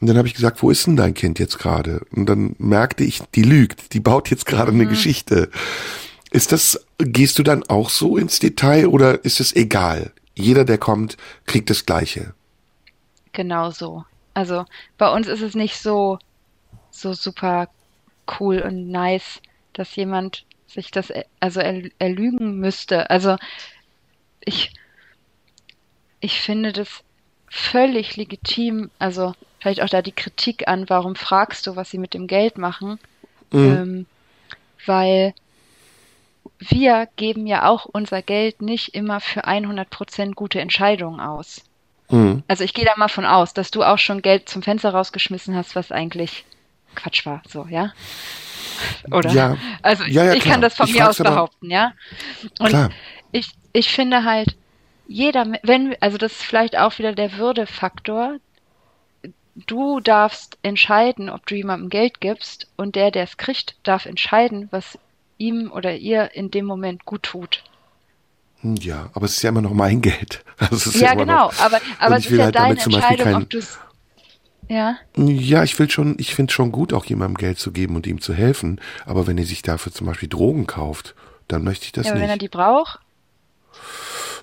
Und 0.00 0.08
dann 0.08 0.18
habe 0.18 0.28
ich 0.28 0.34
gesagt, 0.34 0.62
wo 0.62 0.70
ist 0.70 0.86
denn 0.86 0.96
dein 0.96 1.14
Kind 1.14 1.38
jetzt 1.38 1.58
gerade? 1.58 2.04
Und 2.14 2.26
dann 2.26 2.54
merkte 2.58 3.04
ich, 3.04 3.22
die 3.34 3.42
lügt, 3.42 3.94
die 3.94 4.00
baut 4.00 4.30
jetzt 4.30 4.46
gerade 4.46 4.72
mhm. 4.72 4.80
eine 4.80 4.90
Geschichte. 4.90 5.50
Ist 6.30 6.52
das, 6.52 6.86
gehst 6.98 7.38
du 7.38 7.42
dann 7.42 7.62
auch 7.64 7.88
so 7.88 8.16
ins 8.16 8.38
Detail 8.38 8.88
oder 8.88 9.24
ist 9.24 9.40
es 9.40 9.54
egal? 9.56 10.12
Jeder, 10.34 10.64
der 10.64 10.78
kommt, 10.78 11.16
kriegt 11.46 11.70
das 11.70 11.86
Gleiche. 11.86 12.34
Genau 13.32 13.70
so. 13.70 14.04
Also 14.34 14.66
bei 14.98 15.10
uns 15.10 15.28
ist 15.28 15.40
es 15.40 15.54
nicht 15.54 15.78
so, 15.78 16.18
so 16.90 17.14
super 17.14 17.68
cool 18.38 18.60
und 18.60 18.90
nice, 18.90 19.40
dass 19.72 19.96
jemand 19.96 20.44
sich 20.66 20.90
das 20.90 21.12
also 21.40 21.60
erlügen 21.60 22.58
müsste. 22.58 23.08
Also 23.08 23.36
ich, 24.40 24.74
ich 26.20 26.40
finde 26.40 26.72
das 26.72 27.02
völlig 27.48 28.16
legitim, 28.16 28.90
also 28.98 29.34
vielleicht 29.60 29.82
auch 29.82 29.88
da 29.88 30.02
die 30.02 30.12
Kritik 30.12 30.68
an, 30.68 30.88
warum 30.88 31.16
fragst 31.16 31.66
du, 31.66 31.76
was 31.76 31.90
sie 31.90 31.98
mit 31.98 32.14
dem 32.14 32.26
Geld 32.26 32.58
machen? 32.58 32.98
Mhm. 33.52 33.58
Ähm, 33.58 34.06
weil 34.86 35.34
wir 36.58 37.08
geben 37.16 37.46
ja 37.46 37.68
auch 37.68 37.86
unser 37.86 38.22
Geld 38.22 38.62
nicht 38.62 38.94
immer 38.94 39.20
für 39.20 39.46
100% 39.46 40.34
gute 40.34 40.60
Entscheidungen 40.60 41.20
aus. 41.20 41.62
Mhm. 42.10 42.42
Also 42.48 42.64
ich 42.64 42.72
gehe 42.72 42.84
da 42.84 42.92
mal 42.96 43.08
von 43.08 43.24
aus, 43.24 43.52
dass 43.52 43.70
du 43.70 43.82
auch 43.82 43.98
schon 43.98 44.22
Geld 44.22 44.48
zum 44.48 44.62
Fenster 44.62 44.90
rausgeschmissen 44.90 45.54
hast, 45.54 45.74
was 45.74 45.92
eigentlich 45.92 46.44
Quatsch 46.94 47.26
war, 47.26 47.42
so, 47.48 47.66
ja? 47.68 47.92
Oder? 49.10 49.30
Ja. 49.30 49.56
Also 49.82 50.04
ja, 50.04 50.24
ja, 50.24 50.34
ich 50.34 50.40
klar. 50.40 50.54
kann 50.54 50.60
das 50.62 50.74
von 50.76 50.88
ich 50.88 50.94
mir 50.94 51.08
aus 51.08 51.18
behaupten, 51.18 51.70
ja? 51.70 51.92
Und 52.58 52.68
klar. 52.68 52.90
ich, 53.32 53.50
ich 53.72 53.90
finde 53.90 54.24
halt, 54.24 54.56
jeder, 55.08 55.46
wenn, 55.62 55.96
also 56.00 56.18
das 56.18 56.32
ist 56.32 56.42
vielleicht 56.42 56.76
auch 56.76 56.98
wieder 56.98 57.12
der 57.12 57.36
Würdefaktor. 57.36 58.36
Du 59.66 60.00
darfst 60.00 60.58
entscheiden, 60.62 61.30
ob 61.30 61.46
du 61.46 61.54
jemandem 61.54 61.88
Geld 61.88 62.20
gibst 62.20 62.68
und 62.76 62.94
der, 62.94 63.10
der 63.10 63.24
es 63.24 63.36
kriegt, 63.38 63.76
darf 63.82 64.04
entscheiden, 64.04 64.68
was 64.70 64.98
ihm 65.38 65.70
oder 65.72 65.96
ihr 65.96 66.34
in 66.34 66.50
dem 66.50 66.66
Moment 66.66 67.04
gut 67.06 67.22
tut. 67.22 67.64
Ja, 68.62 69.10
aber 69.14 69.26
es 69.26 69.36
ist 69.36 69.42
ja 69.42 69.50
immer 69.50 69.62
noch 69.62 69.72
mein 69.72 70.02
Geld. 70.02 70.44
Also 70.58 70.90
ja, 70.98 71.08
ja 71.08 71.14
genau, 71.14 71.48
noch, 71.48 71.60
aber, 71.60 71.80
aber 71.98 72.16
es 72.16 72.24
ist 72.24 72.32
ja 72.32 72.44
halt 72.44 72.54
deine 72.54 72.80
Entscheidung, 72.80 73.24
kein, 73.24 73.34
ob 73.34 73.50
du 73.50 73.58
es 73.58 73.78
ja. 74.68 74.96
Ja, 75.16 75.62
ich 75.62 75.78
will 75.78 75.90
schon, 75.90 76.16
ich 76.18 76.34
finde 76.34 76.52
schon 76.52 76.72
gut, 76.72 76.92
auch 76.92 77.04
jemandem 77.04 77.36
Geld 77.36 77.58
zu 77.58 77.72
geben 77.72 77.94
und 77.94 78.06
ihm 78.06 78.20
zu 78.20 78.34
helfen. 78.34 78.80
Aber 79.04 79.26
wenn 79.26 79.38
er 79.38 79.44
sich 79.44 79.62
dafür 79.62 79.92
zum 79.92 80.06
Beispiel 80.06 80.28
Drogen 80.28 80.66
kauft, 80.66 81.14
dann 81.46 81.62
möchte 81.62 81.84
ich 81.84 81.92
das 81.92 82.06
ja, 82.06 82.14
nicht. 82.14 82.22
Wenn 82.22 82.30
er 82.30 82.38
die 82.38 82.48
braucht? 82.48 83.00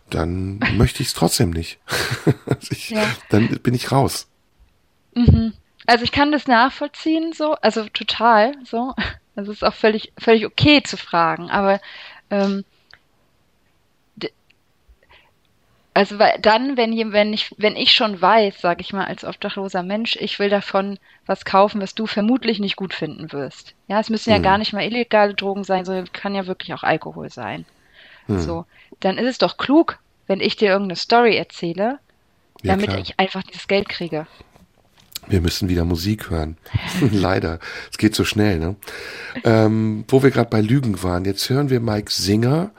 dann 0.10 0.60
möchte 0.76 1.02
ich 1.02 1.10
es 1.10 1.14
trotzdem 1.14 1.50
nicht. 1.50 1.80
also 2.46 2.68
ich, 2.72 2.92
ja. 2.92 3.04
Dann 3.30 3.48
bin 3.64 3.74
ich 3.74 3.92
raus. 3.92 4.28
Mhm. 5.16 5.54
Also 5.86 6.04
ich 6.04 6.12
kann 6.12 6.32
das 6.32 6.48
nachvollziehen, 6.48 7.34
so, 7.34 7.54
also 7.56 7.88
total, 7.90 8.54
so. 8.64 8.94
Also 9.36 9.52
es 9.52 9.58
ist 9.58 9.64
auch 9.64 9.74
völlig, 9.74 10.14
völlig 10.20 10.46
okay 10.46 10.84
zu 10.84 10.96
fragen, 10.96 11.50
aber 11.50 11.82
ähm, 12.30 12.64
also 15.94 16.18
weil 16.18 16.40
dann, 16.40 16.76
wenn, 16.76 17.14
wenn 17.14 17.34
ich, 17.34 17.54
wenn 17.58 17.76
ich 17.76 17.92
schon 17.94 18.20
weiß, 18.20 18.60
sage 18.60 18.82
ich 18.82 18.94
mal, 18.94 19.06
als 19.06 19.24
obdachloser 19.24 19.84
Mensch, 19.84 20.16
ich 20.20 20.40
will 20.40 20.50
davon 20.50 20.98
was 21.26 21.46
kaufen, 21.46 21.82
was 21.82 21.94
du 21.94 22.08
vermutlich 22.08 22.60
nicht 22.60 22.76
gut 22.76 22.94
finden 22.94 23.32
wirst. 23.32 23.76
Ja, 23.88 24.00
es 24.00 24.10
müssen 24.10 24.32
ja 24.32 24.38
hm. 24.38 24.44
gar 24.44 24.58
nicht 24.58 24.74
mal 24.74 24.84
illegale 24.84 25.36
Drogen 25.36 25.64
sein, 25.64 25.86
sondern 25.86 26.12
kann 26.12 26.34
ja 26.34 26.48
wirklich 26.48 26.74
auch 26.74 26.84
Alkohol 26.84 27.30
sein. 27.30 27.66
Hm. 28.26 28.40
So, 28.40 28.66
dann 29.02 29.18
ist 29.18 29.28
es 29.28 29.38
doch 29.38 29.58
klug, 29.58 30.00
wenn 30.26 30.40
ich 30.40 30.56
dir 30.56 30.70
irgendeine 30.70 30.96
Story 30.96 31.36
erzähle, 31.36 32.00
damit 32.64 32.92
ja, 32.92 32.98
ich 32.98 33.20
einfach 33.20 33.44
dieses 33.44 33.68
Geld 33.68 33.88
kriege. 33.88 34.26
Wir 35.28 35.42
müssen 35.42 35.70
wieder 35.70 35.86
Musik 35.86 36.30
hören. 36.30 36.58
Leider. 37.12 37.60
Es 37.92 37.98
geht 37.98 38.16
so 38.16 38.24
schnell, 38.24 38.60
ne? 38.60 38.76
Ähm, 39.44 40.06
wo 40.08 40.24
wir 40.24 40.32
gerade 40.32 40.50
bei 40.50 40.62
Lügen 40.62 41.02
waren, 41.04 41.26
jetzt 41.26 41.50
hören 41.50 41.70
wir 41.70 41.80
Mike 41.80 42.12
Singer 42.12 42.72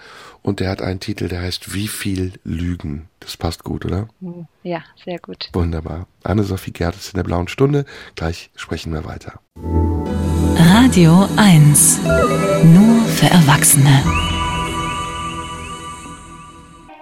und 0.43 0.61
der 0.61 0.69
hat 0.69 0.83
einen 0.83 1.01
Titel, 1.01 1.29
der 1.29 1.41
heißt 1.41 1.73
Wie 1.73 1.89
viel 1.89 2.35
Lügen? 2.45 3.09
Das 3.21 3.37
passt 3.37 3.65
gut, 3.65 3.87
oder? 3.87 4.09
Hm, 4.21 4.47
ja, 4.63 4.83
sehr 5.03 5.19
gut. 5.19 5.49
Wunderbar. 5.55 6.07
Anne-Sophie 6.23 6.73
Gerd 6.73 6.97
ist 6.97 7.15
in 7.15 7.17
der 7.17 7.25
blauen 7.25 7.49
Stunde. 7.49 7.87
Gleich 8.15 8.51
sprechen 8.55 8.93
wir 8.93 9.07
weiter. 9.07 9.41
Radio 10.57 11.27
1. 11.37 12.01
Nur 12.65 13.05
für 13.07 13.27
Erwachsene. 13.27 14.03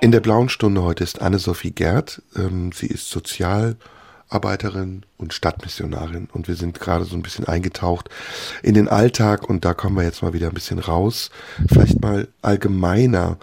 In 0.01 0.13
der 0.13 0.21
blauen 0.21 0.49
Stunde 0.49 0.83
heute 0.83 1.03
ist 1.03 1.21
Anne-Sophie 1.21 1.73
Gerd. 1.73 2.23
Ähm, 2.37 2.71
sie 2.73 2.87
ist 2.87 3.11
Sozialarbeiterin 4.33 5.03
und 5.19 5.35
Stadtmissionarin 5.35 6.29
und 6.33 6.49
wir 6.49 6.57
sind 6.57 6.81
gerade 6.81 7.05
so 7.05 7.15
ein 7.17 7.23
bisschen 7.23 7.47
eingetaucht 7.47 8.09
in 8.63 8.75
den 8.75 8.89
Alltag 8.89 9.49
und 9.49 9.65
da 9.65 9.75
kommen 9.75 9.97
wir 9.97 10.05
jetzt 10.05 10.23
mal 10.23 10.33
wieder 10.33 10.49
ein 10.49 10.55
bisschen 10.55 10.79
raus. 10.79 11.31
Vielleicht 11.69 12.01
mal 12.01 12.29
allgemeiner. 12.41 13.37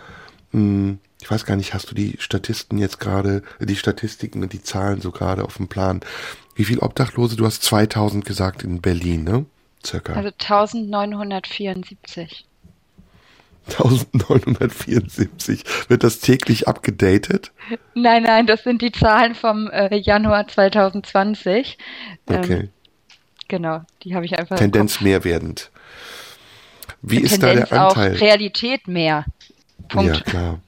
Hm, 0.51 0.99
ich 1.21 1.29
weiß 1.29 1.45
gar 1.45 1.57
nicht, 1.57 1.73
hast 1.73 1.91
du 1.91 1.95
die 1.95 2.15
Statisten 2.19 2.79
jetzt 2.79 2.99
gerade, 2.99 3.43
die 3.59 3.75
Statistiken 3.75 4.41
und 4.41 4.53
die 4.53 4.63
Zahlen 4.63 5.01
so 5.01 5.11
gerade 5.11 5.43
auf 5.43 5.57
dem 5.57 5.67
Plan? 5.67 5.99
Wie 6.55 6.65
viel 6.65 6.79
Obdachlose? 6.79 7.35
Du 7.35 7.45
hast 7.45 7.63
2000 7.63 8.25
gesagt 8.25 8.63
in 8.63 8.81
Berlin, 8.81 9.23
ne? 9.23 9.45
Circa. 9.85 10.13
Also 10.13 10.29
1974. 10.29 12.45
1974. 13.71 15.63
Wird 15.87 16.03
das 16.03 16.19
täglich 16.19 16.67
abgedatet? 16.67 17.51
Nein, 17.93 18.23
nein, 18.23 18.47
das 18.47 18.63
sind 18.63 18.81
die 18.81 18.91
Zahlen 18.91 19.35
vom 19.35 19.69
äh, 19.69 19.95
Januar 19.95 20.47
2020. 20.47 21.77
Ähm, 22.27 22.35
okay. 22.37 22.53
Ähm, 22.53 22.69
genau, 23.47 23.81
die 24.03 24.15
habe 24.15 24.25
ich 24.25 24.37
einfach. 24.37 24.57
Tendenz 24.57 25.01
mehr 25.01 25.23
werdend. 25.23 25.71
Wie 27.01 27.19
ist 27.19 27.39
Tendenz 27.39 27.69
da 27.69 27.75
der 27.75 27.87
Anteil? 27.87 28.15
Auch 28.15 28.21
Realität 28.21 28.87
mehr. 28.87 29.25
Punkt. 29.87 30.17
Ja, 30.17 30.21
klar. 30.21 30.59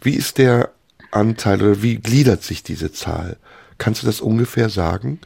Wie 0.00 0.14
ist 0.14 0.38
der 0.38 0.70
Anteil 1.10 1.62
oder 1.62 1.82
wie 1.82 1.96
gliedert 1.96 2.42
sich 2.42 2.62
diese 2.62 2.92
Zahl? 2.92 3.36
Kannst 3.78 4.02
du 4.02 4.06
das 4.06 4.20
ungefähr 4.20 4.68
sagen? 4.68 5.20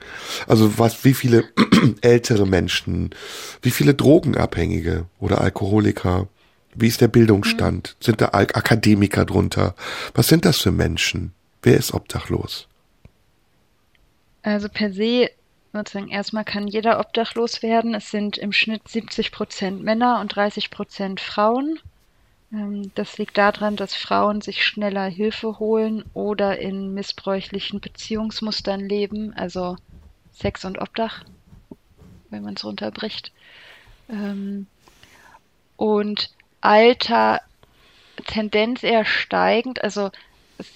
Also 0.47 0.79
was, 0.79 1.05
wie 1.05 1.15
viele 1.15 1.45
ältere 2.03 2.47
Menschen, 2.47 3.11
wie 3.63 3.73
viele 3.73 3.95
Drogenabhängige 3.95 5.07
oder 5.19 5.41
Alkoholiker, 5.41 6.29
Wie 6.75 6.89
ist 6.89 7.01
der 7.01 7.09
Bildungsstand? 7.09 7.97
Mhm. 7.99 8.05
Sind 8.05 8.20
da 8.20 8.27
Akademiker 8.33 9.25
drunter? 9.25 9.75
Was 10.14 10.29
sind 10.29 10.45
das 10.45 10.59
für 10.59 10.72
Menschen? 10.72 11.33
Wer 11.62 11.77
ist 11.77 11.95
obdachlos? 11.95 12.68
Also 14.43 14.68
per 14.68 14.93
se 14.93 15.31
sozusagen 15.72 16.09
erstmal 16.09 16.45
kann 16.45 16.68
jeder 16.68 17.01
obdachlos 17.01 17.62
werden. 17.62 17.95
Es 17.95 18.11
sind 18.11 18.39
im 18.39 18.53
Schnitt 18.53 18.87
70 18.87 19.33
Prozent 19.33 19.83
Männer 19.83 20.20
und 20.20 20.29
30 20.29 20.70
Prozent 20.70 21.20
Frauen. 21.20 21.81
Ähm, 22.53 22.93
das 22.95 23.18
liegt 23.18 23.37
daran, 23.37 23.77
dass 23.77 23.95
Frauen 23.95 24.41
sich 24.41 24.64
schneller 24.64 25.07
Hilfe 25.07 25.59
holen 25.59 26.05
oder 26.14 26.59
in 26.59 26.95
missbräuchlichen 26.95 27.81
Beziehungsmustern 27.81 28.81
leben, 28.81 29.33
also 29.35 29.77
Sex 30.33 30.64
und 30.64 30.79
Obdach, 30.79 31.25
wenn 32.31 32.43
man 32.43 32.55
es 32.55 32.64
runterbricht. 32.64 33.33
Ähm, 34.09 34.66
und 35.77 36.31
Alter 36.65 37.43
Tendenz 38.27 38.83
eher 38.83 39.05
steigend, 39.05 39.85
also 39.85 40.11
es 40.59 40.67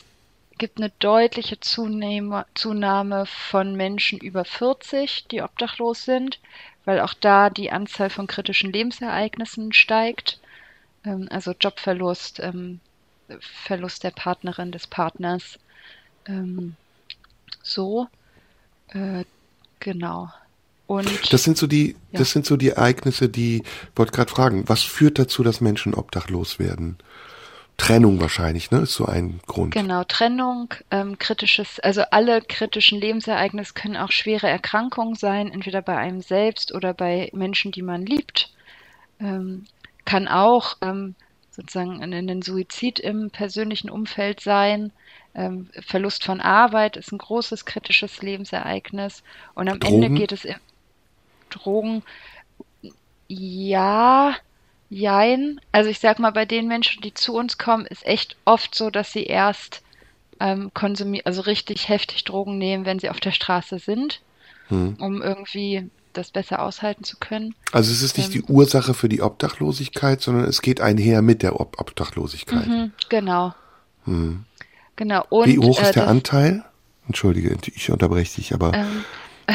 gibt 0.58 0.78
eine 0.78 0.90
deutliche 0.98 1.60
Zunahme, 1.60 2.44
Zunahme 2.54 3.26
von 3.26 3.74
Menschen 3.74 4.18
über 4.18 4.44
40, 4.44 5.28
die 5.28 5.40
obdachlos 5.42 6.04
sind, 6.04 6.40
weil 6.84 7.00
auch 7.00 7.14
da 7.14 7.48
die 7.50 7.70
Anzahl 7.72 8.10
von 8.10 8.26
kritischen 8.26 8.70
Lebensereignissen 8.72 9.72
steigt. 9.72 10.38
Ähm, 11.04 11.28
also 11.30 11.52
Jobverlust, 11.58 12.40
ähm, 12.40 12.80
Verlust 13.40 14.04
der 14.04 14.10
Partnerin, 14.10 14.72
des 14.72 14.86
Partners. 14.86 15.58
Ähm, 16.26 16.76
so, 17.62 18.08
äh, 18.88 19.24
genau. 19.80 20.30
Und 20.88 21.34
das 21.34 21.44
sind 21.44 21.58
so 21.58 21.66
die, 21.66 21.96
ja. 22.12 22.18
das 22.18 22.30
sind 22.30 22.46
so 22.46 22.56
die 22.56 22.70
Ereignisse, 22.70 23.28
die, 23.28 23.62
wollte 23.94 24.12
gerade 24.12 24.30
fragen, 24.30 24.66
was 24.70 24.82
führt 24.82 25.18
dazu, 25.18 25.42
dass 25.42 25.60
Menschen 25.60 25.92
obdachlos 25.92 26.58
werden? 26.58 26.96
Trennung 27.76 28.22
wahrscheinlich, 28.22 28.70
ne, 28.70 28.78
ist 28.78 28.94
so 28.94 29.04
ein 29.04 29.40
Grund. 29.46 29.74
Genau, 29.74 30.02
Trennung, 30.04 30.72
ähm, 30.90 31.18
kritisches, 31.18 31.78
also 31.80 32.04
alle 32.10 32.40
kritischen 32.40 33.00
Lebensereignisse 33.02 33.74
können 33.74 33.98
auch 33.98 34.10
schwere 34.10 34.48
Erkrankungen 34.48 35.14
sein, 35.14 35.52
entweder 35.52 35.82
bei 35.82 35.96
einem 35.98 36.22
selbst 36.22 36.74
oder 36.74 36.94
bei 36.94 37.30
Menschen, 37.34 37.70
die 37.70 37.82
man 37.82 38.06
liebt. 38.06 38.50
Ähm, 39.20 39.66
kann 40.06 40.26
auch 40.26 40.78
ähm, 40.80 41.16
sozusagen 41.50 42.02
ein 42.02 42.42
Suizid 42.42 42.98
im 42.98 43.28
persönlichen 43.28 43.90
Umfeld 43.90 44.40
sein. 44.40 44.90
Ähm, 45.34 45.68
Verlust 45.86 46.24
von 46.24 46.40
Arbeit 46.40 46.96
ist 46.96 47.12
ein 47.12 47.18
großes 47.18 47.66
kritisches 47.66 48.22
Lebensereignis. 48.22 49.22
Und 49.54 49.68
am 49.68 49.78
Drogen? 49.78 50.02
Ende 50.02 50.18
geht 50.18 50.32
es 50.32 50.46
Drogen. 51.48 52.02
Ja, 53.28 54.34
jein. 54.90 55.60
Also 55.72 55.90
ich 55.90 55.98
sag 55.98 56.18
mal, 56.18 56.30
bei 56.30 56.44
den 56.44 56.68
Menschen, 56.68 57.02
die 57.02 57.14
zu 57.14 57.34
uns 57.34 57.58
kommen, 57.58 57.86
ist 57.86 58.06
echt 58.06 58.36
oft 58.44 58.74
so, 58.74 58.90
dass 58.90 59.12
sie 59.12 59.24
erst 59.24 59.82
ähm, 60.40 60.70
konsumieren, 60.74 61.26
also 61.26 61.42
richtig 61.42 61.88
heftig 61.88 62.24
Drogen 62.24 62.58
nehmen, 62.58 62.84
wenn 62.84 62.98
sie 62.98 63.10
auf 63.10 63.20
der 63.20 63.32
Straße 63.32 63.78
sind, 63.78 64.20
hm. 64.68 64.96
um 64.98 65.22
irgendwie 65.22 65.90
das 66.12 66.30
besser 66.30 66.62
aushalten 66.62 67.04
zu 67.04 67.16
können. 67.18 67.54
Also 67.72 67.92
es 67.92 68.02
ist 68.02 68.16
nicht 68.16 68.34
ähm, 68.34 68.42
die 68.46 68.52
Ursache 68.52 68.94
für 68.94 69.08
die 69.08 69.22
Obdachlosigkeit, 69.22 70.20
sondern 70.20 70.44
es 70.44 70.62
geht 70.62 70.80
einher 70.80 71.22
mit 71.22 71.42
der 71.42 71.60
Ob 71.60 71.80
Obdachlosigkeit. 71.80 72.66
Mhm, 72.66 72.92
genau. 73.08 73.54
Hm. 74.04 74.44
Genau. 74.96 75.24
Und, 75.28 75.46
Wie 75.46 75.58
hoch 75.58 75.80
ist 75.80 75.90
äh, 75.90 75.92
der 75.92 76.02
das, 76.04 76.10
Anteil? 76.10 76.64
Entschuldige, 77.06 77.56
ich 77.74 77.90
unterbreche 77.90 78.36
dich, 78.36 78.52
aber. 78.52 78.74
Ähm, 78.74 79.04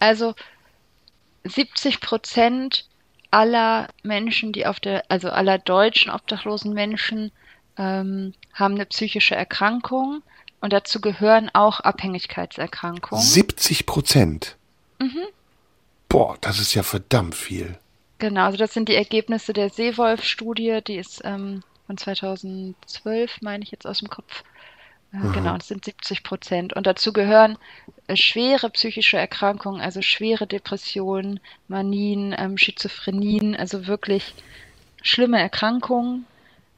also 0.00 0.34
70 1.44 2.00
Prozent 2.00 2.86
aller 3.30 3.88
Menschen, 4.02 4.52
die 4.52 4.66
auf 4.66 4.78
der, 4.80 5.04
also 5.08 5.30
aller 5.30 5.58
deutschen 5.58 6.10
obdachlosen 6.10 6.74
Menschen, 6.74 7.32
ähm, 7.76 8.34
haben 8.52 8.74
eine 8.74 8.86
psychische 8.86 9.34
Erkrankung 9.34 10.22
und 10.60 10.72
dazu 10.72 11.00
gehören 11.00 11.50
auch 11.52 11.80
Abhängigkeitserkrankungen. 11.80 13.22
70 13.22 13.86
Prozent? 13.86 14.56
Mhm. 14.98 15.26
Boah, 16.08 16.36
das 16.40 16.60
ist 16.60 16.74
ja 16.74 16.82
verdammt 16.82 17.34
viel. 17.34 17.78
Genau, 18.18 18.44
also 18.44 18.58
das 18.58 18.74
sind 18.74 18.88
die 18.88 18.94
Ergebnisse 18.94 19.52
der 19.52 19.70
Seewolf-Studie, 19.70 20.80
die 20.86 20.96
ist 20.96 21.22
ähm, 21.24 21.62
von 21.86 21.96
2012, 21.96 23.40
meine 23.40 23.64
ich 23.64 23.70
jetzt 23.70 23.86
aus 23.86 23.98
dem 23.98 24.08
Kopf. 24.08 24.44
Äh, 25.12 25.32
genau, 25.32 25.56
das 25.56 25.68
sind 25.68 25.84
70 25.84 26.22
Prozent. 26.22 26.72
Und 26.72 26.86
dazu 26.86 27.12
gehören 27.12 27.58
äh, 28.06 28.16
schwere 28.16 28.70
psychische 28.70 29.16
Erkrankungen, 29.16 29.80
also 29.80 30.02
schwere 30.02 30.46
Depressionen, 30.46 31.40
Manien, 31.68 32.34
ähm, 32.36 32.58
Schizophrenien, 32.58 33.54
also 33.54 33.86
wirklich 33.86 34.34
schlimme 35.02 35.40
Erkrankungen, 35.40 36.26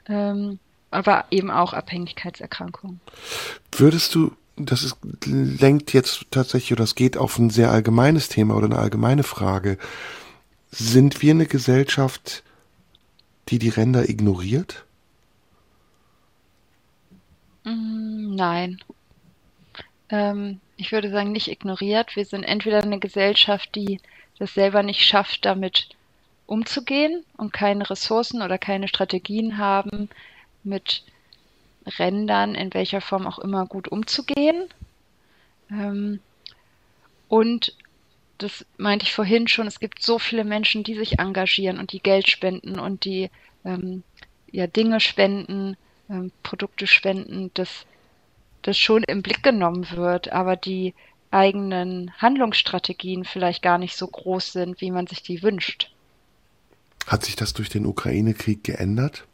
ähm, 0.09 0.59
aber 0.91 1.27
eben 1.31 1.51
auch 1.51 1.73
Abhängigkeitserkrankungen. 1.73 3.01
Würdest 3.73 4.15
du 4.15 4.33
das 4.57 4.85
ist, 4.85 4.97
lenkt 5.25 5.93
jetzt 5.93 6.27
tatsächlich, 6.31 6.73
oder 6.73 6.85
es 6.85 6.95
geht 6.95 7.17
auf 7.17 7.39
ein 7.39 7.51
sehr 7.51 7.71
allgemeines 7.73 8.29
Thema 8.29 8.55
oder 8.55 8.67
eine 8.67 8.79
allgemeine 8.79 9.25
Frage. 9.25 9.79
Sind 10.71 11.23
wir 11.23 11.33
eine 11.33 11.47
Gesellschaft, 11.47 12.45
die 13.49 13.59
die 13.59 13.69
Ränder 13.69 14.09
ignoriert? 14.09 14.84
Mm, 17.65 18.35
nein. 18.35 18.81
Ähm, 20.11 20.61
ich 20.77 20.93
würde 20.93 21.11
sagen, 21.11 21.33
nicht 21.33 21.49
ignoriert. 21.49 22.17
Wir 22.17 22.25
sind 22.25 22.45
entweder 22.45 22.83
eine 22.83 22.99
Gesellschaft, 22.99 23.75
die 23.75 24.01
das 24.39 24.55
selber 24.55 24.83
nicht 24.83 25.03
schafft, 25.05 25.45
damit 25.45 25.89
umzugehen 26.47 27.25
und 27.37 27.53
keine 27.53 27.89
Ressourcen 27.89 28.43
oder 28.43 28.59
keine 28.59 28.89
Strategien 28.89 29.59
haben, 29.59 30.11
mit 30.63 31.05
Rändern 31.99 32.55
in 32.55 32.73
welcher 32.75 33.01
Form 33.01 33.27
auch 33.27 33.39
immer 33.39 33.67
gut 33.67 33.89
umzugehen. 33.89 34.69
Ähm, 35.71 36.21
und 37.29 37.75
das 38.39 38.67
meinte 38.77 39.05
ich 39.07 39.15
vorhin 39.15 39.49
schon, 39.49 39.67
es 39.67 39.81
gibt 39.81 40.03
so 40.03 40.19
viele 40.19 40.45
Menschen, 40.45 40.83
die 40.83 40.95
sich 40.95 41.19
engagieren 41.19 41.79
und 41.79 41.93
die 41.93 42.01
Geld 42.01 42.29
spenden 42.29 42.79
und 42.79 43.05
die 43.05 43.31
ähm, 43.65 44.03
ja 44.51 44.67
Dinge 44.67 45.01
spenden, 45.01 45.77
ähm, 46.09 46.33
Produkte 46.43 46.87
spenden, 46.87 47.51
dass 47.55 47.87
das 48.63 48.79
schon 48.79 49.05
im 49.05 49.23
Blick 49.23 49.43
genommen 49.43 49.87
wird, 49.91 50.33
aber 50.33 50.57
die 50.57 50.95
eigenen 51.31 52.13
Handlungsstrategien 52.19 53.25
vielleicht 53.25 53.63
gar 53.63 53.79
nicht 53.79 53.97
so 53.97 54.07
groß 54.07 54.53
sind, 54.53 54.81
wie 54.81 54.91
man 54.91 55.07
sich 55.07 55.23
die 55.23 55.43
wünscht. 55.43 55.91
Hat 57.07 57.25
sich 57.25 57.37
das 57.37 57.53
durch 57.53 57.69
den 57.69 57.87
Ukraine-Krieg 57.87 58.65
geändert? 58.65 59.27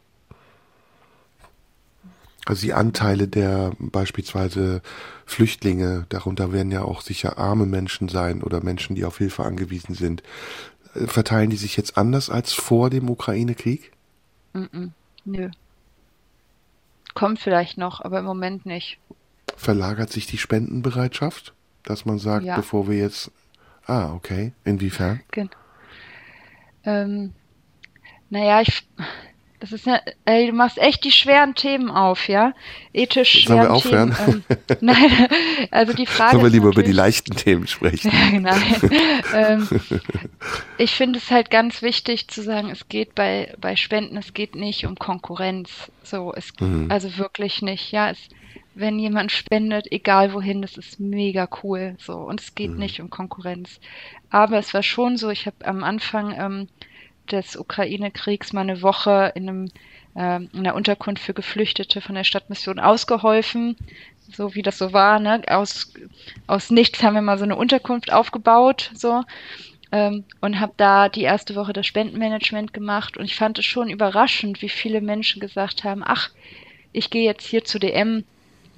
Also 2.47 2.63
die 2.63 2.73
Anteile 2.73 3.29
der 3.29 3.73
beispielsweise 3.79 4.83
Flüchtlinge, 5.27 6.07
darunter 6.09 6.53
werden 6.53 6.73
ja 6.73 6.83
auch 6.83 7.03
sicher 7.03 7.39
arme 7.39 7.67
Menschen 7.67 8.09
sein 8.09 8.43
oder 8.43 8.63
Menschen, 8.63 8.97
die 8.97 9.05
auf 9.05 9.19
Hilfe 9.19 9.45
angewiesen 9.45 9.95
sind. 9.95 10.23
Äh, 10.95 11.07
verteilen 11.07 11.51
die 11.51 11.57
sich 11.57 11.77
jetzt 11.77 11.97
anders 11.97 12.31
als 12.31 12.53
vor 12.53 12.91
dem 12.91 13.09
Ukraine-Krieg? 13.09 13.93
Mm 14.55 14.59
-mm, 14.59 14.91
nö. 15.27 15.51
Kommt 17.15 17.39
vielleicht 17.39 17.79
noch, 17.79 18.01
aber 18.01 18.21
im 18.21 18.25
Moment 18.25 18.67
nicht. 18.67 18.99
Verlagert 19.57 20.11
sich 20.11 20.27
die 20.27 20.39
Spendenbereitschaft? 20.39 21.55
Dass 21.83 22.05
man 22.05 22.19
sagt, 22.19 22.45
ja. 22.45 22.57
bevor 22.57 22.89
wir 22.89 22.97
jetzt. 22.97 23.31
Ah, 23.87 24.13
okay. 24.13 24.53
Inwiefern? 24.65 25.21
Genau. 25.31 25.51
Ähm, 26.85 27.33
naja, 28.29 28.61
ich, 28.61 28.89
das 29.61 29.73
ist 29.73 29.85
ja, 29.85 30.01
ey, 30.25 30.47
du 30.47 30.53
machst 30.55 30.79
echt 30.79 31.05
die 31.05 31.13
schweren 31.13 31.55
Themen 31.55 31.91
auf, 31.91 32.29
ja? 32.29 32.55
Ethisch 32.95 33.45
Sollen 33.47 33.61
wir 33.61 33.73
aufhören? 33.73 34.15
Themen, 34.15 34.45
ähm, 34.49 34.77
nein, 34.81 35.29
also 35.71 35.93
die 35.93 36.07
Frage. 36.07 36.33
Sollen 36.33 36.45
wir 36.45 36.51
lieber 36.51 36.69
über 36.69 36.83
die 36.83 36.93
leichten 36.93 37.37
Themen 37.37 37.67
sprechen? 37.67 38.11
Ja, 38.21 38.31
genau. 38.31 38.57
ähm, 39.35 39.69
ich 40.79 40.93
finde 40.93 41.19
es 41.19 41.31
halt 41.31 41.51
ganz 41.51 41.83
wichtig 41.83 42.29
zu 42.29 42.43
sagen, 42.43 42.71
es 42.71 42.89
geht 42.89 43.15
bei, 43.15 43.55
bei 43.61 43.77
Spenden, 43.77 44.17
es 44.17 44.35
geht 44.35 44.55
nicht 44.55 44.87
um 44.87 44.97
Konkurrenz. 44.97 45.91
So, 46.03 46.33
es, 46.35 46.53
mhm. 46.59 46.91
also 46.91 47.19
wirklich 47.19 47.63
nicht, 47.63 47.93
ja. 47.93 48.11
Es, 48.11 48.19
wenn 48.75 48.99
jemand 48.99 49.31
spendet, 49.31 49.91
egal 49.93 50.33
wohin, 50.33 50.63
das 50.63 50.77
ist 50.77 51.01
mega 51.01 51.49
cool. 51.63 51.97
So, 51.99 52.17
und 52.17 52.41
es 52.41 52.55
geht 52.55 52.71
mhm. 52.71 52.79
nicht 52.79 53.01
um 53.01 53.11
Konkurrenz. 53.11 53.79
Aber 54.31 54.59
es 54.59 54.73
war 54.73 54.83
schon 54.83 55.17
so, 55.17 55.29
ich 55.29 55.47
habe 55.47 55.67
am 55.67 55.85
Anfang, 55.85 56.35
ähm, 56.39 56.69
des 57.33 57.57
Ukraine-Kriegs 57.57 58.53
mal 58.53 58.63
eine 58.63 58.83
Woche 58.83 59.33
in, 59.35 59.49
einem, 59.49 59.65
äh, 60.15 60.37
in 60.37 60.61
einer 60.61 60.75
Unterkunft 60.75 61.23
für 61.23 61.35
Geflüchtete 61.35 62.01
von 62.01 62.15
der 62.15 62.25
Stadtmission 62.25 62.79
ausgeholfen, 62.79 63.77
so 64.33 64.55
wie 64.55 64.63
das 64.63 64.79
so 64.79 64.93
war. 64.93 65.19
Ne? 65.19 65.43
Aus, 65.49 65.93
aus 66.47 66.71
nichts 66.71 67.03
haben 67.03 67.15
wir 67.15 67.23
mal 67.23 67.39
so 67.39 67.45
eine 67.45 67.57
Unterkunft 67.57 68.13
aufgebaut, 68.13 68.91
so 68.95 69.23
ähm, 69.93 70.25
und 70.41 70.61
habe 70.61 70.73
da 70.77 71.09
die 71.09 71.23
erste 71.23 71.55
Woche 71.57 71.73
das 71.73 71.87
Spendenmanagement 71.87 72.73
gemacht 72.73 73.17
und 73.17 73.25
ich 73.25 73.37
fand 73.37 73.59
es 73.59 73.65
schon 73.65 73.91
überraschend, 73.91 74.63
wie 74.63 74.69
viele 74.69 75.01
Menschen 75.01 75.41
gesagt 75.41 75.85
haben, 75.85 76.03
ach, 76.05 76.31
ich 76.93 77.11
gehe 77.11 77.25
jetzt 77.25 77.47
hier 77.47 77.65
zu 77.65 77.79
DM 77.79 78.25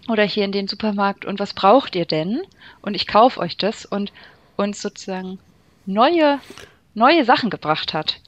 oder 0.08 0.24
hier 0.24 0.44
in 0.44 0.52
den 0.52 0.68
Supermarkt 0.68 1.24
und 1.24 1.38
was 1.38 1.54
braucht 1.54 1.94
ihr 1.94 2.06
denn? 2.06 2.42
Und 2.80 2.94
ich 2.94 3.06
kaufe 3.06 3.40
euch 3.40 3.56
das 3.56 3.84
und 3.84 4.12
uns 4.56 4.82
sozusagen 4.82 5.38
neue 5.86 6.40
neue 6.94 7.24
Sachen 7.24 7.50
gebracht 7.50 7.94
hat. 7.94 8.20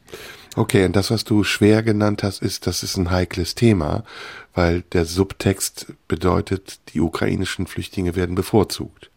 Okay, 0.56 0.84
und 0.84 0.94
das, 0.94 1.10
was 1.10 1.24
du 1.24 1.42
schwer 1.42 1.82
genannt 1.82 2.22
hast, 2.22 2.40
ist, 2.40 2.66
das 2.66 2.82
ist 2.82 2.96
ein 2.96 3.10
heikles 3.10 3.54
Thema, 3.54 4.04
weil 4.54 4.82
der 4.92 5.04
Subtext 5.04 5.92
bedeutet, 6.06 6.78
die 6.94 7.00
ukrainischen 7.00 7.66
Flüchtlinge 7.66 8.14
werden 8.14 8.36
bevorzugt. 8.36 9.10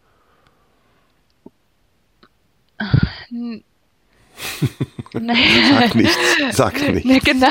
sag 5.12 5.94
nichts, 5.94 6.16
sag 6.52 6.80
nichts. 6.92 7.24
Genau. 7.24 7.46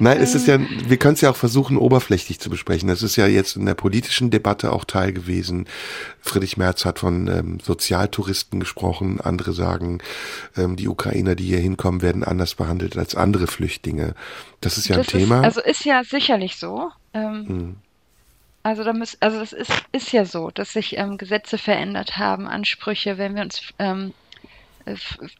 Nein, 0.00 0.18
es 0.20 0.34
ist 0.34 0.46
ja, 0.46 0.58
wir 0.58 0.96
können 0.96 1.14
es 1.14 1.20
ja 1.20 1.30
auch 1.30 1.36
versuchen, 1.36 1.76
oberflächlich 1.76 2.40
zu 2.40 2.50
besprechen. 2.50 2.88
Das 2.88 3.02
ist 3.02 3.16
ja 3.16 3.26
jetzt 3.26 3.56
in 3.56 3.66
der 3.66 3.74
politischen 3.74 4.30
Debatte 4.30 4.72
auch 4.72 4.84
Teil 4.84 5.12
gewesen. 5.12 5.66
Friedrich 6.20 6.56
Merz 6.56 6.84
hat 6.84 6.98
von 6.98 7.28
ähm, 7.28 7.60
Sozialtouristen 7.60 8.60
gesprochen. 8.60 9.20
Andere 9.20 9.52
sagen, 9.52 9.98
ähm, 10.56 10.76
die 10.76 10.88
Ukrainer, 10.88 11.34
die 11.34 11.44
hier 11.44 11.58
hinkommen, 11.58 12.02
werden 12.02 12.24
anders 12.24 12.54
behandelt 12.54 12.96
als 12.96 13.14
andere 13.14 13.46
Flüchtlinge. 13.46 14.14
Das 14.60 14.78
ist 14.78 14.88
ja 14.88 14.96
das 14.96 15.08
ein 15.08 15.18
Thema. 15.20 15.38
Ist, 15.40 15.44
also 15.44 15.60
ist 15.60 15.84
ja 15.84 16.02
sicherlich 16.04 16.56
so. 16.56 16.90
Ähm, 17.12 17.48
hm. 17.48 17.76
Also 18.62 18.84
da 18.84 18.92
muss, 18.92 19.16
also 19.20 19.38
das 19.38 19.52
ist, 19.52 19.72
ist 19.92 20.12
ja 20.12 20.26
so, 20.26 20.50
dass 20.50 20.72
sich 20.72 20.98
ähm, 20.98 21.16
Gesetze 21.16 21.56
verändert 21.56 22.18
haben, 22.18 22.46
Ansprüche, 22.46 23.16
wenn 23.16 23.34
wir 23.34 23.42
uns 23.42 23.62
ähm, 23.78 24.12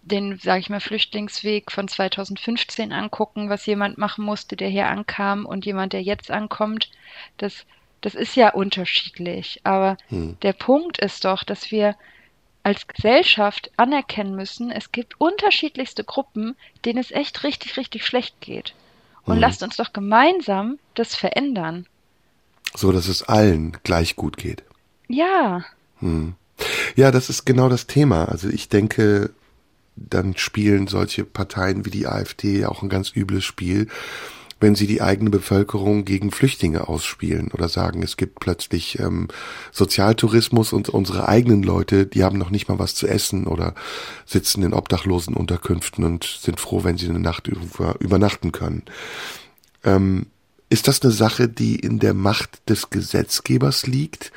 den, 0.03 0.39
sage 0.39 0.61
ich 0.61 0.71
mal, 0.71 0.81
Flüchtlingsweg 0.81 1.71
von 1.71 1.89
2015 1.89 2.93
angucken, 2.93 3.49
was 3.49 3.67
jemand 3.67 3.99
machen 3.99 4.25
musste, 4.25 4.57
der 4.57 4.69
hier 4.69 4.89
ankam 4.89 5.47
und 5.47 5.67
jemand, 5.67 5.93
der 5.93 6.03
jetzt 6.03 6.31
ankommt, 6.31 6.91
das, 7.37 7.65
das 8.01 8.15
ist 8.15 8.37
ja 8.37 8.51
unterschiedlich. 8.51 9.61
Aber 9.65 9.97
hm. 10.09 10.37
der 10.43 10.53
Punkt 10.53 10.99
ist 10.99 11.25
doch, 11.25 11.45
dass 11.45 11.71
wir 11.71 11.97
als 12.63 12.87
Gesellschaft 12.87 13.71
anerkennen 13.77 14.37
müssen, 14.37 14.71
es 14.71 14.93
gibt 14.93 15.19
unterschiedlichste 15.19 16.05
Gruppen, 16.05 16.57
denen 16.85 16.99
es 16.99 17.11
echt 17.11 17.43
richtig, 17.43 17.77
richtig 17.77 18.05
schlecht 18.05 18.41
geht. 18.41 18.75
Und 19.25 19.35
hm. 19.35 19.41
lasst 19.41 19.63
uns 19.63 19.77
doch 19.77 19.93
gemeinsam 19.93 20.79
das 20.95 21.15
verändern. 21.15 21.87
So, 22.75 22.93
dass 22.93 23.09
es 23.09 23.23
allen 23.23 23.79
gleich 23.83 24.17
gut 24.17 24.37
geht. 24.37 24.63
Ja. 25.09 25.65
Hm. 25.99 26.35
Ja, 26.97 27.11
das 27.11 27.31
ist 27.31 27.45
genau 27.47 27.69
das 27.69 27.87
Thema. 27.87 28.27
Also 28.27 28.49
ich 28.49 28.69
denke, 28.69 29.31
dann 29.97 30.37
spielen 30.37 30.87
solche 30.87 31.25
Parteien 31.25 31.85
wie 31.85 31.91
die 31.91 32.07
AfD 32.07 32.65
auch 32.65 32.83
ein 32.83 32.89
ganz 32.89 33.15
übles 33.15 33.45
Spiel, 33.45 33.89
wenn 34.61 34.75
sie 34.75 34.87
die 34.87 35.01
eigene 35.01 35.31
Bevölkerung 35.31 36.05
gegen 36.05 36.31
Flüchtlinge 36.31 36.89
ausspielen 36.89 37.51
oder 37.53 37.69
sagen, 37.69 38.03
es 38.03 38.19
gibt 38.19 38.41
plötzlich 38.41 38.99
ähm, 38.99 39.29
Sozialtourismus 39.73 40.75
und 40.75 40.91
unsere 40.91 41.29
eigenen 41.29 41.63
Leute, 41.63 42.07
die 42.07 42.23
haben 42.23 42.39
noch 42.39 42.51
nicht 42.51 42.69
mal 42.69 42.79
was 42.79 42.95
zu 42.95 43.07
essen 43.07 43.47
oder 43.47 43.75
sitzen 44.27 44.63
in 44.63 44.75
obdachlosen 44.75 45.35
Unterkünften 45.35 46.05
und 46.05 46.25
sind 46.25 46.61
froh, 46.61 46.85
wenn 46.85 46.99
sie 46.99 47.09
eine 47.09 47.21
Nacht 47.21 47.49
über, 47.49 47.97
übernachten 48.01 48.53
können. 48.53 48.83
Ähm, 49.83 50.27
ist 50.69 50.89
das 50.89 51.03
eine 51.03 51.11
Sache, 51.11 51.49
die 51.49 51.77
in 51.77 51.99
der 51.99 52.15
Macht 52.15 52.69
des 52.69 52.91
Gesetzgebers 52.91 53.87
liegt 53.87 54.31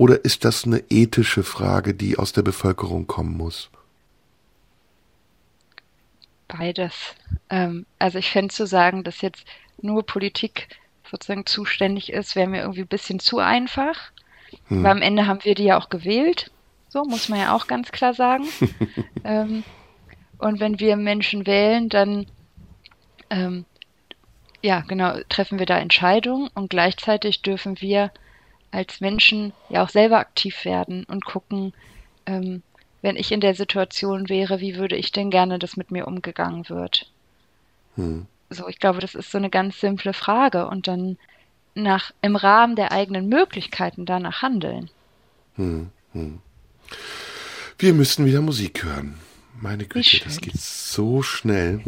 oder 0.00 0.24
ist 0.24 0.46
das 0.46 0.64
eine 0.64 0.82
ethische 0.88 1.42
Frage, 1.42 1.92
die 1.92 2.16
aus 2.16 2.32
der 2.32 2.40
Bevölkerung 2.40 3.06
kommen 3.06 3.36
muss? 3.36 3.68
Beides. 6.48 6.94
Ähm, 7.50 7.84
also 7.98 8.16
ich 8.16 8.30
fände 8.30 8.54
zu 8.54 8.66
sagen, 8.66 9.04
dass 9.04 9.20
jetzt 9.20 9.44
nur 9.82 10.06
Politik 10.06 10.68
sozusagen 11.04 11.44
zuständig 11.44 12.10
ist, 12.14 12.34
wäre 12.34 12.48
mir 12.48 12.62
irgendwie 12.62 12.80
ein 12.80 12.86
bisschen 12.86 13.20
zu 13.20 13.40
einfach. 13.40 14.10
Hm. 14.68 14.82
Weil 14.82 14.92
am 14.92 15.02
Ende 15.02 15.26
haben 15.26 15.44
wir 15.44 15.54
die 15.54 15.64
ja 15.64 15.78
auch 15.78 15.90
gewählt. 15.90 16.50
So 16.88 17.04
muss 17.04 17.28
man 17.28 17.40
ja 17.40 17.54
auch 17.54 17.66
ganz 17.66 17.92
klar 17.92 18.14
sagen. 18.14 18.48
ähm, 19.24 19.64
und 20.38 20.60
wenn 20.60 20.80
wir 20.80 20.96
Menschen 20.96 21.46
wählen, 21.46 21.90
dann 21.90 22.24
ähm, 23.28 23.66
ja, 24.62 24.80
genau, 24.80 25.18
treffen 25.28 25.58
wir 25.58 25.66
da 25.66 25.78
Entscheidungen 25.78 26.48
und 26.54 26.70
gleichzeitig 26.70 27.42
dürfen 27.42 27.82
wir 27.82 28.10
als 28.70 29.00
Menschen 29.00 29.52
ja 29.68 29.82
auch 29.82 29.88
selber 29.88 30.18
aktiv 30.18 30.64
werden 30.64 31.04
und 31.04 31.24
gucken, 31.24 31.72
ähm, 32.26 32.62
wenn 33.02 33.16
ich 33.16 33.32
in 33.32 33.40
der 33.40 33.54
Situation 33.54 34.28
wäre, 34.28 34.60
wie 34.60 34.76
würde 34.76 34.96
ich 34.96 35.12
denn 35.12 35.30
gerne, 35.30 35.58
dass 35.58 35.76
mit 35.76 35.90
mir 35.90 36.06
umgegangen 36.06 36.68
wird? 36.68 37.10
Hm. 37.96 38.26
So, 38.50 38.68
ich 38.68 38.78
glaube, 38.78 39.00
das 39.00 39.14
ist 39.14 39.30
so 39.30 39.38
eine 39.38 39.50
ganz 39.50 39.80
simple 39.80 40.12
Frage 40.12 40.66
und 40.66 40.88
dann 40.88 41.16
nach 41.74 42.12
im 42.20 42.36
Rahmen 42.36 42.76
der 42.76 42.92
eigenen 42.92 43.28
Möglichkeiten 43.28 44.06
danach 44.06 44.42
handeln. 44.42 44.90
Hm, 45.56 45.90
hm. 46.12 46.40
Wir 47.78 47.94
müssen 47.94 48.26
wieder 48.26 48.40
Musik 48.40 48.84
hören. 48.84 49.18
Meine 49.60 49.86
Güte, 49.86 50.24
das 50.24 50.40
geht 50.40 50.58
so 50.58 51.22
schnell. 51.22 51.82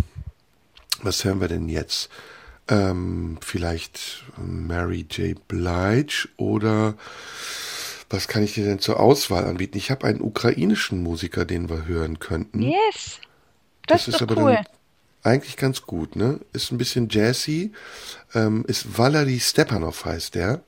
Was 1.02 1.24
hören 1.24 1.40
wir 1.40 1.48
denn 1.48 1.68
jetzt? 1.68 2.10
Ähm, 2.68 3.38
vielleicht 3.40 4.24
Mary 4.36 5.06
J. 5.10 5.36
Blige 5.48 6.28
oder 6.36 6.94
was 8.08 8.28
kann 8.28 8.42
ich 8.42 8.54
dir 8.54 8.64
denn 8.64 8.78
zur 8.78 9.00
Auswahl 9.00 9.44
anbieten? 9.46 9.78
Ich 9.78 9.90
habe 9.90 10.06
einen 10.06 10.20
ukrainischen 10.20 11.02
Musiker, 11.02 11.44
den 11.44 11.68
wir 11.68 11.86
hören 11.86 12.18
könnten. 12.18 12.62
Yes. 12.62 13.18
Das, 13.86 14.04
das 14.04 14.08
ist, 14.08 14.14
ist 14.16 14.22
aber 14.22 14.36
cool. 14.36 14.58
eigentlich 15.22 15.56
ganz 15.56 15.82
gut, 15.82 16.14
ne? 16.14 16.38
Ist 16.52 16.70
ein 16.70 16.78
bisschen 16.78 17.08
jazzy. 17.10 17.72
Ähm, 18.34 18.64
ist 18.68 18.98
Valery 18.98 19.40
Stepanov 19.40 20.04
heißt 20.04 20.34
der. 20.34 20.62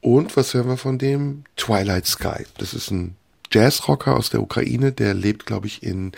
Und 0.00 0.36
was 0.36 0.54
hören 0.54 0.68
wir 0.68 0.76
von 0.76 0.98
dem? 0.98 1.44
Twilight 1.56 2.06
Sky. 2.06 2.44
Das 2.58 2.74
ist 2.74 2.90
ein 2.90 3.16
Jazzrocker 3.50 4.16
aus 4.16 4.30
der 4.30 4.42
Ukraine, 4.42 4.92
der 4.92 5.14
lebt, 5.14 5.46
glaube 5.46 5.66
ich, 5.66 5.82
in 5.82 6.12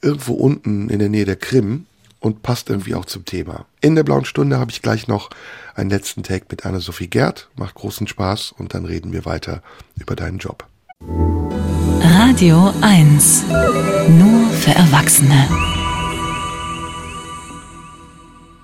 irgendwo 0.00 0.34
unten 0.34 0.88
in 0.88 0.98
der 0.98 1.08
Nähe 1.08 1.24
der 1.24 1.36
Krim 1.36 1.86
und 2.22 2.42
passt 2.42 2.70
irgendwie 2.70 2.94
auch 2.94 3.04
zum 3.04 3.24
Thema. 3.24 3.66
In 3.80 3.96
der 3.96 4.04
blauen 4.04 4.24
Stunde 4.24 4.58
habe 4.58 4.70
ich 4.70 4.80
gleich 4.80 5.08
noch 5.08 5.28
einen 5.74 5.90
letzten 5.90 6.22
Take 6.22 6.46
mit 6.50 6.64
Anne-Sophie 6.64 7.08
Gerd. 7.08 7.48
Macht 7.56 7.74
großen 7.74 8.06
Spaß 8.06 8.52
und 8.52 8.74
dann 8.74 8.84
reden 8.84 9.12
wir 9.12 9.24
weiter 9.24 9.62
über 9.98 10.14
deinen 10.16 10.38
Job. 10.38 10.66
Radio 12.00 12.72
1. 12.80 13.44
Nur 14.08 14.48
für 14.50 14.70
Erwachsene. 14.70 15.48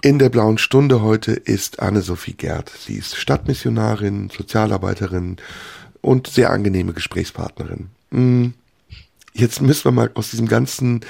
In 0.03 0.21
der 0.21 0.29
blauen 0.29 0.59
Stunde 0.59 1.03
heute 1.03 1.33
ist 1.33 1.81
Anne-Sophie 1.81 2.35
Gerd. 2.35 2.71
Sie 2.71 2.95
ist 2.95 3.17
Stadtmissionarin, 3.17 4.31
Sozialarbeiterin 4.31 5.37
und 6.01 6.29
sehr 6.29 6.51
angenehme 6.51 6.93
Gesprächspartnerin. 6.93 7.91
Jetzt 9.39 9.63
müssen 9.63 9.85
wir 9.85 9.93
mal 9.93 10.11
aus 10.15 10.31
diesem 10.31 10.49
ganzen 10.49 11.03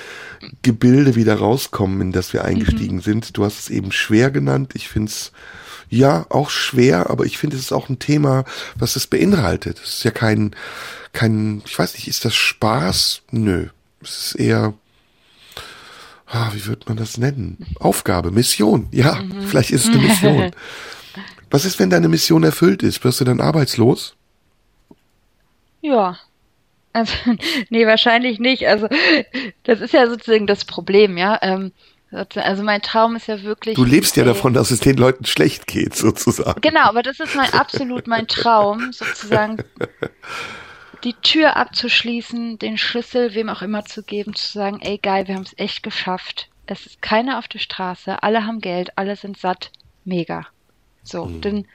Gebilde 0.61 1.14
wieder 1.14 1.37
rauskommen, 1.37 2.03
in 2.03 2.12
das 2.12 2.35
wir 2.35 2.45
eingestiegen 2.45 2.97
mhm. 2.97 3.03
sind. 3.03 3.37
Du 3.39 3.45
hast 3.45 3.59
es 3.59 3.70
eben 3.70 3.91
schwer 3.91 4.31
genannt. 4.31 4.72
Ich 4.74 4.89
finde 4.89 5.11
es 5.11 5.33
ja 5.89 6.26
auch 6.29 6.51
schwer, 6.51 7.09
aber 7.09 7.24
ich 7.24 7.39
finde 7.39 7.57
es 7.57 7.62
ist 7.62 7.72
auch 7.72 7.89
ein 7.89 7.99
Thema, 7.99 8.45
was 8.76 8.97
es 8.97 9.07
beinhaltet. 9.07 9.81
Es 9.83 9.95
ist 9.95 10.05
ja 10.05 10.11
kein, 10.11 10.55
kein, 11.14 11.62
ich 11.64 11.79
weiß 11.79 11.95
nicht, 11.95 12.07
ist 12.07 12.26
das 12.26 12.35
Spaß? 12.35 13.22
Nö. 13.31 13.68
Es 14.03 14.26
ist 14.26 14.35
eher, 14.35 14.74
ah, 16.26 16.51
wie 16.53 16.66
wird 16.66 16.87
man 16.87 16.99
das 16.99 17.16
nennen? 17.16 17.64
Aufgabe, 17.81 18.31
Mission. 18.31 18.89
Ja, 18.91 19.22
mhm. 19.22 19.41
vielleicht 19.47 19.70
ist 19.70 19.85
es 19.87 19.91
eine 19.91 20.03
Mission. 20.07 20.51
was 21.51 21.64
ist, 21.64 21.79
wenn 21.79 21.89
deine 21.89 22.09
Mission 22.09 22.45
erfüllt 22.45 22.83
ist? 22.83 23.03
Wirst 23.05 23.22
du 23.22 23.24
dann 23.24 23.41
arbeitslos? 23.41 24.16
Ja, 25.81 26.18
also, 26.99 27.12
nee, 27.70 27.87
wahrscheinlich 27.87 28.38
nicht. 28.38 28.66
Also, 28.66 28.88
das 29.64 29.80
ist 29.80 29.95
ja 29.95 30.08
sozusagen 30.08 30.46
das 30.46 30.64
Problem, 30.64 31.16
ja. 31.16 31.38
Ähm, 31.42 31.72
also 32.11 32.62
mein 32.62 32.80
Traum 32.80 33.16
ist 33.16 33.26
ja 33.26 33.42
wirklich. 33.42 33.76
Du 33.76 33.84
lebst 33.84 34.16
ja 34.16 34.25
davon, 34.25 34.54
dass 34.54 34.70
es 34.70 34.80
den 34.80 34.96
Leuten 34.96 35.26
schlecht 35.26 35.66
geht, 35.66 35.95
sozusagen. 35.95 36.61
Genau, 36.62 36.84
aber 36.84 37.03
das 37.03 37.20
ist 37.20 37.34
mein 37.34 37.53
absolut 37.53 38.07
mein 38.07 38.26
Traum, 38.26 38.92
sozusagen 38.92 39.58
die 41.04 41.14
Tür 41.14 41.57
abzuschließen, 41.57 42.58
den 42.58 42.79
Schlüssel 42.79 43.34
wem 43.34 43.49
auch 43.49 43.62
immer 43.62 43.84
zu 43.84 44.03
geben, 44.03 44.34
zu 44.34 44.50
sagen, 44.50 44.80
ey 44.80 44.99
geil, 44.99 45.29
wir 45.29 45.34
haben 45.34 45.42
es 45.42 45.57
echt 45.58 45.83
geschafft. 45.83 46.49
Es 46.66 46.87
ist 46.87 47.03
keiner 47.03 47.38
auf 47.38 47.49
der 47.49 47.61
Straße, 47.61 48.22
alle 48.22 48.46
haben 48.46 48.61
Geld, 48.61 48.91
alle 48.96 49.16
sind 49.16 49.38
satt, 49.38 49.70
mega. 50.04 50.46
So, 51.03 51.26
mhm. 51.26 51.41
dann, 51.41 51.66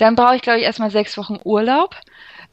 dann 0.00 0.16
brauche 0.16 0.36
ich, 0.36 0.42
glaube 0.42 0.58
ich, 0.58 0.64
erstmal 0.64 0.90
sechs 0.90 1.16
Wochen 1.16 1.38
Urlaub 1.44 1.96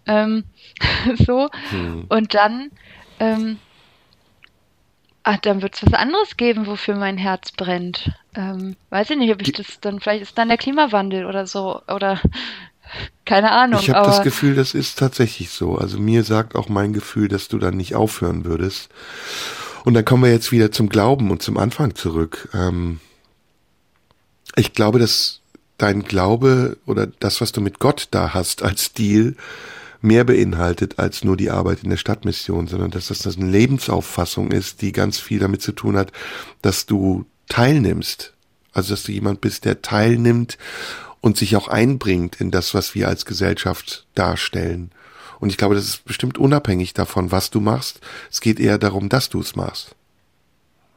ähm, 0.08 0.44
so. 1.26 1.50
Hm. 1.70 2.06
Und 2.10 2.34
dann, 2.34 2.72
ähm, 3.20 3.58
ach, 5.24 5.38
dann 5.38 5.62
wird 5.62 5.76
es 5.76 5.86
was 5.86 5.94
anderes 5.94 6.38
geben, 6.38 6.66
wofür 6.66 6.96
mein 6.96 7.18
Herz 7.18 7.52
brennt. 7.52 8.12
Ähm, 8.36 8.76
weiß 8.90 9.10
ich 9.12 9.18
nicht, 9.18 9.34
ob 9.34 9.42
ich 9.42 9.52
das 9.52 9.80
dann, 9.82 10.00
vielleicht 10.00 10.24
ist 10.24 10.38
dann 10.38 10.48
der 10.48 10.58
Klimawandel 10.58 11.26
oder 11.26 11.46
so, 11.46 11.82
oder 11.88 12.22
keine 13.26 13.52
Ahnung. 13.52 13.82
Ich 13.82 13.90
habe 13.90 14.08
das 14.08 14.24
Gefühl, 14.24 14.56
das 14.56 14.74
ist 14.74 14.98
tatsächlich 14.98 15.50
so. 15.50 15.76
Also 15.76 16.00
mir 16.00 16.24
sagt 16.24 16.56
auch 16.56 16.70
mein 16.70 16.94
Gefühl, 16.94 17.28
dass 17.28 17.50
du 17.50 17.58
dann 17.58 17.76
nicht 17.76 17.96
aufhören 17.96 18.46
würdest. 18.46 18.90
Und 19.84 19.94
dann 19.94 20.06
kommen 20.06 20.24
wir 20.24 20.32
jetzt 20.32 20.52
wieder 20.52 20.72
zum 20.72 20.88
Glauben 20.88 21.30
und 21.32 21.42
zum 21.42 21.58
Anfang 21.58 21.96
zurück. 21.96 22.50
Ähm, 22.54 23.00
ich 24.56 24.74
glaube, 24.74 25.00
dass 25.00 25.42
dein 25.78 26.04
Glaube 26.04 26.78
oder 26.86 27.08
das, 27.08 27.42
was 27.42 27.52
du 27.52 27.62
mit 27.62 27.80
Gott 27.80 28.08
da 28.12 28.34
hast 28.34 28.64
als 28.64 28.94
Deal, 28.94 29.36
mehr 30.02 30.24
beinhaltet 30.24 31.00
als 31.00 31.24
nur 31.24 31.38
die 31.38 31.50
Arbeit 31.50 31.84
in 31.84 31.90
der 31.90 31.98
Stadtmission, 31.98 32.68
sondern 32.68 32.92
dass 32.92 33.08
das 33.08 33.38
eine 33.38 33.50
Lebensauffassung 33.50 34.52
ist, 34.52 34.82
die 34.82 34.92
ganz 34.92 35.20
viel 35.20 35.40
damit 35.40 35.62
zu 35.62 35.72
tun 35.72 35.98
hat, 35.98 36.12
dass 36.62 36.86
du 36.86 37.26
teilnimmst. 37.50 38.34
Also 38.74 38.94
dass 38.94 39.04
du 39.04 39.12
jemand 39.12 39.42
bist, 39.42 39.66
der 39.66 39.82
teilnimmt 39.82 40.58
und 41.22 41.38
sich 41.38 41.56
auch 41.56 41.68
einbringt 41.68 42.40
in 42.40 42.52
das, 42.52 42.74
was 42.74 42.94
wir 42.94 43.08
als 43.08 43.26
Gesellschaft 43.26 44.06
darstellen. 44.14 44.92
Und 45.40 45.50
ich 45.50 45.58
glaube, 45.58 45.76
das 45.76 45.86
ist 45.86 46.06
bestimmt 46.06 46.38
unabhängig 46.38 46.94
davon, 46.94 47.32
was 47.32 47.50
du 47.50 47.60
machst. 47.60 48.02
Es 48.32 48.42
geht 48.42 48.60
eher 48.60 48.78
darum, 48.78 49.10
dass 49.10 49.30
du 49.30 49.40
es 49.40 49.56
machst. 49.56 49.96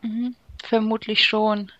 Mhm, 0.02 0.34
vermutlich 0.62 1.24
schon. 1.24 1.70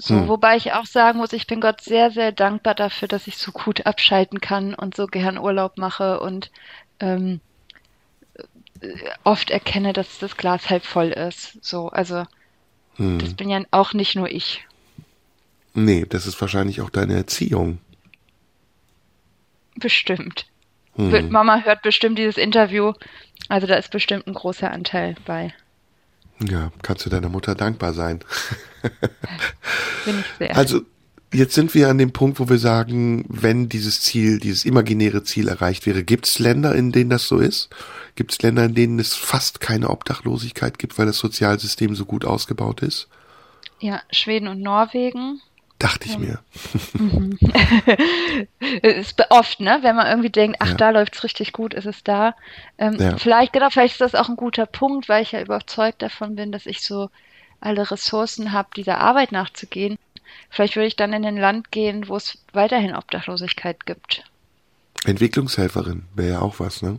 So, 0.00 0.14
hm. 0.14 0.28
wobei 0.28 0.56
ich 0.56 0.72
auch 0.72 0.86
sagen 0.86 1.18
muss, 1.18 1.34
ich 1.34 1.46
bin 1.46 1.60
Gott 1.60 1.82
sehr, 1.82 2.10
sehr 2.10 2.32
dankbar 2.32 2.74
dafür, 2.74 3.06
dass 3.06 3.26
ich 3.26 3.36
so 3.36 3.52
gut 3.52 3.84
abschalten 3.86 4.40
kann 4.40 4.74
und 4.74 4.96
so 4.96 5.06
gern 5.06 5.36
Urlaub 5.36 5.76
mache 5.76 6.20
und 6.20 6.50
ähm, 7.00 7.40
oft 9.24 9.50
erkenne, 9.50 9.92
dass 9.92 10.18
das 10.18 10.38
Glas 10.38 10.70
halb 10.70 10.86
voll 10.86 11.08
ist. 11.08 11.62
So, 11.62 11.88
also 11.88 12.24
hm. 12.96 13.18
das 13.18 13.34
bin 13.34 13.50
ja 13.50 13.60
auch 13.72 13.92
nicht 13.92 14.16
nur 14.16 14.30
ich. 14.30 14.66
Nee, 15.74 16.06
das 16.08 16.26
ist 16.26 16.40
wahrscheinlich 16.40 16.80
auch 16.80 16.90
deine 16.90 17.14
Erziehung. 17.14 17.78
Bestimmt. 19.76 20.46
Hm. 20.96 21.30
Mama 21.30 21.60
hört 21.60 21.82
bestimmt 21.82 22.18
dieses 22.18 22.38
Interview. 22.38 22.94
Also 23.48 23.66
da 23.66 23.74
ist 23.74 23.90
bestimmt 23.90 24.26
ein 24.26 24.34
großer 24.34 24.70
Anteil 24.70 25.14
bei. 25.26 25.52
Ja, 26.48 26.72
kannst 26.82 27.04
du 27.04 27.10
deiner 27.10 27.28
Mutter 27.28 27.54
dankbar 27.54 27.92
sein. 27.92 28.20
Bin 30.04 30.20
ich 30.20 30.26
sehr. 30.38 30.56
Also 30.56 30.82
jetzt 31.32 31.54
sind 31.54 31.74
wir 31.74 31.88
an 31.88 31.98
dem 31.98 32.12
Punkt, 32.12 32.40
wo 32.40 32.48
wir 32.48 32.58
sagen, 32.58 33.24
wenn 33.28 33.68
dieses 33.68 34.00
Ziel, 34.00 34.38
dieses 34.38 34.64
imaginäre 34.64 35.22
Ziel 35.22 35.48
erreicht 35.48 35.86
wäre, 35.86 36.02
gibt 36.02 36.26
es 36.26 36.38
Länder, 36.38 36.74
in 36.74 36.92
denen 36.92 37.10
das 37.10 37.28
so 37.28 37.38
ist? 37.38 37.68
Gibt 38.14 38.32
es 38.32 38.42
Länder, 38.42 38.64
in 38.64 38.74
denen 38.74 38.98
es 38.98 39.14
fast 39.14 39.60
keine 39.60 39.90
Obdachlosigkeit 39.90 40.78
gibt, 40.78 40.98
weil 40.98 41.06
das 41.06 41.18
Sozialsystem 41.18 41.94
so 41.94 42.04
gut 42.04 42.24
ausgebaut 42.24 42.82
ist? 42.82 43.08
Ja, 43.78 44.02
Schweden 44.10 44.48
und 44.48 44.60
Norwegen. 44.60 45.40
Dachte 45.80 46.08
ich 46.08 46.18
mir. 46.18 46.40
Mhm. 46.92 47.38
ist 48.82 49.24
oft, 49.30 49.60
ne? 49.60 49.78
Wenn 49.80 49.96
man 49.96 50.08
irgendwie 50.08 50.28
denkt, 50.28 50.58
ach, 50.60 50.68
ja. 50.68 50.74
da 50.74 50.90
läuft's 50.90 51.24
richtig 51.24 51.54
gut, 51.54 51.72
ist 51.72 51.86
es 51.86 52.04
da. 52.04 52.36
Ähm, 52.76 52.96
ja. 52.98 53.16
Vielleicht, 53.16 53.54
genau, 53.54 53.70
vielleicht 53.70 53.94
ist 53.94 54.02
das 54.02 54.14
auch 54.14 54.28
ein 54.28 54.36
guter 54.36 54.66
Punkt, 54.66 55.08
weil 55.08 55.22
ich 55.22 55.32
ja 55.32 55.40
überzeugt 55.40 56.02
davon 56.02 56.36
bin, 56.36 56.52
dass 56.52 56.66
ich 56.66 56.82
so 56.82 57.08
alle 57.60 57.90
Ressourcen 57.90 58.52
habe, 58.52 58.68
dieser 58.76 58.98
Arbeit 58.98 59.32
nachzugehen. 59.32 59.96
Vielleicht 60.50 60.76
würde 60.76 60.86
ich 60.86 60.96
dann 60.96 61.14
in 61.14 61.24
ein 61.24 61.38
Land 61.38 61.72
gehen, 61.72 62.08
wo 62.08 62.16
es 62.16 62.36
weiterhin 62.52 62.94
Obdachlosigkeit 62.94 63.86
gibt. 63.86 64.24
Entwicklungshelferin 65.06 66.04
wäre 66.14 66.32
ja 66.32 66.40
auch 66.40 66.60
was, 66.60 66.82
ne? 66.82 66.98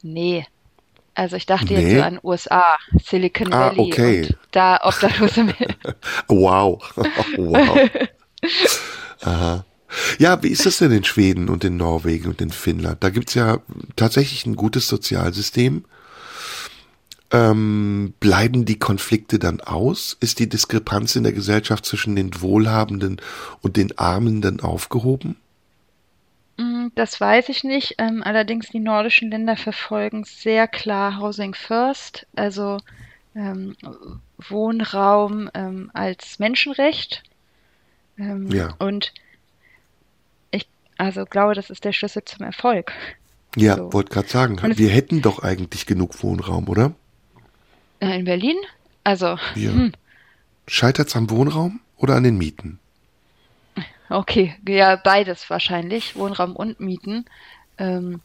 Nee, 0.00 0.46
also 1.14 1.36
ich 1.36 1.46
dachte 1.46 1.74
nee. 1.74 1.80
jetzt 1.80 1.96
so 1.96 2.02
an 2.02 2.18
USA, 2.22 2.64
Silicon 3.04 3.52
ah, 3.52 3.70
Valley 3.70 3.92
okay. 3.92 4.22
und 4.22 4.36
da 4.50 4.80
Obdachlose. 4.82 5.46
wow. 6.28 6.82
wow. 7.36 7.90
Aha. 9.22 9.64
Ja, 10.18 10.42
wie 10.42 10.48
ist 10.48 10.64
das 10.64 10.78
denn 10.78 10.90
in 10.90 11.04
Schweden 11.04 11.48
und 11.50 11.64
in 11.64 11.76
Norwegen 11.76 12.28
und 12.28 12.40
in 12.40 12.50
Finnland? 12.50 13.04
Da 13.04 13.10
gibt's 13.10 13.34
ja 13.34 13.58
tatsächlich 13.96 14.46
ein 14.46 14.56
gutes 14.56 14.88
Sozialsystem. 14.88 15.84
Ähm, 17.30 18.14
bleiben 18.20 18.64
die 18.64 18.78
Konflikte 18.78 19.38
dann 19.38 19.60
aus? 19.60 20.16
Ist 20.20 20.38
die 20.38 20.48
Diskrepanz 20.48 21.16
in 21.16 21.24
der 21.24 21.32
Gesellschaft 21.32 21.84
zwischen 21.84 22.16
den 22.16 22.40
Wohlhabenden 22.40 23.20
und 23.60 23.76
den 23.76 23.96
Armen 23.98 24.40
dann 24.40 24.60
aufgehoben? 24.60 25.36
Das 26.94 27.20
weiß 27.20 27.48
ich 27.48 27.64
nicht. 27.64 27.94
Ähm, 27.98 28.22
allerdings 28.22 28.68
die 28.68 28.80
nordischen 28.80 29.30
Länder 29.30 29.56
verfolgen 29.56 30.24
sehr 30.24 30.68
klar 30.68 31.18
Housing 31.18 31.54
First, 31.54 32.26
also 32.36 32.78
ähm, 33.34 33.76
Wohnraum 34.38 35.50
ähm, 35.54 35.90
als 35.94 36.38
Menschenrecht. 36.38 37.22
Ähm, 38.18 38.50
ja. 38.50 38.74
Und 38.78 39.12
ich 40.50 40.68
also 40.98 41.24
glaube, 41.24 41.54
das 41.54 41.70
ist 41.70 41.84
der 41.84 41.92
Schlüssel 41.92 42.24
zum 42.24 42.44
Erfolg. 42.44 42.92
Ja, 43.56 43.76
so. 43.76 43.92
wollte 43.92 44.12
gerade 44.12 44.28
sagen, 44.28 44.60
wir 44.62 44.88
hätten 44.90 45.22
doch 45.22 45.42
eigentlich 45.42 45.86
genug 45.86 46.22
Wohnraum, 46.22 46.68
oder? 46.68 46.94
Äh, 48.00 48.18
in 48.18 48.24
Berlin? 48.24 48.56
Also. 49.04 49.38
Ja. 49.54 49.70
Hm. 49.70 49.92
Scheitert 50.66 51.08
es 51.08 51.16
am 51.16 51.30
Wohnraum 51.30 51.80
oder 51.96 52.16
an 52.16 52.24
den 52.24 52.38
Mieten? 52.38 52.78
Okay, 54.12 54.54
ja, 54.68 54.96
beides 54.96 55.48
wahrscheinlich, 55.48 56.16
Wohnraum 56.16 56.54
und 56.54 56.80
Mieten. 56.80 57.24
Ähm, 57.78 58.20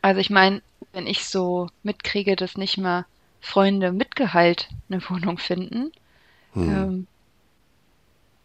also 0.00 0.20
ich 0.20 0.30
meine, 0.30 0.62
wenn 0.92 1.08
ich 1.08 1.24
so 1.24 1.68
mitkriege, 1.82 2.36
dass 2.36 2.56
nicht 2.56 2.78
mal 2.78 3.04
Freunde 3.40 3.90
mit 3.90 4.14
Gehalt 4.14 4.68
eine 4.88 5.02
Wohnung 5.10 5.38
finden, 5.38 5.90
hm. 6.52 6.70
ähm, 6.70 7.06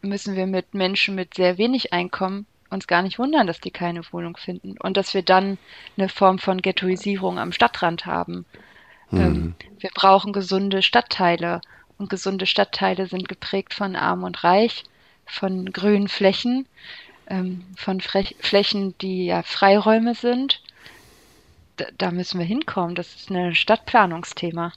müssen 0.02 0.36
wir 0.36 0.48
mit 0.48 0.74
Menschen 0.74 1.14
mit 1.14 1.36
sehr 1.36 1.60
wenig 1.60 1.94
Einkommen 1.94 2.48
uns 2.72 2.88
gar 2.88 3.04
nicht 3.04 3.20
wundern, 3.20 3.46
dass 3.46 3.60
die 3.60 3.70
keine 3.70 4.02
Wohnung 4.12 4.36
finden 4.36 4.78
und 4.80 4.98
dass 4.98 5.14
wir 5.14 5.22
dann 5.22 5.60
eine 5.96 6.10
Form 6.10 6.40
von 6.40 6.62
Ghettoisierung 6.62 7.38
am 7.38 7.52
Stadtrand 7.52 8.08
haben. 8.08 8.46
Hm. 9.10 9.20
Ähm, 9.20 9.56
wir 9.80 9.92
brauchen 9.94 10.34
gesunde 10.34 10.82
Stadtteile 10.82 11.62
und 12.00 12.10
gesunde 12.10 12.48
Stadtteile 12.48 13.06
sind 13.06 13.30
geprägt 13.30 13.76
von 13.76 13.96
Arm 13.96 14.24
und 14.24 14.44
Reich 14.44 14.86
von 15.26 15.72
grünen 15.72 16.08
Flächen, 16.08 16.66
ähm, 17.28 17.64
von 17.78 18.02
Frech 18.02 18.36
Flächen, 18.40 18.96
die 19.00 19.26
ja 19.26 19.44
Freiräume 19.44 20.16
sind. 20.16 20.62
Da, 21.78 21.86
da 21.98 22.12
müssen 22.12 22.40
wir 22.40 22.46
hinkommen. 22.46 22.96
Das 22.96 23.16
ist 23.16 23.30
ein 23.30 23.56
Stadtplanungsthema. 23.56 24.74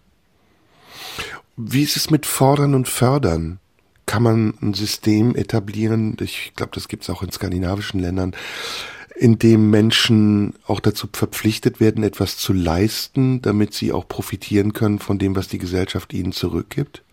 Wie 1.57 1.83
ist 1.83 1.97
es 1.97 2.11
mit 2.11 2.27
Fordern 2.27 2.75
und 2.75 2.89
Fördern? 2.89 3.59
Kann 4.07 4.23
man 4.23 4.55
ein 4.61 4.75
System 4.75 5.35
etablieren, 5.35 6.17
ich 6.21 6.53
glaube, 6.57 6.73
das 6.75 6.89
gibt 6.89 7.05
es 7.05 7.11
auch 7.11 7.23
in 7.23 7.33
skandinavischen 7.33 8.01
Ländern, 8.01 8.35
in 9.17 9.39
dem 9.39 9.71
Menschen 9.71 10.55
auch 10.67 10.81
dazu 10.81 11.09
verpflichtet 11.13 11.81
werden, 11.81 12.03
etwas 12.03 12.37
zu 12.37 12.53
leisten, 12.53 13.41
damit 13.41 13.73
sie 13.73 13.93
auch 13.93 14.09
profitieren 14.09 14.73
können 14.73 14.99
von 14.99 15.19
dem, 15.19 15.37
was 15.37 15.49
die 15.49 15.59
Gesellschaft 15.59 16.13
ihnen 16.13 16.33
zurückgibt? 16.33 17.04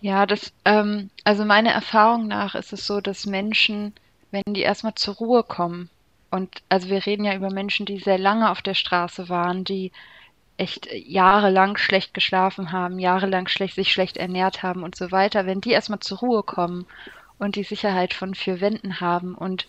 Ja, 0.00 0.26
das, 0.26 0.52
ähm, 0.64 1.10
also 1.24 1.44
meiner 1.44 1.70
Erfahrung 1.72 2.26
nach 2.26 2.54
ist 2.54 2.72
es 2.72 2.86
so, 2.86 3.00
dass 3.00 3.26
Menschen, 3.26 3.94
wenn 4.30 4.42
die 4.54 4.62
erstmal 4.62 4.94
zur 4.94 5.14
Ruhe 5.16 5.42
kommen, 5.44 5.90
und 6.30 6.62
also 6.68 6.88
wir 6.88 7.04
reden 7.06 7.24
ja 7.24 7.34
über 7.34 7.50
Menschen, 7.50 7.86
die 7.86 7.98
sehr 7.98 8.18
lange 8.18 8.50
auf 8.50 8.62
der 8.62 8.74
Straße 8.74 9.28
waren, 9.28 9.64
die 9.64 9.90
echt 10.58 10.88
jahrelang 10.92 11.76
schlecht 11.78 12.14
geschlafen 12.14 12.72
haben, 12.72 12.98
jahrelang 12.98 13.48
schlecht, 13.48 13.74
sich 13.76 13.92
schlecht 13.92 14.16
ernährt 14.16 14.62
haben 14.62 14.82
und 14.84 14.96
so 14.96 15.10
weiter, 15.12 15.46
wenn 15.46 15.60
die 15.60 15.72
erstmal 15.72 16.00
zur 16.00 16.18
Ruhe 16.18 16.42
kommen 16.44 16.86
und 17.38 17.56
die 17.56 17.64
Sicherheit 17.64 18.14
von 18.14 18.34
vier 18.34 18.60
Wänden 18.60 19.00
haben 19.00 19.34
und 19.34 19.66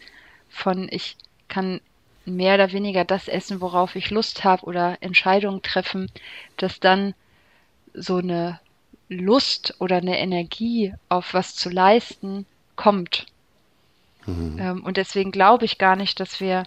von 0.49 0.87
ich 0.91 1.17
kann 1.49 1.81
mehr 2.25 2.55
oder 2.55 2.71
weniger 2.73 3.05
das 3.05 3.27
essen, 3.27 3.61
worauf 3.61 3.95
ich 3.95 4.11
Lust 4.11 4.43
habe 4.43 4.65
oder 4.65 4.97
Entscheidungen 5.01 5.61
treffen, 5.63 6.11
dass 6.57 6.79
dann 6.79 7.15
so 7.93 8.17
eine 8.17 8.59
Lust 9.11 9.75
oder 9.79 9.97
eine 9.97 10.19
Energie 10.19 10.93
auf 11.09 11.33
was 11.33 11.55
zu 11.55 11.69
leisten 11.69 12.45
kommt. 12.75 13.25
Mhm. 14.25 14.57
Ähm, 14.59 14.83
und 14.83 14.97
deswegen 14.97 15.31
glaube 15.31 15.65
ich 15.65 15.77
gar 15.77 15.95
nicht, 15.95 16.19
dass 16.19 16.39
wir 16.39 16.63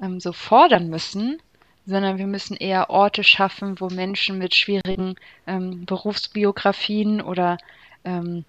ähm, 0.00 0.20
so 0.20 0.32
fordern 0.32 0.88
müssen, 0.88 1.40
sondern 1.86 2.18
wir 2.18 2.26
müssen 2.26 2.56
eher 2.56 2.90
Orte 2.90 3.24
schaffen, 3.24 3.80
wo 3.80 3.88
Menschen 3.88 4.38
mit 4.38 4.54
schwierigen 4.54 5.16
ähm, 5.46 5.84
Berufsbiografien 5.84 7.20
oder 7.20 7.58
ähm, 8.04 8.44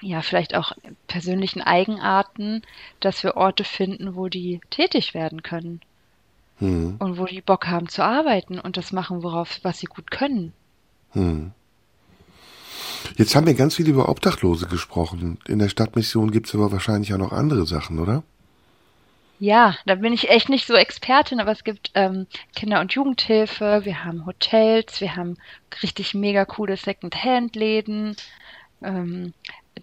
ja, 0.00 0.22
vielleicht 0.22 0.54
auch 0.54 0.72
persönlichen 1.06 1.62
Eigenarten, 1.62 2.62
dass 3.00 3.22
wir 3.22 3.36
Orte 3.36 3.64
finden, 3.64 4.16
wo 4.16 4.28
die 4.28 4.60
tätig 4.70 5.14
werden 5.14 5.42
können. 5.42 5.80
Mhm. 6.58 6.96
Und 6.98 7.18
wo 7.18 7.26
die 7.26 7.40
Bock 7.40 7.66
haben 7.66 7.88
zu 7.88 8.02
arbeiten 8.02 8.58
und 8.58 8.76
das 8.76 8.92
machen, 8.92 9.22
worauf, 9.22 9.60
was 9.62 9.78
sie 9.78 9.86
gut 9.86 10.10
können. 10.10 10.52
Mhm. 11.14 11.52
Jetzt 13.22 13.36
haben 13.36 13.46
wir 13.46 13.54
ganz 13.54 13.76
viel 13.76 13.88
über 13.88 14.08
Obdachlose 14.08 14.66
gesprochen. 14.66 15.38
In 15.46 15.60
der 15.60 15.68
Stadtmission 15.68 16.32
gibt 16.32 16.48
es 16.48 16.56
aber 16.56 16.72
wahrscheinlich 16.72 17.14
auch 17.14 17.18
noch 17.18 17.30
andere 17.30 17.66
Sachen, 17.66 18.00
oder? 18.00 18.24
Ja, 19.38 19.76
da 19.86 19.94
bin 19.94 20.12
ich 20.12 20.28
echt 20.28 20.48
nicht 20.48 20.66
so 20.66 20.74
Expertin, 20.74 21.38
aber 21.38 21.52
es 21.52 21.62
gibt 21.62 21.92
ähm, 21.94 22.26
Kinder- 22.56 22.80
und 22.80 22.94
Jugendhilfe, 22.94 23.82
wir 23.84 24.04
haben 24.04 24.26
Hotels, 24.26 25.00
wir 25.00 25.14
haben 25.14 25.36
richtig 25.84 26.14
mega 26.14 26.44
coole 26.44 26.76
Second-Hand-Läden, 26.76 28.16
ähm, 28.82 29.34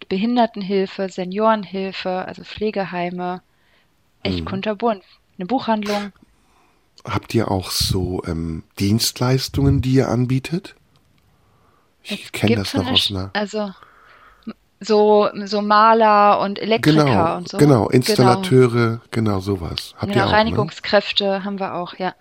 Behindertenhilfe, 0.10 1.08
Seniorenhilfe, 1.08 2.10
also 2.10 2.44
Pflegeheime, 2.44 3.42
echt 4.22 4.40
hm. 4.40 4.46
kunterbunt. 4.46 5.04
Eine 5.38 5.46
Buchhandlung. 5.46 6.12
Habt 7.06 7.34
ihr 7.34 7.50
auch 7.50 7.72
so 7.72 8.22
ähm, 8.26 8.64
Dienstleistungen, 8.80 9.82
die 9.82 9.94
ihr 9.94 10.10
anbietet? 10.10 10.76
Ich 12.10 12.32
kenne 12.32 12.56
das 12.58 12.74
noch 12.74 12.88
aus 12.92 13.10
einer. 13.12 13.30
Also 13.34 13.72
so, 14.82 15.30
so 15.46 15.62
Maler 15.62 16.40
und 16.40 16.58
Elektriker 16.60 17.04
Genau, 17.06 17.38
und 17.38 17.50
so. 17.50 17.58
genau, 17.58 17.90
Installateure, 17.90 19.02
genau, 19.12 19.40
sowas. 19.40 19.94
Habt 19.98 20.12
Genau, 20.14 20.24
ihr 20.24 20.28
auch, 20.28 20.32
ne? 20.32 20.38
Reinigungskräfte 20.38 21.44
haben 21.44 21.60
wir 21.60 21.76
auch, 21.76 21.96
ja. 21.96 22.16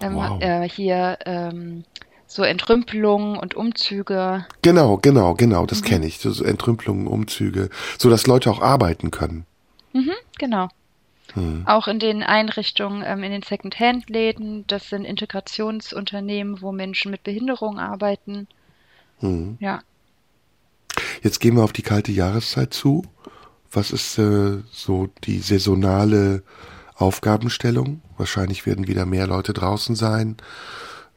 Ähm, 0.00 0.14
Wow. 0.14 0.40
äh, 0.42 0.68
hier 0.68 1.18
ähm, 1.26 1.84
so 2.26 2.42
Entrümpelungen 2.42 3.36
und 3.38 3.54
Umzüge. 3.54 4.46
Genau, 4.62 4.98
genau, 4.98 5.34
genau, 5.34 5.62
Mhm. 5.62 5.66
das 5.68 5.82
kenne 5.82 6.06
ich. 6.06 6.18
So, 6.18 6.44
Entrümpelungen, 6.44 7.06
Umzüge, 7.06 7.70
so 7.98 8.10
dass 8.10 8.26
Leute 8.26 8.50
auch 8.50 8.60
arbeiten 8.60 9.10
können. 9.10 9.46
Mhm, 9.92 10.12
genau. 10.38 10.68
Hm. 11.34 11.64
Auch 11.66 11.88
in 11.88 11.98
den 11.98 12.22
Einrichtungen, 12.22 13.02
ähm, 13.04 13.22
in 13.24 13.32
den 13.32 13.42
Second-Hand-Läden, 13.42 14.66
das 14.68 14.88
sind 14.90 15.04
Integrationsunternehmen, 15.04 16.62
wo 16.62 16.72
Menschen 16.72 17.10
mit 17.10 17.24
Behinderung 17.24 17.78
arbeiten. 17.78 18.46
Hm. 19.20 19.56
Ja. 19.60 19.80
Jetzt 21.22 21.40
gehen 21.40 21.56
wir 21.56 21.64
auf 21.64 21.72
die 21.72 21.82
kalte 21.82 22.12
Jahreszeit 22.12 22.72
zu. 22.72 23.02
Was 23.70 23.90
ist 23.90 24.18
äh, 24.18 24.58
so 24.70 25.08
die 25.24 25.38
saisonale 25.40 26.42
Aufgabenstellung? 26.94 28.00
Wahrscheinlich 28.16 28.64
werden 28.66 28.86
wieder 28.86 29.04
mehr 29.06 29.26
Leute 29.26 29.52
draußen 29.52 29.96
sein. 29.96 30.36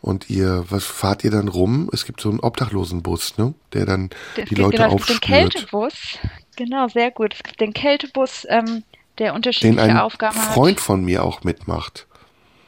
Und 0.02 0.30
ihr, 0.30 0.66
was 0.70 0.86
fahrt 0.86 1.24
ihr 1.24 1.32
dann 1.32 1.48
rum? 1.50 1.90
Es 1.94 2.06
gibt 2.06 2.22
so 2.22 2.30
einen 2.30 2.40
Obdachlosenbus, 2.40 3.38
ne? 3.38 3.54
Der 3.74 3.86
dann 3.86 4.10
Es 4.36 4.48
die 4.50 4.56
Leute 4.56 4.78
genau, 4.78 4.96
es 4.96 5.06
gibt 5.06 5.10
den 5.10 5.14
aufspürt. 5.14 5.22
Kältebus. 5.22 5.94
Genau, 6.56 6.88
sehr 6.88 7.12
gut. 7.12 7.34
Es 7.34 7.44
gibt 7.44 7.60
den 7.60 7.74
Kältebus, 7.74 8.46
ähm, 8.50 8.84
der 9.18 9.28
Den 9.32 9.36
unterschiedliche 9.36 9.82
ein 9.82 9.98
Aufgaben 9.98 10.38
Freund 10.38 10.80
von 10.80 11.04
mir 11.04 11.24
auch 11.24 11.44
mitmacht. 11.44 12.08
hat. 12.12 12.20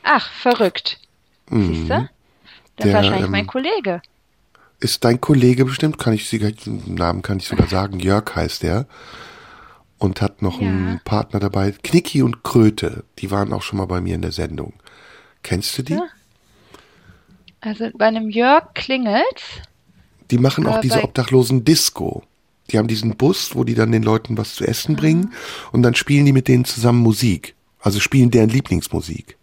Ach, 0.04 0.32
verrückt. 0.32 1.00
Siehst 1.50 1.60
du? 1.60 1.66
Mhm. 1.66 1.88
Das 1.90 2.00
ist 2.02 2.10
Der, 2.86 2.94
wahrscheinlich 2.94 3.26
ähm, 3.26 3.32
mein 3.32 3.48
Kollege. 3.48 4.02
Ist 4.82 5.06
dein 5.06 5.22
Kollege 5.22 5.64
bestimmt, 5.64 5.98
kann 5.98 6.12
ich 6.14 6.30
den 6.30 6.96
Namen 6.96 7.22
kann 7.22 7.38
ich 7.38 7.48
sogar 7.48 7.68
sagen, 7.68 8.00
Jörg 8.00 8.36
heißt 8.36 8.64
er. 8.66 8.88
Und 9.98 10.22
hat 10.22 10.42
noch 10.42 10.60
Ja. 10.60 10.68
einen 10.68 11.00
Partner 11.06 11.40
dabei, 11.40 11.72
Knicki 11.72 12.24
und 12.24 12.44
Kröte. 12.44 13.04
Die 13.20 13.30
waren 13.32 13.54
auch 13.54 13.62
schon 13.62 13.78
mal 13.78 13.86
bei 13.86 14.02
mir 14.02 14.16
in 14.16 14.24
der 14.24 14.32
Sendung. 14.32 14.74
Kennst 15.44 15.78
du 15.78 15.84
die? 15.84 15.94
Ja. 15.94 16.04
Also 17.62 17.90
bei 17.96 18.08
einem 18.08 18.30
Jörg 18.30 18.74
klingelt's. 18.74 19.44
Die 20.32 20.40
machen 20.40 20.66
auch 20.66 20.82
diese 20.82 21.04
obdachlosen 21.04 21.64
Disco. 21.64 22.24
Die 22.72 22.78
haben 22.80 22.88
diesen 22.88 23.16
Bus, 23.18 23.54
wo 23.56 23.64
die 23.64 23.76
dann 23.76 23.92
den 23.92 24.02
Leuten 24.02 24.38
was 24.38 24.56
zu 24.56 24.66
essen 24.66 24.96
bringen 24.96 25.32
Ah. 25.34 25.70
und 25.74 25.84
dann 25.84 25.94
spielen 25.94 26.26
die 26.26 26.32
mit 26.34 26.48
denen 26.48 26.66
zusammen 26.66 27.02
Musik. 27.02 27.54
Also 27.80 28.00
spielen 28.00 28.32
deren 28.32 28.50
Lieblingsmusik. 28.50 29.38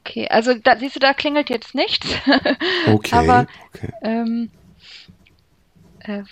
Okay, 0.00 0.26
also 0.28 0.54
da 0.54 0.76
siehst 0.76 0.96
du, 0.96 1.00
da 1.00 1.12
klingelt 1.12 1.50
jetzt 1.50 1.74
nichts. 1.74 2.06
Okay. 2.86 3.14
Aber 3.14 3.46
okay. 3.74 3.92
ähm, 4.02 4.50
äh, 6.00 6.22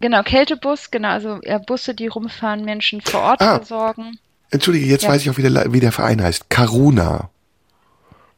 genau, 0.00 0.22
Kältebus, 0.22 0.90
genau, 0.90 1.08
also 1.10 1.38
äh, 1.42 1.58
Busse, 1.60 1.94
die 1.94 2.08
rumfahren, 2.08 2.64
Menschen 2.64 3.00
vor 3.00 3.20
Ort 3.22 3.40
Ah. 3.40 3.56
versorgen. 3.58 4.18
Entschuldige, 4.50 4.86
jetzt 4.86 5.04
ja. 5.04 5.10
weiß 5.10 5.22
ich 5.22 5.30
auch, 5.30 5.36
wie 5.38 5.42
der, 5.42 5.72
wie 5.72 5.80
der 5.80 5.92
Verein 5.92 6.22
heißt. 6.22 6.50
Karuna. 6.50 7.30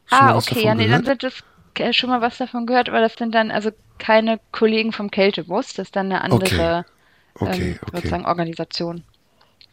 Schon 0.06 0.18
Ah, 0.18 0.36
okay, 0.36 0.64
ja, 0.64 0.74
nee, 0.74 0.86
dann 0.86 1.04
sind 1.04 1.22
das 1.22 1.42
äh, 1.78 1.92
schon 1.92 2.10
mal 2.10 2.20
was 2.20 2.36
davon 2.38 2.66
gehört, 2.66 2.88
aber 2.88 3.00
das 3.00 3.14
sind 3.14 3.34
dann 3.34 3.50
also 3.50 3.70
keine 3.98 4.38
Kollegen 4.52 4.92
vom 4.92 5.10
Kältebus, 5.10 5.72
das 5.74 5.88
ist 5.88 5.96
dann 5.96 6.06
eine 6.06 6.20
andere 6.22 6.84
Okay, 7.36 7.70
ähm, 7.70 7.78
okay. 7.86 7.96
sozusagen 7.96 8.26
Organisation. 8.26 9.02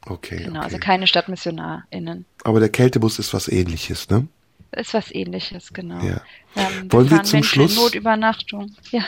Okay, 0.07 0.37
Genau, 0.37 0.59
okay. 0.59 0.65
also 0.65 0.77
keine 0.79 1.05
StadtmissionarInnen. 1.05 2.25
Aber 2.43 2.59
der 2.59 2.69
Kältebus 2.69 3.19
ist 3.19 3.33
was 3.35 3.47
ähnliches, 3.47 4.09
ne? 4.09 4.27
Ist 4.73 4.93
was 4.93 5.11
ähnliches, 5.13 5.73
genau. 5.73 6.03
Ja. 6.03 6.21
Ähm, 6.55 6.91
Wollen 6.91 7.09
wir 7.09 7.23
zum 7.23 7.37
Menschen 7.37 7.43
Schluss- 7.43 7.75
Notübernachtung. 7.75 8.73
Ja. 8.91 9.03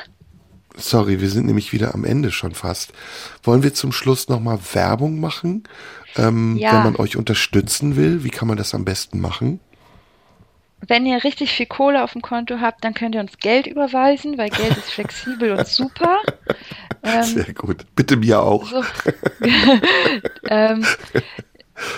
Sorry, 0.75 1.21
wir 1.21 1.29
sind 1.29 1.45
nämlich 1.45 1.71
wieder 1.71 1.93
am 1.93 2.03
Ende 2.03 2.31
schon 2.31 2.53
fast. 2.55 2.93
Wollen 3.43 3.63
wir 3.63 3.73
zum 3.73 3.91
Schluss 3.91 4.27
nochmal 4.27 4.59
Werbung 4.73 5.19
machen? 5.19 5.63
Ähm, 6.17 6.57
Ja. 6.57 6.73
Wenn 6.73 6.83
man 6.93 6.95
euch 6.97 7.15
unterstützen 7.15 7.95
will, 7.95 8.23
wie 8.23 8.29
kann 8.29 8.47
man 8.47 8.57
das 8.57 8.73
am 8.73 8.83
besten 8.83 9.19
machen? 9.21 9.59
Wenn 10.85 11.05
ihr 11.05 11.23
richtig 11.23 11.51
viel 11.53 11.65
Kohle 11.67 12.03
auf 12.03 12.11
dem 12.11 12.21
Konto 12.21 12.59
habt, 12.59 12.83
dann 12.83 12.93
könnt 12.93 13.15
ihr 13.15 13.21
uns 13.21 13.37
Geld 13.37 13.67
überweisen, 13.67 14.37
weil 14.37 14.49
Geld 14.49 14.75
ist 14.75 14.91
flexibel 14.91 15.51
und 15.51 15.67
super. 15.67 16.17
Ähm, 17.05 17.23
Sehr 17.23 17.53
gut. 17.53 17.85
Bitte 17.97 18.15
mir 18.15 18.41
auch. 18.41 18.65
so, 18.65 18.81
ähm, 20.47 20.85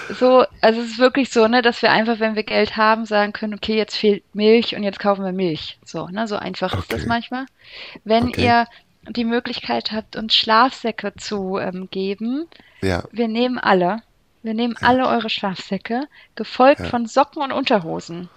so, 0.10 0.45
also 0.62 0.82
es 0.82 0.91
ist 0.91 0.99
wirklich 0.99 1.32
so, 1.32 1.48
ne, 1.48 1.62
dass 1.62 1.82
wir 1.82 1.91
einfach, 1.91 2.20
wenn 2.20 2.36
wir 2.36 2.44
Geld 2.44 2.78
haben, 2.78 3.06
sagen 3.06 3.34
können, 3.34 3.53
okay, 3.56 3.76
jetzt 3.78 3.95
fehlt 3.98 4.24
Milch 4.36 4.76
und 4.76 4.84
jetzt 4.84 4.99
kaufen 4.99 5.26
wir 5.26 5.32
Milch. 5.32 5.80
So, 5.84 6.07
ne, 6.07 6.28
so 6.28 6.36
einfach 6.38 6.78
ist 6.78 6.94
das 6.94 7.02
Okay. 7.02 7.07
manchmal. 7.07 7.45
Wenn 8.03 8.30
Okay. 8.30 8.41
ihr 8.41 8.68
die 9.10 9.26
Möglichkeit 9.26 9.91
habt, 9.91 10.16
uns 10.16 10.36
Schlafsäcke 10.36 11.16
zu 11.18 11.57
ähm, 11.57 11.90
geben, 11.91 12.48
Ja, 12.82 13.03
wir 13.12 13.28
nehmen 13.28 13.60
alle. 13.60 14.03
Wir 14.44 14.53
nehmen 14.53 14.78
alle 14.82 15.07
eure 15.07 15.30
Schlafsäcke, 15.30 16.07
gefolgt 16.36 16.86
Ja. 16.86 16.90
von 16.90 17.06
Socken 17.07 17.41
und 17.44 17.52
Unterhosen. 17.53 18.32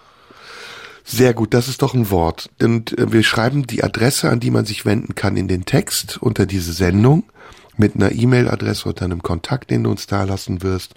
sehr 1.04 1.32
gut. 1.34 1.54
Das 1.54 1.68
ist 1.68 1.82
doch 1.82 1.94
ein 1.94 2.10
Wort. 2.10 2.50
Und 2.60 2.96
äh, 2.98 3.10
wir 3.12 3.22
schreiben 3.22 3.66
die 3.66 3.82
Adresse, 3.82 4.28
an 4.30 4.40
die 4.40 4.50
man 4.50 4.64
sich 4.66 4.84
wenden 4.84 5.14
kann, 5.14 5.36
in 5.36 5.48
den 5.48 5.64
Text 5.64 6.18
unter 6.20 6.46
diese 6.46 6.72
Sendung 6.72 7.30
mit 7.78 7.94
einer 7.94 8.12
E-Mail-Adresse 8.12 8.88
und 8.88 9.02
einem 9.02 9.22
Kontakt, 9.22 9.70
den 9.70 9.84
du 9.84 9.90
uns 9.90 10.06
da 10.06 10.24
lassen 10.24 10.62
wirst. 10.62 10.94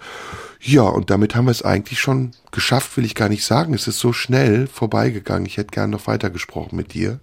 Ja, 0.60 0.82
und 0.82 1.10
damit 1.10 1.34
haben 1.34 1.46
wir 1.46 1.50
es 1.52 1.62
eigentlich 1.62 2.00
schon 2.00 2.32
geschafft, 2.50 2.96
will 2.96 3.04
ich 3.04 3.14
gar 3.14 3.28
nicht 3.28 3.44
sagen. 3.44 3.74
Es 3.74 3.88
ist 3.88 3.98
so 3.98 4.12
schnell 4.12 4.66
vorbeigegangen. 4.66 5.46
Ich 5.46 5.56
hätte 5.56 5.70
gern 5.70 5.90
noch 5.90 6.06
weitergesprochen 6.06 6.76
mit 6.76 6.94
dir. 6.94 7.20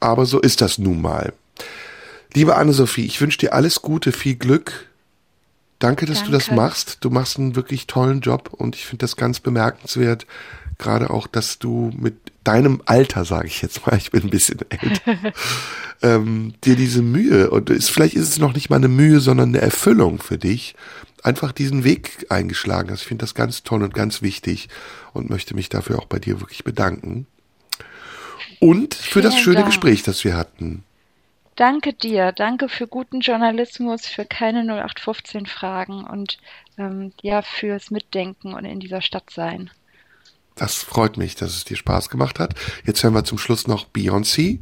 Aber 0.00 0.26
so 0.26 0.40
ist 0.40 0.60
das 0.60 0.78
nun 0.78 1.00
mal. 1.00 1.32
Liebe 2.34 2.56
Anne-Sophie, 2.56 3.06
ich 3.06 3.20
wünsche 3.20 3.38
dir 3.38 3.54
alles 3.54 3.82
Gute, 3.82 4.12
viel 4.12 4.36
Glück. 4.36 4.88
Danke, 5.78 6.06
dass 6.06 6.24
du 6.24 6.30
das 6.30 6.46
Danke. 6.46 6.60
machst. 6.60 6.98
Du 7.00 7.10
machst 7.10 7.38
einen 7.38 7.56
wirklich 7.56 7.86
tollen 7.86 8.20
Job 8.20 8.50
und 8.52 8.74
ich 8.74 8.86
finde 8.86 9.04
das 9.04 9.16
ganz 9.16 9.40
bemerkenswert. 9.40 10.26
Gerade 10.78 11.10
auch, 11.10 11.26
dass 11.26 11.58
du 11.58 11.90
mit 11.96 12.16
deinem 12.44 12.82
Alter, 12.86 13.24
sage 13.24 13.48
ich 13.48 13.62
jetzt 13.62 13.86
mal, 13.86 13.96
ich 13.98 14.10
bin 14.10 14.22
ein 14.22 14.30
bisschen 14.30 14.60
älter, 14.68 15.32
ähm, 16.02 16.54
dir 16.64 16.76
diese 16.76 17.02
Mühe, 17.02 17.50
und 17.50 17.70
ist, 17.70 17.90
vielleicht 17.90 18.14
ist 18.14 18.28
es 18.28 18.38
noch 18.38 18.54
nicht 18.54 18.70
mal 18.70 18.76
eine 18.76 18.88
Mühe, 18.88 19.20
sondern 19.20 19.50
eine 19.50 19.60
Erfüllung 19.60 20.20
für 20.20 20.38
dich, 20.38 20.74
einfach 21.22 21.52
diesen 21.52 21.84
Weg 21.84 22.26
eingeschlagen 22.30 22.90
hast. 22.90 23.02
Ich 23.02 23.08
finde 23.08 23.24
das 23.24 23.34
ganz 23.34 23.64
toll 23.64 23.82
und 23.82 23.94
ganz 23.94 24.22
wichtig 24.22 24.68
und 25.12 25.30
möchte 25.30 25.54
mich 25.54 25.68
dafür 25.68 25.98
auch 25.98 26.06
bei 26.06 26.18
dir 26.18 26.40
wirklich 26.40 26.64
bedanken. 26.64 27.26
Und 28.60 28.94
für 28.94 29.20
das 29.20 29.34
Vielen 29.34 29.44
schöne 29.44 29.56
Dank. 29.56 29.66
Gespräch, 29.66 30.02
das 30.02 30.24
wir 30.24 30.36
hatten. 30.36 30.84
Danke 31.56 31.92
dir, 31.92 32.30
danke 32.30 32.68
für 32.68 32.86
guten 32.86 33.18
Journalismus, 33.18 34.06
für 34.06 34.24
keine 34.24 34.60
0815 34.60 35.46
Fragen 35.46 36.04
und 36.04 36.38
ähm, 36.78 37.12
ja, 37.20 37.42
fürs 37.42 37.90
Mitdenken 37.90 38.54
und 38.54 38.64
in 38.64 38.78
dieser 38.78 39.02
Stadt 39.02 39.30
sein. 39.30 39.68
Das 40.58 40.74
freut 40.74 41.16
mich, 41.16 41.36
dass 41.36 41.54
es 41.54 41.64
dir 41.64 41.76
Spaß 41.76 42.10
gemacht 42.10 42.40
hat. 42.40 42.54
Jetzt 42.84 43.02
hören 43.02 43.14
wir 43.14 43.24
zum 43.24 43.38
Schluss 43.38 43.68
noch 43.68 43.86
Beyoncé 43.86 44.58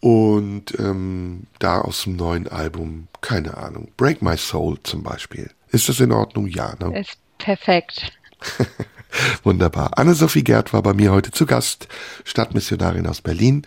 und 0.00 0.78
ähm, 0.78 1.46
da 1.58 1.80
aus 1.80 2.04
dem 2.04 2.16
neuen 2.16 2.46
Album, 2.48 3.08
keine 3.20 3.56
Ahnung, 3.56 3.90
Break 3.96 4.22
My 4.22 4.36
Soul 4.36 4.78
zum 4.84 5.02
Beispiel. 5.02 5.50
Ist 5.70 5.88
das 5.88 5.98
in 5.98 6.12
Ordnung? 6.12 6.46
Ja, 6.46 6.74
ne? 6.78 7.00
Ist 7.00 7.18
perfekt. 7.38 8.12
Wunderbar. 9.42 9.98
Anne-Sophie 9.98 10.44
Gerd 10.44 10.72
war 10.72 10.82
bei 10.82 10.94
mir 10.94 11.10
heute 11.10 11.32
zu 11.32 11.46
Gast, 11.46 11.88
Stadtmissionarin 12.24 13.06
aus 13.06 13.22
Berlin. 13.22 13.66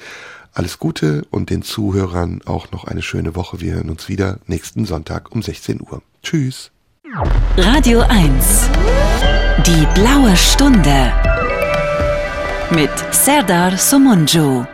Alles 0.54 0.80
Gute 0.80 1.26
und 1.32 1.50
den 1.50 1.64
Zuhörern 1.64 2.42
auch 2.46 2.72
noch 2.72 2.86
eine 2.86 3.02
schöne 3.02 3.36
Woche. 3.36 3.60
Wir 3.60 3.74
hören 3.74 3.90
uns 3.90 4.08
wieder 4.08 4.40
nächsten 4.48 4.86
Sonntag 4.86 5.34
um 5.34 5.44
16 5.44 5.82
Uhr. 5.82 6.02
Tschüss. 6.24 6.72
Radio 7.56 8.02
1. 8.02 8.70
Die 9.66 9.88
blaue 9.94 10.36
Stunde. 10.36 11.14
Mit 12.72 12.92
Serdar 13.12 13.78
Somunju. 13.78 14.66